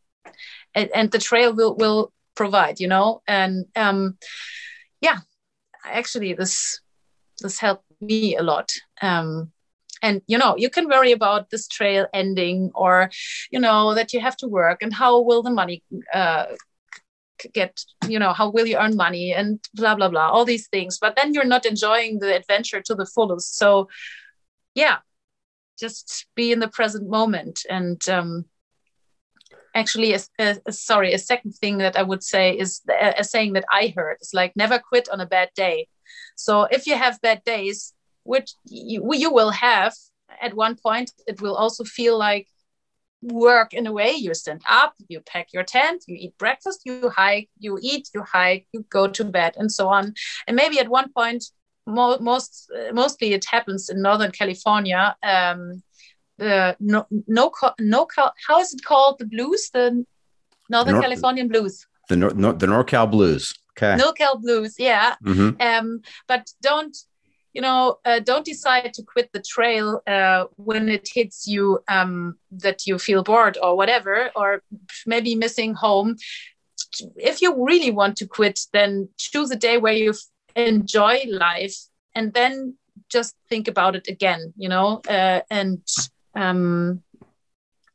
and, 0.75 0.89
and 0.93 1.11
the 1.11 1.19
trail 1.19 1.53
will 1.53 1.75
will 1.75 2.11
provide 2.35 2.79
you 2.79 2.87
know? 2.87 3.21
And 3.27 3.65
um, 3.75 4.17
yeah 5.01 5.19
actually 5.85 6.33
this 6.33 6.79
this 7.41 7.59
helped 7.59 7.85
me 8.01 8.35
a 8.35 8.43
lot. 8.43 8.71
Um, 9.01 9.51
and 10.01 10.21
you 10.27 10.37
know 10.37 10.55
you 10.57 10.69
can 10.69 10.89
worry 10.89 11.11
about 11.11 11.49
this 11.49 11.67
trail 11.67 12.07
ending 12.13 12.71
or 12.75 13.09
you 13.51 13.59
know 13.59 13.95
that 13.95 14.11
you 14.13 14.19
have 14.19 14.35
to 14.37 14.47
work 14.47 14.81
and 14.81 14.93
how 14.93 15.21
will 15.21 15.41
the 15.41 15.49
money 15.49 15.81
uh, 16.13 16.45
get 17.53 17.83
you 18.07 18.19
know 18.19 18.33
how 18.33 18.49
will 18.49 18.65
you 18.65 18.77
earn 18.77 18.95
money 18.95 19.33
and 19.33 19.59
blah 19.73 19.95
blah 19.95 20.09
blah 20.09 20.29
all 20.29 20.45
these 20.45 20.67
things. 20.67 20.97
But 20.99 21.15
then 21.15 21.33
you're 21.33 21.45
not 21.45 21.65
enjoying 21.65 22.19
the 22.19 22.35
adventure 22.35 22.81
to 22.81 22.95
the 22.95 23.05
fullest. 23.05 23.57
So 23.57 23.87
yeah. 24.75 24.97
Just 25.79 26.27
be 26.35 26.51
in 26.51 26.59
the 26.59 26.67
present 26.67 27.09
moment. 27.09 27.61
And 27.69 28.07
um, 28.09 28.45
actually 29.75 30.13
a, 30.13 30.19
a, 30.39 30.57
a, 30.65 30.71
sorry 30.71 31.13
a 31.13 31.19
second 31.19 31.51
thing 31.51 31.77
that 31.79 31.97
i 31.97 32.03
would 32.03 32.23
say 32.23 32.57
is 32.57 32.81
a, 32.89 33.15
a 33.19 33.23
saying 33.23 33.53
that 33.53 33.65
i 33.71 33.93
heard 33.95 34.17
is 34.21 34.31
like 34.33 34.55
never 34.55 34.79
quit 34.79 35.09
on 35.09 35.19
a 35.19 35.25
bad 35.25 35.49
day. 35.55 35.87
So 36.35 36.63
if 36.63 36.87
you 36.87 36.95
have 36.95 37.21
bad 37.21 37.43
days 37.43 37.93
which 38.23 38.53
you, 38.65 39.03
you 39.13 39.31
will 39.31 39.51
have 39.51 39.93
at 40.41 40.53
one 40.53 40.75
point 40.75 41.11
it 41.27 41.41
will 41.41 41.55
also 41.55 41.83
feel 41.83 42.17
like 42.17 42.47
work 43.21 43.73
in 43.73 43.87
a 43.87 43.91
way. 43.91 44.11
You 44.11 44.33
stand 44.33 44.61
up 44.67 44.93
you 45.07 45.21
pack 45.21 45.47
your 45.53 45.63
tent 45.63 46.03
you 46.07 46.15
eat 46.19 46.37
breakfast 46.37 46.81
you 46.85 47.09
hike 47.09 47.49
you 47.57 47.79
eat 47.81 48.09
you 48.13 48.21
hike 48.23 48.67
you 48.73 48.85
go 48.89 49.07
to 49.07 49.23
bed 49.23 49.55
and 49.57 49.71
so 49.71 49.87
on. 49.89 50.13
And 50.47 50.55
maybe 50.55 50.79
at 50.79 50.89
one 50.89 51.11
point 51.11 51.45
mo- 51.85 52.19
most 52.19 52.72
uh, 52.76 52.93
mostly 52.93 53.34
it 53.34 53.45
happens 53.45 53.89
in 53.89 54.01
Northern 54.01 54.31
California. 54.31 55.15
Um, 55.23 55.84
the 56.38 56.76
no 56.80 57.05
no 57.27 57.51
no 57.80 58.07
how 58.47 58.60
is 58.60 58.73
it 58.73 58.84
called? 58.84 59.19
The 59.19 59.26
blues? 59.26 59.69
The 59.73 60.05
Northern 60.69 60.93
Nor- 60.95 61.03
Californian 61.03 61.47
blues. 61.47 61.85
the 62.10 62.15
Nor- 62.15 62.34
Nor- 62.34 62.53
the 62.53 62.68
NorCal 62.68 63.10
blues. 63.10 63.53
Okay. 63.77 63.95
NorCal 64.01 64.41
blues 64.41 64.76
yeah. 64.77 65.15
Mm-hmm. 65.23 65.61
um 65.61 66.01
but 66.27 66.51
don't 66.61 66.95
you 67.53 67.61
know 67.61 67.97
uh, 68.05 68.19
don't 68.19 68.45
decide 68.45 68.93
to 68.93 69.03
quit 69.03 69.30
the 69.31 69.41
trail 69.41 70.01
uh, 70.07 70.45
when 70.55 70.89
it 70.89 71.07
hits 71.14 71.47
you 71.47 71.80
um, 71.88 72.35
that 72.51 72.88
you 72.88 72.97
feel 72.97 73.23
bored 73.23 73.57
or 73.61 73.76
whatever 73.77 74.31
or 74.35 74.64
maybe 75.05 75.35
missing 75.35 75.73
home. 75.76 76.15
If 77.18 77.41
you 77.41 77.64
really 77.64 77.91
want 77.91 78.15
to 78.18 78.27
quit 78.27 78.60
then 78.73 79.10
choose 79.18 79.51
a 79.51 79.55
day 79.55 79.77
where 79.77 79.93
you 79.93 80.14
enjoy 80.55 81.23
life 81.30 81.75
and 82.15 82.34
then 82.34 82.75
just 83.09 83.35
think 83.49 83.67
about 83.67 83.95
it 83.95 84.07
again 84.07 84.53
you 84.57 84.69
know 84.69 85.01
uh, 85.09 85.41
and 85.49 85.81
um, 86.35 87.01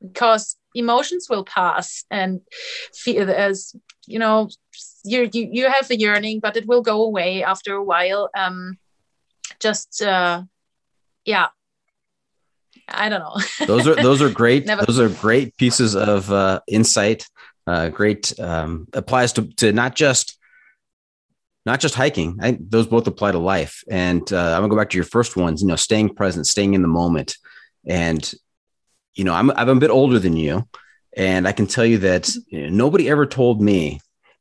because 0.01 0.57
emotions 0.75 1.29
will 1.29 1.45
pass 1.45 2.05
and 2.11 2.41
feel 2.95 3.31
as 3.31 3.75
you 4.07 4.19
know 4.19 4.49
you, 5.05 5.29
you 5.33 5.49
you 5.51 5.69
have 5.69 5.89
the 5.89 5.99
yearning 5.99 6.41
but 6.41 6.57
it 6.57 6.67
will 6.67 6.83
go 6.83 7.03
away 7.03 7.43
after 7.43 7.75
a 7.75 7.83
while 7.83 8.31
um 8.37 8.79
just 9.61 10.03
uh 10.03 10.43
yeah 11.25 11.49
i 12.89 13.09
don't 13.09 13.21
know 13.21 13.37
those 13.67 13.89
are 13.89 13.97
those 13.97 14.23
are 14.23 14.31
great 14.31 14.67
Never. 14.67 14.85
those 14.87 15.01
are 15.01 15.09
great 15.09 15.57
pieces 15.57 15.97
of 15.97 16.31
uh 16.31 16.61
insight 16.69 17.27
uh 17.67 17.89
great 17.89 18.39
um 18.39 18.87
applies 18.93 19.33
to 19.35 19.43
to 19.55 19.73
not 19.73 19.95
just 19.95 20.38
not 21.69 21.81
just 21.81 21.95
hiking. 21.95 22.39
I, 22.41 22.57
those 22.59 22.87
both 22.87 23.07
apply 23.07 23.33
to 23.33 23.39
life. 23.39 23.85
And 23.91 24.33
uh, 24.33 24.55
I'm 24.55 24.63
gonna 24.63 24.69
go 24.69 24.77
back 24.77 24.91
to 24.91 24.97
your 24.97 25.05
first 25.05 25.37
ones. 25.37 25.61
You 25.61 25.69
know, 25.69 25.77
staying 25.77 26.15
present, 26.15 26.47
staying 26.47 26.73
in 26.73 26.83
the 26.83 26.89
moment. 26.89 27.37
And 27.87 28.33
you 29.15 29.25
know, 29.25 29.35
I'm 29.35 29.51
I'm 29.51 29.69
a 29.69 29.75
bit 29.77 29.91
older 29.91 30.19
than 30.19 30.37
you, 30.37 30.67
and 31.17 31.47
I 31.47 31.53
can 31.53 31.67
tell 31.67 31.85
you 31.85 31.99
that 31.99 32.35
you 32.49 32.63
know, 32.63 32.69
nobody 32.71 33.11
ever 33.11 33.27
told 33.27 33.61
me 33.61 34.01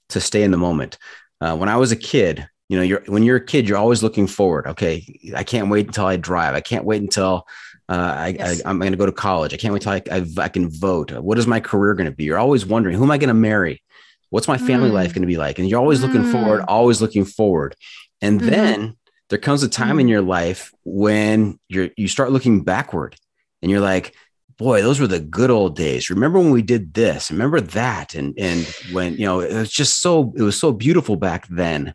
to 0.10 0.22
stay 0.22 0.44
in 0.44 0.52
the 0.52 0.58
moment. 0.58 0.98
Uh, 1.42 1.56
when 1.58 1.68
I 1.68 1.76
was 1.76 1.92
a 1.92 1.98
kid, 1.98 2.48
you 2.70 2.78
know, 2.78 2.84
you're 2.84 3.04
when 3.08 3.24
you're 3.24 3.38
a 3.38 3.46
kid, 3.46 3.68
you're 3.68 3.78
always 3.78 4.02
looking 4.02 4.28
forward. 4.28 4.68
Okay, 4.68 5.34
I 5.36 5.44
can't 5.44 5.70
wait 5.70 5.88
until 5.88 6.06
I 6.06 6.16
drive. 6.16 6.56
I 6.56 6.62
can't 6.62 6.86
wait 6.86 7.02
until 7.02 7.46
uh, 7.90 8.16
I, 8.18 8.28
yes. 8.30 8.62
I, 8.66 8.70
am 8.70 8.80
going 8.80 8.92
to 8.92 8.98
go 8.98 9.06
to 9.06 9.12
college. 9.12 9.54
I 9.54 9.58
can't 9.58 9.74
wait 9.74 9.86
until 9.86 10.14
I, 10.14 10.20
I, 10.20 10.46
I 10.46 10.50
can 10.50 10.70
vote. 10.70 11.12
What 11.12 11.38
is 11.38 11.48
my 11.48 11.60
career 11.60 11.94
going 11.94 12.10
to 12.10 12.16
be? 12.16 12.26
You're 12.26 12.38
always 12.38 12.66
wondering, 12.66 12.98
who 12.98 13.04
am 13.04 13.12
I 13.12 13.18
going 13.18 13.30
to 13.30 13.34
marry? 13.34 13.82
What's 14.30 14.48
my 14.48 14.58
family 14.58 14.90
mm. 14.90 14.94
life 14.94 15.14
going 15.14 15.22
to 15.22 15.28
be 15.28 15.38
like? 15.38 15.60
And 15.60 15.70
you're 15.70 15.80
always 15.80 16.02
looking 16.02 16.24
mm. 16.24 16.32
forward, 16.32 16.66
always 16.68 17.02
looking 17.02 17.26
forward. 17.26 17.76
And 18.22 18.40
mm-hmm. 18.40 18.50
then 18.50 18.98
there 19.30 19.40
comes 19.40 19.64
a 19.64 19.70
time 19.70 19.98
mm. 19.98 20.02
in 20.02 20.08
your 20.08 20.22
life 20.22 20.74
when 20.84 21.60
you're 21.70 21.90
you 21.98 22.08
start 22.08 22.32
looking 22.32 22.64
backward 22.64 23.16
and 23.62 23.72
you're 23.72 23.82
like, 23.82 24.14
boy, 24.58 24.82
those 24.82 25.00
were 25.00 25.08
the 25.08 25.20
good 25.20 25.52
old 25.52 25.76
days. 25.76 26.10
Remember 26.10 26.40
when 26.40 26.52
we 26.52 26.62
did 26.62 26.94
this? 26.94 27.32
Remember 27.32 27.62
that? 27.62 28.16
And 28.16 28.34
and 28.38 28.66
when 28.92 29.14
you 29.14 29.26
know 29.26 29.40
it 29.40 29.54
was 29.54 29.72
just 29.72 30.02
so 30.02 30.34
it 30.36 30.42
was 30.42 30.60
so 30.60 30.72
beautiful 30.72 31.16
back 31.16 31.48
then. 31.48 31.94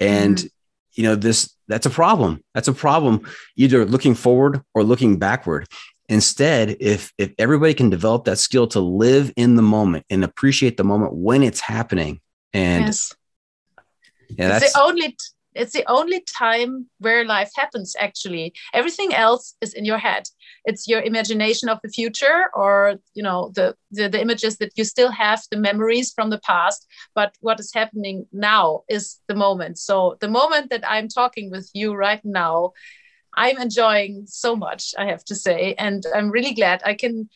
And 0.00 0.36
mm. 0.36 0.50
you 0.94 1.04
know 1.04 1.14
this 1.14 1.54
that's 1.68 1.86
a 1.86 1.90
problem. 1.90 2.42
That's 2.54 2.68
a 2.68 2.72
problem. 2.72 3.22
Either 3.56 3.84
looking 3.84 4.14
forward 4.14 4.62
or 4.74 4.84
looking 4.84 5.18
backward. 5.18 5.66
Instead, 6.12 6.76
if 6.78 7.10
if 7.16 7.32
everybody 7.38 7.72
can 7.72 7.88
develop 7.88 8.24
that 8.24 8.36
skill 8.38 8.66
to 8.66 8.80
live 8.80 9.32
in 9.34 9.56
the 9.56 9.62
moment 9.62 10.04
and 10.10 10.22
appreciate 10.22 10.76
the 10.76 10.84
moment 10.84 11.14
when 11.14 11.42
it's 11.42 11.60
happening, 11.60 12.20
and 12.52 12.84
yes. 12.84 13.16
yeah, 14.28 14.48
that's 14.48 14.74
the 14.74 14.78
only 14.78 15.16
it's 15.54 15.72
the 15.72 15.90
only 15.90 16.22
time 16.38 16.86
where 16.98 17.24
life 17.24 17.50
happens 17.56 17.96
actually. 17.98 18.52
Everything 18.74 19.14
else 19.14 19.54
is 19.62 19.72
in 19.72 19.86
your 19.86 19.96
head. 19.96 20.24
It's 20.66 20.86
your 20.86 21.00
imagination 21.00 21.70
of 21.70 21.78
the 21.82 21.88
future 21.88 22.44
or 22.54 22.96
you 23.14 23.22
know 23.22 23.50
the, 23.54 23.74
the 23.90 24.10
the 24.10 24.20
images 24.20 24.58
that 24.58 24.72
you 24.76 24.84
still 24.84 25.10
have 25.10 25.40
the 25.50 25.56
memories 25.56 26.12
from 26.12 26.28
the 26.28 26.40
past 26.40 26.86
but 27.14 27.34
what 27.40 27.58
is 27.58 27.72
happening 27.72 28.26
now 28.32 28.82
is 28.86 29.18
the 29.28 29.34
moment. 29.34 29.78
So 29.78 30.18
the 30.20 30.28
moment 30.28 30.68
that 30.68 30.84
i'm 30.86 31.08
talking 31.08 31.50
with 31.50 31.70
you 31.72 31.94
right 31.94 32.22
now 32.22 32.72
i'm 33.34 33.58
enjoying 33.58 34.24
so 34.26 34.54
much 34.56 34.94
i 34.98 35.06
have 35.06 35.24
to 35.24 35.34
say 35.34 35.74
and 35.78 36.04
i'm 36.14 36.30
really 36.30 36.54
glad 36.54 36.82
i 36.84 36.94
can 36.94 37.28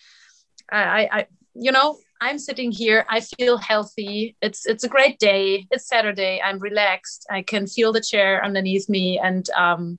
i 0.70 1.08
i 1.12 1.26
you 1.54 1.72
know 1.72 1.98
I'm 2.20 2.38
sitting 2.38 2.72
here. 2.72 3.04
I 3.08 3.20
feel 3.20 3.58
healthy. 3.58 4.36
It's 4.40 4.66
it's 4.66 4.84
a 4.84 4.88
great 4.88 5.18
day. 5.18 5.66
It's 5.70 5.86
Saturday. 5.86 6.40
I'm 6.42 6.58
relaxed. 6.58 7.26
I 7.30 7.42
can 7.42 7.66
feel 7.66 7.92
the 7.92 8.00
chair 8.00 8.42
underneath 8.44 8.88
me, 8.88 9.18
and 9.18 9.48
um, 9.50 9.98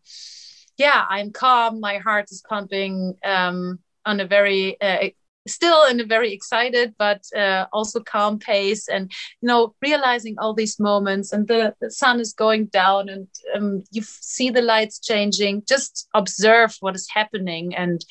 yeah, 0.77 1.05
I'm 1.09 1.31
calm. 1.31 1.79
My 1.79 1.97
heart 1.97 2.31
is 2.31 2.43
pumping 2.47 3.15
um, 3.23 3.79
on 4.05 4.19
a 4.19 4.25
very 4.25 4.79
uh, 4.81 5.09
still 5.47 5.85
in 5.85 5.99
a 5.99 6.05
very 6.05 6.33
excited 6.33 6.93
but 6.97 7.21
uh, 7.35 7.65
also 7.71 7.99
calm 7.99 8.39
pace 8.39 8.87
and 8.87 9.11
you 9.41 9.47
know 9.47 9.73
realizing 9.81 10.35
all 10.39 10.53
these 10.53 10.79
moments 10.79 11.31
and 11.33 11.47
the, 11.47 11.73
the 11.81 11.91
sun 11.91 12.19
is 12.19 12.33
going 12.33 12.65
down 12.67 13.09
and 13.09 13.27
um, 13.55 13.83
you 13.91 14.01
see 14.03 14.49
the 14.49 14.61
lights 14.61 14.99
changing. 14.99 15.63
Just 15.67 16.07
observe 16.13 16.75
what 16.79 16.95
is 16.95 17.07
happening 17.09 17.75
and 17.75 18.05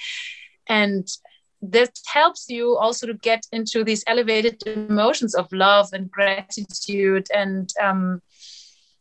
and 0.68 1.06
this 1.62 1.90
helps 2.12 2.48
you 2.48 2.76
also 2.76 3.06
to 3.06 3.14
get 3.14 3.46
into 3.50 3.82
these 3.82 4.04
elevated 4.06 4.62
emotions 4.66 5.34
of 5.34 5.50
love 5.52 5.88
and 5.92 6.10
gratitude 6.10 7.26
and 7.34 7.70
um, 7.82 8.20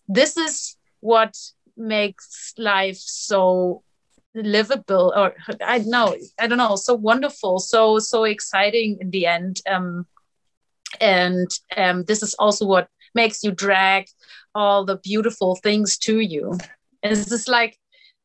this 0.08 0.38
is 0.38 0.78
what 1.02 1.36
makes 1.78 2.54
life 2.58 2.98
so 2.98 3.84
livable 4.36 5.14
or 5.16 5.34
i 5.66 5.78
know 5.80 6.16
i 6.40 6.48
don't 6.48 6.58
know 6.58 6.76
so 6.76 6.94
wonderful 6.94 7.60
so 7.60 8.00
so 8.00 8.24
exciting 8.26 8.98
in 9.00 9.10
the 9.12 9.26
end 9.26 9.62
um, 9.70 10.06
and 11.02 11.50
um, 11.78 12.04
this 12.04 12.24
is 12.24 12.34
also 12.36 12.66
what 12.66 12.90
makes 13.14 13.44
you 13.44 13.52
drag 13.52 14.08
all 14.54 14.86
the 14.86 14.98
beautiful 14.98 15.56
things 15.56 15.98
to 15.98 16.20
you. 16.20 16.52
And 17.04 17.14
it's 17.14 17.30
just 17.30 17.48
like 17.48 17.78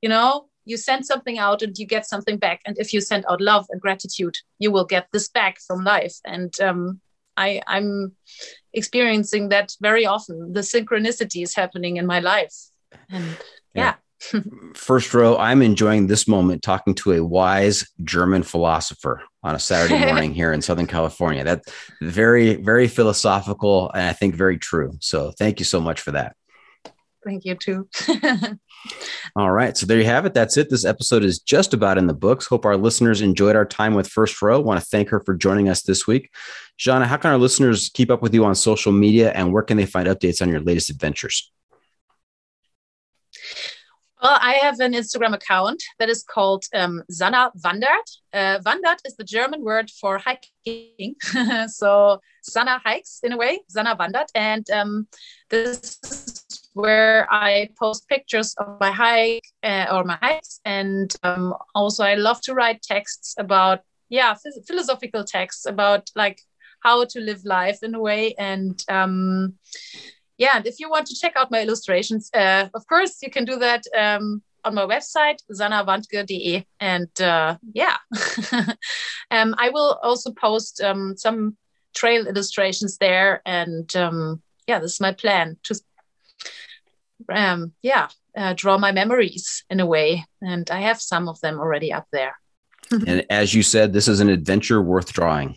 you 0.03 0.09
know 0.09 0.47
you 0.65 0.77
send 0.77 1.07
something 1.07 1.39
out 1.39 1.63
and 1.63 1.77
you 1.79 1.87
get 1.87 2.07
something 2.07 2.37
back 2.37 2.61
and 2.67 2.79
if 2.79 2.93
you 2.93 3.01
send 3.01 3.25
out 3.29 3.41
love 3.41 3.67
and 3.71 3.81
gratitude 3.81 4.37
you 4.59 4.71
will 4.71 4.85
get 4.85 5.09
this 5.13 5.29
back 5.29 5.59
from 5.67 5.85
life. 5.85 6.17
And 6.25 6.59
um, 6.61 7.01
I, 7.37 7.63
i'm 7.67 8.17
experiencing 8.73 9.49
that 9.49 9.73
very 9.81 10.07
often. 10.07 10.53
The 10.53 10.61
synchronicity 10.61 11.43
is 11.43 11.55
happening 11.55 11.97
in 11.97 12.07
my 12.07 12.21
life. 12.21 12.55
And 13.11 13.25
yeah, 13.75 13.83
yeah. 13.85 13.95
First 14.75 15.15
row, 15.15 15.37
I'm 15.39 15.63
enjoying 15.63 16.07
this 16.07 16.29
moment 16.29 16.63
talking 16.63 16.95
to 16.97 17.13
a 17.13 17.25
wise 17.25 17.89
German 18.05 18.43
philosopher 18.43 19.23
on 19.43 19.55
a 19.55 19.59
Saturday 19.59 19.99
morning 20.07 20.35
here 20.35 20.53
in 20.53 20.63
Southern 20.63 20.87
California. 20.87 21.43
That's 21.43 21.73
very, 22.03 22.57
very 22.57 22.87
philosophical 22.87 23.91
and 23.93 24.03
I 24.03 24.13
think 24.13 24.35
very 24.35 24.59
true. 24.59 24.93
So 25.01 25.33
thank 25.39 25.59
you 25.59 25.65
so 25.65 25.81
much 25.81 26.01
for 26.01 26.13
that. 26.13 26.37
Thank 27.25 27.45
you 27.45 27.55
too. 27.55 27.89
All 29.37 29.51
right. 29.51 29.77
So 29.77 29.85
there 29.85 29.99
you 29.99 30.07
have 30.07 30.25
it. 30.25 30.33
That's 30.33 30.57
it. 30.57 30.71
This 30.71 30.87
episode 30.87 31.23
is 31.23 31.39
just 31.39 31.75
about 31.75 31.99
in 31.99 32.07
the 32.07 32.15
books. 32.15 32.47
Hope 32.47 32.65
our 32.65 32.79
listeners 32.79 33.21
enjoyed 33.21 33.57
our 33.57 33.67
time 33.67 33.95
with 33.95 34.09
First 34.09 34.41
Row. 34.41 34.59
Want 34.61 34.81
to 34.81 34.87
thank 34.87 35.11
her 35.11 35.21
for 35.21 35.35
joining 35.35 35.69
us 35.69 35.83
this 35.83 36.07
week. 36.07 36.31
Sanna, 36.79 37.07
how 37.07 37.19
can 37.19 37.31
our 37.31 37.39
listeners 37.39 37.91
keep 37.93 38.11
up 38.11 38.23
with 38.23 38.33
you 38.33 38.45
on 38.47 38.55
social 38.55 38.93
media 38.93 39.33
and 39.33 39.53
where 39.53 39.63
can 39.63 39.77
they 39.77 39.85
find 39.85 40.09
updates 40.09 40.41
on 40.41 40.49
your 40.49 40.61
latest 40.61 40.89
adventures? 40.89 41.53
Well, 44.23 44.39
I 44.39 44.55
have 44.55 44.81
an 44.81 44.93
Instagram 44.93 45.33
account 45.33 45.83
that 45.99 46.11
is 46.11 46.23
called 46.23 46.65
um, 46.75 47.03
Sanna 47.11 47.51
Wandert. 47.65 48.09
Uh, 48.35 48.59
Wandert 48.59 48.99
is 49.07 49.17
the 49.17 49.25
German 49.25 49.65
word 49.65 49.91
for 49.91 50.19
hiking. 50.19 51.15
so 51.69 52.21
Sanna 52.43 52.81
hikes 52.85 53.21
in 53.23 53.33
a 53.33 53.39
way, 53.39 53.61
Sanna 53.69 53.97
Wandert. 53.97 54.27
And 54.35 54.69
um, 54.71 55.09
this 55.49 55.99
is 56.05 56.69
where 56.75 57.27
I 57.33 57.71
post 57.79 58.09
pictures 58.09 58.55
of 58.59 58.79
my 58.79 58.91
hike 58.91 59.47
uh, 59.63 59.87
or 59.91 60.05
my 60.05 60.19
hikes. 60.21 60.61
And 60.67 61.11
um, 61.23 61.55
also, 61.75 62.05
I 62.05 62.15
love 62.15 62.43
to 62.43 62.53
write 62.53 62.83
texts 62.83 63.35
about, 63.39 63.81
yeah, 64.11 64.35
philosophical 64.67 65.25
texts 65.25 65.65
about 65.65 66.11
like 66.15 66.43
how 66.81 67.07
to 67.07 67.21
live 67.21 67.45
life 67.47 67.79
in 67.83 67.95
a 67.95 68.01
way. 68.01 68.35
And 68.39 68.83
um, 68.91 69.55
yeah, 70.41 70.57
and 70.57 70.67
if 70.67 70.81
you 70.81 70.89
want 70.89 71.07
to 71.09 71.15
check 71.15 71.35
out 71.37 71.51
my 71.51 71.61
illustrations, 71.61 72.31
uh, 72.33 72.69
of 72.73 72.87
course, 72.87 73.19
you 73.21 73.31
can 73.31 73.45
do 73.45 73.57
that 73.59 73.85
um, 73.97 74.43
on 74.65 74.75
my 74.75 74.87
website, 74.87 75.37
sannawandke.de. 75.53 76.67
And 76.81 77.21
uh, 77.21 77.57
yeah, 77.75 77.99
um, 79.31 79.55
I 79.59 79.69
will 79.69 80.01
also 80.03 80.33
post 80.33 80.81
um, 80.81 81.15
some 81.19 81.59
trail 81.95 82.27
illustrations 82.27 82.97
there. 82.97 83.43
And 83.45 83.95
um, 83.95 84.41
yeah, 84.67 84.79
this 84.79 84.95
is 84.95 85.01
my 85.01 85.13
plan 85.13 85.59
to, 85.65 85.79
um, 87.31 87.75
yeah, 87.83 88.09
uh, 88.35 88.55
draw 88.57 88.79
my 88.79 88.93
memories 88.93 89.65
in 89.69 89.79
a 89.79 89.85
way. 89.85 90.25
And 90.41 90.71
I 90.71 90.81
have 90.81 91.03
some 91.03 91.29
of 91.29 91.39
them 91.43 91.59
already 91.59 91.93
up 91.93 92.07
there. 92.13 92.39
and 92.91 93.27
as 93.29 93.53
you 93.53 93.63
said, 93.63 93.93
this 93.93 94.09
is 94.09 94.21
an 94.21 94.31
adventure 94.31 94.81
worth 94.81 95.13
drawing. 95.13 95.57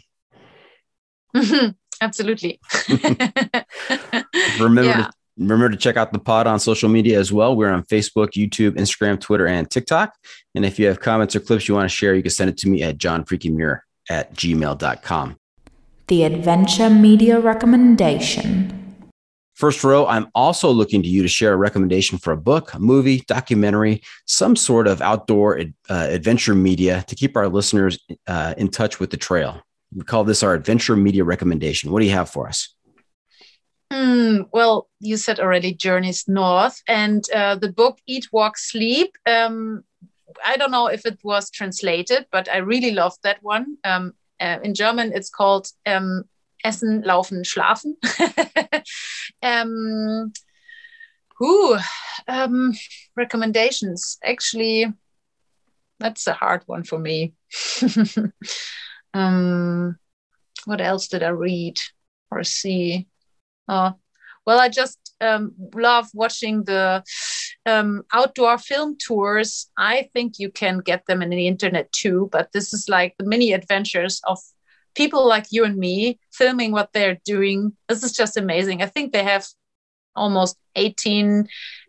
Absolutely. 2.02 2.60
Remember 4.60 4.84
yeah. 4.84 5.06
to 5.06 5.12
remember 5.38 5.70
to 5.70 5.78
check 5.78 5.98
out 5.98 6.14
the 6.14 6.20
pod 6.20 6.48
on 6.48 6.60
social 6.60 6.90
media 6.90 7.20
as 7.20 7.32
well. 7.32 7.56
We're 7.56 7.72
on 7.72 7.84
Facebook, 7.84 8.32
YouTube, 8.32 8.72
Instagram, 8.72 9.20
Twitter, 9.20 9.48
and 9.48 9.70
TikTok. 9.70 10.14
And 10.56 10.66
if 10.66 10.80
you 10.80 10.88
have 10.88 11.00
comments 11.00 11.36
or 11.36 11.40
clips 11.40 11.68
you 11.68 11.76
want 11.76 11.90
to 11.90 11.96
share, 11.96 12.16
you 12.16 12.22
can 12.22 12.32
send 12.32 12.50
it 12.50 12.58
to 12.58 12.70
me 12.70 12.84
at 12.84 12.98
johnfreakymuir 12.98 13.80
at 14.10 14.34
gmail.com. 14.36 15.38
The 16.08 16.24
Adventure 16.24 16.90
Media 16.90 17.40
Recommendation. 17.40 18.80
First 19.56 19.84
row, 19.84 20.08
I'm 20.08 20.28
also 20.34 20.72
looking 20.72 21.04
to 21.04 21.08
you 21.08 21.22
to 21.22 21.28
share 21.28 21.54
a 21.54 21.58
recommendation 21.58 22.18
for 22.18 22.34
a 22.34 22.38
book, 22.38 22.74
a 22.74 22.80
movie, 22.80 23.24
documentary, 23.28 24.02
some 24.26 24.56
sort 24.56 24.88
of 24.88 25.02
outdoor 25.02 25.60
uh, 25.60 26.08
adventure 26.10 26.56
media 26.56 27.06
to 27.08 27.16
keep 27.16 27.38
our 27.38 27.48
listeners 27.48 28.00
uh, 28.28 28.56
in 28.58 28.70
touch 28.70 29.00
with 29.00 29.12
the 29.12 29.18
trail. 29.18 29.62
We 29.96 30.04
call 30.04 30.24
this 30.24 30.42
our 30.42 30.56
adventure 30.56 30.96
media 30.96 31.24
recommendation. 31.24 31.92
What 31.92 32.00
do 32.00 32.06
you 32.06 32.12
have 32.12 32.30
for 32.30 32.48
us? 32.48 32.76
Mm, 33.94 34.48
well, 34.52 34.90
you 35.00 35.18
said 35.18 35.40
already 35.40 35.74
Journeys 35.74 36.28
North 36.28 36.82
and 36.88 37.24
uh, 37.32 37.56
the 37.56 37.72
book 37.72 38.00
Eat, 38.08 38.28
Walk, 38.32 38.58
Sleep. 38.58 39.16
Um, 39.28 39.84
I 40.44 40.58
don't 40.58 40.72
know 40.72 40.88
if 40.88 41.06
it 41.06 41.20
was 41.24 41.52
translated, 41.52 42.26
but 42.32 42.50
I 42.50 42.58
really 42.58 42.92
loved 42.92 43.20
that 43.24 43.44
one. 43.44 43.78
Um, 43.84 44.14
uh, 44.40 44.58
in 44.64 44.74
German, 44.74 45.12
it's 45.14 45.30
called 45.30 45.68
um, 45.86 46.24
Essen, 46.64 47.04
Laufen, 47.04 47.44
Schlafen. 47.44 47.94
um, 49.44 50.34
um, 52.28 52.74
recommendations. 53.16 54.18
Actually, 54.24 54.92
that's 56.00 56.26
a 56.26 56.34
hard 56.34 56.64
one 56.66 56.84
for 56.84 56.98
me. 56.98 57.34
Um, 59.14 59.98
what 60.66 60.82
else 60.82 61.08
did 61.08 61.24
I 61.24 61.30
read 61.30 61.78
or 62.32 62.44
see? 62.44 63.08
Oh, 63.68 63.94
well, 64.46 64.60
I 64.60 64.70
just 64.70 65.16
um, 65.22 65.54
love 65.74 66.10
watching 66.14 66.64
the 66.64 67.04
um, 67.66 68.04
outdoor 68.12 68.58
film 68.58 68.98
tours. 68.98 69.70
I 69.78 70.10
think 70.14 70.34
you 70.38 70.52
can 70.52 70.80
get 70.80 71.06
them 71.06 71.22
in 71.22 71.30
the 71.30 71.48
internet 71.48 71.92
too, 71.92 72.30
but 72.32 72.52
this 72.52 72.74
is 72.74 72.90
like 72.90 73.16
the 73.18 73.26
mini 73.26 73.54
adventures 73.54 74.22
of 74.26 74.40
people 74.96 75.26
like 75.28 75.48
you 75.50 75.64
and 75.64 75.78
me 75.78 76.20
filming 76.34 76.72
what 76.72 76.90
they're 76.94 77.20
doing. 77.26 77.74
This 77.88 78.04
is 78.04 78.12
just 78.12 78.38
amazing. 78.38 78.82
I 78.82 78.88
think 78.88 79.14
they 79.14 79.24
have 79.24 79.48
almost 80.16 80.58
18 80.76 81.48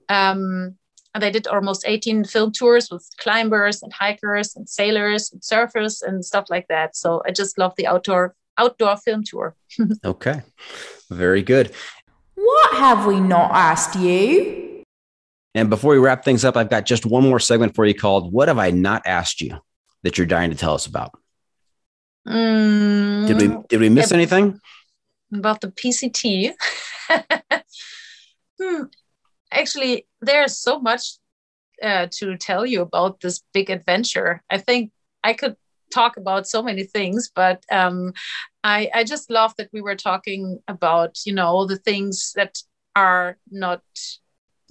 um, 0.08 0.76
they 1.20 1.30
did 1.30 1.46
almost 1.46 1.84
18 1.86 2.24
film 2.24 2.50
tours 2.50 2.88
with 2.90 3.08
climbers 3.18 3.82
and 3.82 3.92
hikers 3.92 4.56
and 4.56 4.68
sailors 4.68 5.30
and 5.32 5.40
surfers 5.42 6.02
and 6.02 6.24
stuff 6.24 6.46
like 6.50 6.66
that. 6.68 6.96
So 6.96 7.22
I 7.24 7.30
just 7.30 7.56
love 7.56 7.74
the 7.76 7.86
outdoor 7.86 8.34
outdoor 8.58 8.96
film 8.96 9.22
tour. 9.24 9.54
okay. 10.04 10.42
Very 11.14 11.42
good. 11.42 11.72
What 12.34 12.74
have 12.74 13.06
we 13.06 13.20
not 13.20 13.52
asked 13.52 13.96
you? 13.96 14.82
And 15.54 15.70
before 15.70 15.92
we 15.92 15.98
wrap 15.98 16.24
things 16.24 16.44
up, 16.44 16.56
I've 16.56 16.70
got 16.70 16.84
just 16.84 17.06
one 17.06 17.22
more 17.22 17.38
segment 17.38 17.74
for 17.74 17.84
you 17.84 17.94
called 17.94 18.32
What 18.32 18.48
Have 18.48 18.58
I 18.58 18.70
Not 18.70 19.02
Asked 19.06 19.40
You 19.40 19.58
that 20.02 20.18
you're 20.18 20.26
dying 20.26 20.50
to 20.50 20.56
tell 20.56 20.74
us 20.74 20.86
about? 20.86 21.12
Mm, 22.26 23.26
did 23.26 23.36
we 23.36 23.56
did 23.68 23.80
we 23.80 23.88
miss 23.88 24.10
anything? 24.10 24.58
About 25.32 25.60
the 25.60 25.68
PCT. 25.68 26.52
hmm 28.60 28.84
actually 29.54 30.06
there's 30.20 30.58
so 30.58 30.78
much 30.78 31.16
uh, 31.82 32.06
to 32.10 32.36
tell 32.36 32.66
you 32.66 32.82
about 32.82 33.20
this 33.20 33.42
big 33.52 33.70
adventure. 33.70 34.42
I 34.50 34.58
think 34.58 34.92
I 35.22 35.32
could 35.32 35.56
talk 35.94 36.16
about 36.16 36.46
so 36.46 36.62
many 36.62 36.84
things, 36.84 37.30
but 37.34 37.64
um, 37.70 38.12
I, 38.62 38.90
I 38.94 39.04
just 39.04 39.30
love 39.30 39.54
that 39.56 39.70
we 39.72 39.80
were 39.80 39.96
talking 39.96 40.58
about, 40.68 41.18
you 41.26 41.34
know, 41.34 41.66
the 41.66 41.78
things 41.78 42.32
that 42.36 42.58
are 42.96 43.38
not 43.50 43.82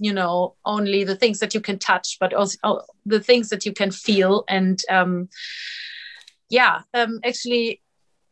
you 0.00 0.12
know 0.12 0.56
only 0.64 1.04
the 1.04 1.14
things 1.14 1.38
that 1.38 1.54
you 1.54 1.60
can 1.60 1.78
touch 1.78 2.16
but 2.18 2.34
also 2.34 2.80
the 3.06 3.20
things 3.20 3.48
that 3.50 3.64
you 3.64 3.72
can 3.72 3.92
feel. 3.92 4.44
And 4.48 4.80
um, 4.90 5.28
yeah 6.50 6.82
um, 6.94 7.20
actually 7.24 7.80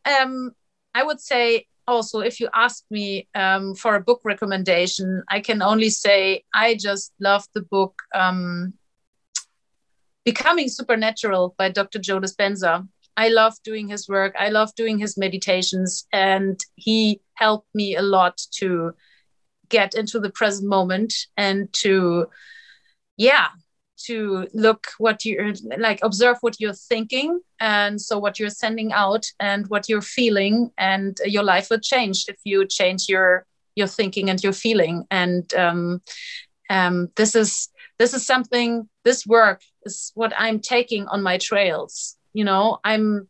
um, 0.05 0.51
i 0.95 1.03
would 1.03 1.19
say 1.19 1.65
also 1.87 2.19
if 2.19 2.39
you 2.39 2.47
ask 2.53 2.83
me 2.89 3.27
um, 3.35 3.75
for 3.75 3.95
a 3.95 4.01
book 4.01 4.21
recommendation 4.23 5.23
i 5.29 5.39
can 5.39 5.61
only 5.61 5.89
say 5.89 6.43
i 6.53 6.75
just 6.75 7.13
love 7.19 7.45
the 7.53 7.61
book 7.61 7.93
um, 8.15 8.73
becoming 10.25 10.69
supernatural 10.69 11.55
by 11.57 11.69
dr 11.69 11.99
joe 11.99 12.19
dispenza 12.19 12.87
i 13.15 13.29
love 13.29 13.53
doing 13.63 13.87
his 13.87 14.09
work. 14.09 14.33
I 14.39 14.49
love 14.49 14.73
doing 14.75 14.97
his 14.97 15.17
meditations 15.17 16.07
and 16.11 16.59
he 16.75 17.21
helped 17.35 17.67
me 17.75 17.95
a 17.95 18.01
lot 18.01 18.41
to 18.59 18.93
get 19.69 19.93
into 19.93 20.19
the 20.19 20.31
present 20.31 20.67
moment 20.67 21.13
and 21.37 21.71
to 21.73 22.25
yeah 23.17 23.49
to 24.07 24.47
look 24.53 24.87
what 24.97 25.23
you're 25.23 25.53
like 25.77 25.99
observe 26.01 26.37
what 26.41 26.59
you're 26.59 26.73
thinking 26.73 27.39
and 27.59 28.01
so 28.01 28.17
what 28.17 28.39
you're 28.39 28.49
sending 28.49 28.91
out 28.91 29.25
and 29.39 29.67
what 29.67 29.87
you're 29.87 30.01
feeling 30.01 30.71
and 30.77 31.19
your 31.25 31.43
life 31.43 31.69
will 31.69 31.79
change 31.79 32.25
if 32.27 32.37
you 32.43 32.65
change 32.65 33.07
your 33.07 33.45
your 33.75 33.87
thinking 33.87 34.29
and 34.29 34.43
your 34.43 34.53
feeling. 34.53 35.05
And 35.11 35.51
um, 35.53 36.01
um, 36.69 37.09
this 37.15 37.35
is 37.35 37.69
this 38.03 38.13
is 38.13 38.25
something 38.25 38.89
this 39.05 39.25
work 39.25 39.61
is 39.85 40.11
what 40.13 40.33
i'm 40.37 40.59
taking 40.59 41.07
on 41.07 41.23
my 41.23 41.37
trails. 41.37 42.17
You 42.33 42.43
know 42.43 42.79
i'm 42.83 43.29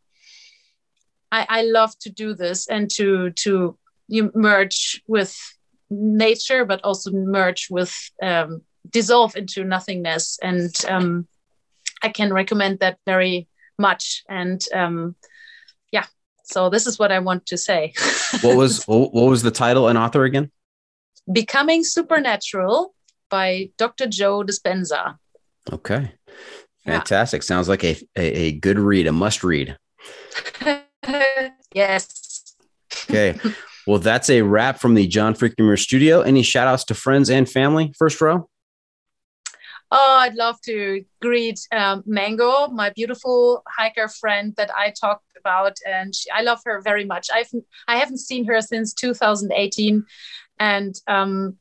i, 1.30 1.46
I 1.48 1.62
love 1.62 1.96
to 2.00 2.10
do 2.10 2.34
this 2.34 2.66
and 2.66 2.90
to 2.96 3.30
to 3.42 3.78
you 4.08 4.32
merge 4.34 5.00
with 5.06 5.32
nature 5.90 6.64
but 6.64 6.80
also 6.82 7.12
merge 7.12 7.68
with 7.70 7.94
um, 8.20 8.62
dissolve 8.90 9.36
into 9.36 9.62
nothingness. 9.62 10.38
And 10.42 10.74
um, 10.88 11.28
i 12.02 12.08
can 12.08 12.32
recommend 12.32 12.80
that 12.80 12.98
very 13.06 13.46
much. 13.78 14.24
And 14.28 14.60
um, 14.74 15.14
yeah 15.92 16.06
so 16.44 16.68
this 16.68 16.86
is 16.88 16.98
what 16.98 17.12
i 17.12 17.20
want 17.20 17.46
to 17.46 17.56
say. 17.56 17.92
What 18.42 18.56
was 18.56 18.82
what 18.86 19.28
was 19.34 19.42
the 19.42 19.52
title 19.52 19.86
and 19.88 19.96
author 19.96 20.24
again? 20.24 20.50
Becoming 21.32 21.84
supernatural 21.84 22.93
by 23.34 23.70
dr 23.78 24.06
joe 24.08 24.44
dispenza. 24.44 25.02
Okay. 25.72 26.12
Fantastic. 26.84 27.40
Yeah. 27.40 27.46
sounds 27.46 27.68
like 27.68 27.82
a, 27.82 27.96
a, 28.16 28.26
a 28.46 28.52
good 28.52 28.78
read 28.78 29.06
a 29.06 29.12
must 29.12 29.42
read. 29.44 29.76
Yes. 31.74 32.54
Okay. 33.10 33.36
Well 33.86 33.98
that's 33.98 34.30
a 34.30 34.42
wrap 34.42 34.78
from 34.78 34.94
the 34.94 35.06
john 35.08 35.34
freaking 35.34 35.76
studio. 35.78 36.20
Any 36.20 36.42
shout 36.42 36.68
outs 36.68 36.84
to 36.84 36.94
friends 36.94 37.28
and 37.28 37.50
family? 37.50 37.92
First 37.98 38.20
row? 38.20 38.48
Oh, 39.90 40.16
I'd 40.20 40.34
love 40.34 40.60
to 40.62 41.04
greet 41.20 41.60
um, 41.72 42.02
Mango, 42.06 42.68
my 42.68 42.90
beautiful 42.90 43.62
hiker 43.78 44.08
friend 44.08 44.54
that 44.56 44.70
I 44.74 44.92
talked 44.98 45.24
about, 45.38 45.76
and 45.86 46.14
she, 46.14 46.30
I 46.30 46.42
love 46.42 46.60
her 46.64 46.80
very 46.80 47.04
much. 47.04 47.28
I've 47.32 47.50
I 47.86 47.96
haven't 47.96 48.18
seen 48.18 48.44
her 48.46 48.60
since 48.60 48.94
2018, 48.94 50.04
and 50.58 50.94
um, 51.06 51.58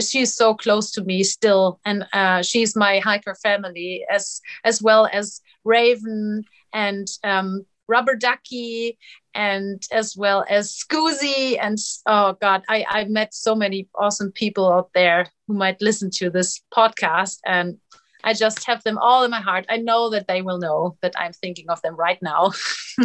she's 0.00 0.34
so 0.34 0.54
close 0.54 0.90
to 0.92 1.02
me 1.04 1.22
still, 1.22 1.80
and 1.84 2.06
uh, 2.12 2.42
she's 2.42 2.76
my 2.76 2.98
hiker 2.98 3.34
family 3.34 4.04
as 4.10 4.40
as 4.64 4.82
well 4.82 5.08
as 5.12 5.40
Raven 5.64 6.44
and 6.72 7.06
um, 7.24 7.64
Rubber 7.88 8.16
Ducky 8.16 8.98
and 9.34 9.82
as 9.92 10.16
well 10.16 10.44
as 10.48 10.76
Scoozy 10.76 11.58
and 11.60 11.78
oh 12.06 12.36
god, 12.40 12.62
I 12.68 12.84
I 12.88 13.04
met 13.04 13.34
so 13.34 13.54
many 13.54 13.88
awesome 13.94 14.32
people 14.32 14.72
out 14.72 14.90
there 14.94 15.26
who 15.46 15.54
might 15.54 15.80
listen 15.80 16.10
to 16.14 16.30
this 16.30 16.60
podcast 16.74 17.38
and 17.44 17.78
I 18.22 18.34
just 18.34 18.64
have 18.64 18.82
them 18.84 18.98
all 18.98 19.24
in 19.24 19.30
my 19.30 19.40
heart. 19.40 19.66
I 19.68 19.78
know 19.78 20.10
that 20.10 20.28
they 20.28 20.42
will 20.42 20.58
know 20.58 20.96
that 21.00 21.14
I'm 21.18 21.32
thinking 21.32 21.70
of 21.70 21.80
them 21.82 21.96
right 21.96 22.20
now. 22.22 22.52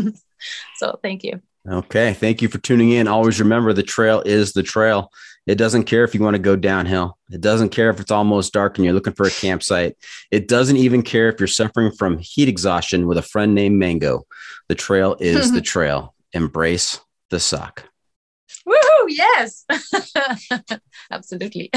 so 0.76 0.99
thank 1.02 1.23
you. 1.23 1.41
Okay. 1.67 2.13
Thank 2.13 2.41
you 2.41 2.47
for 2.47 2.59
tuning 2.59 2.91
in. 2.91 3.07
Always 3.07 3.39
remember 3.39 3.73
the 3.73 3.83
trail 3.83 4.21
is 4.25 4.53
the 4.53 4.63
trail. 4.63 5.11
It 5.47 5.55
doesn't 5.55 5.83
care 5.83 6.03
if 6.03 6.13
you 6.15 6.21
want 6.21 6.35
to 6.35 6.41
go 6.41 6.55
downhill. 6.55 7.17
It 7.31 7.41
doesn't 7.41 7.69
care 7.69 7.89
if 7.89 7.99
it's 7.99 8.11
almost 8.11 8.53
dark 8.53 8.77
and 8.77 8.85
you're 8.85 8.93
looking 8.93 9.13
for 9.13 9.27
a 9.27 9.31
campsite. 9.31 9.95
It 10.31 10.47
doesn't 10.47 10.77
even 10.77 11.01
care 11.03 11.29
if 11.29 11.39
you're 11.39 11.47
suffering 11.47 11.91
from 11.91 12.17
heat 12.17 12.49
exhaustion 12.49 13.07
with 13.07 13.17
a 13.17 13.23
friend 13.23 13.53
named 13.53 13.77
Mango. 13.77 14.25
The 14.67 14.75
trail 14.75 15.15
is 15.19 15.51
the 15.51 15.61
trail. 15.73 16.15
Embrace 16.33 16.99
the 17.29 17.39
suck. 17.39 17.89
Woohoo! 18.67 19.05
Yes. 19.07 19.65
Absolutely. 21.11 21.71